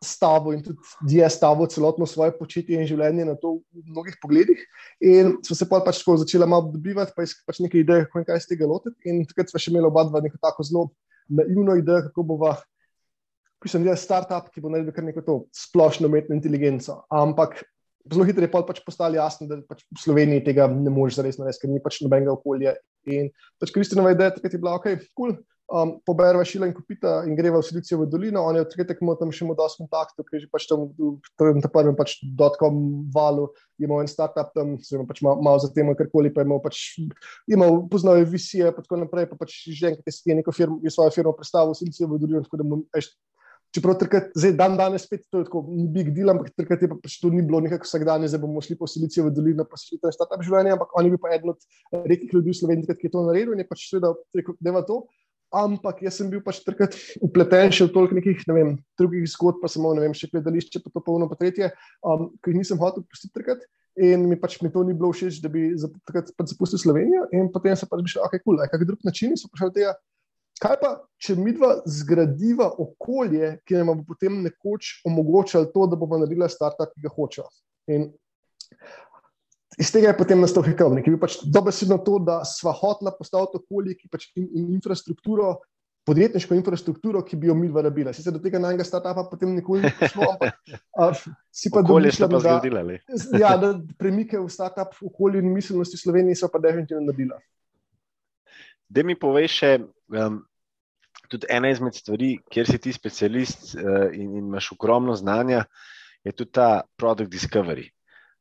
stavil 0.04 0.54
in 0.54 0.62
tudi 0.62 1.18
je 1.18 1.30
stavil 1.30 1.66
celotno 1.66 2.06
svoje 2.06 2.32
početje 2.38 2.78
in 2.78 2.86
življenje 2.86 3.24
na 3.26 3.34
to 3.34 3.58
v 3.74 3.82
mnogih 3.90 4.18
pogledih. 4.22 4.60
In 5.02 5.36
smo 5.46 5.56
se 5.58 5.66
pač 5.68 6.02
tako 6.02 6.18
začeli 6.22 6.46
malo 6.46 6.70
dobivati, 6.72 7.14
pa 7.16 7.26
pač 7.26 7.62
nekaj 7.64 7.82
idej, 7.82 8.04
kako 8.06 8.22
in 8.22 8.28
kaj 8.28 8.42
iz 8.42 8.48
tega 8.50 8.68
lotiti. 8.70 8.98
In 9.10 9.24
takrat 9.26 9.50
smo 9.50 9.62
še 9.62 9.72
imeli 9.72 9.90
oba 9.90 10.06
dva 10.08 10.22
neko 10.24 10.38
tako 10.42 10.66
zelo 10.66 10.84
naivno 11.28 11.76
idejo, 11.78 12.08
kako 12.10 12.26
bova. 12.34 12.56
Pisem, 13.58 13.82
da 13.82 13.90
je 13.90 13.98
startup, 13.98 14.52
ki 14.54 14.62
bo 14.62 14.70
naredil 14.70 14.94
kar 14.94 15.02
neko 15.02 15.24
to 15.26 15.40
splošno 15.50 16.06
umetno 16.06 16.36
inteligenco. 16.36 17.00
Ampak 17.10 17.58
zelo 18.06 18.26
hitro 18.28 18.46
je 18.46 18.52
pač 18.54 18.78
postalo 18.86 19.18
jasno, 19.18 19.48
da 19.50 19.58
pač 19.66 19.82
v 19.90 19.98
Sloveniji 19.98 20.44
tega 20.46 20.68
ne 20.70 20.92
moreš 20.94 21.18
zares 21.18 21.40
narediti, 21.40 21.64
ker 21.64 21.72
ni 21.72 21.82
pač 21.82 21.98
nobenega 22.04 22.36
okolja. 22.36 22.76
In 23.10 23.32
pač 23.58 23.74
Kristina 23.74 24.06
ideja 24.14 24.36
takrat 24.36 24.54
je 24.54 24.62
bila, 24.62 24.76
ok, 24.78 25.10
kul, 25.10 25.34
cool, 25.34 25.38
um, 25.68 25.94
pobereva 26.06 26.44
šila 26.44 26.68
in 26.68 26.74
kupita 26.74 27.22
in 27.28 27.36
greva 27.36 27.60
v 27.60 27.66
Silicijo 27.68 28.00
v 28.02 28.08
dolino. 28.10 28.42
On 28.44 28.56
je 28.56 28.64
od 28.64 28.72
tega 28.72 28.88
tekmo 28.88 29.14
tam 29.20 29.32
še 29.34 29.44
imel 29.44 29.56
dosti 29.58 29.84
kontaktov, 29.84 30.26
ker 30.28 30.38
je 30.38 30.46
že 30.46 30.50
pač 30.52 30.68
tam 30.70 30.88
v 30.96 31.16
prvem 31.38 31.96
pač 31.98 32.18
dotkom 32.24 33.08
valu 33.14 33.48
imel 33.78 34.02
en 34.02 34.10
startup 34.10 34.52
tam, 34.56 34.76
oziroma 34.78 35.08
pač 35.08 35.22
malo 35.22 35.44
mal 35.44 35.60
za 35.62 35.70
tem, 35.72 35.88
karkoli 35.94 36.32
pa 36.34 36.42
je 36.42 36.48
imel 36.48 36.62
pač, 36.64 36.76
imel 37.46 37.84
poznal 37.92 38.20
je 38.22 38.28
visije, 38.28 38.72
pa 38.74 38.82
tako 38.82 39.04
naprej, 39.04 39.28
pa 39.30 39.38
pač 39.38 39.68
že 39.68 39.92
enkrat 39.92 40.08
je 40.08 40.38
neko 40.40 40.52
firmo, 40.52 40.80
je 40.82 40.90
svojo 40.90 41.14
firmo 41.14 41.36
predstavil 41.36 41.76
v 41.76 41.80
Silicijo 41.82 42.10
v 42.10 42.20
dolino, 42.20 42.44
Čeprav 43.68 43.98
trkrat, 44.00 44.30
zdaj, 44.32 44.54
dan 44.56 44.78
danes 44.80 45.02
spet 45.04 45.26
to 45.28 45.42
je 45.42 45.44
tako, 45.44 45.60
big 45.92 46.08
deal, 46.16 46.30
ampak 46.32 46.54
takrat 46.56 46.80
je 46.80 46.88
pa 46.88 46.96
pač 46.96 47.18
to 47.20 47.28
ni 47.28 47.42
bilo 47.44 47.60
nekako 47.60 47.84
vsak 47.84 48.06
dan, 48.08 48.24
zdaj 48.24 48.40
bomo 48.40 48.62
šli 48.64 48.78
po 48.80 48.88
Silicijo 48.88 49.26
v 49.26 49.32
dolino, 49.36 49.66
pa 49.68 49.76
šli 49.76 50.00
tam 50.00 50.14
startup 50.14 50.40
življenje, 50.40 50.72
ampak 50.72 50.94
on 50.96 51.04
je 51.04 51.12
bil 51.12 51.20
pa 51.20 51.34
eden 51.36 51.52
od 51.52 51.60
redkih 51.92 52.32
ljudi 52.32 52.54
v 52.54 52.58
Sloveniji, 52.62 52.96
ki 52.96 53.10
je 53.10 53.12
to 53.12 53.26
naredil 53.26 53.52
in 53.52 53.60
je 53.60 53.68
pač 53.68 53.84
seveda 53.90 54.14
rekel, 54.40 54.56
da 54.56 54.72
ima 54.72 54.80
to. 54.88 55.02
Ampak 55.54 56.02
jaz 56.04 56.18
sem 56.20 56.28
bil 56.30 56.42
pač 56.44 56.60
takrat 56.64 56.96
upleten 57.24 57.72
še 57.72 57.88
v 57.88 57.92
toliko 57.94 58.18
nekih 58.18 58.44
ne 58.50 58.56
vem, 58.56 58.70
drugih 59.00 59.24
zgodb, 59.32 59.60
pa 59.62 59.70
samo 59.72 59.94
vem, 59.96 60.14
še 60.16 60.30
gledališče, 60.32 60.82
pa 60.84 60.92
to 60.92 61.02
polno, 61.04 61.28
pa 61.30 61.38
tretje, 61.40 61.70
um, 62.04 62.28
ki 62.42 62.52
jih 62.52 62.60
nisem 62.60 62.80
hotel 62.80 63.06
pustiti 63.08 63.34
takrat. 63.36 63.64
In 63.98 64.28
mi 64.30 64.36
pač 64.38 64.60
mi 64.62 64.70
to 64.70 64.84
ni 64.86 64.94
bilo 64.94 65.10
všeč, 65.10 65.40
da 65.42 65.50
bi 65.50 65.72
takrat 66.06 66.30
pač 66.38 66.52
zapustil 66.52 66.78
Slovenijo, 66.78 67.26
in 67.34 67.48
potem 67.50 67.74
se 67.74 67.88
pač 67.90 68.04
bi 68.04 68.12
šel, 68.12 68.22
ok, 68.28 68.38
kul, 68.44 68.54
cool, 68.54 68.68
kaj 68.70 68.86
drug 68.86 69.02
način 69.08 69.34
so 69.34 69.50
prišli 69.50 69.74
tega. 69.80 69.96
Kaj 70.58 70.76
pa, 70.80 70.90
če 71.22 71.36
mi 71.38 71.52
dva 71.54 71.76
zgradiva 71.86 72.66
okolje, 72.82 73.56
ki 73.66 73.78
nam 73.78 74.00
bo 74.00 74.14
potem 74.14 74.40
nekoč 74.42 75.00
omogočalo 75.06 75.70
to, 75.74 75.86
da 75.90 75.98
bomo 75.98 76.18
naredili 76.18 76.46
startup, 76.50 76.90
ki 76.94 77.04
ga 77.04 77.12
hočemo. 77.14 77.50
In 77.94 78.08
iz 79.78 79.92
tega 79.94 80.10
je 80.10 80.18
potem 80.18 80.40
nastal 80.42 80.64
hekovnik, 80.66 81.06
ki 81.06 81.14
bi 81.14 81.20
pač 81.22 81.38
dobesedno 81.46 82.00
to, 82.06 82.18
da 82.22 82.40
sva 82.48 82.74
hotla 82.76 83.12
postaviti 83.14 83.60
okolje, 83.60 83.96
ki 83.98 84.10
pač 84.10 84.28
in, 84.38 84.48
in 84.58 84.70
infrastrukturo, 84.76 85.58
podjetniško 86.08 86.56
infrastrukturo, 86.56 87.20
ki 87.24 87.36
bi 87.36 87.50
jo 87.50 87.54
mi 87.54 87.68
dva 87.68 87.84
rabila. 87.84 88.14
Sicer 88.16 88.32
do 88.34 88.40
tega 88.42 88.60
najnega 88.62 88.86
startupa 88.86 89.26
potem 89.28 89.52
nikoli 89.54 89.84
ni 89.84 89.92
prišlo, 89.98 90.24
ampak 90.32 90.56
a, 90.96 91.10
si 91.52 91.70
pa 91.74 91.82
dobro 91.84 92.10
zgradila. 92.10 92.84
Ja, 93.36 93.54
da 93.60 93.74
premike 94.00 94.40
v 94.40 94.48
startup 94.52 94.96
okolju 95.04 95.44
in 95.44 95.52
miselnosti 95.52 96.00
Slovenije 96.00 96.40
so 96.40 96.50
pa 96.52 96.62
definitivno 96.64 97.04
naredila. 97.06 97.38
Da 98.88 99.04
mi 99.04 99.18
poveš, 99.20 99.58
še, 99.60 99.72
um, 100.16 100.40
tudi 101.28 101.50
ena 101.52 101.68
izmed 101.68 101.94
stvari, 101.94 102.38
kjer 102.48 102.70
si 102.70 102.80
ti 102.80 102.94
specialist 102.96 103.74
uh, 103.76 104.08
in, 104.16 104.32
in 104.32 104.48
imaš 104.48 104.72
ogromno 104.78 105.12
znanja, 105.18 105.66
je 106.24 106.32
tudi 106.32 106.56
ta 106.56 106.70
product 106.96 107.30
discovery. 107.30 107.90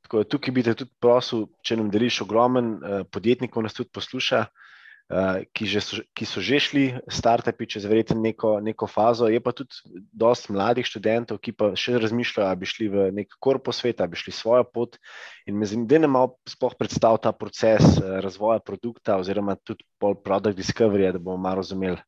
Tako, 0.07 0.23
tukaj 0.23 0.53
bi 0.55 0.63
te 0.63 0.71
tudi 0.71 0.93
prosil, 1.03 1.49
če 1.67 1.75
nam 1.75 1.89
deliš 1.91 2.21
ogromen 2.23 2.77
uh, 2.77 3.01
podjetnikov, 3.11 3.65
nas 3.65 3.73
tudi 3.75 3.89
posluša, 3.91 4.37
uh, 4.47 5.41
ki, 5.51 5.65
so, 5.83 5.99
ki 6.15 6.27
so 6.29 6.39
že 6.39 6.61
šli 6.63 6.83
startupi 7.11 7.67
čez 7.67 7.83
verjetno 7.91 8.15
neko, 8.23 8.53
neko 8.63 8.87
fazo. 8.87 9.27
Je 9.27 9.41
pa 9.43 9.51
tudi 9.51 9.75
dosti 10.15 10.55
mladih 10.55 10.87
študentov, 10.87 11.41
ki 11.43 11.51
pa 11.59 11.73
še 11.75 11.97
razmišljajo, 11.99 12.47
da 12.47 12.55
bi 12.55 12.69
šli 12.71 12.87
v 12.93 13.09
nek 13.19 13.35
korpo 13.43 13.75
svet, 13.75 13.99
da 13.99 14.07
bi 14.07 14.15
šli 14.15 14.31
svojo 14.31 14.63
pot. 14.63 14.95
In 15.43 15.59
me 15.59 15.67
zanima, 15.67 15.91
da 15.91 15.99
nam 16.05 16.15
malo 16.15 16.31
sploh 16.47 16.79
predstav 16.79 17.19
ta 17.19 17.35
proces 17.35 17.99
uh, 17.99 18.21
razvoja 18.23 18.63
produkta 18.63 19.19
oziroma 19.19 19.57
tudi 19.59 19.83
pol 19.99 20.15
product 20.15 20.55
discovery, 20.55 21.11
da 21.11 21.19
bomo 21.19 21.35
malo 21.49 21.65
razumeli. 21.65 21.99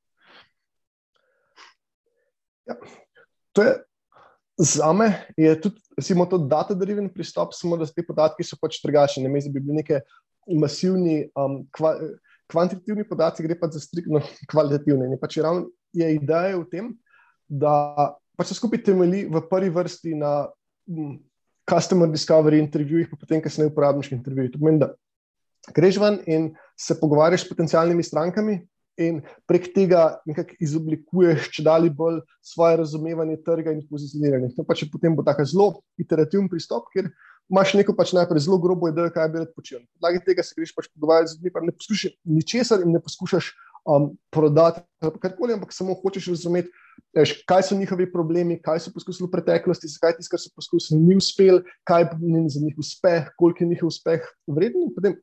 Ja. 2.64 2.80
To 3.60 3.68
je 3.68 3.76
za 4.60 4.93
me, 4.93 5.14
je 5.38 5.53
tudi 5.62 5.80
recimo, 5.97 6.26
to 6.26 6.38
data-driven 6.38 7.10
pristop, 7.14 7.53
samo 7.53 7.78
da 7.78 7.88
te 7.88 8.03
podatki 8.05 8.43
so 8.43 8.57
pač 8.60 8.80
drugačni. 8.84 9.24
Ne 9.24 9.32
mislim, 9.32 9.53
da 9.53 9.60
bi 9.60 9.66
bili 9.66 9.80
neki 9.82 9.99
masivni, 10.60 11.22
um, 11.38 11.62
kva, 11.76 11.95
kvantitativni 12.51 13.05
podatki, 13.07 13.45
gre 13.47 13.57
pa 13.60 13.70
za 13.72 13.82
striktno 13.84 14.22
kvalitativne. 14.51 15.07
In 15.07 15.22
pač 15.22 15.39
ravno 15.43 15.70
je 15.95 16.12
ideja 16.16 16.57
v 16.60 16.66
tem, 16.72 16.93
da 17.47 17.74
pač 18.39 18.51
se 18.51 18.60
skupaj 18.60 18.84
temelji 18.88 19.26
v 19.32 19.43
prvi 19.49 19.72
vrsti 19.76 20.16
na 20.20 20.34
um, 20.88 21.18
customer 21.70 22.10
discovery 22.10 22.60
intervjujih, 22.64 23.12
pa 23.12 23.20
potem 23.20 23.43
kasneje 23.43 23.72
uporabniških 23.72 24.18
intervjujih. 24.18 24.53
To 24.55 24.62
pomeni, 24.62 24.82
da 24.84 24.93
greš 25.76 25.99
ven 26.01 26.20
in 26.28 26.51
se 26.80 26.97
pogovarjaš 26.99 27.45
s 27.45 27.51
potencialnimi 27.51 28.03
strankami, 28.03 28.60
in 29.00 29.22
prek 29.47 29.70
tega 29.74 30.20
nekako 30.28 30.58
izoblikuješ, 30.64 31.50
če 31.56 31.66
dalje 31.66 31.91
bolj 31.95 32.20
svoje 32.45 32.82
razumevanje 32.82 33.39
trga 33.45 33.74
in 33.76 33.82
pozicioniranje. 33.88 34.52
To 34.58 34.66
pač 34.68 34.84
potem 34.91 35.16
bo 35.16 35.26
tako 35.26 35.45
zelo 35.47 35.70
iterativen 36.02 36.50
pristop, 36.52 36.91
ker 36.93 37.10
imaš 37.50 37.74
neko 37.80 37.95
pač 37.97 38.14
najprej 38.18 38.45
zelo 38.45 38.60
grobo 38.62 38.91
idejo, 38.91 39.12
kaj 39.16 39.32
bi 39.32 39.41
rad 39.43 39.56
počel. 39.56 39.82
Na 39.82 39.89
podlagi 39.97 40.24
tega 40.28 40.45
se 40.45 40.58
greš 40.58 40.76
pač 40.76 40.91
pogovarjati 40.91 41.34
z 41.34 41.39
ljudmi, 41.39 41.56
pa 41.56 41.64
ne 41.66 41.76
poskušaš 41.76 42.16
ničesar 42.38 42.86
in 42.86 42.93
ne 42.93 43.02
poskušaš 43.04 43.50
um, 43.89 44.12
prodati 44.34 44.84
karkoli, 45.24 45.56
ampak 45.56 45.74
samo 45.74 45.95
hočeš 46.04 46.30
razumeti. 46.36 46.72
Veš, 47.16 47.32
kaj 47.47 47.64
so 47.64 47.78
njihovi 47.80 48.10
problemi, 48.12 48.60
kaj 48.62 48.84
so 48.84 48.91
poskusili 48.93 49.30
v 49.30 49.32
preteklosti, 49.38 49.88
zakaj 49.89 50.18
tisto, 50.18 50.36
kar 50.36 50.41
so 50.43 50.52
poskusili, 50.54 51.00
ni 51.00 51.16
uspel, 51.18 51.64
kaj 51.88 52.10
je 52.20 52.41
za 52.54 52.60
njih 52.62 52.76
uspeh, 52.78 53.32
koliko 53.39 53.64
je 53.64 53.70
njihov 53.70 53.88
uspeh 53.88 54.28
vreden. 54.45 54.91
Potem 54.93 55.16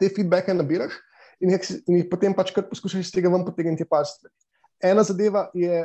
te 0.00 0.08
feedbacke 0.08 0.56
nabiraš 0.56 0.96
in 1.40 1.52
jih, 1.52 1.70
in 1.86 2.00
jih 2.00 2.08
potem 2.10 2.34
pač 2.36 2.52
kar 2.54 2.66
poskušaš 2.68 3.06
iz 3.06 3.12
tega 3.14 3.32
ven 3.32 3.44
potegniti 3.46 3.86
par 3.88 4.06
stvari. 4.08 4.34
Ena 4.84 5.04
zadeva 5.06 5.46
je, 5.56 5.84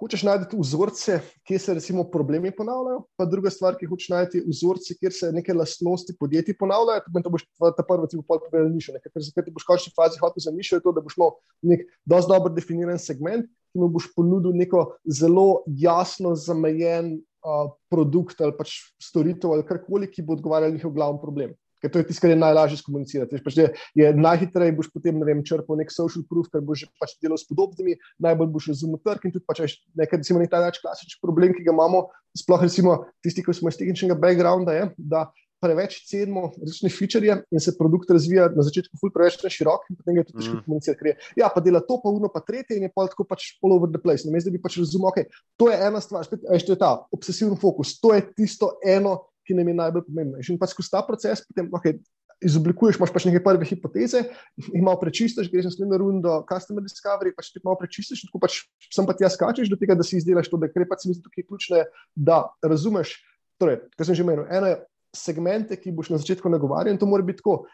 hočeš 0.00 0.22
najti 0.24 0.56
vzorce, 0.56 1.18
kjer 1.44 1.60
se 1.60 1.74
recimo 1.76 2.06
problemi 2.10 2.52
ponavljajo, 2.56 3.02
pa 3.18 3.26
druga 3.28 3.50
stvar, 3.52 3.76
ki 3.76 3.88
hočeš 3.90 4.12
najti 4.14 4.42
vzorce, 4.46 4.96
kjer 4.96 5.12
se 5.12 5.32
neke 5.36 5.54
lastnosti 5.54 6.14
podjetij 6.20 6.56
ponavljajo, 6.58 7.04
to, 7.04 7.22
to 7.26 7.32
boš 7.36 7.46
ta 7.76 7.84
prvi 7.86 8.08
ti 8.08 8.20
bo 8.20 8.24
pol 8.28 8.40
povedal 8.46 8.70
nišo, 8.72 8.96
ker 9.02 9.26
zakaj 9.26 9.48
ti 9.48 9.54
boš 9.54 9.66
v 9.66 9.70
končni 9.72 9.94
fazi 9.96 10.22
hotel 10.22 10.46
za 10.46 10.54
nišo, 10.56 10.78
je 10.78 10.86
to, 10.86 10.94
da 10.96 11.04
boš 11.04 11.18
imel 11.18 11.34
nek 11.74 11.84
dosti 12.08 12.32
dobro 12.32 12.54
definiran 12.56 13.02
segment, 13.02 13.50
ki 13.70 13.82
mu 13.82 13.90
boš 13.92 14.08
ponudil 14.16 14.56
neko 14.56 14.86
zelo 15.04 15.64
jasno 15.68 16.32
zamejen 16.38 17.18
uh, 17.18 17.74
produkt 17.92 18.40
ali 18.40 18.56
pač 18.56 18.78
storitev 19.02 19.52
ali 19.52 19.68
karkoli, 19.68 20.08
ki 20.08 20.24
bo 20.24 20.38
odgovarjal 20.38 20.72
njihov 20.78 20.96
glavni 20.96 21.20
problem 21.20 21.52
ker 21.80 21.92
to 21.92 22.02
je 22.02 22.08
tisto, 22.10 22.24
kar 22.24 22.34
je 22.34 22.38
najlažje 22.40 22.80
skomunicirati. 22.82 23.42
Pač 23.44 23.58
je, 23.58 23.68
je 23.98 24.12
najhitreje 24.16 24.76
boš 24.76 24.90
potem 24.94 25.18
ne 25.20 25.28
vem, 25.28 25.42
črpal 25.46 25.80
nek 25.80 25.92
social 25.94 26.24
proof, 26.28 26.50
ker 26.52 26.64
boš 26.64 26.86
pač 27.00 27.16
delal 27.22 27.40
s 27.40 27.48
podobnimi, 27.48 27.98
najbolj 28.22 28.50
boš 28.54 28.70
razumel 28.74 29.02
trg 29.04 29.28
in 29.28 29.36
tudi 29.36 29.46
pač 29.48 29.78
nekaj, 29.98 30.22
recimo, 30.22 30.42
nek 30.42 30.52
največ 30.52 30.80
klasičen 30.84 31.22
problem, 31.24 31.54
ki 31.56 31.66
ga 31.66 31.74
imamo, 31.74 32.08
sploh 32.38 32.66
recimo 32.66 32.98
tisti, 33.24 33.44
ki 33.44 33.56
smo 33.56 33.72
iz 33.72 33.80
tehničnega 33.80 34.18
backgrounda, 34.20 34.76
je, 34.76 34.90
da 34.98 35.28
preveč 35.60 35.98
cenimo 36.08 36.50
različne 36.60 36.90
feature 36.90 37.36
in 37.50 37.60
se 37.60 37.74
produkt 37.78 38.10
razvija 38.10 38.48
na 38.56 38.64
začetku 38.64 38.96
ful 39.00 39.12
preveč 39.14 39.36
na 39.44 39.50
širok 39.52 39.90
in 39.90 39.98
potem 39.98 40.16
je 40.16 40.24
to 40.24 40.36
težko 40.38 40.54
mm. 40.56 40.62
komunicirati. 40.64 41.14
Ja, 41.36 41.50
pa 41.54 41.60
dela 41.64 41.82
to, 41.84 42.00
pa 42.02 42.08
uno, 42.08 42.30
pa 42.32 42.40
tretje 42.40 42.78
in 42.78 42.88
je 42.88 42.92
pa 42.94 43.06
tako 43.12 43.26
pač 43.28 43.52
all 43.62 43.76
over 43.76 43.90
the 43.92 44.00
place. 44.00 44.24
Namesto 44.28 44.50
da 44.50 44.56
bi 44.56 44.62
pač 44.62 44.78
razumel, 44.80 45.12
ok, 45.12 45.42
to 45.60 45.68
je 45.70 45.76
ena 45.88 46.00
stvar, 46.00 46.24
spet, 46.24 46.46
to 46.48 46.72
je 46.72 46.80
ta 46.80 46.94
obsesivni 47.12 47.58
fokus, 47.60 47.98
to 48.00 48.14
je 48.16 48.24
tisto 48.32 48.72
eno, 48.80 49.18
ki 49.50 49.58
nam 49.58 49.68
je 49.68 49.76
najbolj 49.82 50.06
pomembno. 50.06 50.40
In 50.40 50.58
pač 50.60 50.76
skozi 50.76 50.94
ta 50.94 51.02
proces 51.02 51.42
potem 51.42 51.66
okay, 51.74 51.98
izoblikuješ, 52.40 52.98
imaš 52.98 53.12
pač 53.12 53.26
neke 53.28 53.42
prve 53.44 53.66
hipoteze, 53.68 54.22
jih 54.56 54.84
malo 54.84 54.98
prečistiš, 55.00 55.50
greš 55.52 55.66
na 55.66 55.72
naslednjo 55.72 55.98
rundo 56.00 56.36
customer 56.48 56.84
discovery, 56.84 57.34
pač 57.36 57.50
ti 57.52 57.60
malo 57.64 57.76
prečistiš, 57.80 58.24
tako 58.26 58.40
pač 58.42 58.62
sem 58.88 59.08
pa 59.08 59.16
ti 59.16 59.26
jaz 59.26 59.36
skačeš 59.36 59.70
do 59.72 59.78
tega, 59.80 59.96
da 59.98 60.06
si 60.06 60.16
izdelaš 60.20 60.48
to, 60.52 60.60
da 60.60 60.70
gre 60.72 60.88
pač 60.88 61.04
mi 61.08 61.16
tukaj 61.20 61.46
ključne, 61.46 61.84
da 62.16 62.42
razumeš, 62.64 63.18
torej, 63.60 63.82
kar 63.96 64.08
sem 64.08 64.16
že 64.16 64.26
menil, 64.26 64.46
eno 64.48 64.72
je 64.72 64.78
segmente, 65.16 65.76
ki 65.76 65.92
boš 65.92 66.14
na 66.14 66.20
začetku 66.22 66.52
nagovarjal 66.52 66.94
in 66.94 67.00
to 67.00 67.08
mora 67.10 67.26
biti 67.26 67.42
tako 67.42 67.64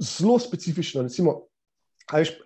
zelo 0.00 0.38
specifično, 0.42 1.06
recimo, 1.06 1.44
ajš, 2.10 2.38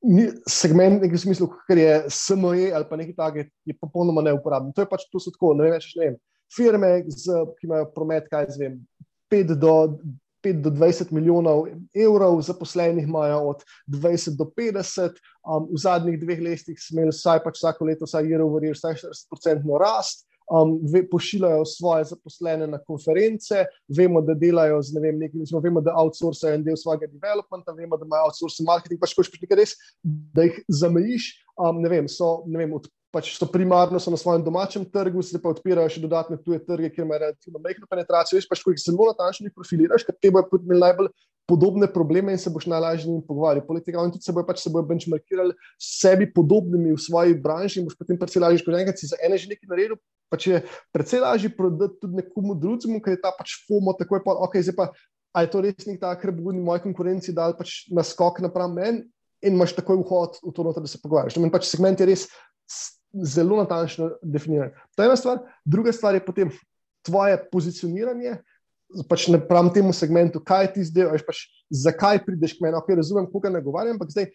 Ni 0.00 0.30
segment, 0.48 1.02
nekaj 1.02 1.12
v 1.12 1.20
smislu, 1.20 1.46
kar 1.68 1.76
je 1.76 1.96
SME 2.08 2.70
ali 2.72 2.86
pa 2.88 2.96
nekaj 2.96 3.12
takega, 3.18 3.50
je 3.68 3.74
popolnoma 3.76 4.22
neuporaben. 4.24 4.70
To 4.72 4.80
je 4.80 4.88
pač 4.88 5.02
to, 5.12 5.20
so 5.20 5.28
tako, 5.28 5.50
ne 5.58 5.66
več, 5.74 5.90
ne 5.92 6.06
vem 6.06 6.14
firme, 6.56 7.04
z, 7.08 7.44
ki 7.58 7.68
imajo 7.68 7.90
promet, 7.94 8.28
kaj 8.30 8.50
zvem, 8.56 8.80
5 9.30 9.54
do, 9.54 9.74
5 10.44 10.62
do 10.64 10.70
20 10.70 11.12
milijonov 11.12 11.66
evrov, 11.94 12.40
zaposlenih 12.42 13.04
imajo 13.04 13.40
od 13.52 13.64
20 13.86 14.36
do 14.36 14.44
50. 14.56 15.20
Um, 15.40 15.68
v 15.70 15.78
zadnjih 15.80 16.18
dveh 16.20 16.40
letih 16.40 16.80
smo 16.80 17.00
imeli 17.00 17.14
vsaj 17.14 17.44
pač 17.44 17.60
vsako 17.60 17.86
leto, 17.88 18.08
vsaj 18.08 18.34
over 18.40 18.64
year, 18.64 18.76
vsaj 18.76 18.98
40-odstotno 19.04 19.78
rast. 19.80 20.26
Um, 20.50 20.80
ve, 20.82 21.04
pošiljajo 21.06 21.64
svoje 21.64 22.04
zaposlene 22.04 22.66
na 22.66 22.78
konference, 22.82 23.64
vemo, 23.88 24.18
da 24.20 24.34
delajo 24.34 24.80
z 24.82 24.96
ne 24.96 25.00
vem, 25.00 25.18
nekim, 25.18 25.44
recimo, 25.44 25.60
vemo, 25.62 25.78
da 25.80 25.94
outsourcajo 25.94 26.56
en 26.58 26.64
del 26.66 26.74
svojega 26.76 27.06
developmenta, 27.06 27.70
vemo, 27.70 27.94
da 27.96 28.02
imajo 28.02 28.32
outsourcing 28.32 28.66
marketing, 28.66 28.98
pač 28.98 29.14
hočeš 29.14 29.38
nekaj 29.44 29.60
res, 29.60 29.76
da 30.02 30.48
jih 30.48 30.58
zamejiš. 30.66 31.28
Um, 31.54 31.78
ne 31.84 31.92
vem, 31.92 32.08
so 32.10 32.40
ne 32.50 32.64
vem, 32.64 32.74
od 32.74 32.90
pač 33.10 33.32
so 33.34 33.46
primarno 33.50 33.98
so 34.00 34.12
na 34.12 34.18
svojem 34.20 34.44
domačem 34.44 34.84
trgu, 34.86 35.22
se 35.22 35.40
pa 35.42 35.50
odpirajo 35.50 35.90
še 35.90 36.02
dodatne 36.02 36.38
tuje 36.38 36.60
trge, 36.62 36.92
kjer 36.94 37.06
imajo 37.06 37.24
relativno 37.24 37.62
majhno 37.62 37.88
penetracijo. 37.90 38.38
Veš, 38.38 38.46
pač, 38.50 38.62
ko 38.62 38.74
jih 38.74 38.82
zelo 38.82 39.08
natančno 39.10 39.50
profiliraš, 39.54 40.06
ker 40.06 40.16
te 40.16 40.30
bojo 40.30 40.60
imeli 40.62 40.84
najbolj 40.84 41.10
podobne 41.50 41.88
probleme 41.90 42.32
in 42.32 42.38
se 42.38 42.50
boš 42.50 42.68
najlažje 42.70 43.04
z 43.04 43.10
njimi 43.10 43.26
pogovarjal. 43.26 43.66
Poleg 43.66 43.84
tega, 43.84 43.98
oni 43.98 44.14
tudi 44.14 44.22
se 44.22 44.32
bojo 44.32 44.46
pač 44.46 44.62
se 44.62 44.70
bojo 44.70 44.86
benchmarkirali 44.86 45.56
s 45.74 45.98
sebi 45.98 46.28
podobnimi 46.30 46.94
v 46.94 47.02
svoji 47.02 47.34
branži 47.34 47.80
in 47.80 47.88
boš 47.88 47.98
potem 47.98 48.18
precej 48.18 48.44
lažje, 48.44 48.62
ko 48.66 48.76
enkrat 48.78 49.02
si 49.02 49.10
za 49.10 49.18
ene 49.18 49.38
že 49.38 49.50
nekaj 49.50 49.72
naredil, 49.72 49.98
pač 50.30 50.46
je 50.46 50.60
precej 50.94 51.24
lažje 51.24 51.50
prodati 51.56 51.98
tudi 51.98 52.20
nekomu 52.22 52.54
drugemu, 52.54 53.02
ker 53.02 53.16
je 53.16 53.22
ta 53.24 53.34
pač 53.34 53.56
FOMO 53.66 53.96
tako 53.98 54.20
je 54.20 54.22
pa, 54.28 54.36
ok, 54.46 54.60
zdaj 54.70 54.76
pa. 54.78 54.92
Ali 55.30 55.46
je 55.46 55.50
to 55.50 55.60
res 55.62 55.86
nek 55.86 55.98
tak, 56.02 56.22
ker 56.22 56.30
bo 56.34 56.50
v 56.50 56.58
moji 56.58 56.82
konkurenci 56.86 57.34
dal 57.34 57.54
pač 57.58 57.86
naskok 57.90 58.40
napram 58.42 58.74
meni 58.74 59.04
in 59.42 59.54
imaš 59.54 59.74
takoj 59.74 59.98
vhod 60.02 60.38
v 60.42 60.50
to, 60.54 60.62
noter, 60.66 60.82
da 60.82 60.90
se 60.90 60.98
pogovarjaš. 61.02 61.38
Pač 61.50 61.66
segment 61.70 61.98
je 61.98 62.06
res 62.06 62.26
zelo 63.12 63.56
natančno 63.56 64.10
definiran. 64.22 64.70
To 64.94 65.02
je 65.02 65.10
ena 65.10 65.16
stvar, 65.16 65.42
druga 65.64 65.92
stvar 65.92 66.14
je 66.14 66.24
potem 66.24 66.50
tvoje 67.06 67.38
pozicioniranje. 67.52 68.38
Pač 69.08 69.28
ne 69.30 69.38
pravim 69.38 69.70
temu 69.74 69.92
segmentu, 69.94 70.40
kaj 70.42 70.72
ti 70.74 70.84
zdaj, 70.84 71.12
veš, 71.12 71.22
pač, 71.26 71.44
zakaj 71.70 72.24
prideš 72.26 72.56
k 72.58 72.64
meni. 72.64 72.74
Okay, 72.80 72.98
razumem, 72.98 73.28
koga 73.30 73.52
ne 73.52 73.62
govorim, 73.62 73.94
ampak 73.94 74.10
zdaj 74.10 74.32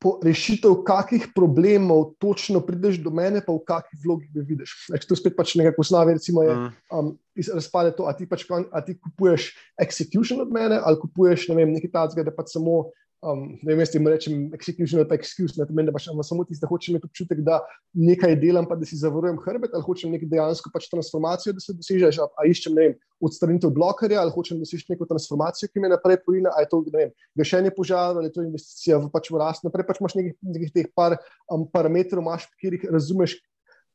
po 0.00 0.16
rešitev 0.24 0.78
kakih 0.84 1.28
problemov 1.36 2.14
točno 2.16 2.62
prideš 2.64 2.96
do 3.04 3.12
mene, 3.12 3.42
pa 3.44 3.52
v 3.52 3.60
kakih 3.68 4.00
vlogih 4.00 4.30
me 4.32 4.44
vidiš. 4.48 4.72
Eš, 4.96 5.04
to 5.04 5.16
spet 5.16 5.36
pač 5.36 5.52
nekako 5.60 5.84
osnovi, 5.84 6.16
recimo, 6.16 6.44
je, 6.44 6.54
mm. 6.56 6.70
um, 6.96 7.10
razpade 7.36 7.92
to, 7.96 8.08
a 8.08 8.16
ti, 8.16 8.24
pač, 8.28 8.46
a 8.48 8.80
ti 8.80 8.96
kupuješ 8.96 9.50
execution 9.76 10.40
od 10.40 10.52
mene 10.52 10.80
ali 10.80 11.00
kupuješ 11.00 11.50
ne 11.52 11.58
vem, 11.60 11.76
nekaj 11.76 11.92
takega, 11.92 12.30
da 12.30 12.32
pač 12.32 12.56
samo 12.56 12.86
Um, 13.20 13.58
ne 13.62 13.74
vem, 13.76 13.84
jim 13.84 14.06
rečem, 14.08 14.36
execution 14.56 15.04
pa 15.04 15.18
excuse, 15.18 15.58
ne 15.60 15.66
pomeni, 15.68 15.90
da 15.90 15.92
pač 15.92 16.06
samo 16.24 16.44
tisti, 16.48 16.62
da 16.62 16.68
hočem 16.70 16.94
imeti 16.94 17.04
občutek, 17.04 17.42
da 17.44 17.58
nekaj 17.92 18.32
delam, 18.40 18.64
pa 18.64 18.78
da 18.80 18.88
si 18.88 18.96
zavarujem 18.96 19.36
hrbet, 19.44 19.74
ali 19.76 19.84
hočem 19.84 20.14
nekaj 20.14 20.30
dejansko 20.30 20.72
pač 20.72 20.86
transformacijo, 20.88 21.52
da 21.52 21.60
se 21.60 21.74
dosežeš, 21.76 22.20
a, 22.24 22.30
a 22.40 22.46
iščem 22.48 22.80
vem, 22.80 22.94
odstranitev 23.20 23.74
blokerja, 23.76 24.22
ali 24.22 24.32
hočem 24.32 24.62
doseči 24.62 24.94
neko 24.94 25.04
transformacijo, 25.10 25.68
ki 25.68 25.84
me 25.84 25.92
naprej 25.92 26.22
porina, 26.24 26.54
ali 26.56 26.64
je 26.64 26.70
to 26.72 26.80
vem, 26.96 27.12
gašenje 27.36 27.74
požara, 27.76 28.16
ali 28.16 28.30
je 28.30 28.36
to 28.38 28.46
investicija 28.46 29.02
v, 29.04 29.12
pač 29.12 29.28
v 29.28 29.44
rast. 29.44 29.68
Naprej 29.68 29.84
pač 29.90 30.00
imaš 30.00 30.16
nekih, 30.16 30.38
nekih 30.56 30.72
teh 30.78 30.88
par 30.96 31.18
um, 31.52 31.68
parametrov, 31.68 32.24
imaš, 32.24 32.48
kjer 32.56 32.78
jih 32.78 32.88
razumeš, 32.88 33.36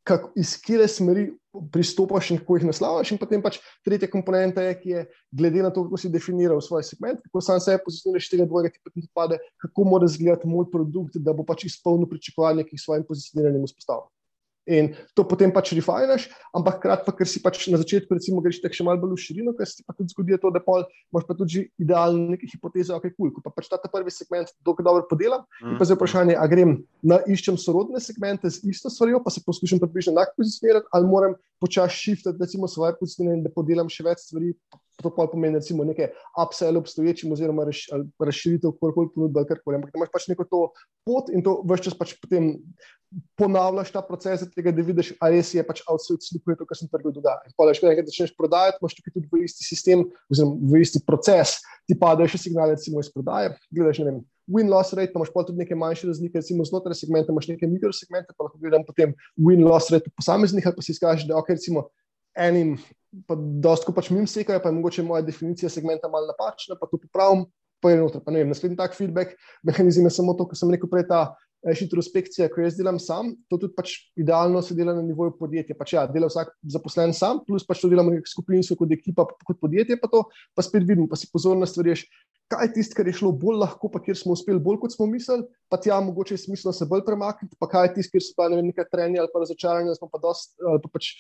kako, 0.06 0.32
iz 0.38 0.54
kire 0.62 0.88
smeri 0.88 1.30
pristopaš 1.72 2.30
in 2.32 2.38
kako 2.38 2.60
jih 2.60 2.66
naslavljaš. 2.70 3.12
In 3.12 3.20
potem 3.20 3.42
pač 3.42 3.58
tretja 3.86 4.10
komponenta 4.12 4.64
je, 4.68 4.76
ki 4.82 4.90
je, 4.90 5.06
glede 5.34 5.64
na 5.66 5.72
to, 5.74 5.86
kako 5.88 5.98
si 5.98 6.12
definiral 6.14 6.62
svoj 6.62 6.84
segment, 6.86 7.22
kako 7.26 7.42
sam 7.42 7.62
sebe 7.64 7.82
pozicioniraš 7.86 8.30
tega 8.30 8.46
dvojega, 8.50 8.74
ki 8.74 8.84
potem 8.86 9.08
pade, 9.18 9.40
kako 9.64 9.88
mora 9.90 10.10
izgledati 10.10 10.50
moj 10.52 10.68
produkt, 10.72 11.18
da 11.18 11.34
bo 11.34 11.46
pač 11.48 11.66
izpolnil 11.72 12.10
pričakovanje, 12.12 12.68
ki 12.68 12.78
jih 12.78 12.84
svojim 12.86 13.08
pozicioniranjem 13.08 13.66
vzpostavlja. 13.72 14.10
In 14.66 14.96
to 15.14 15.22
potem 15.28 15.54
pač 15.54 15.72
refinaš, 15.78 16.26
ampak 16.56 16.80
hkrati, 16.80 17.14
ker 17.14 17.30
si 17.30 17.42
pač 17.44 17.68
na 17.70 17.78
začetku, 17.78 18.10
recimo, 18.18 18.42
greš 18.42 18.64
tako 18.64 18.78
še 18.80 18.86
malo 18.88 19.02
bolj 19.04 19.14
v 19.14 19.22
širino, 19.22 19.54
ker 19.54 19.70
se 19.70 19.80
ti 19.80 19.86
pa 19.86 19.94
tudi 19.94 20.14
zgodi 20.14 20.40
to, 20.42 20.50
da 20.54 20.62
pol, 20.64 20.88
imaš 21.14 21.28
pa 21.30 21.38
tudi 21.38 21.68
idealne 21.82 22.34
neke 22.34 22.50
hipoteze, 22.50 22.90
ok, 22.96 23.12
kul, 23.14 23.30
cool. 23.30 23.46
pa 23.46 23.54
pač 23.54 23.70
ta, 23.70 23.78
ta 23.82 23.92
prvi 23.94 24.14
segment 24.14 24.50
dokaj 24.66 24.88
dobro 24.88 25.06
podelam. 25.12 25.46
Mm. 25.62 25.76
In 25.76 25.82
pa 25.82 25.86
zdaj 25.86 26.00
vprašanje, 26.00 26.38
a 26.40 26.46
grem 26.50 26.80
na 27.06 27.22
iščem 27.30 27.60
sorodne 27.62 28.02
segmente 28.02 28.50
z 28.50 28.66
isto 28.74 28.90
stvarjo, 28.90 29.22
pa 29.22 29.34
se 29.34 29.46
poskušam 29.46 29.84
približno 29.84 30.16
enak 30.18 30.34
pozicionirati, 30.34 30.90
ali 30.98 31.12
moram 31.14 31.38
počasi 31.62 32.02
shiftati, 32.02 32.42
recimo, 32.42 32.68
svoje 32.68 32.98
pozicioniranje, 32.98 33.46
da 33.46 33.54
podelam 33.54 33.92
še 33.92 34.08
več 34.10 34.26
stvari. 34.26 34.56
To 35.04 35.12
pa 35.12 35.26
pomeni, 35.28 35.60
recimo, 35.60 35.84
nekaj 35.84 36.08
upsell 36.40 36.78
obstoječim, 36.80 37.32
oziroma 37.32 37.66
razširitev, 38.20 38.72
kako 38.78 38.94
koli 38.96 39.10
ponudbe, 39.16 39.44
karkoli. 39.48 39.76
Ampak 39.76 39.96
imaš 39.96 40.12
pač 40.14 40.28
neko 40.32 40.46
to 40.48 40.62
pot 41.08 41.32
in 41.34 41.44
to 41.44 41.58
vse 41.68 41.90
čas 41.90 41.98
pač 42.00 42.14
potem 42.22 42.54
ponavljaš 43.40 43.92
ta 43.92 44.02
proces, 44.04 44.44
tega, 44.56 44.72
da 44.76 44.84
vidiš, 44.84 45.14
ali 45.24 45.40
res 45.40 45.54
je 45.56 45.64
pač 45.64 45.82
outsourcing 45.92 46.42
to, 46.44 46.68
kar 46.68 46.78
se 46.78 46.88
na 46.88 46.92
trgu 46.94 47.12
dogaja. 47.16 47.52
Pa, 47.58 47.68
da, 47.68 47.76
škaj, 47.78 48.04
začneš 48.08 48.34
prodajati, 48.38 48.80
imaš 48.82 48.96
tukaj 48.98 49.16
tudi 49.16 49.30
v 49.32 49.44
isti 49.48 49.68
sistem, 49.68 50.06
oziroma 50.32 50.72
v 50.72 50.82
isti 50.84 51.04
proces, 51.06 51.58
ti 51.88 51.98
padajo 52.00 52.32
še 52.34 52.42
signale, 52.48 52.76
recimo 52.76 53.04
iz 53.04 53.12
prodaje. 53.14 53.54
Gledaš, 53.72 54.02
ne 54.04 54.10
vem, 54.10 54.18
win-loss 54.52 54.96
rate, 54.98 55.16
imaš 55.16 55.32
pa 55.34 55.46
tudi 55.48 55.64
neke 55.64 55.78
manjše 55.80 56.10
razlike, 56.10 56.42
recimo 56.42 56.66
znotraj 56.68 56.98
segmenta, 57.00 57.34
imaš 57.34 57.50
neke 57.54 57.70
mikrosegmente, 57.70 58.36
pa 58.36 58.48
lahko 58.48 58.60
gledam 58.62 58.86
potem 58.88 59.16
win-loss 59.40 59.94
rate 59.94 60.12
posameznih, 60.18 60.66
ali 60.66 60.78
pa 60.78 60.86
si 60.86 60.96
izkažeš, 60.96 61.30
da 61.30 61.40
ok, 61.40 61.54
recimo 61.56 61.88
enim, 62.36 62.76
pa 63.28 63.38
dosto 63.38 63.94
pač 63.96 64.12
mim 64.14 64.28
sekajo, 64.28 64.62
pa 64.64 64.72
je 64.72 64.78
mogoče 64.80 65.06
moja 65.06 65.24
definicija 65.26 65.70
segmenta 65.70 66.12
malo 66.12 66.30
napačna, 66.32 66.78
pa 66.80 66.90
to 66.92 67.02
popravim. 67.02 67.46
Pa 67.84 67.92
je 67.92 68.00
noter, 68.00 68.22
pa 68.24 68.32
ne 68.32 68.40
vem, 68.40 68.50
naslednji 68.50 68.78
tak 68.80 68.96
feedback 68.98 69.36
mehanizem 69.68 70.08
je 70.08 70.14
samo 70.16 70.34
to, 70.34 70.46
kar 70.50 70.58
sem 70.58 70.72
rekel 70.74 70.90
prej, 70.90 71.04
ta 71.10 71.20
introspekcija, 71.74 72.50
ko 72.54 72.62
jaz 72.62 72.78
delam 72.78 73.00
sam, 73.02 73.32
to 73.50 73.58
tudi 73.58 73.74
pač 73.76 73.96
idealno 74.20 74.62
se 74.62 74.76
dela 74.78 74.94
na 74.94 75.02
nivoju 75.02 75.34
podjetja. 75.40 75.76
Pač 75.78 75.96
ja, 75.96 76.06
dela 76.10 76.30
vsak 76.30 76.54
zaposlen 76.76 77.14
sam, 77.14 77.42
plus 77.48 77.66
pač 77.66 77.82
to 77.82 77.90
delamo 77.90 78.14
kot 78.14 78.30
skupinsko, 78.30 78.78
kot 78.78 78.94
ekipa, 78.94 79.26
kot 79.48 79.60
podjetje, 79.62 79.98
pa 80.02 80.10
to 80.12 80.26
pa 80.56 80.66
spet 80.66 80.86
vidim, 80.86 81.10
pa 81.10 81.18
si 81.18 81.30
pozorno 81.32 81.66
stvarješ. 81.66 82.06
Kaj 82.52 82.68
je 82.68 82.74
tisto, 82.76 82.94
kar 82.94 83.08
je 83.10 83.16
šlo 83.18 83.32
bolj 83.34 83.58
lahko, 83.64 83.90
pa 83.90 83.98
kjer 84.06 84.20
smo 84.20 84.36
uspeli 84.38 84.62
bolj, 84.62 84.78
kot 84.84 84.94
smo 84.94 85.08
mislili, 85.10 85.48
pa 85.72 85.80
tja 85.82 85.98
mogoče 86.06 86.36
je 86.36 86.44
smiselno 86.44 86.76
se 86.78 86.86
bolj 86.86 87.02
premakniti, 87.08 87.58
pa 87.58 87.70
kaj 87.72 87.88
je 87.88 87.94
tisto, 87.96 88.14
kjer 88.14 88.26
so 88.28 88.36
pa 88.38 88.52
ne 88.54 88.62
nekaj 88.62 88.86
trenja 88.92 89.24
ali 89.24 89.34
pa 89.34 89.42
razočaranja, 89.42 89.96
da 89.96 89.98
smo 89.98 90.12
pa 90.14 90.22
dost, 90.22 90.54
pa 90.62 90.92
pač 90.94 91.16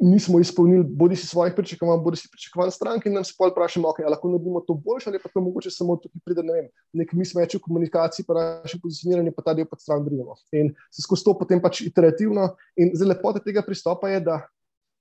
nismo 0.00 0.40
izpolnili 0.40 0.84
bodi 0.84 1.16
si 1.16 1.26
svojih 1.26 1.54
pričakovanj, 1.54 2.00
bodi 2.02 2.16
si 2.16 2.28
pričakovanj 2.30 2.70
stranke 2.70 3.08
in 3.08 3.14
nam 3.14 3.24
se 3.24 3.34
pol 3.38 3.52
vprašamo, 3.52 3.88
okay, 3.88 4.02
ali 4.02 4.10
lahko 4.10 4.28
naredimo 4.28 4.60
to 4.66 4.74
boljše 4.74 5.10
ali 5.10 5.20
pa 5.22 5.30
to 5.34 5.40
mogoče 5.40 5.70
samo 5.70 5.96
tukaj 5.96 6.20
pride, 6.24 6.42
ne 6.42 6.52
vem, 6.52 6.68
nek 6.92 7.12
misveč 7.12 7.54
v 7.54 7.62
komunikaciji, 7.62 8.26
pa 8.26 8.34
naše 8.34 8.80
pozicioniranje, 8.82 9.32
pa 9.36 9.42
ta 9.46 9.54
del 9.54 9.68
pa 9.70 9.78
stran 9.78 10.04
drugimo. 10.04 10.34
In 10.52 10.74
se 10.90 11.02
skozi 11.02 11.24
to 11.24 11.36
potem 11.38 11.62
pač 11.62 11.84
iterativno 11.86 12.54
in 12.76 12.90
zelo 12.94 13.14
lepota 13.14 13.42
tega 13.44 13.62
pristopa 13.62 14.10
je, 14.10 14.20
da 14.20 14.40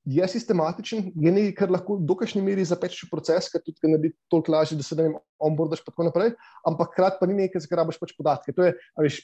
je 0.07 0.27
sistematičen, 0.27 1.11
je 1.15 1.31
nekaj, 1.31 1.53
kar 1.55 1.71
lahko 1.73 1.97
v 1.97 2.05
dokašni 2.07 2.41
meri 2.41 2.63
zapeče 2.63 3.09
proces, 3.11 3.49
ker 3.51 3.59
tudi 3.65 3.91
ne 3.91 3.97
bi 3.99 4.13
toliko 4.31 4.53
lažje, 4.53 4.77
da 4.79 4.85
se 4.85 4.95
ne 4.95 5.07
vem, 5.07 5.17
onboardaš 5.49 5.81
pa 5.83 5.91
tako 5.91 6.05
naprej, 6.07 6.31
ampak 6.69 6.93
hkrati 6.93 7.19
pa 7.19 7.27
ni 7.27 7.35
nekaj, 7.41 7.65
za 7.65 7.71
kar 7.71 7.81
rabiš 7.81 7.99
pač 7.99 8.13
podatke. 8.15 8.55
To 8.55 8.69
je, 8.69 8.77
veš, 9.03 9.19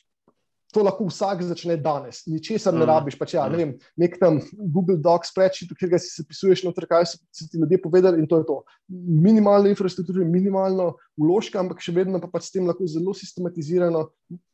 to 0.73 0.83
lahko 0.83 1.05
vsak 1.07 1.43
začne 1.45 1.75
danes, 1.77 2.23
ničesar 2.29 2.73
ne 2.73 2.83
mm. 2.83 2.89
rabiš. 2.89 3.17
Pač, 3.19 3.35
ja, 3.37 3.45
ne 3.51 3.59
vem, 3.59 3.73
nek 3.99 4.15
tam 4.21 4.39
Google 4.53 4.97
Docs 5.01 5.31
spreči, 5.33 5.67
kjer 5.69 5.93
si 6.01 6.09
se 6.11 6.25
pisuješ, 6.27 6.63
noter, 6.65 6.87
kaj 6.89 7.07
so 7.13 7.19
ti 7.37 7.61
ljudje 7.61 7.81
povedali, 7.83 8.21
in 8.21 8.29
to 8.29 8.41
je 8.41 8.47
to. 8.49 8.57
Minimalna 8.89 9.71
infrastruktura, 9.71 10.25
minimalno 10.25 10.93
vložka, 11.19 11.61
ampak 11.61 11.83
še 11.83 11.95
vedno 11.95 12.21
pa 12.23 12.31
pač 12.31 12.49
s 12.49 12.55
tem 12.55 12.67
lahko 12.69 12.89
zelo 12.89 13.15
sistematizirano. 13.17 14.09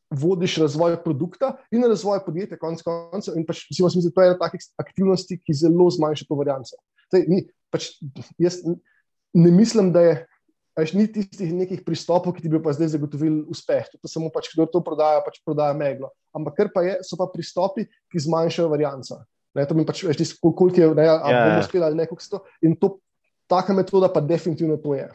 Vodiš 0.10 0.56
razvoj 0.64 0.96
produkta 1.04 1.52
in 1.70 1.84
razvoj 1.86 2.24
podjetja, 2.26 2.58
konec 2.58 2.82
koncev, 2.82 3.36
in 3.38 3.44
pač, 3.46 3.68
mislim, 3.70 4.02
da 4.02 4.08
je 4.08 4.14
to 4.16 4.24
ena 4.26 4.38
takih 4.40 4.64
aktivnosti, 4.82 5.38
ki 5.38 5.54
zelo 5.54 5.86
zmanjša 5.94 6.26
to 6.26 6.38
varianco. 6.40 6.80
Pač, 7.70 7.91
jaz 8.41 8.64
ne 8.66 9.52
mislim, 9.54 9.91
da 9.94 10.02
je 10.02 10.16
Pač 10.80 10.93
ni 10.95 11.10
tistih 11.11 11.49
nekih 11.51 11.81
pristopov, 11.84 12.31
ki 12.31 12.45
ti 12.45 12.49
bi 12.51 12.60
pa 12.64 12.72
zdaj 12.72 12.93
zagotovili 12.93 13.41
uspeh. 13.51 13.89
To 13.99 14.07
samo 14.07 14.30
pač, 14.31 14.47
kdo 14.53 14.64
to 14.72 14.80
prodaja, 14.80 15.19
pač 15.26 15.41
prodaja 15.43 15.76
meglo. 15.76 16.07
Ampak 16.31 16.56
kar 16.56 16.69
pa 16.72 16.85
je, 16.85 16.93
so 17.03 17.19
pa 17.19 17.27
pristopi, 17.27 17.84
ki 18.07 18.22
zmanjšajo 18.23 18.69
varianco. 18.72 19.18
Ne, 19.60 19.65
to 19.68 19.76
mi 19.76 19.84
pač 19.84 20.06
veš, 20.07 20.38
koliko 20.39 20.72
je, 20.72 20.88
ne, 20.95 21.10
ali 21.11 21.35
yeah. 21.35 21.49
bomo 21.49 21.60
uspeli 21.60 21.84
ali 21.84 21.99
nekako 21.99 22.23
sto. 22.23 22.39
In 22.64 22.77
to, 22.80 22.93
taka 23.51 23.76
metoda 23.76 24.07
pa 24.07 24.23
definitivno 24.23 24.80
to 24.80 24.95
je. 24.95 25.10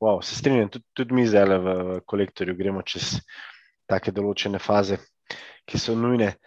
Wow, 0.00 0.24
se 0.24 0.40
strinjam, 0.40 0.72
tudi, 0.72 0.88
tudi 0.96 1.12
mi 1.12 1.28
zdaj 1.28 1.60
v 1.60 1.76
kolektorju 2.08 2.56
gremo 2.56 2.80
čez 2.88 3.18
take 3.84 4.16
določene 4.16 4.56
faze, 4.56 4.96
ki 5.68 5.76
so 5.76 5.92
nujne. 5.92 6.38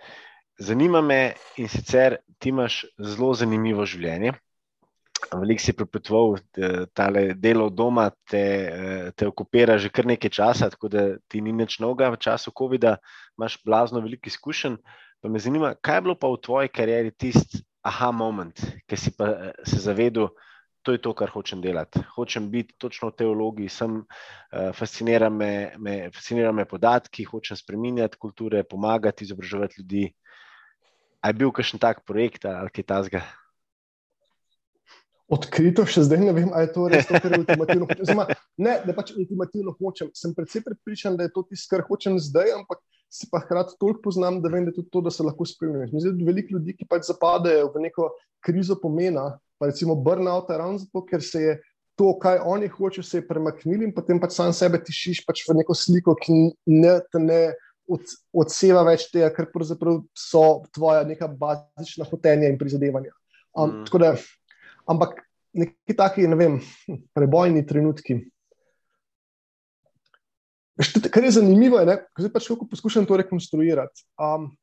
Zanima 0.58 1.06
me 1.06 1.38
in 1.62 1.70
sicer 1.70 2.18
ti 2.42 2.50
imaš 2.50 2.82
zelo 2.98 3.36
zanimivo 3.38 3.86
življenje 3.86 4.34
veliko 5.34 5.62
si 5.64 5.74
prepetoval, 5.74 6.38
da 6.56 7.10
delo 7.36 7.68
od 7.70 7.74
doma 7.74 8.10
te, 8.30 8.44
te 9.16 9.28
okupira 9.28 9.78
že 9.78 9.90
kar 9.90 10.06
nekaj 10.10 10.30
časa, 10.30 10.70
tako 10.70 10.90
da 10.90 11.06
ti 11.28 11.42
ni 11.42 11.54
nič 11.54 11.80
noga 11.80 12.10
v 12.10 12.18
času 12.18 12.52
COVID-a, 12.52 12.98
imaš 13.38 13.60
blazno 13.66 14.02
veliko 14.02 14.28
izkušenj. 14.32 14.78
Pa 15.20 15.28
me 15.28 15.40
zanima, 15.40 15.74
kaj 15.76 15.98
je 15.98 16.02
bilo 16.02 16.16
pa 16.16 16.30
v 16.32 16.40
tvoji 16.40 16.70
karieri 16.72 17.12
tisti 17.12 17.60
aha 17.84 18.12
moment, 18.12 18.60
ki 18.88 18.98
si 18.98 19.12
pa 19.16 19.52
se 19.64 19.80
zavedel, 19.84 20.30
to 20.84 20.96
je 20.96 21.02
to, 21.04 21.14
kar 21.14 21.32
hočem 21.32 21.62
delati. 21.62 22.00
Hočem 22.16 22.48
biti 22.52 22.76
točno 22.80 23.10
v 23.12 23.18
tej 23.20 23.32
vlogi, 23.34 23.68
sem 23.70 24.00
fascinira 24.74 25.30
me, 25.30 25.76
me, 25.78 25.96
fascinira 26.16 26.52
me 26.56 26.66
podatki, 26.66 27.28
hočem 27.28 27.60
spremenjati 27.60 28.18
kulture, 28.18 28.64
pomagati, 28.64 29.28
izobraževati 29.28 29.82
ljudi. 29.82 30.08
A 31.20 31.30
je 31.30 31.36
bil 31.36 31.52
kakšen 31.52 31.84
tak 31.84 32.06
projekt 32.08 32.48
ali 32.48 32.72
kaj 32.72 32.88
tasga? 32.88 33.26
Odkrito, 35.30 35.86
še 35.86 36.04
zdaj 36.08 36.22
ne 36.24 36.34
vem, 36.34 36.50
ali 36.54 36.68
je 36.68 36.72
to 36.74 36.86
res 36.90 37.08
to, 37.08 37.20
kar 37.22 37.36
ultimativno 37.38 37.88
hočem. 37.90 38.08
Zma, 38.10 38.26
ne, 38.58 38.76
da 38.86 38.96
pač 38.98 39.14
ultimativno 39.14 39.76
hočem. 39.78 40.10
Sem 40.18 40.34
predvsej 40.38 40.64
prepričan, 40.66 41.18
da 41.20 41.28
je 41.28 41.34
to 41.36 41.46
tisto, 41.50 41.70
kar 41.74 41.86
hočem 41.88 42.18
zdaj, 42.22 42.56
ampak 42.58 42.82
si 43.10 43.30
pa 43.30 43.42
hkrati 43.44 43.78
toliko 43.82 44.04
poznam, 44.10 44.42
da 44.42 44.52
vem, 44.54 44.66
da 44.66 44.74
je 44.74 44.86
to, 44.90 45.04
da 45.06 45.14
se 45.14 45.26
lahko 45.26 45.46
spremeniš. 45.46 45.94
Mislim, 45.94 46.18
da 46.18 46.30
veliko 46.30 46.58
ljudi, 46.58 46.76
ki 46.78 46.90
pač 46.90 47.10
zapadajo 47.10 47.70
v 47.76 47.86
neko 47.88 48.10
krizo 48.46 48.78
pomena, 48.82 49.32
pa 49.62 49.70
recimo 49.70 49.98
burnout, 49.98 50.50
ravno 50.50 50.82
zato, 50.82 51.06
ker 51.06 51.26
se 51.26 51.46
je. 51.46 51.60
To, 52.00 52.14
kaj 52.16 52.38
oni 52.48 52.70
hočejo, 52.72 53.04
se 53.04 53.18
je 53.18 53.26
premaknili, 53.28 53.84
in 53.84 53.92
potem 53.92 54.22
pač 54.24 54.38
sam 54.38 54.54
sebe 54.56 54.80
tišiš 54.80 55.26
pač 55.28 55.42
v 55.44 55.58
neko 55.58 55.76
sliko, 55.76 56.14
ki 56.16 56.32
ne, 56.72 56.94
ne 57.20 57.40
od, 57.92 58.14
odseva 58.32 58.86
več 58.88 59.10
tega, 59.12 59.28
kar 59.36 59.50
pravzaprav 59.52 59.98
so 60.16 60.62
tvoja 60.72 61.02
neka 61.04 61.28
bazična 61.28 62.08
hotenja 62.08 62.48
in 62.48 62.56
prizadevanja. 62.62 63.12
Um, 63.52 63.82
mm. 63.82 63.90
Tako 63.90 64.00
da 64.00 64.14
ampak 64.90 65.22
neki 65.54 65.96
taki, 65.98 66.28
ne 66.30 66.38
vem, 66.40 66.60
prebojni 67.14 67.66
trenutki. 67.68 68.20
Kar 71.12 71.26
je 71.28 71.36
zanimivo, 71.36 71.82
je, 71.82 71.90
da 71.90 72.32
pač 72.32 72.48
poskušam 72.72 73.08
to 73.08 73.18
rekonstruirati. 73.20 74.06
Um, 74.22 74.54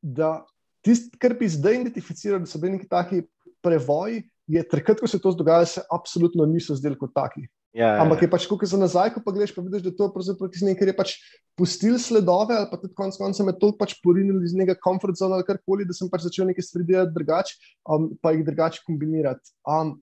da 0.00 0.46
tisti, 0.86 1.18
kar 1.20 1.34
bi 1.36 1.50
zdaj 1.50 1.82
identificiral, 1.82 2.40
da 2.40 2.48
so 2.48 2.60
bili 2.62 2.78
neki 2.78 2.88
taki 2.88 3.22
prevoji, 3.64 4.22
je 4.48 4.62
takrat, 4.64 5.00
ko 5.00 5.10
se 5.10 5.18
je 5.18 5.22
to 5.24 5.34
dogajalo, 5.36 5.68
se 5.68 5.82
absolutno 5.92 6.46
niso 6.48 6.76
zdeli 6.78 6.96
kot 6.98 7.12
taki. 7.14 7.44
Ja, 7.76 7.94
ja, 7.94 8.00
Ampak 8.00 8.22
je 8.24 8.28
pač, 8.32 8.46
ko 8.48 8.56
se 8.64 8.78
nazaj, 8.80 9.10
ko 9.12 9.20
pa 9.20 9.32
greš, 9.34 9.52
pa 9.52 9.60
vidiš, 9.60 9.82
da 9.84 9.90
to 9.92 10.08
je 10.08 10.12
pravzaprav 10.14 10.48
nekaj, 10.48 10.76
kar 10.78 10.88
je 10.88 10.94
pač 10.96 11.10
pustil 11.58 11.98
sledove, 12.00 12.56
ali 12.56 12.68
pa 12.70 12.78
tudi 12.80 12.96
konec 12.96 13.18
konca 13.20 13.44
me 13.44 13.52
toliko 13.52 13.76
pač 13.82 13.92
porinil 14.00 14.40
iz 14.40 14.54
njega 14.56 14.76
komfort 14.80 15.20
zone 15.20 15.36
ali 15.36 15.44
karkoli, 15.44 15.84
da 15.84 15.92
sem 15.92 16.08
pač 16.08 16.24
začel 16.24 16.48
nekaj 16.48 16.64
stvari 16.64 16.88
delati 16.88 17.12
drugače, 17.12 17.58
um, 17.84 18.08
pa 18.24 18.32
jih 18.32 18.46
drugače 18.48 18.80
kombinirati. 18.88 19.52
Um, 19.68 19.98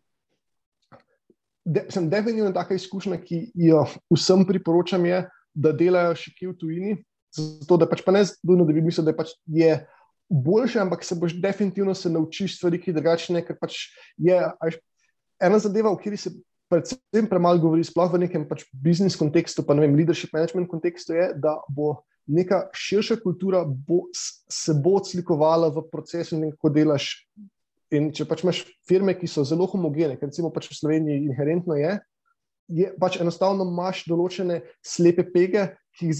de, 1.66 1.88
sem 1.90 2.06
definitivno 2.12 2.54
taka 2.54 2.78
izkušnja, 2.78 3.18
ki 3.26 3.42
jo 3.66 3.82
vsem 4.14 4.46
priporočam, 4.46 5.02
je, 5.10 5.24
da 5.56 5.74
delajo 5.74 6.14
še 6.22 6.36
kje 6.38 6.52
v 6.52 6.58
tujini, 6.62 6.96
zato 7.34 7.82
da 7.82 7.90
pač 7.90 8.06
pa 8.06 8.14
ne 8.14 8.22
zdojno, 8.30 8.68
da 8.68 8.76
bi 8.76 8.84
mislil, 8.86 9.08
da 9.08 9.14
je 9.14 9.20
pač 9.24 9.36
je. 9.50 9.74
Boljše, 10.26 10.80
ampak 10.82 11.04
se 11.06 11.14
boš 11.14 11.36
definitivno 11.38 11.92
se 11.94 12.10
naučil 12.10 12.48
stvari, 12.50 12.80
ki 12.82 12.94
drugačne, 12.94 13.44
ker 13.46 13.54
pač 13.58 13.84
je 14.18 14.34
ena 15.38 15.58
zadeva, 15.62 15.92
v 15.94 16.00
kateri 16.00 16.18
se 16.18 16.32
predvsem 16.70 17.28
premalo 17.30 17.60
govori, 17.62 17.84
sploh 17.86 18.10
v 18.12 18.24
nekem 18.26 18.46
pač 18.48 18.64
biznis 18.72 19.16
kontekstu, 19.18 19.64
pa 19.66 19.76
ne 19.76 19.84
vem, 19.84 19.96
leadership 19.98 20.34
management 20.34 20.70
kontekstu, 20.70 21.14
je, 21.16 21.30
da 21.38 21.58
bo 21.72 22.00
neka 22.26 22.66
širša 22.74 23.20
kultura 23.22 23.62
bo, 23.64 24.06
se 24.14 24.74
bo 24.74 24.96
odslikovala 25.00 25.70
v 25.74 25.86
procesu, 25.92 26.38
kako 26.56 26.72
delaš. 26.74 27.12
In 27.94 28.10
če 28.10 28.24
pač 28.26 28.42
imaš 28.42 28.64
firme, 28.88 29.14
ki 29.14 29.28
so 29.30 29.44
zelo 29.46 29.68
homogene, 29.70 30.16
kot 30.18 30.32
recimo 30.32 30.50
pač 30.50 30.66
v 30.72 30.74
Sloveniji, 30.74 31.28
inherentno 31.28 31.76
je, 31.78 31.92
je 32.66 32.88
pač 32.98 33.20
enostavno 33.22 33.62
imaš 33.68 34.02
določene 34.10 34.58
slepe 34.82 35.22
pege, 35.30 35.68
ki 35.96 36.10
jih 36.10 36.18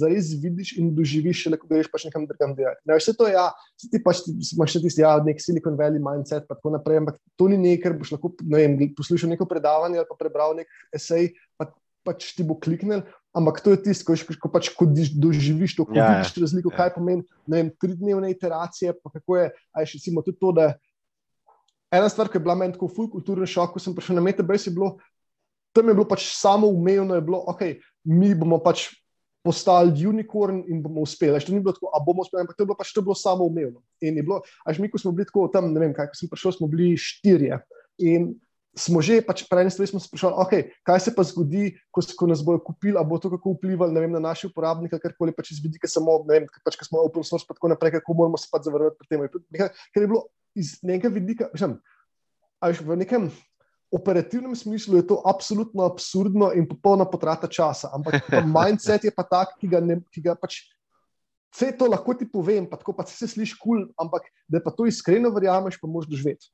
zares 0.00 0.30
vidiš 0.42 0.76
in 0.80 0.92
doživiš, 0.94 1.46
le 1.50 1.58
ko 1.60 1.68
greš 1.70 1.90
pač 1.92 2.06
nekam 2.06 2.26
drugam 2.28 2.54
delati. 2.58 2.80
Ne, 2.86 2.98
vse 3.00 3.14
to 3.18 3.26
je, 3.28 3.34
ja, 3.34 3.48
ti 3.82 4.00
pač 4.02 4.22
ti, 4.26 4.34
imaš 4.54 4.76
še 4.76 4.82
tisti, 4.84 5.02
ja, 5.02 5.16
nek 5.26 5.42
Silicon 5.42 5.78
Valley 5.78 6.02
mindset, 6.02 6.46
pa 6.48 6.58
tako 6.58 6.76
naprej, 6.76 7.02
ampak 7.02 7.18
to 7.38 7.50
ni 7.50 7.58
nekaj, 7.58 7.82
ker 7.82 7.98
boš 7.98 8.14
lahko 8.14 8.32
ne 8.46 8.62
vem, 8.62 8.78
poslušal 8.96 9.32
neko 9.34 9.48
predavanje 9.50 10.02
ali 10.02 10.08
pa 10.08 10.18
prebral 10.18 10.54
nek 10.58 10.70
esej, 10.94 11.32
pa 11.58 11.68
pač 12.06 12.30
ti 12.38 12.46
bo 12.46 12.54
kliknil. 12.54 13.02
Ampak 13.36 13.60
to 13.60 13.74
je 13.74 13.82
tisto, 13.84 14.06
ko, 14.08 14.14
ko, 14.16 14.48
pač, 14.48 14.70
ko 14.72 14.86
doživiš 14.88 15.74
to, 15.76 15.84
ko 15.84 15.96
ja, 15.98 16.06
ja, 16.06 16.12
vidiš 16.22 16.38
razliko, 16.46 16.70
ja. 16.72 16.76
kaj 16.78 16.94
pomeni 16.94 17.26
vem, 17.50 17.68
tridnevne 17.82 18.30
iteracije. 18.32 18.94
Kako 19.02 19.36
je, 19.36 19.50
aj 19.76 19.90
še 19.90 19.98
recimo 19.98 20.24
tudi 20.24 20.40
to, 20.40 20.54
da 20.56 20.70
ena 21.92 22.08
stvar, 22.08 22.30
ki 22.30 22.38
je 22.38 22.44
bila 22.46 22.56
meni 22.56 22.72
tako 22.78 22.88
ful 22.88 23.10
kulturni 23.12 23.48
šok, 23.50 23.74
ko 23.74 23.82
sem 23.82 23.96
prišel 23.96 24.16
na 24.16 24.24
Metabase, 24.24 24.70
je 24.70 24.76
bilo, 24.78 24.94
tam 25.76 25.90
je 25.90 25.96
bilo 25.98 26.06
pač 26.08 26.30
samo 26.32 26.70
umevno, 26.72 27.18
je 27.18 27.26
bilo, 27.26 27.42
ok, 27.52 27.66
mi 28.08 28.32
bomo 28.38 28.62
pač 28.64 28.88
postali 29.46 30.06
unikorn 30.06 30.64
in 30.66 30.82
bomo 30.82 31.04
uspeli. 31.06 31.38
To 31.38 31.54
ni 31.54 31.62
bilo 31.62 31.74
tako, 31.76 31.92
a 31.94 32.02
bomo 32.02 32.26
uspeli, 32.26 32.42
ampak 32.42 32.58
to 32.58 32.64
je 32.64 32.70
bilo 32.72 32.78
pač 32.78 32.90
to 32.94 33.04
bilo 33.06 33.14
samo 33.14 33.46
umevno. 33.46 33.84
In 34.02 34.18
je 34.18 34.24
bilo, 34.26 34.40
až 34.66 34.82
mi, 34.82 34.90
ko 34.90 34.98
smo 34.98 35.14
bili 35.14 35.28
tako 35.30 35.46
tam, 35.52 35.70
ne 35.70 35.82
vem, 35.82 35.94
kaj, 35.94 36.10
ko 36.10 36.18
sem 36.18 36.32
prišel, 36.32 36.56
smo 36.58 36.70
bili 36.70 36.96
štirje. 36.98 37.60
In 38.02 38.34
smo 38.76 39.00
že 39.00 39.22
pač 39.24 39.46
prej 39.48 39.72
stvari 39.72 39.88
smo 39.88 40.02
sprašvali, 40.02 40.36
okay, 40.36 40.62
kaj 40.84 41.00
se 41.00 41.10
pa 41.16 41.24
zgodi, 41.24 41.72
ko, 41.88 42.04
ko 42.04 42.28
nas 42.28 42.44
bojo 42.44 42.60
kupili, 42.60 42.92
ali 43.00 43.08
bo 43.08 43.16
to 43.16 43.32
kako 43.32 43.56
vplivalo 43.56 43.96
vem, 43.96 44.12
na 44.12 44.20
naše 44.20 44.50
uporabnike, 44.52 45.00
karkoli 45.00 45.32
pač 45.32 45.56
iz 45.56 45.62
vidika 45.64 45.88
samo, 45.88 46.20
ne 46.28 46.42
vem, 46.42 46.48
pač, 46.60 46.76
ker 46.76 46.84
smo 46.84 47.00
open 47.00 47.24
source, 47.24 47.48
pa 47.48 47.56
tako 47.56 47.72
naprej, 47.72 47.96
kako 47.96 48.20
moramo 48.20 48.36
se 48.36 48.52
pač 48.52 48.68
zavrniti 48.68 49.00
pri 49.00 49.08
tem. 49.08 49.24
Ker 49.96 50.04
je 50.04 50.10
bilo 50.10 50.28
iz 50.52 50.76
nekega 50.84 51.12
vidika, 51.16 51.48
vem, 51.56 51.80
v 52.60 53.00
nekem 53.00 53.32
operativnem 53.92 54.56
smislu 54.56 54.96
je 54.96 55.06
to 55.06 55.22
absolutno 55.24 55.84
absurdno 55.84 56.52
in 56.52 56.68
popolna 56.68 57.04
potrata 57.04 57.46
časa. 57.46 57.90
Ampak 57.94 58.26
mindset 58.56 59.04
je 59.04 59.12
pa 59.14 59.22
tak, 59.22 59.56
ki 59.60 59.68
ga, 59.68 59.80
ne, 59.80 60.00
ki 60.10 60.24
ga 60.24 60.34
pač. 60.34 60.64
Vse 61.54 61.70
to 61.78 61.86
lahko 61.88 62.12
ti 62.12 62.26
povem, 62.28 62.66
pa 62.68 62.76
tako 62.76 62.92
pa 62.92 63.06
se 63.06 63.28
sliši 63.28 63.56
kul, 63.56 63.86
cool, 63.86 63.92
ampak 63.96 64.26
da 64.48 64.60
pa 64.60 64.74
to 64.74 64.84
iskreno 64.84 65.30
verjameš, 65.32 65.78
pa 65.80 65.88
moš 65.88 66.08
doživeti. 66.10 66.50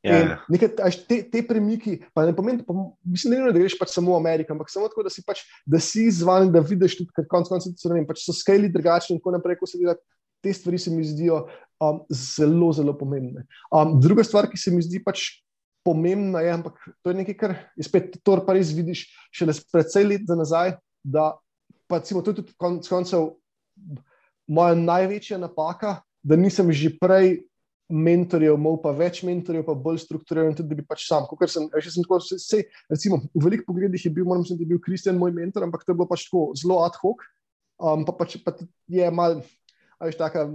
Ja, 0.00 0.16
ja. 0.16 0.36
Nekaj, 0.48 0.70
te, 1.04 1.18
te 1.28 1.42
premiki, 1.44 1.98
pa 2.16 2.24
ne 2.24 2.32
pomeni, 2.32 2.64
pa, 2.64 2.72
mislim, 3.04 3.36
ne, 3.36 3.52
da 3.52 3.60
greš 3.60 3.76
pač 3.76 3.92
samo 3.92 4.14
v 4.14 4.22
Ameriko, 4.22 4.54
ampak 4.56 4.72
samo 4.72 4.88
tako, 4.88 5.04
da 5.04 5.12
si, 5.12 5.20
pač, 5.26 5.42
da 5.68 5.76
si 5.76 6.06
izvan, 6.08 6.48
da 6.50 6.62
vidiš 6.64 6.96
tudi, 7.02 7.12
ker 7.14 7.28
konec 7.28 7.52
koncev 7.52 7.76
so, 7.76 7.92
pač 8.08 8.24
so 8.24 8.34
skali 8.34 8.72
drugačni 8.72 9.18
in 9.18 9.20
tako 9.20 9.36
naprej, 9.36 9.60
ko 9.60 9.68
se 9.68 9.80
dela. 9.80 9.94
Te 10.40 10.54
stvari 10.56 10.78
se 10.80 10.88
mi 10.88 11.04
zdijo 11.04 11.42
um, 11.84 12.00
zelo, 12.08 12.70
zelo 12.72 12.94
pomembne. 12.96 13.44
Um, 13.68 13.98
druga 14.00 14.24
stvar, 14.24 14.48
ki 14.48 14.56
se 14.56 14.72
mi 14.72 14.80
zdi 14.80 15.02
pač 15.04 15.26
pomembna 15.84 16.42
je, 16.44 16.52
ampak 16.52 16.78
to 17.02 17.12
je 17.12 17.18
nekaj, 17.22 17.36
kar 17.36 17.56
je 17.76 17.86
spet 17.86 18.18
to, 18.22 18.36
kar 18.44 18.56
res 18.56 18.72
vidiš 18.76 19.06
šele 19.32 19.56
predvsej 19.72 20.08
let 20.08 20.26
za 20.28 20.36
nazaj. 20.38 20.76
Da, 21.00 21.32
pa 21.88 22.00
recimo, 22.02 22.22
to 22.22 22.34
je 22.34 22.42
tudi 22.42 22.56
konec 22.60 22.88
koncev 22.88 23.34
moja 24.50 24.74
največja 24.74 25.38
napaka, 25.40 26.00
da 26.22 26.36
nisem 26.36 26.68
že 26.74 26.92
prej 27.00 27.38
mentorjev, 27.90 28.54
imel 28.54 28.78
pa 28.82 28.92
več 28.94 29.22
mentorjev, 29.26 29.64
pa 29.66 29.74
bolj 29.74 29.98
strukturiran, 30.04 30.54
tudi 30.54 30.70
da 30.70 30.78
bi 30.78 30.86
pač 30.86 31.08
sam. 31.08 31.26
Sem, 31.42 31.66
sem 31.66 32.04
tako, 32.06 32.20
se, 32.22 32.62
recimo, 32.90 33.18
v 33.34 33.42
velikih 33.42 33.66
pogledih 33.66 34.04
je 34.06 34.12
bil, 34.14 34.26
moram 34.28 34.44
reči, 34.44 34.56
da 34.58 34.62
je 34.62 34.70
bil 34.70 34.82
Kristjan 34.82 35.18
moj 35.18 35.34
mentor, 35.34 35.66
ampak 35.66 35.82
to 35.82 35.92
je 35.92 35.98
bilo 35.98 36.06
pač 36.10 36.28
tako 36.28 36.50
zelo 36.58 36.80
ad 36.86 36.98
hoc. 37.02 37.24
Um, 37.80 38.04
pa 38.04 38.12
pač 38.12 38.36
pa 38.44 38.52
je 38.92 39.08
mal, 39.10 39.40
veš, 40.06 40.16
taka 40.16 40.46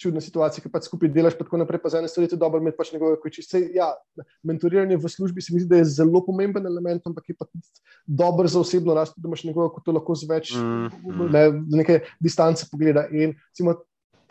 čudna 0.00 0.22
situacija, 0.24 0.62
ki 0.64 0.70
pač 0.72 0.88
skupaj 0.88 1.10
delaš, 1.12 1.36
pa 1.36 1.44
tako 1.46 1.60
naprej, 1.60 1.82
pa 1.82 1.92
za 1.92 2.00
ene 2.00 2.08
stvari 2.10 2.26
je 2.26 2.34
to 2.34 2.40
dobro 2.40 2.60
imeti 2.62 2.78
pač 2.78 2.92
njegove 2.94 3.18
koči. 3.20 3.44
Ja, 3.76 3.92
mentoriranje 4.46 4.98
v 4.98 5.10
službi 5.10 5.44
se 5.44 5.54
mi 5.54 5.62
zdi, 5.62 5.70
da 5.70 5.80
je 5.82 5.90
zelo 5.92 6.22
pomemben 6.24 6.66
element, 6.66 7.04
ampak 7.06 7.28
je 7.28 7.36
pa 7.38 7.46
dober 8.06 8.48
za 8.48 8.60
osebno 8.60 8.96
rast, 8.98 9.16
da 9.16 9.28
imaš 9.28 9.44
nekoga, 9.48 9.70
ko 9.74 9.84
to 9.84 9.94
lahko 9.94 10.16
z 10.18 10.28
več 10.30 10.54
mm. 10.56 11.24
Ne, 11.32 11.46
neke 11.82 12.02
distance 12.20 12.66
pogleda. 12.70 13.06
In 13.12 13.36
cimo, 13.56 13.76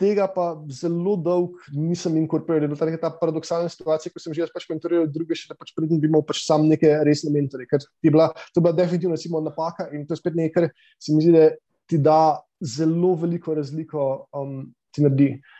tega 0.02 0.26
pa 0.30 0.52
zelo 0.72 1.14
dolg 1.20 1.62
nisem 1.70 2.16
inkorporiral. 2.20 2.74
To 2.76 2.88
je 2.90 3.00
ta 3.00 3.12
paradoksalna 3.14 3.70
situacija, 3.72 4.12
ko 4.12 4.22
sem 4.22 4.34
že 4.34 4.44
jaz 4.44 4.54
pač 4.54 4.66
mentoriral 4.70 5.06
druge, 5.10 5.38
še 5.38 5.54
pač 5.54 5.74
predtem 5.76 6.00
bi 6.02 6.10
imel 6.10 6.24
pač 6.26 6.42
sam 6.46 6.66
neke 6.70 6.90
resne 7.06 7.30
mentore. 7.34 7.68
Ker 7.70 7.84
je 8.02 8.10
bila, 8.10 8.32
to 8.50 8.58
je 8.58 8.64
bila 8.64 8.74
definitivno 8.76 9.18
recimo, 9.18 9.42
napaka 9.44 9.88
in 9.94 10.06
to 10.06 10.16
je 10.16 10.22
spet 10.22 10.38
nekaj, 10.38 10.52
kar 10.54 10.64
se 10.98 11.14
mi 11.14 11.22
zdi, 11.22 11.36
da 11.36 11.52
ti 11.92 12.00
da 12.00 12.40
zelo 12.60 13.14
veliko 13.20 13.54
razliko. 13.54 14.26
Um, 14.32 14.72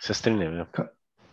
Se 0.05 0.15
strinjam. 0.15 0.59
Ja. 0.61 0.67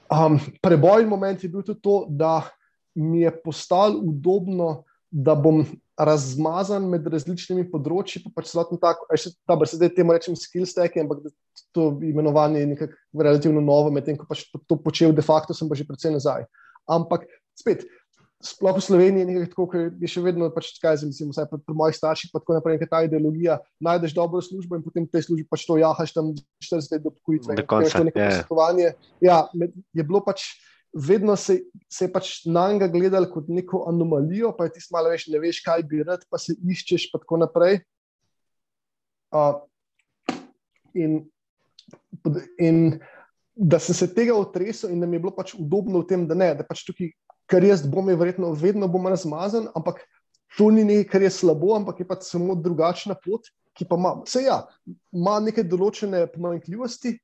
Um, 0.10 0.40
prebojni 0.64 1.10
moment 1.10 1.44
je 1.44 1.50
bil 1.52 1.64
tudi 1.68 1.82
to, 1.84 2.06
da 2.10 2.48
mi 2.96 3.22
je 3.22 3.34
postalo 3.44 4.00
udobno, 4.00 4.84
da 5.12 5.36
bom 5.36 5.66
razmazan 6.00 6.86
med 6.88 7.08
različnimi 7.12 7.66
področji. 7.72 8.22
Pa 8.24 8.40
pač 8.40 8.54
tako, 8.54 9.08
še, 9.20 9.34
da 9.48 9.58
se 9.66 9.80
zdaj 9.80 9.92
temu 9.98 10.16
rečem 10.16 10.38
skill 10.40 10.68
stack, 10.70 10.96
ampak 11.02 11.28
to 11.76 11.92
imenovanje 12.06 12.64
je 12.64 12.72
nekako 12.72 13.24
relativno 13.26 13.62
novo, 13.62 13.92
medtem 13.92 14.18
ko 14.18 14.28
pač 14.30 14.46
to 14.68 14.80
počel 14.80 15.12
de 15.16 15.26
facto, 15.26 15.54
sem 15.54 15.68
pa 15.70 15.76
že 15.76 15.88
predvsej 15.88 16.16
nazaj. 16.16 16.48
Ampak 16.90 17.28
spet, 17.60 17.84
sploh 18.40 18.76
v 18.78 18.82
Sloveniji 18.82 19.22
je 19.22 19.28
nekaj 19.28 19.50
tako, 19.52 19.66
ker 19.68 19.90
je 20.00 20.10
še 20.10 20.24
vedno, 20.24 20.48
pač, 20.56 20.72
kaj 20.80 21.02
se 21.02 21.10
mislim, 21.10 21.34
vsaj 21.34 21.50
pri 21.52 21.76
mojih 21.76 21.98
starših, 21.98 22.32
pa 22.32 22.40
tako 22.40 22.56
naprej, 22.56 22.80
ta 22.88 23.04
ideologija, 23.04 23.60
najdeš 23.84 24.16
dobro 24.16 24.40
službo 24.44 24.80
in 24.80 24.86
potem 24.86 25.04
v 25.04 25.12
tej 25.12 25.28
službi 25.28 25.48
pač 25.52 25.68
to 25.68 25.76
jahaš 25.80 26.16
tam 26.16 26.32
40 26.64 26.96
let 26.96 27.04
do 27.04 27.12
pokojitve. 27.12 27.60
Do 27.60 27.68
konca. 27.68 28.04
Yeah. 28.16 28.96
Ja, 29.20 29.44
je 29.94 30.04
bilo 30.04 30.24
pač. 30.24 30.56
Vedno 30.90 31.36
se, 31.38 31.70
se 31.86 32.08
je 32.08 32.10
pač 32.10 32.30
na 32.50 32.64
njega 32.74 32.88
gledal 32.90 33.28
kot 33.30 33.46
neko 33.46 33.84
anomalijo, 33.92 34.50
pa 34.58 34.66
je 34.66 34.80
ti 34.80 34.82
malo 34.90 35.12
več, 35.14 35.28
ne 35.30 35.38
veš, 35.38 35.60
kaj 35.62 35.84
bi 35.86 36.02
rad, 36.02 36.24
pa 36.26 36.40
se 36.42 36.56
iščeš, 36.58 37.12
pa 37.12 37.22
tako 37.22 37.38
naprej. 37.44 37.78
Uh, 39.30 39.60
in, 40.98 41.20
in 42.58 42.98
da 43.54 43.78
sem 43.78 43.94
se 43.94 44.10
tega 44.16 44.34
otresel, 44.34 44.90
in 44.90 45.06
da 45.06 45.06
mi 45.06 45.20
je 45.20 45.28
bilo 45.28 45.36
pač 45.38 45.54
udobno 45.60 46.02
v 46.02 46.10
tem, 46.10 46.26
da 46.26 46.34
ne, 46.34 46.56
da 46.58 46.66
pač 46.66 46.82
tukaj 46.88 47.14
kar 47.50 47.66
jaz 47.66 47.86
bom 47.88 48.10
je 48.10 48.18
verjetno 48.20 48.52
vedno 48.58 48.88
bom 48.88 49.08
razmazan, 49.10 49.70
ampak 49.76 50.04
to 50.58 50.70
ni 50.74 50.84
nekaj, 50.84 51.08
kar 51.12 51.26
je 51.26 51.32
slabo, 51.34 51.74
ampak 51.78 52.00
je 52.02 52.08
pa 52.08 52.18
samo 52.22 52.56
drugačna 52.56 53.16
pot, 53.26 53.50
ki 53.78 53.88
pa 53.90 53.98
ima, 54.00 54.16
vse 54.26 54.44
ja, 54.44 54.60
ima 55.16 55.40
neke 55.44 55.64
določene 55.64 56.26
pomanjkljivosti, 56.34 57.16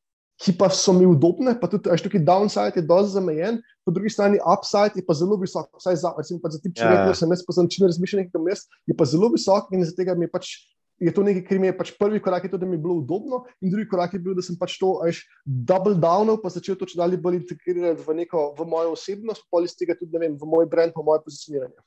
ki 0.41 0.53
pa 0.59 0.67
so 0.73 0.91
mi 0.95 1.07
udobne, 1.07 1.53
pa 1.59 1.67
tudi, 1.71 1.87
ajš 1.91 2.03
tukaj 2.05 2.23
downside 2.27 2.81
je 2.81 2.83
dosti 2.87 3.15
zamejen, 3.15 3.61
po 3.87 3.93
drugi 3.95 4.11
strani 4.11 4.39
upside 4.43 4.99
je 4.99 5.03
pa 5.07 5.15
zelo 5.15 5.37
visok, 5.39 5.69
vsaj 5.79 5.99
za, 6.01 6.11
recimo, 6.17 6.41
pa 6.43 6.51
za 6.51 6.59
tip 6.59 6.75
človeka, 6.75 7.13
ja. 7.13 7.15
sem 7.15 7.31
jaz 7.31 7.43
poznam, 7.47 7.69
če 7.71 7.83
ne 7.83 7.91
razmišljam 7.91 8.23
nekega 8.23 8.41
mesta, 8.43 8.81
je 8.89 8.95
pa 8.99 9.07
zelo 9.07 9.29
visok 9.31 9.71
in 9.71 9.85
zaradi 9.85 10.01
tega 10.01 10.17
mi 10.19 10.27
je 10.27 10.33
pač 10.33 10.51
je 10.99 11.11
to 11.13 11.23
nekaj, 11.23 11.43
kar 11.47 11.59
mi 11.59 11.67
je 11.67 11.77
pač 11.77 11.91
prvi 11.99 12.21
korak, 12.23 12.47
to, 12.51 12.57
da 12.57 12.67
mi 12.67 12.77
je 12.77 12.83
bilo 12.83 12.99
udobno, 13.01 13.43
in 13.61 13.71
drugi 13.71 13.87
korak 13.89 14.13
je 14.15 14.19
bil, 14.19 14.35
da 14.35 14.43
sem 14.45 14.55
pač 14.59 14.77
to 14.79 14.93
ajš, 15.03 15.25
double 15.45 15.95
downal, 15.99 16.39
pa 16.41 16.51
začel 16.53 16.77
to 16.79 16.87
če 16.87 16.99
dalje 16.99 17.19
bolj 17.21 17.41
integrirati 17.41 18.03
v, 18.05 18.15
neko, 18.21 18.47
v 18.57 18.67
mojo 18.69 18.95
osebnost, 18.95 19.47
pa 19.51 19.63
iz 19.65 19.75
tega 19.75 19.97
tudi 19.99 20.15
vem, 20.21 20.37
v 20.39 20.49
moj 20.49 20.69
brand, 20.71 20.95
pa 20.95 21.03
moje 21.03 21.25
pozicioniranje. 21.27 21.77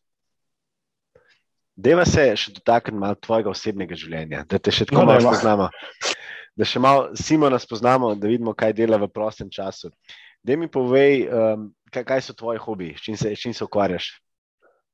Deva 1.79 2.05
se 2.09 2.25
še 2.35 2.53
dotakniti 2.57 2.99
malo 2.99 3.17
tvojega 3.23 3.53
osebnega 3.55 3.97
življenja, 3.97 4.43
da 4.51 4.59
te 4.59 4.75
še 4.75 4.89
tako 4.89 5.05
no, 5.05 5.13
malo 5.13 5.23
spoznamo. 5.23 5.69
Da 6.59 6.67
še 6.67 6.81
malo 6.83 7.13
Simona 7.15 7.61
spoznamo, 7.63 8.17
da 8.19 8.27
vidimo, 8.27 8.51
kaj 8.59 8.75
dela 8.75 8.99
v 8.99 9.07
prostem 9.15 9.47
času. 9.47 9.93
Da 10.43 10.57
mi 10.59 10.67
povej, 10.67 11.29
um, 11.31 11.69
kaj, 11.95 12.03
kaj 12.09 12.25
so 12.27 12.35
tvoji 12.35 12.59
hobiji, 12.65 12.97
s 12.99 13.05
čim 13.07 13.19
se, 13.21 13.31
s 13.31 13.45
čim 13.45 13.55
se 13.55 13.63
ukvarjaš. 13.63 14.11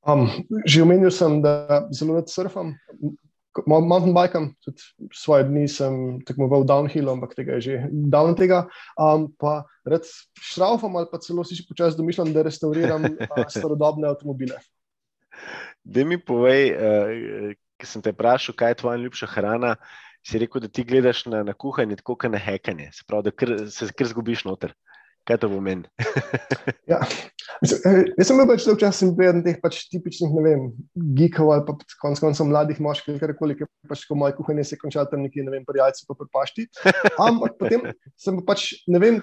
Um, 0.05 0.29
že 0.69 0.83
omenil 0.85 1.09
sem, 1.09 1.39
da 1.41 1.87
zelo 1.89 2.19
rad 2.19 2.29
surfam, 2.29 2.75
mountain 3.67 4.13
bikam, 4.15 4.49
tudi 4.63 4.83
svoje 5.13 5.45
dni 5.47 5.67
sem 5.71 6.19
tekmoval 6.27 6.65
downhill, 6.67 7.09
ampak 7.13 7.35
tega 7.37 7.59
je 7.59 7.61
že 7.61 7.75
davno 7.91 8.35
tega. 8.35 8.65
Um, 8.99 9.29
pa 9.39 9.63
red 9.87 10.03
šraufam 10.41 10.95
ali 10.95 11.07
pa 11.11 11.19
celo 11.23 11.45
si 11.47 11.57
še 11.57 11.67
počasi 11.67 11.99
domišljam, 11.99 12.33
da 12.35 12.45
restauriram 12.45 13.05
uh, 13.05 13.45
starodobne 13.53 14.09
avtomobile. 14.11 14.59
Da 15.83 16.05
mi 16.07 16.17
povej, 16.17 16.73
uh, 16.73 17.53
ker 17.79 17.87
sem 17.87 18.03
te 18.03 18.15
vprašal, 18.15 18.57
kaj 18.57 18.75
je 18.75 18.81
tvoja 18.83 18.99
ljubša 19.03 19.31
hrana, 19.35 19.75
si 20.25 20.41
rekel, 20.41 20.63
da 20.63 20.67
ti 20.67 20.83
gledaš 20.83 21.25
na, 21.29 21.43
na 21.45 21.53
kuhanje, 21.53 21.99
tako 22.01 22.17
kot 22.17 22.33
na 22.33 22.41
hekanje, 22.41 22.89
se 22.97 23.05
pravi, 23.07 23.29
da 23.29 23.31
kr, 23.31 23.57
se 23.69 23.91
kar 23.93 24.09
zgubiš 24.09 24.45
noter. 24.47 24.73
Kaj 25.25 25.39
to 25.41 25.49
pomeni? 25.49 25.87
ja. 26.91 26.99
Eh, 27.63 28.01
jaz 28.17 28.27
sem 28.27 28.37
bil 28.37 28.47
pač 28.49 28.65
dolgo 28.67 28.81
časa 28.83 29.07
eden 29.09 29.41
teh 29.45 29.57
pač 29.63 29.79
tipičnih, 29.89 30.33
ne 30.37 30.43
vem, 30.45 30.67
geekov 31.17 31.49
ali 31.55 31.65
pa 31.65 31.73
konec 32.03 32.21
koncev 32.21 32.49
mladih 32.49 32.81
moških, 32.83 33.17
karkoli, 33.21 33.57
ki 33.57 33.67
pač 33.89 34.05
ko 34.05 34.17
moj 34.19 34.35
kuhanje 34.37 34.67
se 34.69 34.77
konča 34.81 35.07
tam 35.09 35.25
nekje, 35.25 35.45
ne 35.47 35.55
vem, 35.55 35.65
pri 35.65 35.81
jajcu 35.81 36.05
pa 36.09 36.17
pri 36.19 36.29
pašti. 36.35 36.67
Ampak 37.27 37.57
potem 37.61 37.89
sem 38.21 38.37
pač, 38.45 38.67
ne 38.91 39.01
vem, 39.01 39.17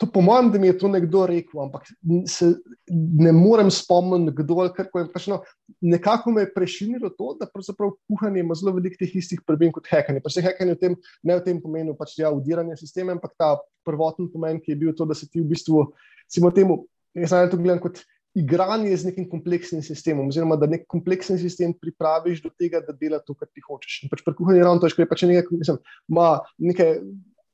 To, 0.00 0.06
po 0.08 0.22
mojem, 0.24 0.48
da 0.48 0.58
mi 0.58 0.70
je 0.70 0.78
to 0.80 0.88
nekdo 0.88 1.26
rekel, 1.28 1.60
ampak 1.60 1.90
se 2.26 2.46
ne 2.88 3.32
morem 3.36 3.68
spomniti, 3.70 4.32
kdo 4.38 4.62
ali 4.64 4.72
kar 4.72 4.86
koli. 4.88 5.10
Pač 5.12 5.26
no, 5.28 5.42
nekako 5.84 6.32
me 6.32 6.46
je 6.46 6.52
prešinilo 6.54 7.10
to, 7.18 7.34
da 7.40 7.48
pravzaprav 7.50 7.92
kuhanje 8.08 8.40
ima 8.40 8.56
zelo 8.56 8.72
veliko 8.78 8.96
teh 9.02 9.12
istih 9.20 9.42
prvin 9.46 9.74
kot 9.76 9.90
hekanje. 9.92 10.22
Pa 10.24 10.32
se 10.32 10.44
hekanje 10.44 10.78
v 10.78 10.80
tem, 10.80 10.96
ne 11.22 11.36
v 11.36 11.44
tem 11.44 11.60
pomenu, 11.60 11.92
pač 11.98 12.16
ja, 12.22 12.32
udiranje 12.32 12.78
sistema, 12.80 13.12
ampak 13.12 13.36
ta 13.36 13.52
prvoten 13.84 14.30
pomen, 14.32 14.62
ki 14.64 14.72
je 14.72 14.80
bil 14.80 14.96
to, 14.96 15.04
da 15.04 15.16
se 15.18 15.28
ti 15.28 15.42
v 15.42 15.50
bistvu, 15.52 15.84
recimo 16.24 16.52
temu, 16.56 16.80
jaz 17.20 17.36
naj 17.36 17.50
to 17.52 17.60
gledam 17.60 17.84
kot 17.84 18.00
igranje 18.34 18.96
z 18.96 19.10
nekim 19.10 19.26
kompleksnim 19.28 19.82
sistemom, 19.82 20.28
oziroma 20.30 20.56
da 20.56 20.68
nek 20.70 20.86
kompleksen 20.88 21.38
sistem 21.38 21.74
pripraviš 21.74 22.44
do 22.44 22.50
tega, 22.54 22.80
da 22.84 22.94
dela 22.96 23.18
to, 23.20 23.34
kar 23.34 23.50
ti 23.50 23.60
hočeš. 23.64 24.04
In 24.04 24.12
pač 24.12 24.22
pri 24.24 24.36
kuhanju 24.38 24.62
je 24.62 24.64
ravno 24.64 24.80
to, 24.80 24.90
da 24.96 25.08
pač 25.10 25.24
nekaj, 25.26 25.50
mislim, 25.50 25.80
ima 26.08 26.28
nekaj 26.70 27.00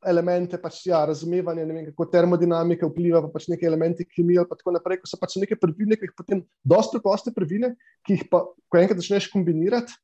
elemente, 0.07 0.59
pač, 0.61 0.81
ja, 0.89 1.03
razumevanje, 1.09 1.66
vem, 1.69 1.85
kako 1.91 2.07
termodinamika 2.12 2.89
vpliva, 2.89 3.23
pa 3.24 3.31
pač 3.35 3.49
neke 3.53 3.66
elemente 3.69 4.07
kemije, 4.07 4.45
in 4.45 4.51
tako 4.51 4.74
naprej. 4.74 5.01
Ko 5.03 5.11
so 5.11 5.19
pač 5.20 5.37
neke 5.43 5.59
prvine, 5.59 5.99
ki 5.99 6.09
jih 6.09 6.16
potem, 6.16 6.43
dosta 6.65 6.99
preproste 6.99 7.35
prvine, 7.35 7.74
ki 8.07 8.19
jih 8.19 8.27
pa, 8.31 8.45
ko 8.70 8.81
enkrat 8.81 9.03
začneš 9.03 9.31
kombinirati, 9.33 9.97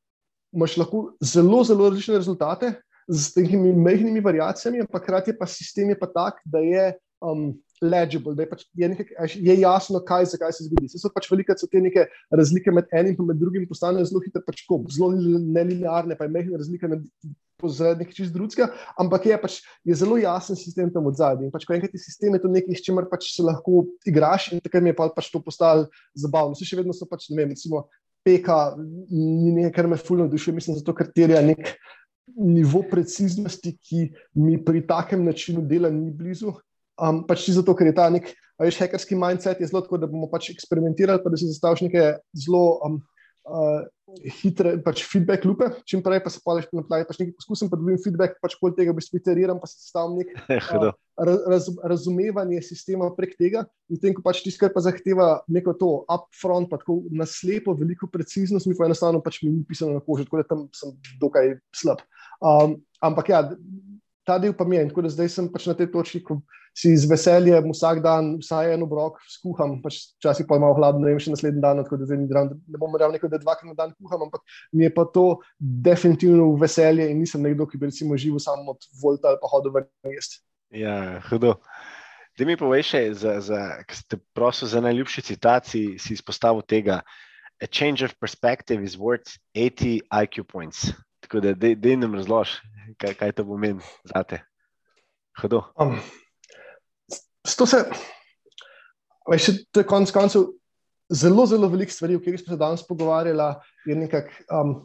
imaš 0.53 0.77
lahko 0.81 1.05
zelo, 1.23 1.63
zelo 1.65 1.89
različne 1.89 2.19
rezultate 2.19 2.75
z 3.07 3.41
nekimi 3.41 3.73
majhnimi 3.75 4.23
variacijami, 4.23 4.83
ampak 4.85 5.03
hkrati 5.03 5.35
pa 5.39 5.47
sistem 5.49 5.91
je 5.91 5.99
pa 5.99 6.11
tak, 6.11 6.43
da 6.45 6.63
je. 6.63 6.91
Um, 7.23 7.53
Legible, 7.83 8.31
da 8.31 8.45
je, 8.45 8.47
pač, 8.47 8.61
je, 8.79 8.87
nekaj, 8.87 9.33
je 9.43 9.53
jasno, 9.59 9.99
kaj, 10.07 10.29
zakaj 10.31 10.53
se 10.55 10.65
zgodi. 10.69 10.87
Se 10.87 11.01
so 11.01 11.09
pač 11.11 11.25
velike 11.27 11.51
te 11.59 11.81
neke 11.83 12.05
razlike 12.31 12.71
med 12.71 12.87
enim 12.95 13.17
in 13.19 13.27
med 13.27 13.41
drugim, 13.41 13.65
postanejo 13.67 14.07
zelo 14.07 14.21
hitre, 14.23 14.39
pač, 14.45 14.61
zelo 14.95 15.09
nelinearne, 15.11 16.15
pa 16.15 16.23
je 16.23 16.31
mehna 16.31 16.61
razlika 16.61 16.87
med 16.87 17.03
zaradi 17.71 18.03
nekaj 18.03 18.17
čist 18.17 18.33
drugega, 18.35 18.69
ampak 18.99 19.27
je, 19.29 19.37
pač, 19.41 19.57
je 19.87 19.95
zelo 19.97 20.17
jasen 20.19 20.57
sistem 20.59 20.91
tam 20.93 21.07
od 21.09 21.17
zadaj. 21.19 21.51
Pač, 21.53 21.65
ko 21.67 21.75
enkrat 21.75 21.95
je 21.95 22.01
sistem, 22.03 22.35
je 22.35 22.43
to 22.43 22.51
nekaj, 22.51 22.75
s 22.75 22.85
čimer 22.85 23.07
pač 23.11 23.29
se 23.35 23.45
lahko 23.45 23.85
igraš 24.09 24.51
in 24.53 24.63
takrat 24.63 24.83
mi 24.83 24.93
je 24.93 24.99
pač 24.99 25.31
to 25.31 25.41
postalo 25.43 25.87
zabavno. 26.17 26.57
Vsi 26.57 26.69
še 26.69 26.81
vedno 26.81 26.95
so 26.95 27.07
pač, 27.09 27.29
ne 27.31 27.39
vem, 27.39 27.53
recimo, 27.55 27.87
peka, 28.23 28.75
ni 29.11 29.51
nekaj, 29.51 29.73
kar 29.75 29.89
me 29.91 29.99
fulno 29.99 30.27
duši, 30.31 30.55
mislim, 30.55 30.79
zato 30.79 30.95
ker 30.95 31.11
terja 31.15 31.41
nek 31.43 31.75
nivo 32.39 32.83
preciznosti, 32.89 33.75
ki 33.83 34.05
mi 34.39 34.57
pri 34.63 34.83
takem 34.87 35.25
načinu 35.25 35.63
dela 35.67 35.91
ni 35.91 36.11
blizu. 36.11 36.53
Um, 37.01 37.23
pač 37.27 37.49
zato, 37.51 37.73
ker 37.75 37.89
je 37.89 37.95
ta 37.97 38.07
nek, 38.13 38.29
veš, 38.61 38.77
hekerski 38.83 39.17
mindset 39.17 39.61
je 39.61 39.69
zelo 39.69 39.81
tako, 39.83 39.99
da 40.01 40.09
bomo 40.09 40.29
pač 40.31 40.51
eksperimentirali, 40.53 41.23
pa 41.23 41.31
da 41.33 41.39
si 41.39 41.49
zastaviš 41.49 41.87
neke 41.87 42.05
zelo 42.37 42.77
um, 42.85 42.99
uh, 43.49 43.81
hitre 44.39 44.75
pač 44.83 45.03
feedback 45.07 45.45
lupe, 45.47 45.69
čim 45.89 46.03
prej 46.05 46.21
pa 46.23 46.31
se 46.33 46.41
pališ 46.43 46.67
na 46.75 46.83
play, 46.85 47.05
pač 47.07 47.19
nekaj 47.21 47.35
poskusim, 47.39 47.69
pa 47.71 47.79
dobim 47.79 47.99
feedback, 48.01 48.37
pač 48.43 48.55
koliko 48.59 48.77
tega 48.77 48.95
bi 48.95 49.03
spliteriral, 49.03 49.59
pa 49.61 49.69
se 49.69 49.79
stavim 49.81 50.19
nek 50.21 50.33
uh, 50.33 50.91
raz, 51.49 51.69
razumevanje 51.83 52.61
sistema 52.65 53.09
prek 53.15 53.35
tega 53.39 53.65
in 53.91 54.01
tem, 54.01 54.15
ko 54.15 54.25
pač 54.25 54.43
tisto, 54.45 54.61
kar 54.63 54.73
pa 54.75 54.83
zahteva 54.85 55.29
neko 55.51 55.75
to 55.79 55.91
upfront, 56.11 56.69
pa 56.71 56.81
tako 56.81 57.01
naslepo, 57.13 57.75
veliko 57.77 58.09
preciznost, 58.11 58.69
mi 58.69 58.77
pa 58.77 58.89
enostavno 58.89 59.21
pač 59.23 59.41
mi 59.43 59.53
ni 59.53 59.65
pisano 59.67 59.97
na 59.97 60.03
koži, 60.03 60.27
tako 60.29 60.41
da 60.41 60.49
tam 60.49 60.67
sem 60.77 60.95
dokaj 61.21 61.57
slab. 61.75 62.05
Um, 62.43 62.79
ampak 63.03 63.29
ja, 63.31 63.43
ta 64.25 64.39
del 64.39 64.53
pa 64.55 64.65
mi 64.65 64.77
je. 64.77 64.87
Tako 64.89 65.05
da 65.05 65.11
zdaj 65.13 65.29
sem 65.29 65.47
pač 65.51 65.67
na 65.69 65.75
tej 65.77 65.91
točki, 65.93 66.23
ko 66.23 66.39
si 66.73 66.95
z 66.97 67.05
veseljem 67.09 67.69
vsak 67.69 68.01
dan, 68.01 68.33
vsaj 68.41 68.73
en 68.73 68.85
obrok 68.85 69.19
skuham, 69.29 69.77
pač 69.83 69.99
včasih 70.17 70.47
pa 70.49 70.57
malo 70.61 70.77
hladno, 70.79 71.03
ne 71.05 71.13
vem, 71.13 71.21
še 71.21 71.33
naslednji 71.35 71.61
dan, 71.61 71.83
tako 71.85 72.01
da 72.01 72.07
zdaj 72.09 72.21
ne 72.23 72.79
bom 72.81 72.95
rekel, 72.97 73.13
nekaj, 73.13 73.29
da 73.29 73.41
dvakrat 73.43 73.69
na 73.69 73.77
dan 73.77 73.93
kuham, 73.93 74.25
ampak 74.25 74.41
mi 74.73 74.87
je 74.87 74.93
pa 74.93 75.05
to 75.05 75.27
definitivno 75.59 76.49
veselje 76.57 77.05
in 77.11 77.21
nisem 77.21 77.45
nekdo, 77.45 77.69
ki 77.69 77.77
bi 77.77 77.91
recimo 77.91 78.17
živel 78.17 78.41
samo 78.41 78.73
od 78.73 78.89
volta 79.03 79.33
ali 79.33 79.41
pa 79.41 79.51
hodil 79.53 79.75
v 79.75 79.85
mest. 80.09 80.41
Ja, 80.73 81.21
hudo. 81.29 81.59
Da 82.33 82.47
mi 82.49 82.57
poveš, 82.57 82.95
za, 83.13 83.37
za, 83.45 83.59
ste 83.93 84.17
prosil 84.33 84.67
za 84.67 84.81
najljubši 84.81 85.21
citacij, 85.21 85.99
si 86.01 86.17
izpostavil 86.17 86.65
tega. 86.65 87.03
A 87.61 87.69
change 87.69 88.01
of 88.01 88.17
perspective 88.17 88.81
is 88.81 88.97
worth 88.97 89.37
80 89.53 90.01
IQ 90.09 90.43
points. 90.49 90.89
Tako 91.33 91.41
da, 91.41 91.53
da 91.75 91.89
jim 91.89 92.13
razloži, 92.13 92.59
kaj, 93.01 93.13
kaj 93.17 93.31
to 93.33 93.43
pomeni 93.47 93.81
za 94.05 94.21
te? 94.23 94.37
Um, 95.81 95.95
to 97.57 97.65
se, 97.65 97.79
veš, 99.31 99.47
to 99.73 99.81
je 99.81 99.87
konec 99.89 100.13
koncev 100.13 100.45
zelo, 101.09 101.47
zelo 101.49 101.71
veliko 101.73 101.91
stvari, 101.91 102.19
o 102.19 102.21
katerih 102.21 102.43
smo 102.43 102.53
se 102.53 102.59
danes 102.61 102.85
pogovarjali, 102.87 103.49
je 103.89 103.97
nekak 103.97 104.29
um, 104.45 104.75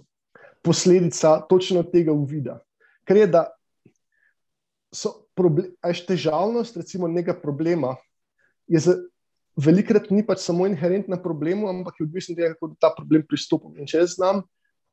posledica 0.64 1.36
točno 1.52 1.84
tega 1.84 2.16
uvida. 2.16 2.62
Ker 3.04 3.20
je, 3.20 3.28
da 3.28 3.44
so 4.88 5.18
težavnost, 6.08 6.80
recimo, 6.80 7.12
nekega 7.12 7.36
problema, 7.42 7.92
je 8.72 8.86
za 8.88 8.96
velikrat 9.60 10.08
ni 10.08 10.24
pač 10.24 10.48
samo 10.48 10.64
inherentna 10.64 11.20
problemu, 11.20 11.68
ampak 11.68 12.00
je 12.00 12.08
odvisno 12.08 12.32
od 12.32 12.40
tega, 12.40 12.54
kako 12.56 12.76
ta 12.80 12.96
problem 12.96 13.28
pristopim. 13.28 13.76
In 13.76 13.84
če 13.84 14.06
jaz 14.06 14.16
znam, 14.16 14.46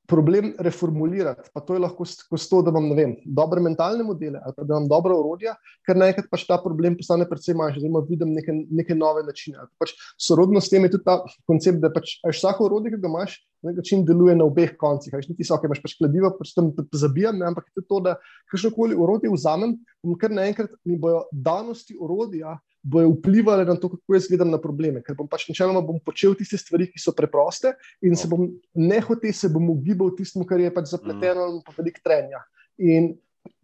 problem 0.08 0.54
reformulirati. 0.60 1.50
Pa 1.54 1.62
to 1.66 1.76
je 1.76 1.82
lahko 1.84 2.06
skozi 2.06 2.50
to, 2.50 2.62
da 2.66 2.74
imam 2.74 2.92
vem, 2.98 3.16
dobre 3.26 3.62
mentalne 3.64 4.04
modele 4.04 4.42
ali 4.44 4.54
da 4.58 4.66
imam 4.66 4.88
dobra 4.92 5.18
urodja, 5.18 5.56
ker 5.86 5.98
naenkrat 5.98 6.30
pač 6.32 6.46
ta 6.48 6.58
problem 6.62 6.98
postane 7.00 7.28
precej 7.30 7.58
manjši, 7.58 7.82
oziroma 7.82 8.04
vidim 8.10 8.34
neke, 8.36 8.56
neke 8.70 8.98
nove 8.98 9.26
načine. 9.26 9.68
Pač 9.82 9.96
sorodno 10.22 10.62
s 10.62 10.72
tem 10.72 10.86
je 10.86 10.96
tudi 10.96 11.08
ta 11.08 11.20
koncept, 11.50 11.82
da 11.84 11.92
pač 11.94 12.18
vsako 12.26 12.70
urodje, 12.70 12.96
ki 12.96 13.02
ga 13.04 13.12
imaš, 13.12 13.40
na 13.64 13.72
nek 13.72 13.82
način 13.82 14.06
deluje 14.06 14.36
na 14.36 14.46
obeh 14.46 14.76
koncih. 14.78 15.14
Veš, 15.14 15.30
niti 15.32 15.48
so, 15.48 15.58
ki 15.60 15.70
imaš 15.70 15.82
pač 15.84 15.96
kladivo, 16.00 16.32
pač 16.38 16.54
tam 16.56 16.72
zabijam, 16.94 17.40
ne, 17.40 17.50
ampak 17.52 17.70
je 17.76 17.86
to, 17.88 18.02
da 18.04 18.16
kakšnokoli 18.52 18.98
urodje 18.98 19.32
vzamem, 19.34 19.78
bom 20.04 20.18
kar 20.20 20.34
naenkrat 20.34 20.74
mi 20.86 21.00
bojo 21.02 21.26
danosti 21.32 21.98
urodja 22.00 22.58
bojo 22.86 23.10
vplivali 23.10 23.66
na 23.66 23.76
to, 23.76 23.90
kako 23.90 24.14
jaz 24.14 24.28
gledam 24.30 24.52
na 24.54 24.60
probleme. 24.62 25.02
Ker 25.02 25.18
bom 25.18 25.28
pač 25.28 25.48
načeloma 25.50 25.82
bom 25.82 25.98
počel 26.06 26.36
tiste 26.38 26.60
stvari, 26.62 26.86
ki 26.92 27.02
so 27.02 27.16
preproste, 27.18 27.74
in 28.06 28.14
se 28.20 28.30
bom 28.30 28.46
nehote 28.78 29.32
se 29.34 29.50
bom 29.50 29.72
ugibal 29.74 30.14
tistemu, 30.14 30.46
kar 30.46 30.62
je 30.62 30.74
pač 30.74 30.92
zapleteno 30.94 31.48
in 31.56 31.64
pa 31.66 31.74
velik 31.80 31.98
trenja. 32.06 32.44
In 32.78 33.16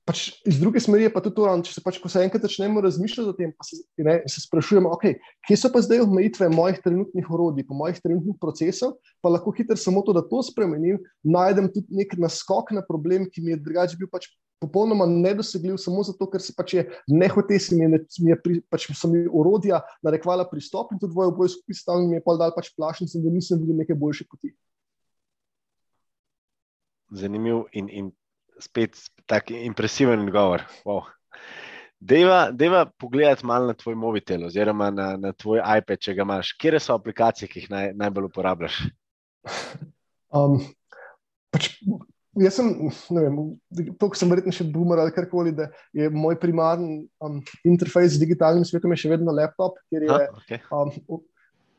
pač 0.07 0.23
iz 0.47 0.57
druge 0.59 0.81
smeri 0.81 1.05
je 1.05 1.13
pa 1.13 1.21
tudi 1.21 1.37
to, 1.37 1.45
da 1.45 1.65
če 1.65 1.75
se 1.75 1.83
pač, 1.85 1.99
se 2.09 2.23
enkrat 2.25 2.45
začnemo 2.47 2.81
razmišljati 2.83 3.29
o 3.29 3.35
tem, 3.37 3.51
pa 3.53 3.65
se, 3.67 3.79
ne, 4.01 4.17
se 4.29 4.43
sprašujemo, 4.43 4.91
okay, 4.95 5.17
kje 5.47 5.57
so 5.61 5.71
pa 5.73 5.81
zdaj 5.85 6.03
omejitve 6.05 6.49
mojih 6.53 6.81
trenutnih 6.83 7.27
orodij, 7.29 7.67
pa 7.69 7.77
mojih 7.77 7.99
trenutnih 8.01 8.37
procesov, 8.41 8.97
pa 9.21 9.31
lahko 9.33 9.53
hitro 9.57 9.77
samo 9.77 10.03
to, 10.05 10.15
da 10.17 10.23
to 10.25 10.41
spremenim, 10.47 10.99
najdem 11.23 11.69
tudi 11.73 12.01
nek 12.01 12.15
naskok 12.19 12.73
na 12.77 12.85
problem, 12.85 13.29
ki 13.29 13.45
mi 13.45 13.53
je 13.53 13.61
drugače 13.61 13.99
bil 14.01 14.09
pač 14.11 14.31
popolnoma 14.61 15.07
nedosegljiv, 15.09 15.77
samo 15.81 16.03
zato, 16.05 16.27
ker 16.29 16.41
se 16.41 16.53
pač 16.57 16.75
je 16.77 16.83
nehote, 17.09 17.57
si 17.61 17.77
mi 17.77 17.85
je, 17.85 18.01
mi 18.21 18.33
je 18.33 18.37
pri, 18.41 18.59
pač 18.69 18.89
so 18.93 19.09
mi 19.09 19.23
urodja 19.25 19.81
narekvala 20.05 20.45
pristop 20.49 20.93
in 20.93 21.01
to 21.01 21.09
dvoje 21.09 21.53
skupaj 21.55 21.77
stavljeno, 21.77 22.09
mi 22.11 22.19
je 22.19 22.25
pa 22.25 22.37
dal 22.41 22.53
pač 22.57 22.69
plašen, 22.77 23.09
da 23.21 23.33
nisem 23.33 23.61
videl 23.61 23.81
neke 23.81 23.97
boljše 23.97 24.29
poti. 24.29 24.53
Zanimiv 27.11 27.65
in, 27.75 27.89
in 27.89 28.11
spet 28.61 28.97
tako 29.29 29.57
impresiven 29.57 30.27
odgovor. 30.27 30.63
Wow. 30.85 31.09
Deva, 32.01 32.49
deva 32.51 32.85
pogledati 32.85 33.45
malo 33.45 33.69
na 33.69 33.77
tvoj 33.77 33.95
mobitel 33.95 34.47
oziroma 34.47 34.89
na, 34.91 35.11
na 35.21 35.33
tvoj 35.37 35.61
iPad, 35.61 36.01
če 36.01 36.15
ga 36.17 36.25
imaš. 36.25 36.55
Kje 36.57 36.79
so 36.81 36.95
aplikacije, 36.97 37.49
ki 37.49 37.61
jih 37.61 37.73
naj, 37.73 37.91
najbolj 37.97 38.31
uporabljaš? 38.31 38.83
Um, 40.31 40.61
pač 41.51 41.65
Jaz 42.39 42.55
sem, 42.55 42.67
ne 43.11 43.21
vem, 43.25 43.37
to, 43.99 44.07
kar 44.07 44.15
sem 44.15 44.29
verjetno 44.31 44.53
še 44.55 44.63
boomer 44.71 45.01
ali 45.03 45.11
karkoli, 45.11 45.51
da 45.51 45.65
je 45.91 46.07
moj 46.15 46.37
primarni 46.39 47.01
um, 47.19 47.41
interfejs 47.67 48.13
z 48.13 48.21
digitalnim 48.21 48.63
svetom 48.63 48.93
še 48.95 49.11
vedno 49.11 49.33
laptop, 49.35 49.75
ker 49.91 50.05
je 50.05 50.11
ha, 50.13 50.29
okay. 50.39 50.61
um, 50.71 51.19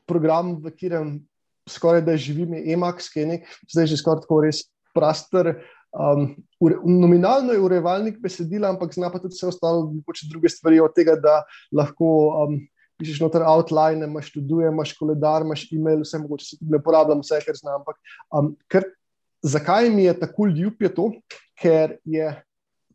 program, 0.05 0.59
v 0.61 0.75
katerem 0.75 1.15
skoraj 1.73 2.05
da 2.05 2.19
živim, 2.21 2.53
je 2.59 2.77
Emacs, 2.77 3.09
ki 3.09 3.23
je 3.23 3.31
nek, 3.31 3.49
zdaj 3.73 3.89
že 3.95 4.01
skoraj 4.03 4.27
tako 4.27 4.43
res 4.45 4.67
praster. 4.93 5.55
Um, 5.93 6.31
ure, 6.61 6.79
nominalno 6.89 7.53
je 7.53 7.61
urejevalnik 7.61 8.17
besedila, 8.23 8.71
ampak 8.73 8.95
zna 8.97 9.11
pa 9.13 9.21
tudi 9.21 9.37
vse 9.37 9.51
ostalo, 9.51 9.91
početi 10.07 10.31
druge 10.33 10.49
stvari 10.49 10.81
od 10.81 10.95
tega, 10.97 11.19
da 11.21 11.43
lahko 11.69 12.09
um, 12.47 12.57
pišeš 13.01 13.21
noter 13.21 13.45
outline, 13.45 14.07
imaš 14.07 14.31
študije, 14.33 14.71
imaš 14.73 14.95
koledar, 14.97 15.45
imaš 15.45 15.67
e-mail, 15.73 16.01
vse 16.07 16.23
mogoče 16.23 16.47
se 16.47 16.59
tudi 16.61 16.73
ne 16.73 16.81
uporabljam, 16.81 17.21
vse 17.21 17.43
kar 17.45 17.59
znam. 17.61 17.83
Ampak 17.83 18.01
um, 18.33 18.55
kar 18.73 18.89
zakaj 19.45 19.91
mi 19.91 20.09
je 20.09 20.17
tako 20.21 20.49
ljub, 20.49 20.81
je 20.81 20.95
to, 20.95 21.11
ker 21.61 21.99
je 22.05 22.31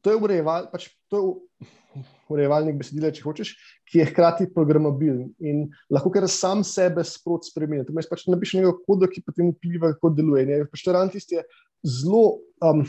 to 0.01 0.13
je 0.13 0.23
urejeval, 0.23 0.69
pač 0.71 0.87
to 1.11 1.19
je 1.19 1.67
urejevalnik 2.31 2.77
besedila, 2.79 3.11
če 3.13 3.23
hočeš, 3.25 3.53
ki 3.87 4.01
je 4.01 4.05
hkrati 4.09 4.49
programabilen 4.53 5.29
in 5.39 5.65
lahko 5.91 6.11
kar 6.13 6.27
sam 6.31 6.63
sebe 6.67 7.03
sprot 7.07 7.47
spremeni. 7.47 7.85
To 7.87 7.95
pač 7.95 8.25
napišeš 8.27 8.59
nekaj 8.59 8.75
koda, 8.87 9.09
ki 9.11 9.23
potem 9.25 9.51
vpliva, 9.53 9.93
kako 9.95 10.11
deluje. 10.15 10.59
Pač 10.71 10.85
tisti 11.13 11.39
je 11.39 11.45
zelo. 11.83 12.39
Um, 12.63 12.85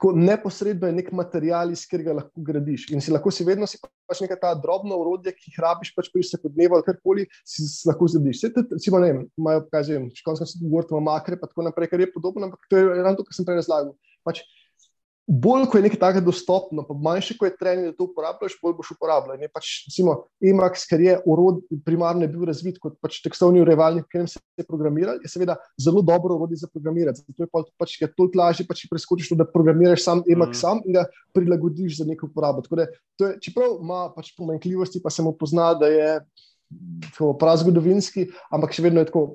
Tako 0.00 0.12
neposredno 0.16 0.86
je 0.86 0.94
nek 0.96 1.08
material, 1.12 1.72
iz 1.74 1.82
katerega 1.84 2.14
lahko 2.16 2.42
gradiš. 2.46 2.86
In 2.94 3.02
si 3.04 3.12
lahko 3.12 3.28
si 3.34 3.44
vedno 3.44 3.66
si 3.68 3.76
pač 4.08 4.22
nekaj 4.22 4.38
ta 4.40 4.52
drobna 4.56 4.96
urodja, 4.96 5.32
ki 5.34 5.50
jih 5.50 5.58
rabiš 5.60 5.90
pač 5.96 6.08
pri 6.12 6.22
vsakodnevu 6.24 6.78
ali 6.78 6.86
karkoli, 6.86 7.26
si 7.44 7.66
lahko 7.88 8.08
zgradiš. 8.08 8.38
Vse 8.38 8.52
te, 8.54 8.64
recimo, 8.70 9.00
ne 9.02 9.10
vem, 9.10 9.18
imajo, 9.36 9.66
kaj 9.68 9.84
že 9.88 9.98
vem, 9.98 10.06
školsko 10.22 10.46
se 10.46 10.62
govorimo, 10.62 11.02
makre, 11.10 11.36
pa 11.36 11.50
tako 11.50 11.66
naprej, 11.66 11.90
kar 11.90 12.00
je 12.00 12.08
podobno, 12.14 12.48
ampak 12.48 12.70
to 12.70 12.80
je 12.80 12.86
ravno 12.94 13.18
to, 13.18 13.26
kar 13.26 13.36
sem 13.36 13.48
prej 13.48 13.60
razlagal. 13.60 13.92
Pač, 14.24 14.40
bolj 15.30 15.68
ko 15.70 15.78
je 15.78 15.84
nekaj 15.84 15.98
takega 16.00 16.24
dostopno, 16.26 16.82
pa 16.86 16.94
manjše, 16.98 17.36
ko 17.38 17.46
je 17.46 17.54
trening, 17.54 17.92
da 17.92 17.94
to 17.94 18.08
uporabljaš, 18.08 18.56
bolj 18.62 18.74
boš 18.80 18.90
uporabljal. 18.96 19.38
Je 19.38 19.48
pač, 19.52 19.68
recimo, 19.86 20.16
Emacs, 20.42 20.82
ker 20.90 21.02
je 21.04 21.14
urod, 21.30 21.60
primarno 21.86 22.26
je 22.26 22.30
bil 22.32 22.48
razvit 22.48 22.80
kot 22.82 22.96
pač 23.02 23.20
tekstovni 23.22 23.62
urejevalnik, 23.62 24.08
ki 24.10 24.24
se 24.26 24.42
je 24.58 24.66
programiral, 24.66 25.20
je 25.22 25.30
seveda 25.30 25.54
zelo 25.78 26.02
dobro 26.02 26.34
urodje 26.34 26.58
za 26.64 26.70
programirati. 26.72 27.22
Zato 27.22 27.46
je 27.46 27.50
pa 27.52 27.62
pač, 27.78 27.94
je 28.00 28.10
toliko 28.10 28.40
lažje, 28.42 28.66
pač 28.66 28.82
preskočiš 28.90 29.30
to, 29.30 29.38
da 29.38 29.46
programiraš 29.46 30.02
sam 30.08 30.24
Emacs 30.26 30.58
mm. 30.58 30.60
sam 30.60 30.82
in 30.84 30.98
ga 30.98 31.06
prilagodiš 31.36 32.00
za 32.00 32.08
neko 32.10 32.26
uporabo. 32.26 32.66
Da, 32.74 32.88
je, 32.88 33.36
čeprav 33.46 33.78
ima 33.78 34.08
pač 34.16 34.32
pomanjkljivosti, 34.34 35.02
pa 35.04 35.14
se 35.14 35.22
mu 35.22 35.36
pozna, 35.38 35.70
da 35.78 35.86
je 35.94 36.10
prazgodovinski, 37.38 38.32
ampak 38.50 38.74
še 38.74 38.88
vedno 38.88 39.04
je 39.04 39.12
tako. 39.12 39.28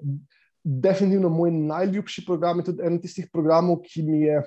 Definitivno 0.66 1.30
moj 1.30 1.52
najljubši 1.54 2.24
program 2.26 2.58
je 2.58 2.72
tudi 2.72 2.82
en 2.88 2.96
tistih 2.98 3.28
programov, 3.30 3.84
ki 3.86 4.02
mi 4.02 4.24
je 4.24 4.40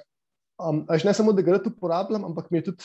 Um, 0.58 0.82
až 0.90 1.04
ne 1.06 1.14
samo, 1.14 1.32
da 1.32 1.42
ga 1.42 1.56
rad 1.56 1.66
uporabljam, 1.70 2.24
ampak 2.26 2.50
mi 2.50 2.58
je 2.58 2.70
tudi 2.72 2.84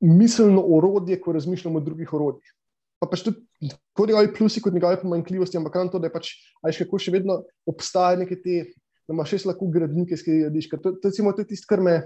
miselno 0.00 0.62
orodje, 0.76 1.20
ko 1.20 1.32
razmišljam 1.32 1.76
o 1.76 1.80
drugih 1.80 2.12
orodjih. 2.12 2.52
Pa 3.00 3.08
pač 3.10 3.22
tudi 3.26 3.70
kot 3.96 4.08
njegovi 4.08 4.32
plusi, 4.34 4.60
kot 4.64 4.74
njegove 4.74 4.98
pomanjkljivosti, 5.00 5.58
ampak 5.60 5.76
ravno 5.76 5.92
to, 5.92 6.00
da 6.02 6.08
je 6.10 6.14
pač, 6.16 6.32
až 6.64 6.80
kako 6.82 6.98
še 6.98 7.14
vedno 7.14 7.42
obstaja 7.68 8.18
neke 8.18 8.38
te, 8.42 8.62
da 9.06 9.14
imaš 9.14 9.36
še 9.36 9.52
lahko 9.52 9.68
gradnike, 9.72 10.18
ki 10.18 10.38
jih 10.38 10.46
vidiš. 10.50 10.70
To, 10.74 10.96
to, 10.98 11.12
to 11.12 11.42
je 11.42 11.48
tisto, 11.52 11.68
kar 11.70 11.84
me 11.84 12.00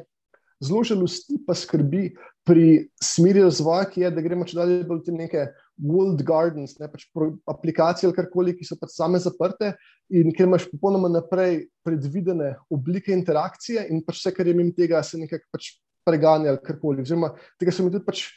zelo 0.60 0.82
žalosti, 0.84 1.38
pa 1.46 1.56
skrbi 1.56 2.10
pri 2.44 2.90
smeri 3.02 3.44
razvoja, 3.46 3.86
ki 3.88 4.04
je, 4.04 4.10
da 4.12 4.24
gremo 4.24 4.44
če 4.44 4.58
dalje 4.58 4.82
bolj 4.88 5.04
te 5.06 5.14
neke 5.16 5.46
world 5.80 6.22
gardens, 6.26 6.76
ne, 6.78 6.88
pač 6.90 7.06
aplikacije 7.48 8.08
ali 8.08 8.16
karkoli, 8.16 8.54
ki 8.56 8.66
so 8.68 8.76
pač 8.80 8.94
same 8.94 9.20
zaprte 9.22 9.72
in 10.12 10.32
kjer 10.34 10.48
imaš 10.48 10.66
popolnoma 10.72 11.10
naprej 11.12 11.64
predvidene 11.86 12.54
oblike 12.72 13.14
interakcije 13.16 13.86
in 13.90 14.02
pač 14.04 14.20
vse, 14.20 14.34
kar 14.36 14.48
je 14.48 14.56
mimo 14.56 14.74
tega, 14.76 15.02
se 15.06 15.20
nekako 15.20 15.48
pač 15.56 15.72
preganja 16.06 16.54
ali 16.54 16.62
karkoli. 16.64 17.06
Oziroma, 17.06 17.32
tega 17.60 17.74
se 17.74 17.84
mi 17.84 17.92
tudi 17.92 18.06
pač. 18.06 18.28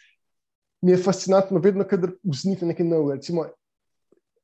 Mi 0.84 0.92
je 0.92 1.00
fascinantno, 1.00 1.62
vedno, 1.64 1.86
kadar 1.88 2.12
vznikne 2.28 2.74
nekaj 2.74 2.84
novega. 2.84 3.16
Recimo, 3.16 3.46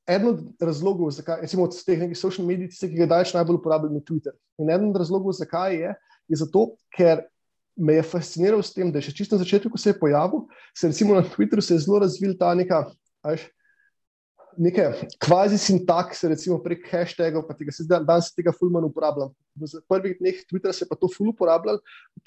eden 0.08 0.30
od 0.30 0.62
razlogov, 0.64 1.12
zakaj, 1.12 1.42
recimo, 1.44 1.66
od 1.68 1.76
teh 1.84 2.00
nekih 2.00 2.18
social 2.18 2.48
medij, 2.48 2.72
ki 2.80 2.96
ga 2.96 3.10
daš 3.12 3.34
najbolj 3.36 3.60
uporabljati, 3.60 4.00
je 4.00 4.06
Twitter. 4.08 4.38
In 4.64 4.72
eden 4.72 4.94
od 4.94 5.02
razlogov, 5.02 5.36
zakaj 5.36 5.76
je, 5.76 5.92
je 6.32 6.40
zato, 6.40 6.64
ker 6.96 7.26
me 7.80 8.00
je 8.00 8.04
fasciniral 8.04 8.64
s 8.64 8.74
tem, 8.76 8.92
da 8.92 9.00
je 9.00 9.10
še 9.10 9.16
čisto 9.22 9.38
na 9.38 9.44
začetku, 9.44 9.72
ko 9.72 9.80
se 9.80 9.94
je 9.94 10.00
pojavil, 10.00 10.44
se 10.76 10.92
recimo 10.92 11.16
na 11.16 11.24
Twitterju 11.24 11.64
je 11.64 11.80
zelo 11.80 12.04
razvil 12.04 12.36
ta 12.40 12.52
neka. 12.58 12.90
Až, 13.24 13.48
Neke 14.60 14.82
kvazi 15.24 15.56
sintakse, 15.62 16.28
recimo 16.28 16.58
prek 16.60 16.82
hashtagov, 16.92 17.46
pa 17.48 17.54
tega 17.56 17.72
se 17.72 17.86
zdaj, 17.86 18.02
danes 18.04 18.28
tega 18.36 18.52
fulman 18.52 18.84
uporabljam. 18.84 19.30
V 19.56 19.80
prvih 19.88 20.18
dneh 20.20 20.42
Twittera 20.50 20.74
se 20.76 20.84
je 20.84 20.90
pa 20.90 20.98
to 21.00 21.08
ful 21.08 21.30
uporabljal, 21.32 21.78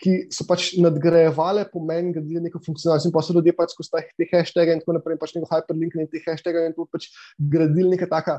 ki 0.01 0.31
so 0.33 0.47
pač 0.49 0.71
nadgrajevale 0.81 1.67
pomen, 1.69 2.09
je 2.15 2.41
neko 2.47 2.63
funkcionalnost 2.65 3.11
in 3.11 3.13
pa 3.13 3.21
so 3.27 3.37
ljudje 3.37 3.53
pač 3.59 3.75
skozi 3.75 4.07
te 4.17 4.29
hashtage 4.31 4.73
in 4.73 4.81
tako 4.81 4.97
naprej, 4.97 5.19
pač 5.21 5.35
neko 5.37 5.51
hyperlink 5.51 5.99
in 5.99 6.09
te 6.09 6.23
hashtage 6.25 6.63
in 6.71 6.77
to 6.79 6.87
pač 6.89 7.11
gradili 7.37 7.99
neka 7.99 8.09
taka 8.09 8.39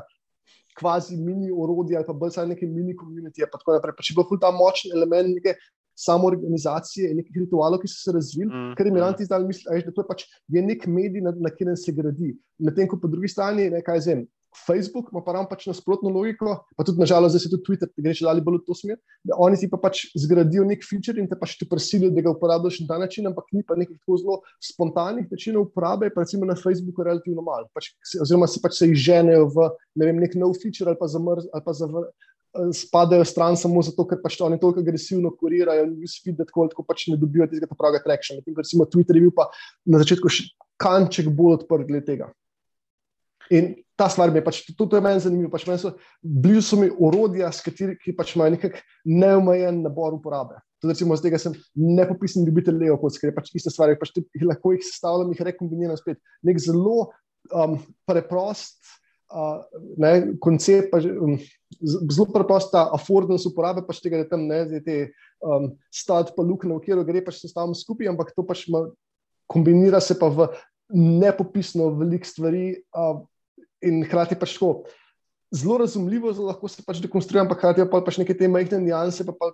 kvazi 0.74 1.16
mini 1.16 1.52
orodja 1.52 2.00
ali 2.00 2.06
pa 2.06 2.16
bolj 2.18 2.34
saj 2.34 2.48
neke 2.50 2.66
mini 2.66 2.96
komunitije, 2.98 3.46
pa 3.50 3.60
tako 3.60 3.78
naprej. 3.78 3.94
Pač 3.98 4.10
je 4.10 4.16
bil 4.18 4.26
ful 4.26 4.40
ta 4.42 4.50
močen 4.50 4.94
element 4.96 5.30
neke 5.36 5.54
samo 5.94 6.26
organizacije 6.26 7.10
in 7.10 7.20
nekih 7.22 7.44
ritualov, 7.44 7.80
ki 7.82 7.90
so 7.90 7.98
se 8.02 8.14
razvili, 8.16 8.50
mm, 8.50 8.76
ker 8.78 8.90
imiranti 8.90 9.22
mm. 9.22 9.30
zdaj 9.30 9.44
mislijo, 9.46 9.82
da 9.86 9.92
je 10.02 10.08
pač 10.08 10.26
je 10.48 10.62
nek 10.62 10.86
medij, 10.86 11.22
na, 11.24 11.34
na 11.36 11.52
katerem 11.52 11.76
se 11.76 11.92
gradi. 11.92 12.34
Medtem 12.58 12.88
ko 12.88 12.98
po 13.00 13.08
drugi 13.08 13.30
strani, 13.30 13.70
ne, 13.70 13.82
kaj 13.84 14.06
zem. 14.08 14.26
Facebook 14.66 15.08
ima 15.12 15.22
pa 15.24 15.32
ravno 15.32 15.48
pač 15.50 15.66
nasprotno 15.66 16.10
logiko, 16.14 16.54
pa 16.76 16.84
tudi 16.86 17.00
nažalost, 17.02 17.34
da 17.34 17.40
se 17.42 17.50
tudi 17.50 17.64
Twitter, 17.66 17.90
ki 17.90 18.04
gre 18.04 18.14
še 18.14 18.26
dalje 18.26 18.44
bolj 18.46 18.60
v 18.60 18.66
to 18.68 18.76
smer, 18.78 18.98
da 19.26 19.38
oni 19.42 19.58
si 19.58 19.68
pa 19.70 19.80
pač 19.82 20.04
zgradijo 20.20 20.66
nek 20.68 20.84
feature 20.86 21.18
in 21.20 21.26
te 21.30 21.38
pač 21.38 21.56
ti 21.58 21.66
prisilijo, 21.68 22.12
da 22.14 22.22
ga 22.22 22.34
uporabljaš 22.36 22.78
na 22.84 22.92
ta 22.92 22.98
način, 23.02 23.26
ampak 23.30 23.50
ni 23.56 23.64
pa 23.66 23.76
nekih 23.78 23.98
tako 23.98 24.20
zelo 24.22 24.36
spontanih 24.62 25.26
načinov 25.32 25.66
uporabe, 25.66 26.12
pa 26.14 26.22
recimo 26.22 26.46
na 26.46 26.54
Facebooku 26.58 27.06
relativno 27.06 27.42
malo. 27.42 27.66
Pač, 27.74 27.90
oziroma 28.22 28.46
si 28.50 28.62
pač 28.62 28.78
se 28.78 28.90
izženejo 28.92 29.50
v 29.56 29.68
ne 29.98 30.10
vem, 30.10 30.22
nek 30.22 30.38
nov 30.38 30.54
feature 30.62 30.92
ali 30.92 31.00
pa 31.00 31.10
zamrz 31.10 31.50
ali 31.50 31.66
pa 31.66 31.74
zavr, 31.74 32.06
spadajo 32.72 33.24
stran 33.24 33.56
samo 33.56 33.82
zato, 33.82 34.06
ker 34.08 34.20
pač 34.22 34.38
oni 34.44 34.58
toliko 34.60 34.82
agresivno 34.84 35.32
kurirajo 35.38 35.88
in 35.88 35.96
newsfeed, 35.98 36.36
da 36.38 36.46
tako, 36.46 36.68
tako 36.70 36.86
pač 36.86 37.08
ne 37.10 37.18
dobijo 37.20 37.46
tega 37.50 37.68
pravega 37.74 38.02
trakšnja. 38.04 38.38
Medtem, 38.38 38.56
recimo 38.58 38.86
Twitter 38.90 39.18
je 39.18 39.26
bil 39.26 39.34
pa 39.34 39.48
na 39.90 40.00
začetku 40.02 40.30
še 40.30 40.48
kanček 40.80 41.30
bolj 41.34 41.60
odprt 41.60 41.88
glede 41.88 42.06
tega. 42.06 42.30
In 43.52 43.74
ta 43.98 44.08
stvar 44.08 44.30
mi 44.32 44.40
je 44.40 44.44
pač 44.46 44.60
tudi 44.78 45.00
meni 45.04 45.20
zanimiva. 45.20 45.50
Pač 45.52 45.66
meni 45.68 45.82
so, 45.82 45.92
blizu 46.22 46.62
so 46.64 46.78
mi 46.80 46.88
orodja, 46.88 47.50
kateri, 47.64 47.98
ki 48.00 48.14
pač 48.16 48.34
imajo 48.36 48.54
nek 48.54 48.78
neomejen 49.04 49.82
nabor 49.84 50.16
uporabe. 50.16 50.56
Tudi, 50.80 50.94
recimo, 50.94 51.16
z 51.18 51.26
tega 51.26 51.40
sem 51.40 51.54
nepopisni 51.74 52.46
ljubitelj 52.46 52.80
Leo, 52.80 52.98
ker 53.02 53.30
je 53.30 53.36
pač 53.36 53.52
iste 53.56 53.72
stvari, 53.72 53.98
pač 54.00 54.14
lahko 54.42 54.74
jih 54.74 54.86
sestavljam, 54.86 55.34
jih 55.34 55.44
rekombiniram 55.50 55.98
spet. 56.00 56.22
Nek 56.46 56.62
zelo 56.62 57.10
um, 57.52 57.76
preprost 58.08 58.80
ne, 59.98 60.12
koncept, 60.42 60.90
pa, 60.92 61.00
um, 61.02 61.36
zelo 61.82 62.26
preprosta 62.32 62.86
affordance 62.94 63.48
uporabe, 63.48 63.84
pač 63.86 64.00
tega, 64.04 64.22
da 64.22 64.30
tam 64.34 64.46
ne 64.48 64.60
znete 64.68 64.98
um, 65.42 65.72
stati 65.92 66.34
pa 66.36 66.44
luknjo, 66.46 66.78
v 66.78 66.84
katero 66.84 67.06
gre 67.06 67.24
pač 67.24 67.40
sestavljamo 67.42 67.76
skupaj, 67.78 68.10
ampak 68.12 68.34
to 68.36 68.46
pač 68.46 68.66
ma, 68.72 68.84
kombinira 69.50 70.00
se 70.00 70.16
pa 70.18 70.30
v 70.32 70.48
nepopisno 70.94 71.90
velik 71.98 72.28
stvari 72.28 72.74
uh, 72.94 73.18
in 73.84 74.04
hkrati 74.06 74.38
pač 74.38 74.56
tako. 74.58 74.86
Zelo 75.54 75.78
razumljivo, 75.84 76.32
zelo 76.34 76.50
lahko 76.50 76.68
se 76.70 76.82
pač 76.82 76.98
dekonstruira, 77.02 77.44
ampak 77.44 77.60
hkrati 77.60 77.86
pa 77.90 78.02
pač 78.02 78.18
neke 78.18 78.34
te 78.38 78.50
majhne 78.50 78.80
nianse, 78.82 79.26
pa, 79.26 79.34
pa 79.38 79.52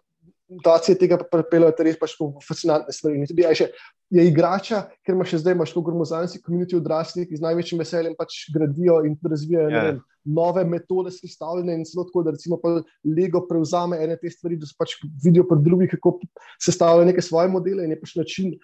mutacije 0.51 0.99
tega 0.99 1.19
pripeljejo, 1.31 1.71
da 1.71 1.83
je 1.83 1.87
res 1.87 1.99
pač 2.01 2.17
fascinantne 2.47 2.93
stvari. 2.95 3.23
Tudi, 3.31 3.47
še, 3.57 3.69
je 4.11 4.25
igrača, 4.27 4.83
ker 5.07 5.15
ima 5.15 5.27
še 5.29 5.39
zdaj 5.43 5.55
imaš 5.55 5.75
to 5.75 5.83
gromozanski 5.87 6.41
komunit 6.43 6.75
odraslih, 6.75 7.29
ki 7.29 7.39
z 7.39 7.45
največjim 7.45 7.83
veseljem 7.83 8.17
pač 8.19 8.43
gradijo 8.55 9.01
in 9.07 9.15
razvijajo 9.23 9.71
yeah. 9.71 9.87
vem, 9.87 10.01
ja. 10.01 10.35
nove 10.41 10.65
metode 10.67 11.13
sestavljanja 11.15 11.79
in 11.79 11.87
celo 11.89 12.07
tako, 12.09 12.25
da 12.27 12.35
recimo 12.35 12.59
Lego 13.07 13.45
prevzame 13.47 14.01
ene 14.03 14.19
te 14.19 14.33
stvari, 14.33 14.59
da 14.59 14.67
se 14.67 14.77
pač 14.79 14.99
vidijo 15.25 15.47
pri 15.49 15.63
drugih, 15.63 15.95
kako 15.95 16.19
sestavljajo 16.67 17.09
neke 17.13 17.25
svoje 17.25 17.53
modele 17.55 17.87
in 17.87 17.95
je 17.95 18.03
pač 18.03 18.19
način. 18.19 18.55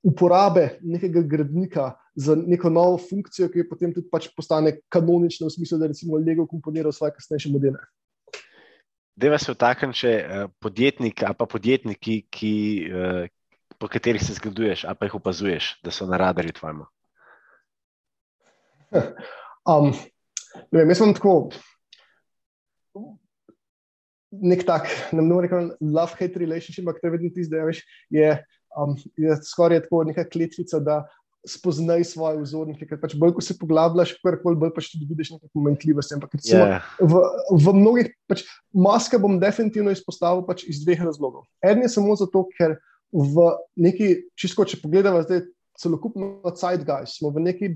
Uporabe 0.00 0.78
nekega 0.80 1.20
gradnika 1.28 1.90
za 2.16 2.32
neko 2.32 2.70
novo 2.72 2.96
funkcijo, 2.96 3.50
ki 3.52 3.60
je 3.60 3.66
potem 3.68 3.90
tudi 3.92 4.08
pač 4.08 4.30
postane 4.32 4.78
kanonična, 4.88 5.50
v 5.50 5.52
smislu, 5.52 5.76
da 5.76 5.90
recimo 5.92 6.16
Lego 6.16 6.46
komponira 6.48 6.88
svoje 6.88 7.12
kasnejše 7.18 7.52
modele. 7.52 7.82
Deva 9.20 9.38
se 9.40 9.52
vtaknem 9.52 9.92
še 9.96 10.12
uh, 10.20 10.46
podjetnik 10.62 11.24
ali 11.26 11.36
pa 11.36 11.46
podjetniki, 11.50 12.16
ki, 12.32 12.54
uh, 12.88 13.26
po 13.80 13.88
katerih 13.88 14.22
se 14.22 14.36
zgleduješ, 14.38 14.86
ali 14.88 14.96
pa 14.96 15.08
jih 15.08 15.18
opazuješ, 15.20 15.74
da 15.84 15.92
so 15.92 16.08
na 16.08 16.20
radarju 16.20 16.56
tvojemu. 16.56 16.86
Um, 19.68 19.92
ne 20.72 20.80
vem, 20.80 20.90
jaz 20.90 21.02
sem 21.02 21.12
tako. 21.16 21.34
Nek 24.30 24.62
tak, 24.66 24.88
ne 25.12 25.24
morem 25.26 25.50
reči, 25.50 25.76
love-hate 25.82 26.40
relationship, 26.40 26.84
ampak 26.84 27.00
to 27.00 27.08
je 27.08 27.14
vedno 27.16 27.30
tisto, 27.34 27.56
da 27.56 27.64
je, 28.14 28.30
um, 28.78 28.94
je 29.18 29.36
skoraj 29.46 29.84
tako 29.86 30.04
neka 30.06 30.24
kletvica, 30.30 30.80
da 30.80 31.00
spoznaj 31.46 32.04
svoje 32.04 32.40
vzornike. 32.42 32.86
Ker 32.88 33.00
pač 33.00 33.14
bolj, 33.18 33.34
ko 33.36 33.44
se 33.44 33.56
poglabljaš, 33.58 34.16
karkoli 34.24 34.58
bolj 34.60 34.74
pač 34.76 34.90
tudi 34.92 35.08
vidiš 35.08 35.34
neke 35.36 35.48
pomanjkljivosti. 35.54 36.16
Ampak 36.18 36.36
recimo, 36.36 36.66
yeah. 36.66 36.90
v, 37.00 37.22
v 37.56 37.74
mnogih, 37.76 38.12
pač, 38.30 38.44
maske 38.74 39.20
bom 39.20 39.38
definitivno 39.42 39.94
izpostavil 39.94 40.44
pač 40.48 40.66
iz 40.68 40.82
dveh 40.84 41.02
razlogov. 41.08 41.46
En 41.64 41.82
je 41.84 41.90
samo 41.92 42.16
zato, 42.20 42.44
ker 42.58 42.76
v 43.10 43.48
neki, 43.80 44.12
čisto 44.38 44.66
če 44.68 44.82
pogledamo 44.82 45.24
zdaj 45.24 45.46
celokupno 45.80 46.52
Zeitgeist, 46.52 47.18
smo 47.18 47.32
v 47.34 47.46
neki 47.48 47.72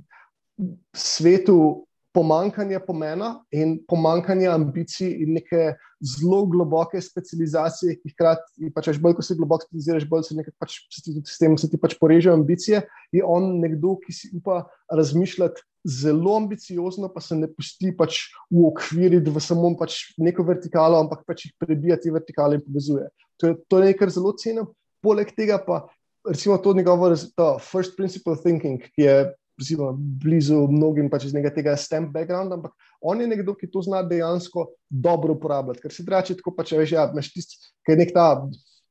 svetu 0.95 1.87
pomankanje 2.15 2.79
pomena 2.87 3.43
in 3.51 3.75
pomankanje 3.91 4.47
ambicij 4.47 5.11
in 5.25 5.35
neke 5.35 5.75
zelo 6.05 6.45
globoke 6.47 7.01
specializacije, 7.03 7.97
ki 7.99 8.13
hkrati, 8.13 8.71
pač, 8.75 8.93
bolj 9.03 9.17
ko 9.19 9.25
se 9.25 9.35
globoko 9.39 9.67
specializiraš, 9.67 10.07
bolj 10.09 10.27
se, 10.29 10.37
pač, 10.61 10.79
s 10.95 11.39
tem 11.41 11.57
se 11.59 11.71
ti 11.73 11.81
pač 11.81 11.97
porežejo 11.99 12.37
ambicije. 12.39 12.85
Je 13.15 13.25
on 13.27 13.57
nekdo, 13.63 13.97
ki 14.05 14.15
si 14.15 14.31
upa 14.37 14.63
razmišljati 14.93 15.65
zelo 15.85 16.37
ambiciozno, 16.39 17.11
pa 17.13 17.21
se 17.25 17.37
ne 17.37 17.51
pusti 17.51 17.91
pač 17.97 18.23
v 18.47 18.69
okviri, 18.71 19.21
da 19.25 19.43
samo 19.43 19.75
pač 19.81 20.15
neko 20.21 20.47
vertikalo, 20.47 21.03
ampak 21.03 21.27
pač 21.27 21.49
jih 21.49 21.59
prebija 21.61 21.99
te 22.01 22.15
vertikale 22.15 22.61
in 22.61 22.65
povezuje. 22.65 23.11
To 23.43 23.51
je, 23.51 23.61
to 23.67 23.81
je 23.81 23.89
nekaj, 23.89 24.01
kar 24.05 24.15
zelo 24.15 24.37
cenim. 24.39 24.71
Poleg 25.05 25.35
tega 25.37 25.59
pa. 25.61 25.85
Recimo 26.25 26.57
to 26.63 26.73
njegovo, 26.73 27.11
to 27.37 27.57
first 27.61 27.99
principle 27.99 28.39
thinking, 28.41 28.81
ki 28.95 29.03
je 29.03 29.17
recimo, 29.59 29.93
blizu 29.97 30.65
mnogim 30.71 31.11
pač 31.11 31.29
iz 31.29 31.35
tega 31.55 31.77
STEM 31.79 32.11
backgrounda, 32.13 32.59
ampak 32.59 32.73
on 33.01 33.21
je 33.21 33.29
nekdo, 33.29 33.55
ki 33.55 33.71
to 33.71 33.83
zna 33.85 34.03
dejansko 34.07 34.69
dobro 34.91 35.37
uporabljati. 35.37 35.83
Ker 35.83 35.93
si 35.93 36.07
reče, 36.09 36.39
tako 36.41 36.55
pač 36.57 36.73
veš, 36.75 36.95
ja, 36.97 37.07
imaš 37.13 37.33
tisti, 37.35 37.61
ki 37.85 37.95
je 37.95 38.01
nek 38.01 38.15
ta, 38.15 38.29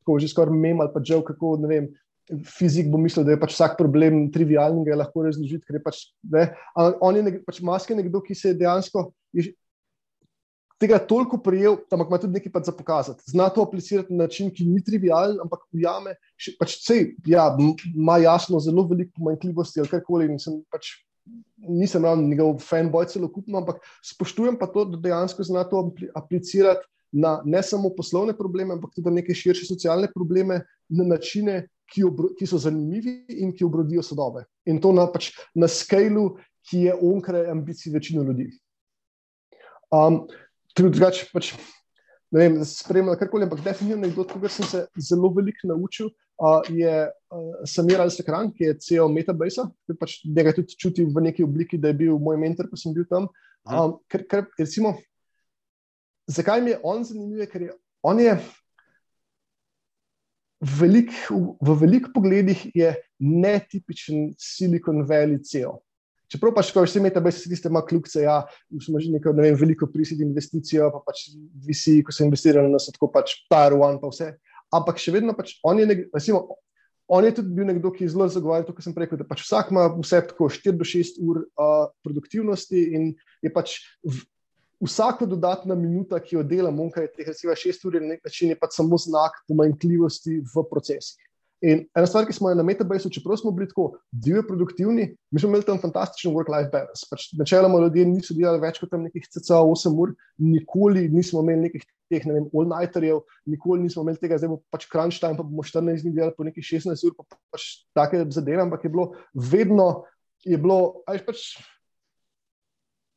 tako 0.03 0.19
že 0.19 0.31
skoraj 0.31 0.56
mem 0.56 0.81
ali 0.84 0.94
pa 0.94 1.03
žal, 1.03 1.23
kako 1.26 1.57
ne 1.64 1.72
vem. 1.72 1.91
Fizik 2.48 2.88
bo 2.88 2.95
mislil, 3.02 3.26
da 3.27 3.34
je 3.34 3.40
pač 3.41 3.52
vsak 3.52 3.73
problem 3.76 4.30
trivialen 4.31 4.80
in 4.80 4.85
ga 4.88 4.95
lahko 4.95 5.26
razložiti, 5.26 5.68
je 5.68 5.81
pač. 5.84 6.06
Ne, 6.31 6.45
on 7.03 7.19
je 7.19 7.23
nek, 7.26 7.41
pač 7.44 7.60
maske 7.60 7.98
nekdo, 7.98 8.22
ki 8.23 8.35
se 8.38 8.53
je 8.53 8.60
dejansko. 8.61 9.10
Je, 9.35 9.49
tega 10.82 11.00
toliko 11.00 11.38
prijel, 11.44 11.78
ampak 11.91 12.10
ima 12.10 12.20
tudi 12.22 12.38
nekaj 12.38 12.52
pač 12.52 12.68
za 12.70 12.74
pokazati. 12.76 13.24
Zna 13.32 13.50
to 13.54 13.64
aplicirati 13.64 14.14
na 14.14 14.26
način, 14.26 14.52
ki 14.54 14.66
ni 14.68 14.84
trivialen, 14.84 15.40
ampak 15.44 15.66
ujame. 15.74 16.16
Pač, 16.60 16.78
sej, 16.84 17.14
ja, 17.28 17.50
ima 17.94 18.18
jasno 18.24 18.60
zelo 18.64 18.88
veliko 18.90 19.14
pomanjkljivosti 19.20 19.84
ali 19.84 19.91
karkoli. 19.91 20.30
Nisem, 20.32 20.62
pač, 20.74 20.95
nisem 21.58 22.06
ravno 22.06 22.28
njegov 22.28 22.58
fanboy 22.64 23.08
celokupno, 23.10 23.62
ampak 23.62 23.84
spoštujem 24.04 24.58
pa 24.60 24.68
to, 24.68 24.86
da 24.91 25.02
dejansko 25.08 25.45
zna 25.48 25.64
to 25.70 25.86
aplicirati 26.16 26.88
na 27.14 27.41
ne 27.45 27.62
samo 27.64 27.91
poslovne 27.94 28.34
probleme, 28.38 28.74
ampak 28.74 28.95
tudi 28.95 29.06
na 29.06 29.20
neke 29.22 29.36
širše 29.38 29.68
socialne 29.70 30.10
probleme, 30.14 30.64
na 30.90 31.06
načine, 31.06 31.68
ki, 31.94 32.04
obro, 32.08 32.32
ki 32.34 32.48
so 32.50 32.58
zanimivi 32.58 33.20
in 33.44 33.52
ki 33.54 33.66
obrodijo 33.68 34.02
sodobe. 34.02 34.48
In 34.66 34.80
to 34.82 34.91
na, 34.95 35.06
pač, 35.14 35.30
na 35.54 35.70
skalu, 35.70 36.32
ki 36.66 36.88
je 36.88 36.95
onkraj 36.95 37.52
ambicij 37.52 37.94
večine 37.94 38.24
ljudi. 38.24 38.48
Um, 39.94 40.24
drugače, 40.78 41.30
pač, 41.34 41.54
ne 42.34 42.41
vem, 42.41 42.58
spremljal 42.66 43.18
karkoli, 43.20 43.45
ampak 43.48 43.62
definitivno 43.66 44.08
nekdo, 44.08 44.26
kar 44.30 44.52
sem 44.52 44.68
se 44.70 44.84
zelo 45.10 45.30
veliko 45.36 45.70
naučil, 45.70 46.10
uh, 46.41 46.66
je 46.70 46.95
uh, 47.08 47.62
Samir 47.70 48.02
Al-Sakran, 48.02 48.52
ki 48.56 48.72
je 48.72 48.78
CEO 48.88 49.08
Metabase, 49.14 49.68
ki 49.86 49.98
pač 50.00 50.18
njega 50.26 50.56
tudi 50.58 50.78
čutim 50.80 51.14
v 51.14 51.28
neki 51.30 51.45
obliki, 51.45 51.78
da 51.78 51.94
je 51.94 52.00
bil 52.04 52.20
moj 52.20 52.41
mentor, 52.41 52.72
ko 52.72 52.80
sem 52.80 52.95
bil 52.95 53.08
tam. 53.10 53.30
Um, 53.64 54.00
ker, 54.12 54.26
ker, 54.28 54.48
recimo, 54.60 54.98
zakaj 56.28 56.64
mi 56.64 56.74
je 56.74 56.82
on 56.84 57.06
zanimiv? 57.08 57.45
Ker 57.52 57.70
je 57.70 57.78
on 58.04 58.20
je 58.20 58.36
velik, 60.80 61.12
v, 61.30 61.56
v 61.62 61.76
velikih 61.80 62.12
pogledih 62.14 62.66
netipičen 63.20 64.34
Silicon 64.38 65.04
Valley 65.08 65.40
CEO. 65.44 65.80
Čeprav 66.34 66.56
pač, 66.56 66.72
ko 66.74 66.82
vsi 66.82 66.98
imate, 66.98 67.22
da 67.22 67.32
se 67.32 67.50
tiste 67.50 67.70
malo 67.70 67.86
kljubce, 67.86 68.24
ja, 68.24 68.40
smo 68.82 68.98
že 68.98 69.12
neko, 69.14 69.36
ne 69.38 69.46
vem, 69.46 69.58
veliko 69.60 69.86
prisid 69.94 70.24
investicijo, 70.26 70.88
pa 70.96 71.04
pač 71.06 71.28
visi, 71.68 72.00
ko 72.02 72.16
so 72.16 72.26
investirali 72.26 72.72
na 72.72 72.82
tako 72.82 73.12
pač 73.14 73.36
Tier 73.52 73.76
1, 73.78 74.00
pa 74.02 74.10
vse. 74.10 74.32
Ampak 74.74 74.98
še 74.98 75.14
vedno 75.14 75.36
pač 75.38 75.60
on 75.62 75.78
je, 75.78 75.86
nek, 75.92 76.08
recimo, 76.16 76.48
on 77.14 77.28
je 77.28 77.36
tudi 77.38 77.54
bil 77.54 77.70
nekdo, 77.70 77.92
ki 77.94 78.08
je 78.08 78.16
zelo 78.16 78.26
zagovarjal 78.34 78.66
to, 78.66 78.74
kar 78.74 78.88
sem 78.88 78.96
rekel, 78.98 79.20
da 79.20 79.28
pač 79.30 79.44
vsak 79.46 79.70
ima 79.70 79.86
vse 80.00 80.24
tako 80.32 80.50
4 80.50 80.74
do 80.80 80.88
6 80.88 81.20
ur 81.22 81.44
uh, 81.46 81.92
produktivnosti 82.06 82.82
in 82.98 83.12
je 83.44 83.52
pač 83.54 83.76
v, 84.02 84.24
vsaka 84.88 85.28
dodatna 85.30 85.78
minuta, 85.78 86.18
ki 86.24 86.40
jo 86.40 86.48
delam, 86.48 86.80
onkraj 86.82 87.12
teh 87.14 87.30
recimo 87.30 87.54
6 87.54 87.86
ur, 87.86 88.00
je 88.00 88.02
na 88.02 88.16
nek 88.16 88.26
način 88.26 88.56
je 88.56 88.58
pač 88.58 88.80
samo 88.80 88.98
znak 88.98 89.38
pomanjkljivosti 89.46 90.40
v 90.42 90.66
procesih. 90.72 91.20
In 91.64 91.85
ena 91.95 92.07
stvar, 92.10 92.26
ki 92.27 92.34
smo 92.35 92.49
jo 92.52 92.57
na 92.60 92.64
Metabase, 92.68 93.07
čeprav 93.14 93.38
smo 93.40 93.52
bili 93.56 93.69
tako 93.69 93.94
divje 94.11 94.41
produktivni, 94.48 95.06
mi 95.31 95.40
smo 95.40 95.48
imeli 95.48 95.64
tam 95.64 95.77
fantastičen 95.80 96.34
work-life 96.35 96.68
balance. 96.73 97.07
Pač 97.07 97.30
načeloma 97.40 97.80
ljudje 97.85 98.03
niso 98.10 98.35
delali 98.35 98.60
več 98.60 98.81
kot 98.81 98.91
tam 98.91 99.06
nekih 99.07 99.23
CCA 99.31 99.61
8 99.64 99.95
ur, 100.03 100.11
nikoli 100.44 101.06
nismo 101.14 101.40
imeli 101.40 101.69
nekih 101.69 101.85
teh, 102.11 102.26
ne 102.27 102.35
vem, 102.35 102.49
all-nighterjev, 102.52 103.22
nikoli 103.53 103.85
nismo 103.85 104.03
imeli 104.03 104.19
tega, 104.19 104.41
zdaj 104.41 104.52
bo 104.52 104.60
pač 104.76 104.90
crunch 104.91 105.22
time, 105.23 105.40
pa 105.40 105.48
bomo 105.48 105.64
14 105.64 106.03
dni 106.03 106.11
delali 106.18 106.35
po 106.35 106.49
nekih 106.49 106.68
16 106.68 107.07
ur, 107.07 107.15
pa 107.15 107.40
pač 107.56 107.69
take 107.95 108.26
zadeve, 108.35 108.65
ampak 108.65 108.84
je 108.84 108.91
bilo 108.98 109.07
vedno, 109.56 109.88
je 110.44 110.60
bilo, 110.60 110.81
ajš 111.07 111.23
pač 111.30 111.48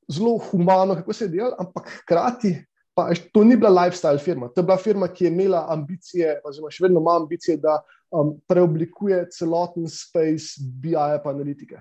zelo 0.06 0.36
humano, 0.52 0.94
kako 0.94 1.18
se 1.18 1.26
je 1.26 1.34
delalo, 1.34 1.58
ampak 1.66 1.90
hkrati 2.04 2.54
Pa, 2.96 3.10
to 3.12 3.44
ni 3.44 3.58
bila 3.60 3.68
lifestyle 3.68 4.16
firma, 4.16 4.48
to 4.48 4.62
je 4.62 4.64
bila 4.64 4.76
firma, 4.80 5.08
ki 5.12 5.26
je 5.26 5.30
imela 5.30 5.66
ambicije, 5.68 6.38
oziroma 6.48 6.70
še 6.72 6.86
vedno 6.86 7.02
ima 7.02 7.18
ambicije, 7.20 7.58
da 7.60 7.74
um, 8.10 8.34
preoblikuje 8.48 9.24
celoten 9.34 9.88
space 9.90 10.60
BI-ja 10.60 11.16
in 11.18 11.30
analitike. 11.32 11.80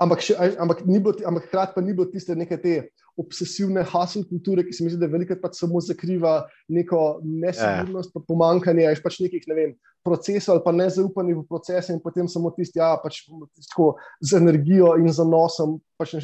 Ampak, 0.00 0.22
še, 0.24 0.36
ampak, 0.56 0.86
bilo, 0.88 1.12
ampak 1.28 1.50
hkrati 1.50 1.76
pa 1.76 1.84
ni 1.84 1.92
bilo 1.92 2.08
tiste 2.08 2.32
neke 2.32 2.56
te 2.56 2.76
obsesivne 3.20 3.82
hasl 3.84 4.22
kulture, 4.24 4.64
ki 4.64 4.72
se 4.72 4.84
mi 4.84 4.92
zdi, 4.92 5.00
da 5.02 5.10
velikokrat 5.12 5.42
pač 5.42 5.58
samo 5.60 5.82
zakriva 5.84 6.38
neko 6.72 7.20
nesigurnost, 7.20 8.14
pa 8.14 8.22
pomankanje 8.24 8.86
pač, 9.04 9.18
nekih 9.20 9.44
ne 9.50 9.58
vem, 9.58 9.74
procesov 10.06 10.56
ali 10.56 10.64
pa 10.64 10.72
nezaupanje 10.72 11.36
v 11.36 11.44
procese 11.44 11.92
in 11.92 12.00
potem 12.00 12.30
samo 12.32 12.48
tisti, 12.56 12.80
ja, 12.80 12.94
pač 13.02 13.26
tako 13.68 13.92
z 14.24 14.40
energijo 14.40 14.94
in 15.02 15.12
zanosom. 15.12 15.76
Pač, 16.00 16.16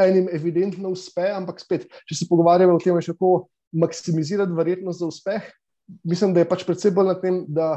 enim 0.00 0.28
evidentno 0.32 0.94
uspe, 0.94 1.26
ampak 1.34 1.60
spet, 1.60 1.88
če 2.08 2.22
se 2.22 2.28
pogovarjamo 2.30 2.78
o 2.78 2.82
tem, 2.82 2.96
kako 2.96 3.50
maksimizirati 3.76 4.56
verjetnost 4.56 5.02
za 5.02 5.10
uspeh, 5.10 5.52
mislim, 6.06 6.34
da 6.34 6.42
je 6.42 6.48
pač 6.48 6.64
predvsem 6.66 6.94
bolj 6.94 7.12
na 7.12 7.16
tem, 7.20 7.42
da 7.48 7.70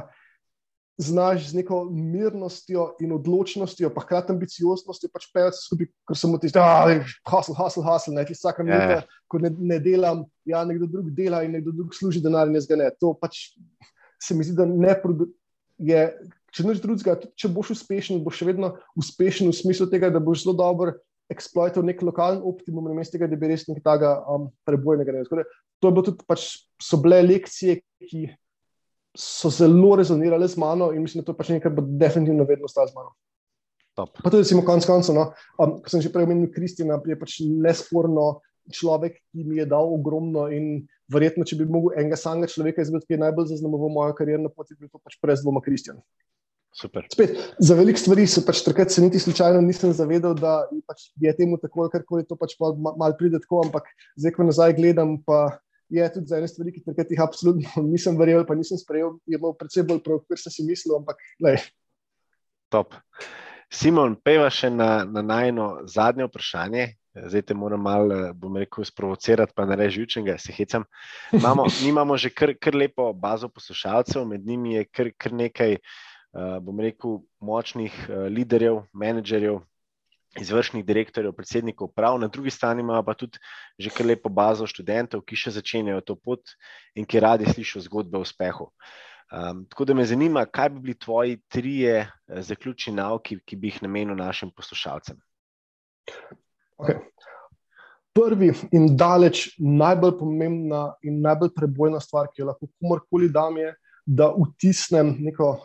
znaš 0.97 1.47
z 1.49 1.57
neko 1.57 1.83
mirnostjo 1.89 2.91
in 3.01 3.13
odločnostjo, 3.15 3.89
pa 3.93 4.03
hkrati 4.03 4.33
ambicioznostjo, 4.33 5.09
pač 5.13 5.25
pejati 5.33 5.57
skupaj, 5.57 5.89
ker 6.07 6.19
samo 6.19 6.37
ti 6.37 6.51
zdaj, 6.51 6.99
hasl, 7.29 7.55
hasl, 7.57 7.81
hasl, 7.85 8.13
ne 8.13 8.25
ti 8.27 8.37
vsaka 8.37 8.65
minuta, 8.65 8.99
yeah. 9.01 9.17
ko 9.27 9.41
ne, 9.41 9.49
ne 9.57 9.79
delam, 9.81 10.23
ja, 10.45 10.61
nekdo 10.69 10.89
drug 10.89 11.09
dela 11.17 11.41
in 11.43 11.55
nekdo 11.57 11.73
drug 11.73 11.95
služi 11.97 12.21
denar 12.21 12.47
in 12.47 12.59
jaz 12.59 12.69
ga 12.69 12.77
ne. 12.77 12.91
To 13.01 13.15
pač 13.17 13.55
se 14.21 14.37
mi 14.37 14.45
zdi, 14.45 14.55
da 14.57 14.69
ne 14.69 14.93
je. 15.81 16.05
Če 16.53 16.67
noč 16.67 16.83
drugega, 16.83 17.17
če 17.33 17.49
boš 17.49 17.71
uspešen, 17.73 18.21
boš 18.21 18.43
še 18.43 18.51
vedno 18.51 18.75
uspešen 18.99 19.49
v 19.49 19.57
smislu 19.57 19.87
tega, 19.89 20.11
da 20.13 20.21
boš 20.21 20.43
zelo 20.43 20.53
dober 20.59 20.93
eksploital 21.33 21.81
nek 21.87 22.03
lokalen 22.05 22.43
optimum, 22.45 22.85
na 22.85 22.99
mestu 22.99 23.17
tega, 23.17 23.25
da 23.31 23.39
bi 23.39 23.49
res 23.49 23.65
nekaj 23.65 23.81
takega 23.81 24.11
um, 24.29 24.45
prebojnega 24.67 25.15
naredil. 25.15 25.47
To 25.81 25.89
je 25.89 25.95
bilo 25.95 26.05
tudi, 26.05 26.25
pač, 26.29 26.45
so 26.77 26.99
bile 27.01 27.23
lekcije, 27.25 27.79
ki 28.05 28.27
so 29.17 29.49
zelo 29.53 29.95
rezonirale 29.95 30.47
z 30.47 30.57
mano 30.57 30.91
in 30.91 31.01
mislim, 31.01 31.21
da 31.21 31.31
to 31.31 31.37
pač 31.37 31.53
nekaj 31.53 31.71
bo 31.71 31.85
definitivno 31.85 32.45
vedno 32.49 32.67
stalo 32.67 32.87
z 32.87 32.95
mano. 32.97 33.13
Top. 33.93 34.09
Pa 34.23 34.29
tudi, 34.29 34.41
recimo, 34.41 34.63
konec 34.65 34.87
koncev, 34.89 35.13
no, 35.13 35.27
um, 35.61 35.77
ko 35.85 35.89
sem 35.89 36.01
že 36.01 36.09
prej 36.09 36.25
omenil 36.25 36.49
Kristjana, 36.49 36.97
je 37.05 37.17
pač 37.19 37.43
nesporno 37.45 38.41
človek, 38.73 39.19
ki 39.29 39.45
mi 39.45 39.59
je 39.61 39.67
dal 39.69 39.85
ogromno 39.85 40.47
in 40.49 40.87
verjetno, 41.13 41.45
če 41.45 41.59
bi 41.59 41.69
mogel 41.69 41.99
enega 42.01 42.17
samega 42.17 42.49
človeka 42.49 42.81
izbrati, 42.81 43.05
ki 43.05 43.17
je 43.17 43.21
najbolj 43.21 43.51
zaznamoval 43.53 43.91
mojo 43.93 44.15
karjerno 44.17 44.49
pot, 44.49 44.71
bi 44.73 44.89
to 44.89 44.97
pač 44.97 45.19
brez 45.21 45.43
dvoma 45.45 45.61
Kristjan. 45.61 46.01
Spet, 46.73 47.37
za 47.61 47.75
veliko 47.77 48.01
stvari 48.01 48.25
se 48.25 48.41
pač 48.41 48.63
takrat 48.65 48.89
se 48.89 49.01
niti 49.03 49.19
slučajno 49.21 49.59
nisem 49.61 49.91
zavedal, 49.93 50.33
da 50.33 50.63
pač 50.89 51.11
je 51.21 51.33
temu 51.37 51.59
tako, 51.61 51.85
kar 51.93 52.01
koli 52.07 52.25
to 52.25 52.33
pač 52.39 52.55
malo 52.57 53.13
pride 53.19 53.37
tako, 53.43 53.61
ampak 53.67 53.91
zdaj, 54.17 54.33
ko 54.33 54.47
nazaj 54.47 54.73
gledam, 54.79 55.19
pa 55.21 55.59
je 55.89 56.09
tudi 56.13 56.27
za 56.27 56.37
ene 56.37 56.47
stvari, 56.47 56.73
ki 56.73 56.83
jih 57.09 57.21
absolutno 57.23 57.83
nisem 57.93 58.17
verjel, 58.19 58.45
pa 58.47 58.55
nisem 58.55 58.77
sprejel, 58.77 59.17
je 59.25 59.37
bilo 59.37 59.53
predvsem 59.57 59.87
bolj 59.87 60.03
prav, 60.05 60.23
kot 60.27 60.41
sem 60.41 60.53
si 60.53 60.67
mislil, 60.67 60.97
ampak 60.99 61.21
lej. 61.43 61.61
Top. 62.73 62.95
Simon, 63.73 64.15
peva 64.21 64.49
še 64.53 64.69
na, 64.69 65.03
na 65.05 65.23
najno 65.25 65.87
zadnje 65.89 66.27
vprašanje. 66.29 66.91
Zdaj 67.13 67.43
te 67.45 67.53
moram 67.53 67.81
malo, 67.85 68.15
bom 68.37 68.55
rekel, 68.57 68.85
sprovocirati, 68.85 69.53
pa 69.53 69.67
ne 69.69 69.77
reži 69.77 70.01
učenega, 70.01 70.39
se 70.41 70.53
hecam. 70.53 70.85
Imamo, 71.33 71.67
imamo 71.91 72.17
že 72.17 72.31
kar, 72.33 72.55
kar 72.57 72.77
lepo 72.77 73.11
bazo 73.13 73.49
poslušalcev, 73.53 74.25
med 74.25 74.45
njimi 74.45 74.79
je 74.79 74.87
kar, 74.89 75.11
kar 75.17 75.37
nekaj. 75.37 75.77
Eh, 76.33 76.57
bom 76.65 76.79
rekel, 76.81 77.19
močnih 77.45 77.93
uh, 78.09 78.23
liderjev, 78.33 78.79
menedžerjev, 78.97 79.59
izvršnih 80.41 80.85
direktorjev, 80.85 81.33
predsednikov 81.37 81.91
prav, 81.95 82.17
na 82.19 82.27
drugi 82.27 82.49
strani 82.49 82.81
ima 82.81 83.03
pa 83.03 83.13
tudi 83.13 83.37
že 83.79 83.89
kar 83.89 84.05
lepo 84.05 84.29
bazo 84.29 84.67
študentov, 84.67 85.21
ki 85.21 85.35
še 85.35 85.55
začenjajo 85.59 86.01
to 86.01 86.15
pot 86.15 86.55
in 86.95 87.05
ki 87.05 87.19
radi 87.19 87.45
slišijo 87.45 87.83
zgodbe 87.87 88.17
o 88.17 88.25
uspehu. 88.25 88.69
Um, 89.33 89.65
tako 89.65 89.85
da 89.85 89.93
me 89.93 90.05
zanima, 90.05 90.45
kaj 90.45 90.69
bi 90.69 90.79
bili 90.79 90.97
tvoji 90.99 91.39
trije 91.49 92.01
uh, 92.05 92.41
zaključni 92.41 92.93
nauki, 92.93 93.39
ki 93.45 93.57
bi 93.57 93.71
jih 93.71 93.81
namenil 93.85 94.15
našim 94.15 94.51
poslušalcem. 94.51 95.17
Okay. 96.77 96.99
Prvi 98.13 98.51
in 98.71 98.91
daleč 98.97 99.55
najbolj 99.57 100.17
pomembna 100.19 100.83
in 101.01 101.21
najbolj 101.21 101.53
prebojna 101.55 102.01
stvar, 102.01 102.29
ki 102.29 102.43
jo 102.43 102.51
lahko 102.51 102.69
komorkoli 102.77 103.31
dam, 103.33 103.57
je, 103.57 103.73
da 104.05 104.29
vtisnem 104.35 105.15
neko 105.23 105.55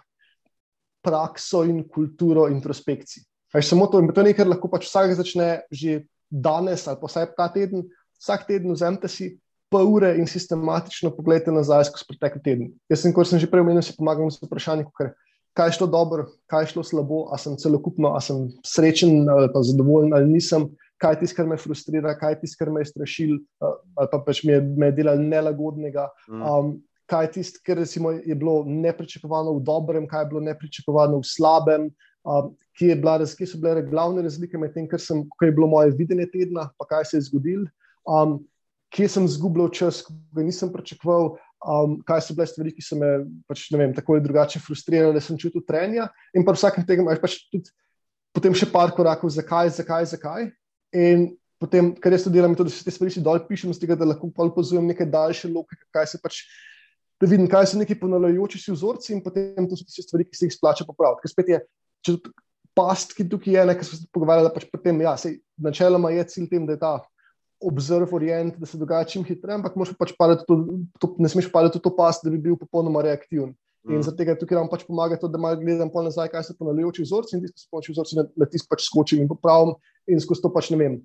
prakso 1.04 1.64
in 1.68 1.82
kulturo 1.88 2.46
introspekcij. 2.48 3.27
Kaj 3.52 3.64
samo 3.64 3.86
to, 3.86 4.00
to 4.12 4.20
je 4.20 4.30
nekaj, 4.30 4.44
kar 4.44 4.50
lahko 4.50 4.68
pač 4.68 4.88
vsak 4.88 5.14
začne 5.16 5.62
že 5.72 6.02
danes 6.28 6.84
ali 6.88 7.00
pa 7.00 7.08
vsaj 7.08 7.32
ta 7.36 7.48
teden. 7.48 7.86
Vsak 8.20 8.44
teden 8.48 8.74
vzemite 8.74 9.08
si 9.08 9.38
pol 9.70 9.88
ure 9.88 10.14
in 10.16 10.26
sistematično 10.26 11.12
pogledajte 11.16 11.52
nazaj 11.52 11.88
skozi 11.88 12.08
pretekli 12.08 12.42
teden. 12.44 12.68
Jaz 12.88 13.04
sem, 13.04 13.12
kot 13.12 13.28
sem 13.28 13.40
že 13.40 13.48
prej 13.48 13.64
omenil, 13.64 13.84
si 13.84 13.96
pomagam 13.96 14.30
s 14.30 14.40
vprašanjem, 14.40 14.88
kaj 15.56 15.68
je 15.68 15.76
šlo 15.78 15.88
dobro, 15.90 16.26
kaj 16.46 16.64
je 16.64 16.72
šlo 16.72 16.84
slabo, 16.84 17.20
a 17.32 17.38
sem 17.38 17.56
celokupno, 17.56 18.14
a 18.16 18.20
sem 18.20 18.48
srečen 18.64 19.28
ali 19.28 19.48
pa 19.52 19.62
zadovoljen 19.62 20.14
ali 20.14 20.38
nisem. 20.38 20.68
Kaj 20.98 21.14
je 21.14 21.18
tisto, 21.20 21.36
kar 21.38 21.46
me 21.46 21.56
frustrira, 21.56 22.16
kaj 22.18 22.32
je 22.32 22.40
tisto, 22.42 22.58
kar 22.58 22.72
me 22.74 22.82
je 22.82 22.90
strašilo, 22.90 23.38
ali 23.62 24.08
pa 24.10 24.18
pač 24.26 24.42
me 24.42 24.56
je, 24.56 24.62
me 24.82 24.88
je 24.90 24.96
delalo 24.96 25.22
nelagodnega. 25.22 26.08
Mm. 26.26 26.42
Um, 26.42 26.72
kaj 27.06 27.24
je 27.24 27.30
tisto, 27.36 27.62
kar 27.62 27.78
recimo, 27.78 28.10
je 28.18 28.34
bilo 28.34 28.64
nepričakovano 28.66 29.54
v 29.60 29.62
dobrem, 29.62 30.08
kaj 30.10 30.24
je 30.24 30.30
bilo 30.32 30.42
nepričakovano 30.48 31.20
v 31.22 31.28
slabem, 31.28 31.86
kje, 32.78 32.94
bila, 33.00 33.16
kje 33.24 33.48
so 33.50 33.58
bile 33.62 33.82
glavne 33.86 34.22
razlike 34.22 34.58
med 34.60 34.74
tem, 34.74 34.86
kar, 34.90 35.00
sem, 35.02 35.24
kar 35.38 35.50
je 35.50 35.56
bilo 35.56 35.68
moje 35.70 35.94
videnje 35.98 36.28
tedna, 36.32 36.68
pa 36.78 36.86
kaj 36.88 37.10
se 37.10 37.18
je 37.18 37.26
zgodilo, 37.30 37.66
um, 38.06 38.38
kje 38.94 39.08
sem 39.16 39.28
izgubljal 39.28 39.70
čas, 39.74 40.02
ki 40.06 40.14
ga 40.36 40.46
nisem 40.46 40.72
pričakoval. 40.72 41.36
Um, 41.58 41.96
kaj 42.06 42.20
so 42.22 42.34
bile 42.38 42.44
stvari, 42.46 42.70
ki 42.70 42.84
so 42.86 42.94
me 42.94 43.08
pač, 43.50 43.64
vem, 43.74 43.90
tako 43.90 44.14
ali 44.14 44.22
drugače 44.22 44.60
frustrirale, 44.62 45.10
da 45.16 45.18
sem 45.18 45.34
čutil 45.34 45.64
trenja, 45.66 46.04
in 46.30 46.44
pa 46.46 46.54
vsakem 46.54 46.84
tega 46.86 47.02
imaš 47.02 47.18
pač 47.18 47.34
tudi 47.50 47.72
potem 48.38 48.54
še 48.54 48.68
par 48.70 48.92
korakov, 48.94 49.32
zakaj, 49.34 49.72
zakaj, 49.74 50.06
zakaj. 50.12 50.46
In 50.94 51.32
potem, 51.58 51.90
kar 51.98 52.14
jaz 52.14 52.28
to 52.28 52.30
delam, 52.30 52.54
je 52.54 52.60
to, 52.60 52.68
da 52.68 52.74
se 52.74 52.86
te 52.86 52.94
stvari 52.94 53.24
dol 53.24 53.42
pišem, 53.48 53.74
tega, 53.74 53.98
da 53.98 54.06
lahko 54.06 54.30
opazujem 54.30 54.86
neke 54.86 55.06
daljše 55.08 55.50
logike, 55.50 55.82
kaj 55.94 56.12
se 56.14 56.22
pač. 56.22 56.44
Da 57.18 57.26
vidim, 57.26 57.48
kaj 57.50 57.72
so 57.72 57.80
neki 57.80 57.96
ponavljajoči 57.98 58.60
si 58.62 58.70
vzorci, 58.70 59.10
in 59.16 59.24
potem 59.24 59.66
to 59.66 59.74
so 59.74 59.82
tiste 59.82 60.06
stvari, 60.06 60.28
ki 60.28 60.38
se 60.38 60.46
jih 60.46 60.54
splača 60.54 60.86
popraviti. 60.86 61.24
Ker 61.24 61.32
spet 61.32 61.50
je, 61.50 61.58
če 62.08 62.16
past, 62.78 63.14
ki 63.16 63.26
tukaj 63.28 63.54
je, 63.54 63.68
nekaj 63.68 63.88
smo 63.88 64.00
se 64.00 64.08
pogovarjali, 64.14 64.52
pač 64.54 64.66
potem, 64.72 65.00
ja, 65.04 65.14
sej, 65.20 65.38
načeloma 65.60 66.12
je 66.14 66.26
cilj 66.32 66.50
tem, 66.50 66.66
da 66.66 66.76
je 66.76 66.82
ta 66.82 66.92
observ 67.58 68.12
orient, 68.14 68.58
da 68.58 68.68
se 68.70 68.78
dogaja 68.78 69.06
čim 69.10 69.24
hitreje, 69.26 69.58
ampak 69.58 69.74
pač 69.98 70.12
to, 70.46 70.58
to, 71.02 71.14
ne 71.18 71.30
smeš 71.30 71.50
padati 71.50 71.80
v 71.80 71.82
to 71.82 71.90
past, 71.94 72.22
da 72.22 72.30
bi 72.30 72.38
bil 72.38 72.58
popolnoma 72.58 73.02
reaktiven. 73.02 73.50
Mm. 73.82 73.98
In 73.98 74.04
zaradi 74.06 74.22
tega 74.22 74.36
tukaj 74.38 74.60
nam 74.60 74.70
pač 74.70 74.84
pomaga 74.86 75.18
to, 75.18 75.30
da 75.30 75.40
malo 75.42 75.58
gledam 75.58 75.90
nazaj, 75.90 76.30
kaj 76.30 76.44
se 76.46 76.58
ponavljajoči 76.58 77.02
vzorci 77.02 77.36
in 77.36 77.42
tisti, 77.42 77.66
ki 77.66 77.86
se 77.88 77.94
vzorci 77.96 78.18
na, 78.18 78.26
na 78.36 78.46
tisti 78.46 78.70
pač 78.70 78.86
skočim 78.86 79.22
in 79.22 79.30
popravim 79.30 79.74
in 80.06 80.22
skozi 80.22 80.44
to 80.44 80.52
pač 80.54 80.70
ne 80.70 80.78
vem 80.78 81.00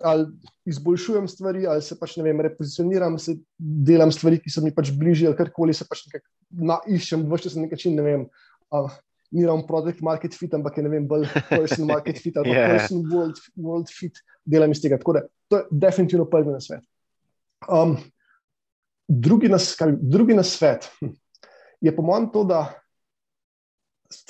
ali 0.00 0.26
izboljšujem 0.64 1.28
stvari, 1.28 1.66
ali 1.66 1.82
se 1.82 1.96
pač 1.98 2.16
ne 2.16 2.26
vem, 2.26 2.40
repozicioniram, 2.44 3.18
se 3.18 3.36
delam 3.58 4.12
stvari, 4.12 4.40
ki 4.42 4.52
so 4.52 4.62
mi 4.64 4.72
pač 4.74 4.92
bližje, 4.96 5.30
ali 5.30 5.38
karkoli 5.38 5.74
se 5.76 5.86
pač 5.88 6.04
nekaj 6.08 6.22
na, 6.72 6.78
iščem, 6.88 7.24
vršče 7.30 7.54
se 7.54 7.62
nekaj 7.64 7.80
čin, 7.84 7.96
ne 7.96 8.04
vem. 8.06 8.26
Uh, 8.72 8.92
Ni 9.32 9.46
ravno 9.46 9.66
produkt 9.66 10.02
market 10.04 10.34
fit, 10.36 10.52
ampak 10.54 10.76
je 10.76 10.84
ne 10.84 10.90
vem, 10.92 11.06
bolj 11.08 11.24
person 11.48 11.86
market 11.88 12.18
fit 12.20 12.36
ali 12.36 12.52
yeah. 12.54 12.74
person 12.74 13.04
world, 13.08 13.38
world 13.56 13.92
fit, 13.92 14.20
delam 14.44 14.74
iz 14.74 14.82
tega. 14.82 14.98
Tako 15.00 15.16
da 15.16 15.22
to 15.48 15.60
je 15.60 15.64
definitivno 15.70 16.26
prvi 16.28 16.52
na 16.52 16.60
svet. 16.60 16.84
Um, 17.68 17.96
drugi, 19.08 19.48
nas, 19.48 19.72
kaj, 19.78 19.94
drugi 20.00 20.34
na 20.34 20.42
svet 20.42 20.88
hm, 21.00 21.14
je 21.80 21.96
po 21.96 22.02
mojem 22.02 22.28
to, 22.32 22.44
da, 22.44 22.66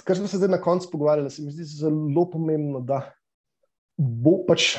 kar 0.05 0.17
smo 0.17 0.31
se 0.31 0.39
zdaj 0.39 0.55
na 0.55 0.61
koncu 0.61 0.91
pogovarjali, 0.93 1.31
se 1.31 1.43
mi 1.43 1.51
zdi 1.51 1.65
zelo 1.65 2.27
pomembno, 2.31 2.81
da 2.81 3.05
bo 3.97 4.39
pač 4.49 4.77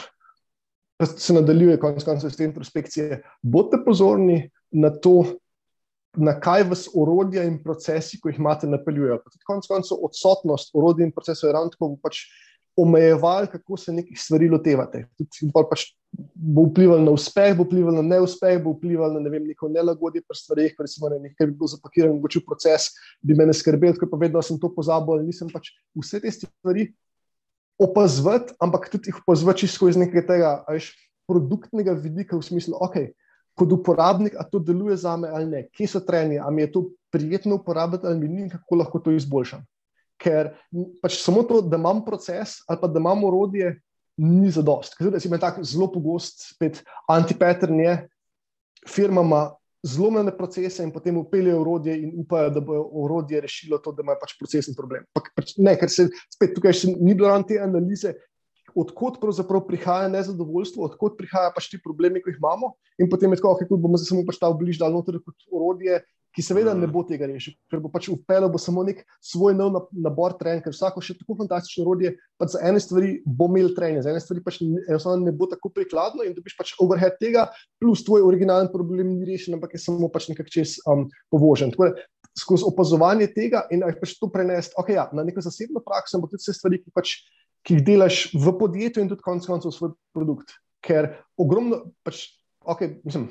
pa 0.98 1.06
se 1.06 1.34
nadaljuje, 1.34 1.80
konec 1.80 2.04
koncev, 2.06 2.32
s 2.32 2.38
tem 2.38 2.52
introspekcije. 2.52 3.22
Bodite 3.42 3.82
pozorni 3.86 4.50
na 4.72 4.92
to, 4.94 5.24
na 6.18 6.36
kaj 6.40 6.64
vas 6.70 6.86
orodja 6.94 7.44
in 7.48 7.58
procesi, 7.64 8.20
ko 8.22 8.30
jih 8.30 8.40
imate, 8.40 8.68
napeljujejo. 8.70 9.22
Konec 9.48 9.68
koncev, 9.70 10.02
odsotnost 10.06 10.76
orodij 10.78 11.08
in 11.08 11.14
procesov 11.14 11.50
je 11.50 11.54
ravno 11.54 11.74
tako 11.74 11.96
pač 12.02 12.26
omejeval, 12.78 13.48
kako 13.48 13.78
se 13.78 13.94
nekih 13.94 14.18
stvari 14.20 14.50
lotevate. 14.50 15.06
Pač 15.54 15.88
bo 16.34 16.66
vplival 16.70 17.02
na 17.06 17.14
uspeh, 17.14 17.54
bo 17.58 17.66
vplival 17.66 17.98
na 17.98 18.04
neuspeh, 18.06 18.58
bo 18.62 18.74
vplival 18.74 19.14
na 19.14 19.22
ne 19.22 19.30
vem, 19.34 19.46
neko 19.50 19.70
nelagodje 19.70 20.24
pri 20.26 20.38
stvareh, 20.38 20.76
recimo 20.80 21.10
na 21.10 21.20
nekaj, 21.22 21.50
bi 21.50 21.58
bil 21.58 21.70
zapakiran, 21.70 22.14
mogoče 22.18 22.44
proces, 22.46 22.92
bi 23.22 23.38
me 23.38 23.50
skrbel, 23.54 23.98
ker 23.98 24.10
pa 24.10 24.20
vedno 24.22 24.42
sem 24.42 24.60
to 24.62 24.70
pozabil, 24.74 25.18
ali 25.18 25.30
nisem 25.30 25.50
pač 25.54 25.72
vse 25.98 26.22
te 26.22 26.34
stvari 26.34 26.92
opazovati, 27.82 28.54
ampak 28.62 28.90
tudi 28.94 29.10
jih 29.10 29.22
opazovati 29.22 29.70
skozi 29.70 30.02
nekaj 30.06 30.26
tega 30.30 30.54
veš, 30.70 30.94
produktnega 31.30 31.96
vidika, 31.98 32.38
v 32.38 32.46
smislu, 32.46 32.78
ok, 32.82 33.14
kot 33.58 33.72
uporabnik, 33.72 34.36
a 34.40 34.44
to 34.50 34.60
deluje 34.60 34.98
za 34.98 35.16
me 35.18 35.30
ali 35.30 35.46
ne, 35.46 35.64
kje 35.74 35.88
so 35.88 36.02
trenje, 36.02 36.40
ali 36.40 36.56
mi 36.56 36.62
je 36.62 36.72
to 36.72 36.84
prijetno 37.14 37.56
uporabljati 37.56 38.08
ali 38.08 38.20
mi 38.20 38.28
ni, 38.28 38.50
kako 38.50 38.76
lahko 38.76 39.00
to 39.00 39.12
izboljšam. 39.12 39.66
Ker 40.18 40.54
pač 41.02 41.20
samo 41.22 41.44
to, 41.44 41.62
da 41.62 41.78
imam 41.78 42.04
proces 42.06 42.62
ali 42.68 42.80
pa 42.82 42.88
da 42.88 43.00
imam 43.00 43.24
orodje, 43.24 43.76
ni 44.18 44.52
za 44.52 44.62
dost. 44.62 44.98
Ker 44.98 45.14
se 45.22 45.30
mi 45.30 45.40
tako 45.40 45.64
zelo 45.64 45.88
pogost, 45.92 46.54
spet 46.54 46.84
antipattern 47.10 47.80
je, 47.80 47.96
firmama 48.90 49.52
zlomljene 49.84 50.32
procese 50.38 50.84
in 50.84 50.92
potem 50.92 51.18
upeljejo 51.18 51.62
orodje 51.62 51.96
in 52.02 52.14
upajo, 52.18 52.50
da 52.50 52.62
bo 52.64 52.78
orodje 53.04 53.42
rešilo 53.42 53.78
to, 53.84 53.92
da 53.92 54.04
ima 54.04 54.16
pač 54.22 54.38
procesni 54.40 54.76
problem. 54.76 55.04
Pa, 55.14 55.22
pač 55.36 55.56
ne, 55.58 55.76
ker 55.80 55.92
se 55.92 56.08
spet 56.32 56.54
tukaj 56.56 56.78
še 56.80 56.94
ni 56.94 57.16
bilo 57.16 57.36
te 57.48 57.60
analize. 57.60 58.14
Odkot 58.76 59.20
pravzaprav 59.22 59.68
prihaja 59.68 60.10
nezadovoljstvo, 60.10 60.88
odkot 60.90 61.18
prihajajo 61.20 61.54
pač 61.56 61.70
ti 61.70 61.80
problemi, 61.82 62.22
ki 62.24 62.34
jih 62.34 62.42
imamo, 62.42 62.74
in 62.98 63.10
potem 63.12 63.34
je 63.36 63.42
tako, 63.42 63.56
da 63.70 63.82
bomo 63.86 64.00
se 64.02 64.10
samo 64.10 64.26
pač 64.26 64.40
ta 64.42 64.50
bližnji 64.50 64.82
dal 64.82 64.96
noter 64.96 65.20
kot 65.22 65.48
orodje, 65.54 66.02
ki 66.34 66.42
seveda 66.42 66.74
ne 66.74 66.88
bo 66.90 67.04
tega 67.06 67.28
rešil, 67.30 67.54
ker 67.70 67.82
bo 67.84 67.92
pač 67.94 68.08
upeljal 68.10 68.50
samo 68.62 68.82
nek 68.86 69.04
svoj 69.22 69.54
nov 69.54 69.76
nabor 69.94 70.34
trenj, 70.40 70.64
ker 70.66 70.74
vsako 70.74 71.04
še 71.06 71.14
tako 71.20 71.38
fantastično 71.44 71.86
orodje, 71.86 72.16
pa 72.42 72.48
za 72.50 72.62
ene 72.66 72.82
stvari 72.82 73.20
bo 73.22 73.46
imel 73.52 73.70
trenj, 73.78 74.02
za 74.02 74.10
ene 74.10 74.24
stvari 74.24 74.42
pač 74.46 74.58
enostavno 74.64 75.28
ne 75.28 75.36
bo 75.38 75.46
tako 75.52 75.70
prikladno 75.76 76.26
in 76.26 76.34
dobiš 76.34 76.58
pač 76.58 76.74
overhead 76.82 77.20
tega, 77.22 77.46
plus 77.78 78.02
tvoj 78.08 78.26
originalen 78.26 78.72
problem 78.74 79.14
ni 79.14 79.30
rešen, 79.30 79.60
ampak 79.60 79.78
je 79.78 79.84
samo 79.86 80.10
pač 80.10 80.32
nekako 80.32 80.56
čez 80.58 80.80
um, 80.90 81.06
povožen. 81.34 81.76
Tako 81.76 81.92
da 81.92 82.08
skozi 82.40 82.66
opazovanje 82.66 83.30
tega 83.36 83.68
in 83.70 83.86
pač 84.02 84.18
to 84.18 84.30
prenesti 84.34 84.74
okay, 84.82 84.98
ja, 84.98 85.06
na 85.14 85.26
neko 85.28 85.44
zasebno 85.46 85.84
prakso, 85.86 86.18
ampak 86.18 86.34
tudi 86.34 86.42
vse 86.42 86.58
stvari, 86.58 86.82
ki, 86.82 86.94
pač, 86.96 87.20
ki 87.64 87.78
jih 87.78 87.86
delaš 87.88 88.26
v 88.36 88.54
podjetju 88.60 89.04
in 89.04 89.10
tudi 89.12 89.24
konec 89.24 89.48
koncev 89.48 89.74
svoj 89.76 89.94
produkt. 90.16 90.56
Ker 90.84 91.14
ogromno, 91.40 91.80
pač, 92.04 92.26
okay, 92.68 92.98
mislim, 93.06 93.30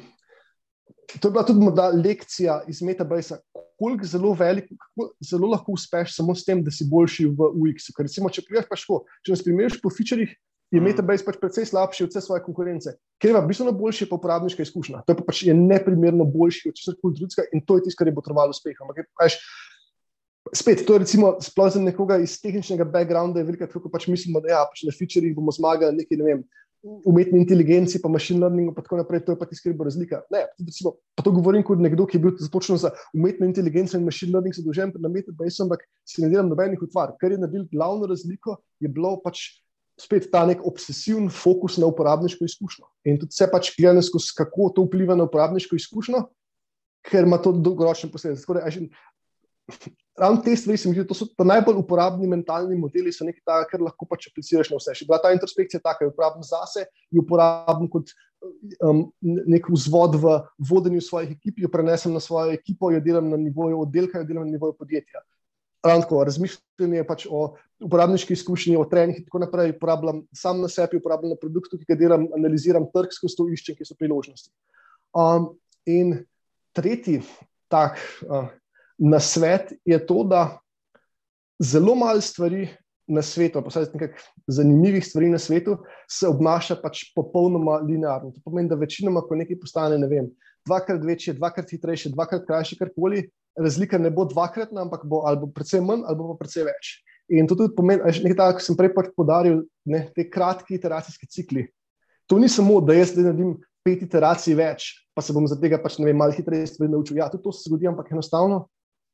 to 1.18 1.28
je 1.28 1.32
bila 1.32 1.44
tudi 1.44 1.60
morda 1.60 1.90
lekcija 1.92 2.62
iz 2.68 2.80
Metabase, 2.82 3.42
koliko 3.78 4.06
zelo 4.06 4.32
velik, 4.38 4.70
kako 4.70 5.10
zelo 5.20 5.50
lahko 5.52 5.74
uspeš 5.76 6.16
samo 6.16 6.34
s 6.34 6.46
tem, 6.46 6.62
da 6.64 6.70
si 6.70 6.86
boljši 6.88 7.28
v 7.28 7.50
UX. 7.60 7.90
Ker 7.96 8.08
recimo, 8.08 8.30
če 8.32 8.44
priješ 8.46 8.70
pač 8.70 8.86
ko, 8.88 9.02
če 9.26 9.34
nas 9.34 9.44
primeriš 9.44 9.80
po 9.82 9.92
featurjih, 9.92 10.32
je 10.72 10.80
mm. 10.80 10.84
Metabase 10.88 11.26
pač 11.26 11.36
precej 11.40 11.68
slabši 11.68 12.06
od 12.06 12.14
vse 12.14 12.22
svoje 12.24 12.44
konkurence, 12.46 12.94
ker 13.20 13.34
ima 13.34 13.42
bistveno 13.44 13.74
boljši 13.76 14.08
pa 14.08 14.16
uporabniška 14.16 14.64
izkušnja. 14.64 15.02
To 15.04 15.12
je 15.12 15.18
pa 15.20 15.26
pač 15.28 15.42
je 15.44 15.56
neprimerno 15.56 16.24
boljši 16.24 16.72
od 16.72 16.78
česar 16.78 16.96
koli 17.00 17.18
drugega 17.18 17.44
in 17.52 17.64
to 17.66 17.76
je 17.76 17.88
tisto, 17.88 18.00
kar 18.00 18.08
je 18.08 18.16
potrebovalo 18.16 18.56
uspeh. 18.56 18.80
Ampak, 18.80 19.04
pač, 19.18 19.36
Spet, 20.52 20.82
to 20.84 20.92
je 20.94 21.00
recimo 21.00 21.36
sploh 21.40 21.70
za 21.72 21.80
nekoga 21.80 22.18
iz 22.20 22.34
tehničnega 22.40 22.84
backgrounda, 22.84 23.40
je 23.40 23.48
veliko, 23.48 23.66
kako 23.72 23.88
pač 23.88 24.06
mislimo, 24.12 24.40
da 24.44 24.50
ja, 24.52 24.64
pač 24.68 24.82
na 24.84 24.92
featurjih 24.92 25.32
bomo 25.36 25.54
zmagali, 25.54 25.96
nekaj 26.02 26.18
ne 26.20 26.26
vem, 26.26 26.42
umetni 26.82 27.38
inteligenci, 27.40 28.00
pa 28.02 28.10
machine 28.10 28.40
learning, 28.42 28.68
in 28.68 28.74
tako 28.74 28.98
naprej, 28.98 29.22
to 29.24 29.32
je 29.32 29.38
pa 29.38 29.46
tisto, 29.46 29.68
kar 29.68 29.76
bo 29.78 29.86
razlika. 29.86 30.20
Ne, 30.34 30.42
recimo, 30.66 30.96
pa 31.16 31.24
to 31.24 31.32
govorim 31.32 31.62
kot 31.64 31.80
nekdo, 31.80 32.06
ki 32.10 32.18
je 32.18 32.22
bil 32.24 32.34
započen 32.42 32.76
za 32.82 32.90
umetno 33.14 33.46
inteligenco 33.46 33.96
in 33.96 34.04
machine 34.04 34.34
learning, 34.34 34.56
zadolžen 34.56 34.92
na 34.98 35.08
metu, 35.12 35.32
ampak 35.32 35.86
si 36.04 36.24
ne 36.24 36.28
delam 36.32 36.50
nobenih 36.50 36.82
utvar. 36.82 37.14
Kar 37.20 37.32
je 37.32 37.38
naredil 37.38 37.68
glavno 37.70 38.10
razliko, 38.10 38.58
je 38.82 38.90
bilo 38.90 39.14
pač 39.22 39.62
spet 40.00 40.28
ta 40.32 40.42
nek 40.48 40.64
obsesiven 40.66 41.30
fokus 41.30 41.78
na 41.78 41.86
uporabniško 41.86 42.44
izkušnjo. 42.44 42.88
In 43.06 43.20
tudi 43.22 43.36
se 43.36 43.46
pač 43.50 43.72
gledam 43.78 44.02
skozi, 44.02 44.34
kako 44.36 44.72
to 44.74 44.86
vpliva 44.88 45.14
na 45.14 45.28
uporabniško 45.30 45.78
izkušnjo, 45.78 46.24
ker 47.06 47.28
ima 47.28 47.38
to 47.38 47.54
dolgoročne 47.54 48.10
posledice. 48.10 48.44
Ravno 50.18 50.42
te 50.44 50.52
stvari, 50.56 50.76
mi, 50.90 51.06
to 51.08 51.16
so 51.16 51.24
najbolj 51.40 51.78
uporabni 51.80 52.26
mentalni 52.28 52.76
modeli, 52.76 53.12
so 53.12 53.24
nekaj 53.24 53.40
takega, 53.46 53.68
kar 53.70 53.84
lahko 53.86 54.04
pač 54.10 54.26
apliciraš 54.28 54.68
na 54.68 54.80
vse. 54.80 55.06
Ta 55.08 55.32
introspekcija 55.32 55.80
taka, 55.80 56.04
je 56.04 56.12
uporabna 56.12 56.44
zase, 56.44 56.84
je 57.08 57.22
uporabna 57.22 57.88
kot 57.92 58.12
um, 58.84 59.06
nek 59.22 59.70
vzvod 59.72 60.18
v 60.20 60.34
vodenju 60.68 61.00
svojih 61.00 61.32
ekip, 61.32 61.62
jo 61.64 61.72
prenesem 61.72 62.12
na 62.12 62.20
svojo 62.20 62.52
ekipo, 62.52 62.92
jo 62.92 63.00
delam 63.00 63.30
na 63.32 63.40
nivoju 63.40 63.80
oddelka, 63.86 64.20
jo 64.20 64.28
delam 64.28 64.44
na 64.44 64.52
nivoju 64.52 64.76
podjetja. 64.76 65.24
Ravno 65.82 66.22
razmišljanje 66.28 67.08
pač 67.08 67.26
o 67.26 67.56
uporabniški 67.82 68.36
izkušnji, 68.36 68.76
o 68.76 68.84
trenih 68.86 69.16
in 69.18 69.24
tako 69.26 69.40
naprej, 69.42 69.72
uporabljam 69.74 70.22
sam 70.36 70.60
na 70.62 70.68
sebi, 70.68 71.00
uporabljam 71.00 71.32
na 71.32 71.40
produktu, 71.40 71.80
ki 71.80 71.88
ga 71.88 71.96
delam, 71.98 72.28
analiziram 72.36 72.84
trg, 72.92 73.16
skozi 73.16 73.40
to 73.40 73.48
iščem, 73.50 73.80
kje 73.80 73.88
so 73.88 73.96
priložnosti. 73.98 74.52
Um, 75.16 75.54
in 75.88 76.20
tretji 76.76 77.22
tak. 77.72 77.96
Uh, 78.28 78.52
na 78.98 79.20
svet 79.20 79.72
je 79.84 79.98
to, 80.06 80.24
da 80.24 80.58
zelo 81.62 81.94
malo 81.94 82.20
stvari 82.20 82.68
na 83.08 83.22
svetu, 83.22 83.62
pa 83.62 83.68
vsaj 83.68 83.90
nekaj 83.94 84.12
zanimivih 84.46 85.04
stvari 85.06 85.28
na 85.30 85.38
svetu, 85.38 85.76
se 86.10 86.28
obnaša 86.28 86.78
pač 86.82 87.04
popolnoma 87.16 87.80
linearno. 87.82 88.30
To 88.32 88.42
pomeni, 88.44 88.70
da 88.70 88.78
večinoma, 88.78 89.24
ko 89.26 89.36
nekaj 89.38 89.58
postane, 89.60 89.98
ne 89.98 90.08
vem, 90.08 90.30
dvakrat 90.66 91.04
večje, 91.04 91.34
dvakrat 91.38 91.70
hitrejše, 91.70 92.12
dvakrat 92.14 92.46
krajše, 92.46 92.78
karkoli, 92.78 93.26
razlika 93.58 93.98
ne 93.98 94.10
bo 94.10 94.24
dvakratna, 94.28 94.86
ampak 94.86 95.04
bo 95.08 95.24
ali 95.28 95.40
bo 95.42 95.50
precej 95.52 95.82
manj, 95.84 96.06
ali 96.06 96.18
pa 96.18 96.38
precej 96.40 96.68
več. 96.68 96.94
In 97.32 97.48
to 97.48 97.56
tudi 97.58 97.74
pomeni, 97.76 98.02
da 98.02 98.12
nekaj 98.12 98.38
takega, 98.38 98.58
kot 98.58 98.66
sem 98.66 98.78
prej 98.78 98.92
pač 98.94 99.10
podaril, 99.16 99.62
ne, 99.88 100.06
te 100.14 100.26
kratki 100.30 100.76
iteracijski 100.78 101.28
cikli. 101.30 101.66
To 102.30 102.38
ni 102.38 102.48
samo, 102.48 102.80
da 102.80 102.96
jaz 102.96 103.12
zdaj 103.12 103.30
naredim 103.30 103.56
pet 103.82 104.04
iteracij 104.06 104.54
več, 104.56 104.92
pa 105.12 105.24
se 105.24 105.34
bom 105.34 105.46
za 105.50 105.58
tega 105.58 105.80
pač 105.82 105.98
ne 105.98 106.06
vem, 106.06 106.16
malo 106.16 106.34
hitreje 106.34 106.70
naučil. 106.86 107.18
Ja, 107.18 107.28
tudi 107.32 107.44
to 107.44 107.52
se 107.54 107.66
zgodi, 107.66 107.88
ampak 107.90 108.12
enostavno 108.14 108.66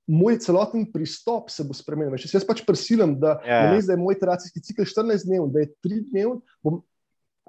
moj 0.09 0.39
celoten 0.41 0.87
pristop 0.93 1.51
se 1.53 1.65
bo 1.69 1.77
spremenil. 1.77 2.17
Če 2.19 2.31
se 2.31 2.39
jaz 2.41 2.47
pač 2.49 2.65
prisilim, 2.67 3.19
da, 3.21 3.37
yeah. 3.45 3.75
Ja. 3.77 3.81
da 3.85 3.95
je 3.95 4.01
moj 4.01 4.17
iteracijski 4.17 4.63
cikl 4.65 4.87
14 4.89 5.29
dni, 5.29 5.41
da 5.53 5.65
je 5.65 5.73
3 5.85 6.05
dni, 6.09 6.25
bom 6.65 6.81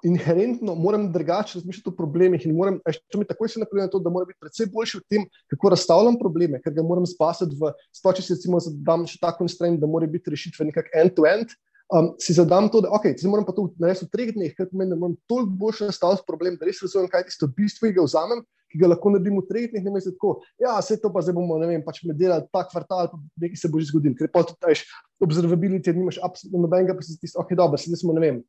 inherentno 0.04 0.76
moram 0.76 1.12
drugače 1.12 1.58
razmišljati 1.60 1.90
o 1.90 1.96
problemih 1.96 2.46
in 2.46 2.56
moram, 2.56 2.78
če 2.88 3.20
mi 3.20 3.28
takoj 3.28 3.50
se 3.52 3.60
napreduje 3.60 3.88
na 3.88 3.92
to, 3.92 4.00
da 4.00 4.12
moram 4.14 4.30
biti 4.30 4.40
predvsem 4.40 4.70
boljši 4.74 5.00
v 5.00 5.08
tem, 5.12 5.26
kako 5.52 5.74
razstavljam 5.74 6.20
probleme, 6.20 6.62
ker 6.64 6.74
ga 6.76 6.86
moram 6.86 7.08
spasati 7.10 7.58
v 7.60 7.74
stoči, 7.96 8.24
si 8.24 8.36
recimo 8.38 8.62
zadam 8.64 9.04
še 9.10 9.20
tako 9.22 9.44
konstraint, 9.44 9.80
da 9.82 9.90
mora 9.90 10.08
biti 10.08 10.32
rešitve 10.32 10.70
nekako 10.70 10.96
end-to-end. 11.02 11.58
Um, 11.90 12.12
si 12.22 12.36
zadam 12.38 12.68
to, 12.70 12.84
da 12.86 12.92
okay, 12.94 13.16
moram 13.26 13.48
pa 13.48 13.56
to 13.58 13.66
narediti 13.82 14.06
v 14.06 14.14
treh 14.14 14.32
dneh, 14.36 14.52
ker 14.54 14.68
pomeni, 14.70 14.94
da 14.94 15.00
moram 15.00 15.16
toliko 15.28 15.56
boljše 15.58 15.90
nastaviti 15.90 16.28
problem, 16.28 16.60
da 16.60 16.68
res 16.70 16.84
razumem, 16.86 17.10
kaj 17.10 17.26
tisto 17.32 17.50
bistvo, 17.50 17.90
ki 17.90 17.98
ga 17.98 18.06
vzamem 18.06 18.44
ki 18.70 18.80
ga 18.82 18.92
lahko 18.92 19.14
naredimo 19.14 19.42
v 19.44 19.50
treh 19.50 19.68
dneh, 19.72 19.84
ne 19.86 19.96
mislim 19.96 20.16
tako. 20.16 20.36
Ja, 20.62 20.78
vse 20.80 21.00
to 21.02 21.12
pa 21.14 21.24
zdaj 21.26 21.36
bomo, 21.38 21.58
ne 21.62 21.70
vem, 21.70 21.84
pač 21.86 22.04
delali 22.06 22.48
ta 22.54 22.64
kvartal, 22.70 23.10
pa 23.12 23.20
nekaj 23.42 23.58
se 23.58 23.72
bo 23.72 23.82
že 23.82 23.90
zgodilo. 23.90 24.18
Ker 24.20 24.32
pa 24.34 24.46
tudi, 24.46 24.62
veš, 24.70 24.86
observability, 25.26 25.94
nimaš 25.98 26.22
absolutno 26.24 26.66
nobenega, 26.66 26.96
pa 26.96 27.06
si 27.06 27.18
ti, 27.20 27.32
ok, 27.34 27.54
dobro, 27.58 27.82
sedaj 27.82 28.04
smo, 28.04 28.16
ne 28.16 28.26
vem. 28.26 28.40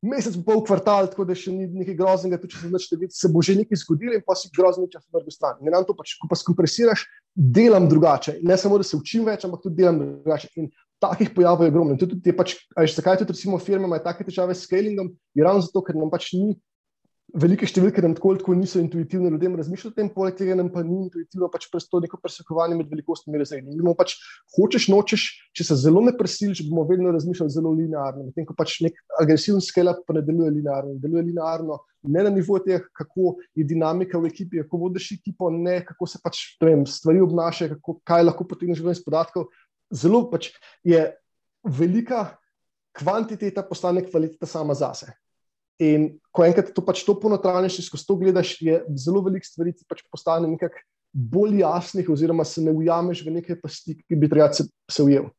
mesec, 0.00 0.36
pol 0.44 0.62
kvartal, 0.64 1.10
tako 1.12 1.26
da 1.28 1.34
še 1.36 1.52
ni 1.52 1.66
nekaj 1.68 1.96
groznega, 1.98 2.38
tudi 2.40 2.54
če 2.54 2.62
se 2.62 2.68
znaš 2.70 2.86
videti, 2.94 3.16
se 3.16 3.28
bo 3.28 3.42
že 3.44 3.58
nekaj 3.58 3.82
zgodilo 3.82 4.16
in 4.16 4.22
pa 4.24 4.32
si 4.32 4.48
grozni 4.56 4.88
čas 4.88 5.04
na 5.04 5.20
drugi 5.20 5.34
strani. 5.34 5.60
In 5.60 5.74
nam 5.76 5.84
to 5.84 5.92
pač, 5.96 6.14
ko 6.16 6.28
pa 6.30 6.38
skompresiraš, 6.40 7.04
delam 7.36 7.88
drugače. 7.90 8.38
Ne 8.40 8.56
samo, 8.56 8.78
da 8.80 8.86
se 8.88 8.96
učim 8.96 9.28
več, 9.28 9.44
ampak 9.44 9.60
tudi 9.66 9.82
delam 9.82 10.00
drugače. 10.00 10.48
In 10.56 10.70
takih 11.00 11.34
pojavov 11.36 11.66
je 11.66 11.72
ogromno. 11.72 11.98
Tudi, 12.00 12.16
tudi 12.16 12.36
pač, 12.36 12.56
zakaj 12.96 13.20
tudi 13.20 13.36
recimo 13.36 13.60
firme 13.60 13.88
imajo 13.88 14.04
take 14.04 14.24
težave 14.24 14.56
s 14.56 14.64
scalingom? 14.64 15.12
Je 15.36 15.44
ravno 15.44 15.64
zato, 15.64 15.84
ker 15.84 15.96
nam 15.96 16.12
pač 16.12 16.32
ni 16.36 16.56
velike 17.38 17.66
številke 17.68 18.02
nam 18.02 18.14
tako, 18.16 18.32
tako 18.40 18.54
niso 18.58 18.80
intuitivne, 18.80 19.30
ljudem 19.32 19.54
razmišljajo 19.58 19.92
o 19.92 19.96
tem, 19.96 20.08
poleg 20.12 20.36
tega 20.38 20.56
nam 20.58 20.70
pa 20.72 20.82
ni 20.86 20.96
intuitivno 21.04 21.48
pač 21.52 21.66
to 21.70 22.00
neko 22.02 22.18
presekovanje 22.22 22.78
med 22.78 22.90
velikostmi 22.90 23.34
in 23.34 23.42
razredami. 23.42 23.76
Mi 23.76 23.94
pač 23.98 24.16
hočeš, 24.56 24.88
nočeš, 24.92 25.26
če 25.56 25.66
se 25.68 25.76
zelo 25.82 26.02
ne 26.06 26.14
presiliš, 26.16 26.64
bomo 26.68 26.86
vedno 26.88 27.12
razmišljali 27.14 27.54
zelo 27.54 27.72
linearno. 27.76 28.26
Medtem 28.28 28.48
ko 28.48 28.56
pač 28.58 28.80
nek 28.86 28.98
agresiven 29.20 29.62
scale-up 29.64 30.02
pa 30.06 30.16
ne 30.18 30.24
deluje 30.26 30.56
linearno, 30.58 30.96
deluje 31.02 31.28
linearno. 31.30 31.80
Ne 32.10 32.26
na 32.26 32.32
nivoju 32.32 32.64
tega, 32.66 32.82
kako 32.96 33.36
je 33.58 33.66
dinamika 33.68 34.18
v 34.18 34.32
ekipi, 34.32 34.64
kako 34.64 34.84
vodiš 34.86 35.12
ekipo, 35.18 35.50
ne 35.52 35.80
kako 35.86 36.08
se 36.08 36.20
pač 36.24 36.44
vem, 36.62 36.86
stvari 36.88 37.22
obnašajo, 37.24 37.80
kaj 38.08 38.26
lahko 38.26 38.48
potegneš 38.48 38.82
iz 38.82 39.02
podatkov. 39.04 39.50
Zelo 39.92 40.24
pač 40.30 40.52
je 40.86 41.08
velika 41.66 42.30
kvantiteta, 42.96 43.62
postane 43.66 44.02
kvaliteta 44.06 44.48
sama 44.48 44.74
zase. 44.74 45.12
In 45.80 46.06
ko 46.28 46.44
enkrat 46.44 46.74
to 46.76 46.84
pač 46.84 47.02
to 47.06 47.14
ponotranjiš, 47.16 47.80
skozi 47.88 48.06
to 48.06 48.16
gledaš, 48.20 48.54
je 48.60 48.80
zelo 49.00 49.24
veliko 49.24 49.48
stvari, 49.48 49.72
ki 49.72 49.88
pač 49.88 50.04
postane 50.12 50.50
nekako 50.50 50.82
bolj 51.10 51.62
jasnih, 51.62 52.08
oziroma 52.12 52.44
se 52.44 52.62
ne 52.62 52.72
ujameš 52.76 53.24
v 53.26 53.38
neke 53.40 53.56
pasti, 53.58 53.96
ki 54.04 54.18
bi 54.18 54.28
treba 54.30 54.52
se, 54.54 54.68
se 54.90 55.02
ujel. 55.02 55.30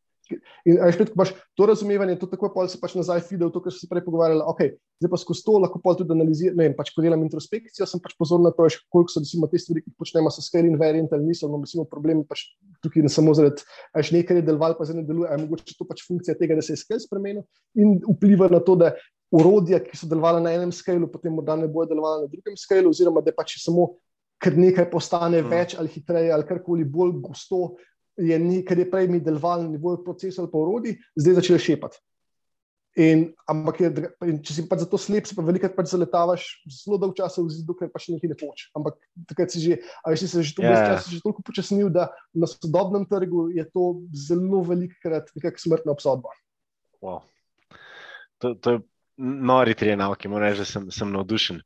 In 0.65 0.80
aj 0.80 0.93
spet, 0.95 1.09
ko 1.11 1.19
imaš 1.19 1.31
to 1.59 1.65
razumevanje, 1.68 2.15
to 2.19 2.27
tako 2.31 2.49
pa 2.53 2.63
se 2.72 2.80
pač 2.80 2.93
nazaj 2.95 3.23
videl, 3.30 3.51
to, 3.51 3.61
kar 3.63 3.73
si 3.76 3.88
prej 3.89 4.03
pogovarjal. 4.05 4.43
Okay, 4.53 4.73
zdaj 5.01 5.11
pa 5.11 5.19
skozi 5.19 5.43
to 5.45 5.57
lahko 5.59 5.81
tudi 5.99 6.15
analiziraš. 6.15 6.76
Pač, 6.77 6.91
ko 6.95 7.03
delam 7.03 7.23
introspekcijo, 7.26 7.88
sem 7.89 8.01
pač 8.03 8.15
pozorn 8.19 8.45
na 8.47 8.53
to, 8.55 8.68
koliko 8.93 9.11
so 9.11 9.23
recimo, 9.23 9.49
te 9.51 9.59
stvari, 9.59 9.84
ki 9.84 9.91
jih 9.91 9.97
počnemo, 9.99 10.31
so 10.31 10.43
scale 10.45 10.72
invariant 10.72 11.11
ali 11.11 11.31
niso. 11.31 11.49
No, 11.51 11.59
recimo, 11.61 11.85
problem 11.89 12.23
pač 12.27 12.47
tukaj 12.85 13.05
ne 13.05 13.11
samo 13.11 13.35
zaradi, 13.38 13.65
da 13.91 14.03
je 14.05 14.18
nekaj 14.18 14.43
deloval, 14.47 14.77
pa 14.80 14.88
zdaj 14.88 15.01
ne 15.01 15.07
deluje. 15.07 15.31
Je 15.31 15.41
mogoče 15.45 15.77
to 15.77 15.89
pač 15.89 16.05
funkcija 16.07 16.38
tega, 16.39 16.59
da 16.59 16.65
se 16.65 16.77
je 16.77 16.84
scale 16.84 17.03
spremenil 17.03 17.43
in 17.76 17.99
vpliva 18.05 18.47
na 18.51 18.63
to, 18.63 18.80
da 18.80 18.95
urodja, 19.31 19.79
ki 19.79 19.97
so 19.97 20.09
delovala 20.11 20.41
na 20.43 20.51
enem 20.53 20.71
skalu, 20.75 21.07
potem 21.11 21.33
morda 21.33 21.55
ne 21.55 21.69
bodo 21.71 21.93
delovala 21.93 22.25
na 22.25 22.31
drugem 22.31 22.57
skalu, 22.59 22.91
oziroma 22.91 23.23
da 23.23 23.33
pač 23.35 23.57
samo 23.63 23.93
ker 24.41 24.57
nekaj 24.57 24.89
postane 24.91 25.41
hmm. 25.41 25.51
več 25.53 25.75
ali 25.79 25.91
hitreje 25.93 26.31
ali 26.33 26.47
karkoli 26.49 26.85
bolj 26.87 27.19
gosto, 27.23 27.75
je 28.19 28.37
nekaj, 28.37 28.63
kar 28.67 28.81
je 28.81 28.87
prej 28.91 29.11
mi 29.11 29.21
delovalo 29.23 29.67
na 29.67 29.75
nivoju 29.75 30.01
procesa 30.05 30.41
ali 30.43 30.51
pa 30.51 30.61
urodij, 30.61 30.97
zdaj 31.15 31.39
začne 31.39 31.59
šepati. 31.67 32.01
In, 32.99 33.29
ampak, 33.47 33.77
je, 33.79 33.89
in 34.27 34.41
če 34.43 34.53
si 34.57 34.63
pač 34.67 34.81
zato 34.83 34.97
slep, 34.99 35.23
si 35.23 35.35
pa 35.37 35.45
velikokrat 35.47 35.77
pač 35.77 35.93
zaletavaš 35.93 36.47
zelo 36.67 36.97
dolgo 36.99 37.15
časa 37.15 37.39
v 37.39 37.53
zidu, 37.53 37.71
ker 37.79 37.87
pač 37.87 38.09
nekaj 38.11 38.33
ne 38.33 38.35
hočeš. 38.35 38.65
Ampak 38.75 38.97
takrat 39.29 39.53
si 39.53 39.63
že, 39.63 39.77
ali 40.03 40.19
si 40.19 40.27
se 40.27 40.43
že, 40.43 40.57
yeah. 40.59 40.75
Ja. 40.75 40.81
čas, 40.91 41.07
že 41.07 41.21
toliko 41.23 41.39
počasnil, 41.47 41.87
da 41.87 42.09
na 42.35 42.49
sodobnem 42.51 43.07
trgu 43.07 43.47
je 43.55 43.63
to 43.71 44.03
zelo 44.11 44.59
velikokrat 44.67 45.31
nekakšna 45.39 45.63
smrtna 45.63 45.95
obsodba. 45.95 46.35
Wow. 46.99 47.23
To, 48.43 48.59
to 48.59 48.75
je 48.75 48.77
nori 49.22 49.76
tri 49.77 49.93
enake, 49.93 50.30
moram 50.30 50.49
reči, 50.49 50.64
da 50.64 50.65
sem, 50.65 50.88
sem 50.91 51.11
navdušen. 51.14 51.61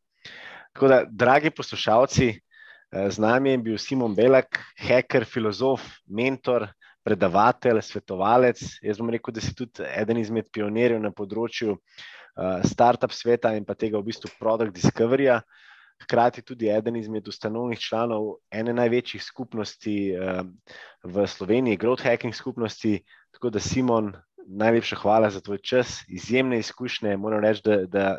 Tako 0.75 0.87
da, 0.91 1.03
dragi 1.07 1.51
poslušalci, 1.55 2.27
eh, 2.29 3.09
z 3.09 3.21
nami 3.23 3.55
je 3.55 3.57
bil 3.69 3.77
Simon 3.77 4.15
Belak, 4.15 4.59
hacker, 4.87 5.25
filozof, 5.25 5.85
mentor, 6.05 6.67
predavatelj, 7.05 7.81
svetovalec. 7.81 8.61
Jaz 8.83 8.99
bom 8.99 9.09
rekel, 9.13 9.33
da 9.33 9.43
si 9.43 9.53
tudi 9.55 9.85
eden 9.85 10.19
izmed 10.19 10.49
pionirjev 10.51 10.99
na 11.03 11.11
področju 11.13 11.75
uh, 11.75 12.63
startup 12.65 13.13
sveta 13.13 13.53
in 13.55 13.65
pa 13.65 13.75
tega 13.77 14.01
v 14.01 14.09
bistvu 14.09 14.33
product 14.39 14.73
discoveryja. 14.75 15.43
Hkrati 16.01 16.41
tudi 16.43 16.67
eden 16.73 16.97
izmed 16.99 17.27
ustanovnih 17.29 17.79
članov 17.79 18.39
ene 18.51 18.73
največjih 18.75 19.23
skupnosti 19.23 19.95
uh, 20.17 20.41
v 21.05 21.27
Sloveniji, 21.29 21.79
Growth 21.79 22.03
Hacking 22.03 22.35
skupnosti. 22.35 22.97
Tako 23.37 23.53
da, 23.53 23.61
Simon, 23.61 24.11
najlepša 24.47 24.95
hvala 24.95 25.29
za 25.29 25.41
tvoj 25.41 25.57
čas, 25.57 26.01
izjemne 26.07 26.59
izkušnje. 26.59 27.17
Moram 27.17 27.43
reči, 27.43 27.61
da, 27.65 27.77
da 27.85 28.17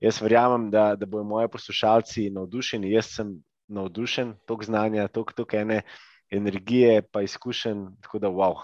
jaz 0.00 0.20
verjamem, 0.22 0.70
da, 0.70 0.94
da 0.96 1.06
bodo 1.06 1.24
moji 1.24 1.48
poslušalci 1.48 2.30
navdušeni. 2.30 2.92
Jaz 2.92 3.14
sem 3.16 3.36
navdušen, 3.68 4.34
toliko 4.46 4.64
znanja, 4.64 5.08
toliko 5.08 5.56
ene 5.56 5.82
energije, 6.30 7.02
pa 7.02 7.22
izkušen. 7.22 7.86
Tako 8.02 8.18
da, 8.18 8.28
wow. 8.28 8.54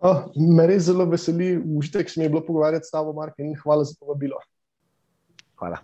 Oh, 0.00 0.28
me 0.36 0.66
res 0.66 0.82
zelo 0.90 1.06
veseli, 1.08 1.56
užitek 1.78 2.10
se 2.10 2.20
mi 2.20 2.24
je 2.24 2.30
bilo 2.30 2.44
pogovarjati 2.46 2.86
s 2.86 2.90
tabo, 2.90 3.12
Mark, 3.12 3.34
in 3.38 3.54
hvala 3.62 3.84
za 3.84 3.94
povabilo. 4.00 4.36
Hvala. 5.56 5.78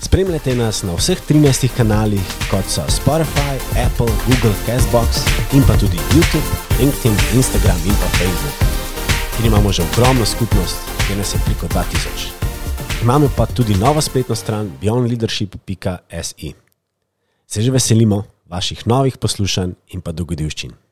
Spremljate 0.00 0.54
nas 0.54 0.82
na 0.82 0.94
vseh 0.94 1.20
13 1.28 1.68
kanalih, 1.76 2.22
kot 2.50 2.64
so 2.70 2.86
Spotify, 2.88 3.58
Apple, 3.86 4.14
Google, 4.30 4.56
Castbox 4.66 5.26
in 5.52 5.66
pa 5.68 5.76
tudi 5.76 6.00
YouTube, 6.14 6.48
LinkedIn, 6.80 7.14
Instagram 7.36 7.76
in 7.84 7.96
pa 8.00 8.08
Facebook 8.16 8.77
in 9.38 9.46
imamo 9.46 9.72
že 9.72 9.82
ogromno 9.82 10.26
skupnost, 10.26 10.76
ki 11.06 11.16
nas 11.16 11.34
je 11.34 11.40
preko 11.44 11.66
2000. 11.66 12.38
Imamo 13.02 13.30
pa 13.36 13.46
tudi 13.46 13.74
novo 13.74 14.00
spletno 14.00 14.34
stran 14.34 14.70
beyondleadership.se. 14.82 16.52
Se 17.46 17.62
že 17.62 17.70
veselimo 17.70 18.24
vaših 18.46 18.86
novih 18.86 19.18
poslušanj 19.18 19.72
in 19.88 20.00
pa 20.00 20.12
dogodivščin. 20.12 20.87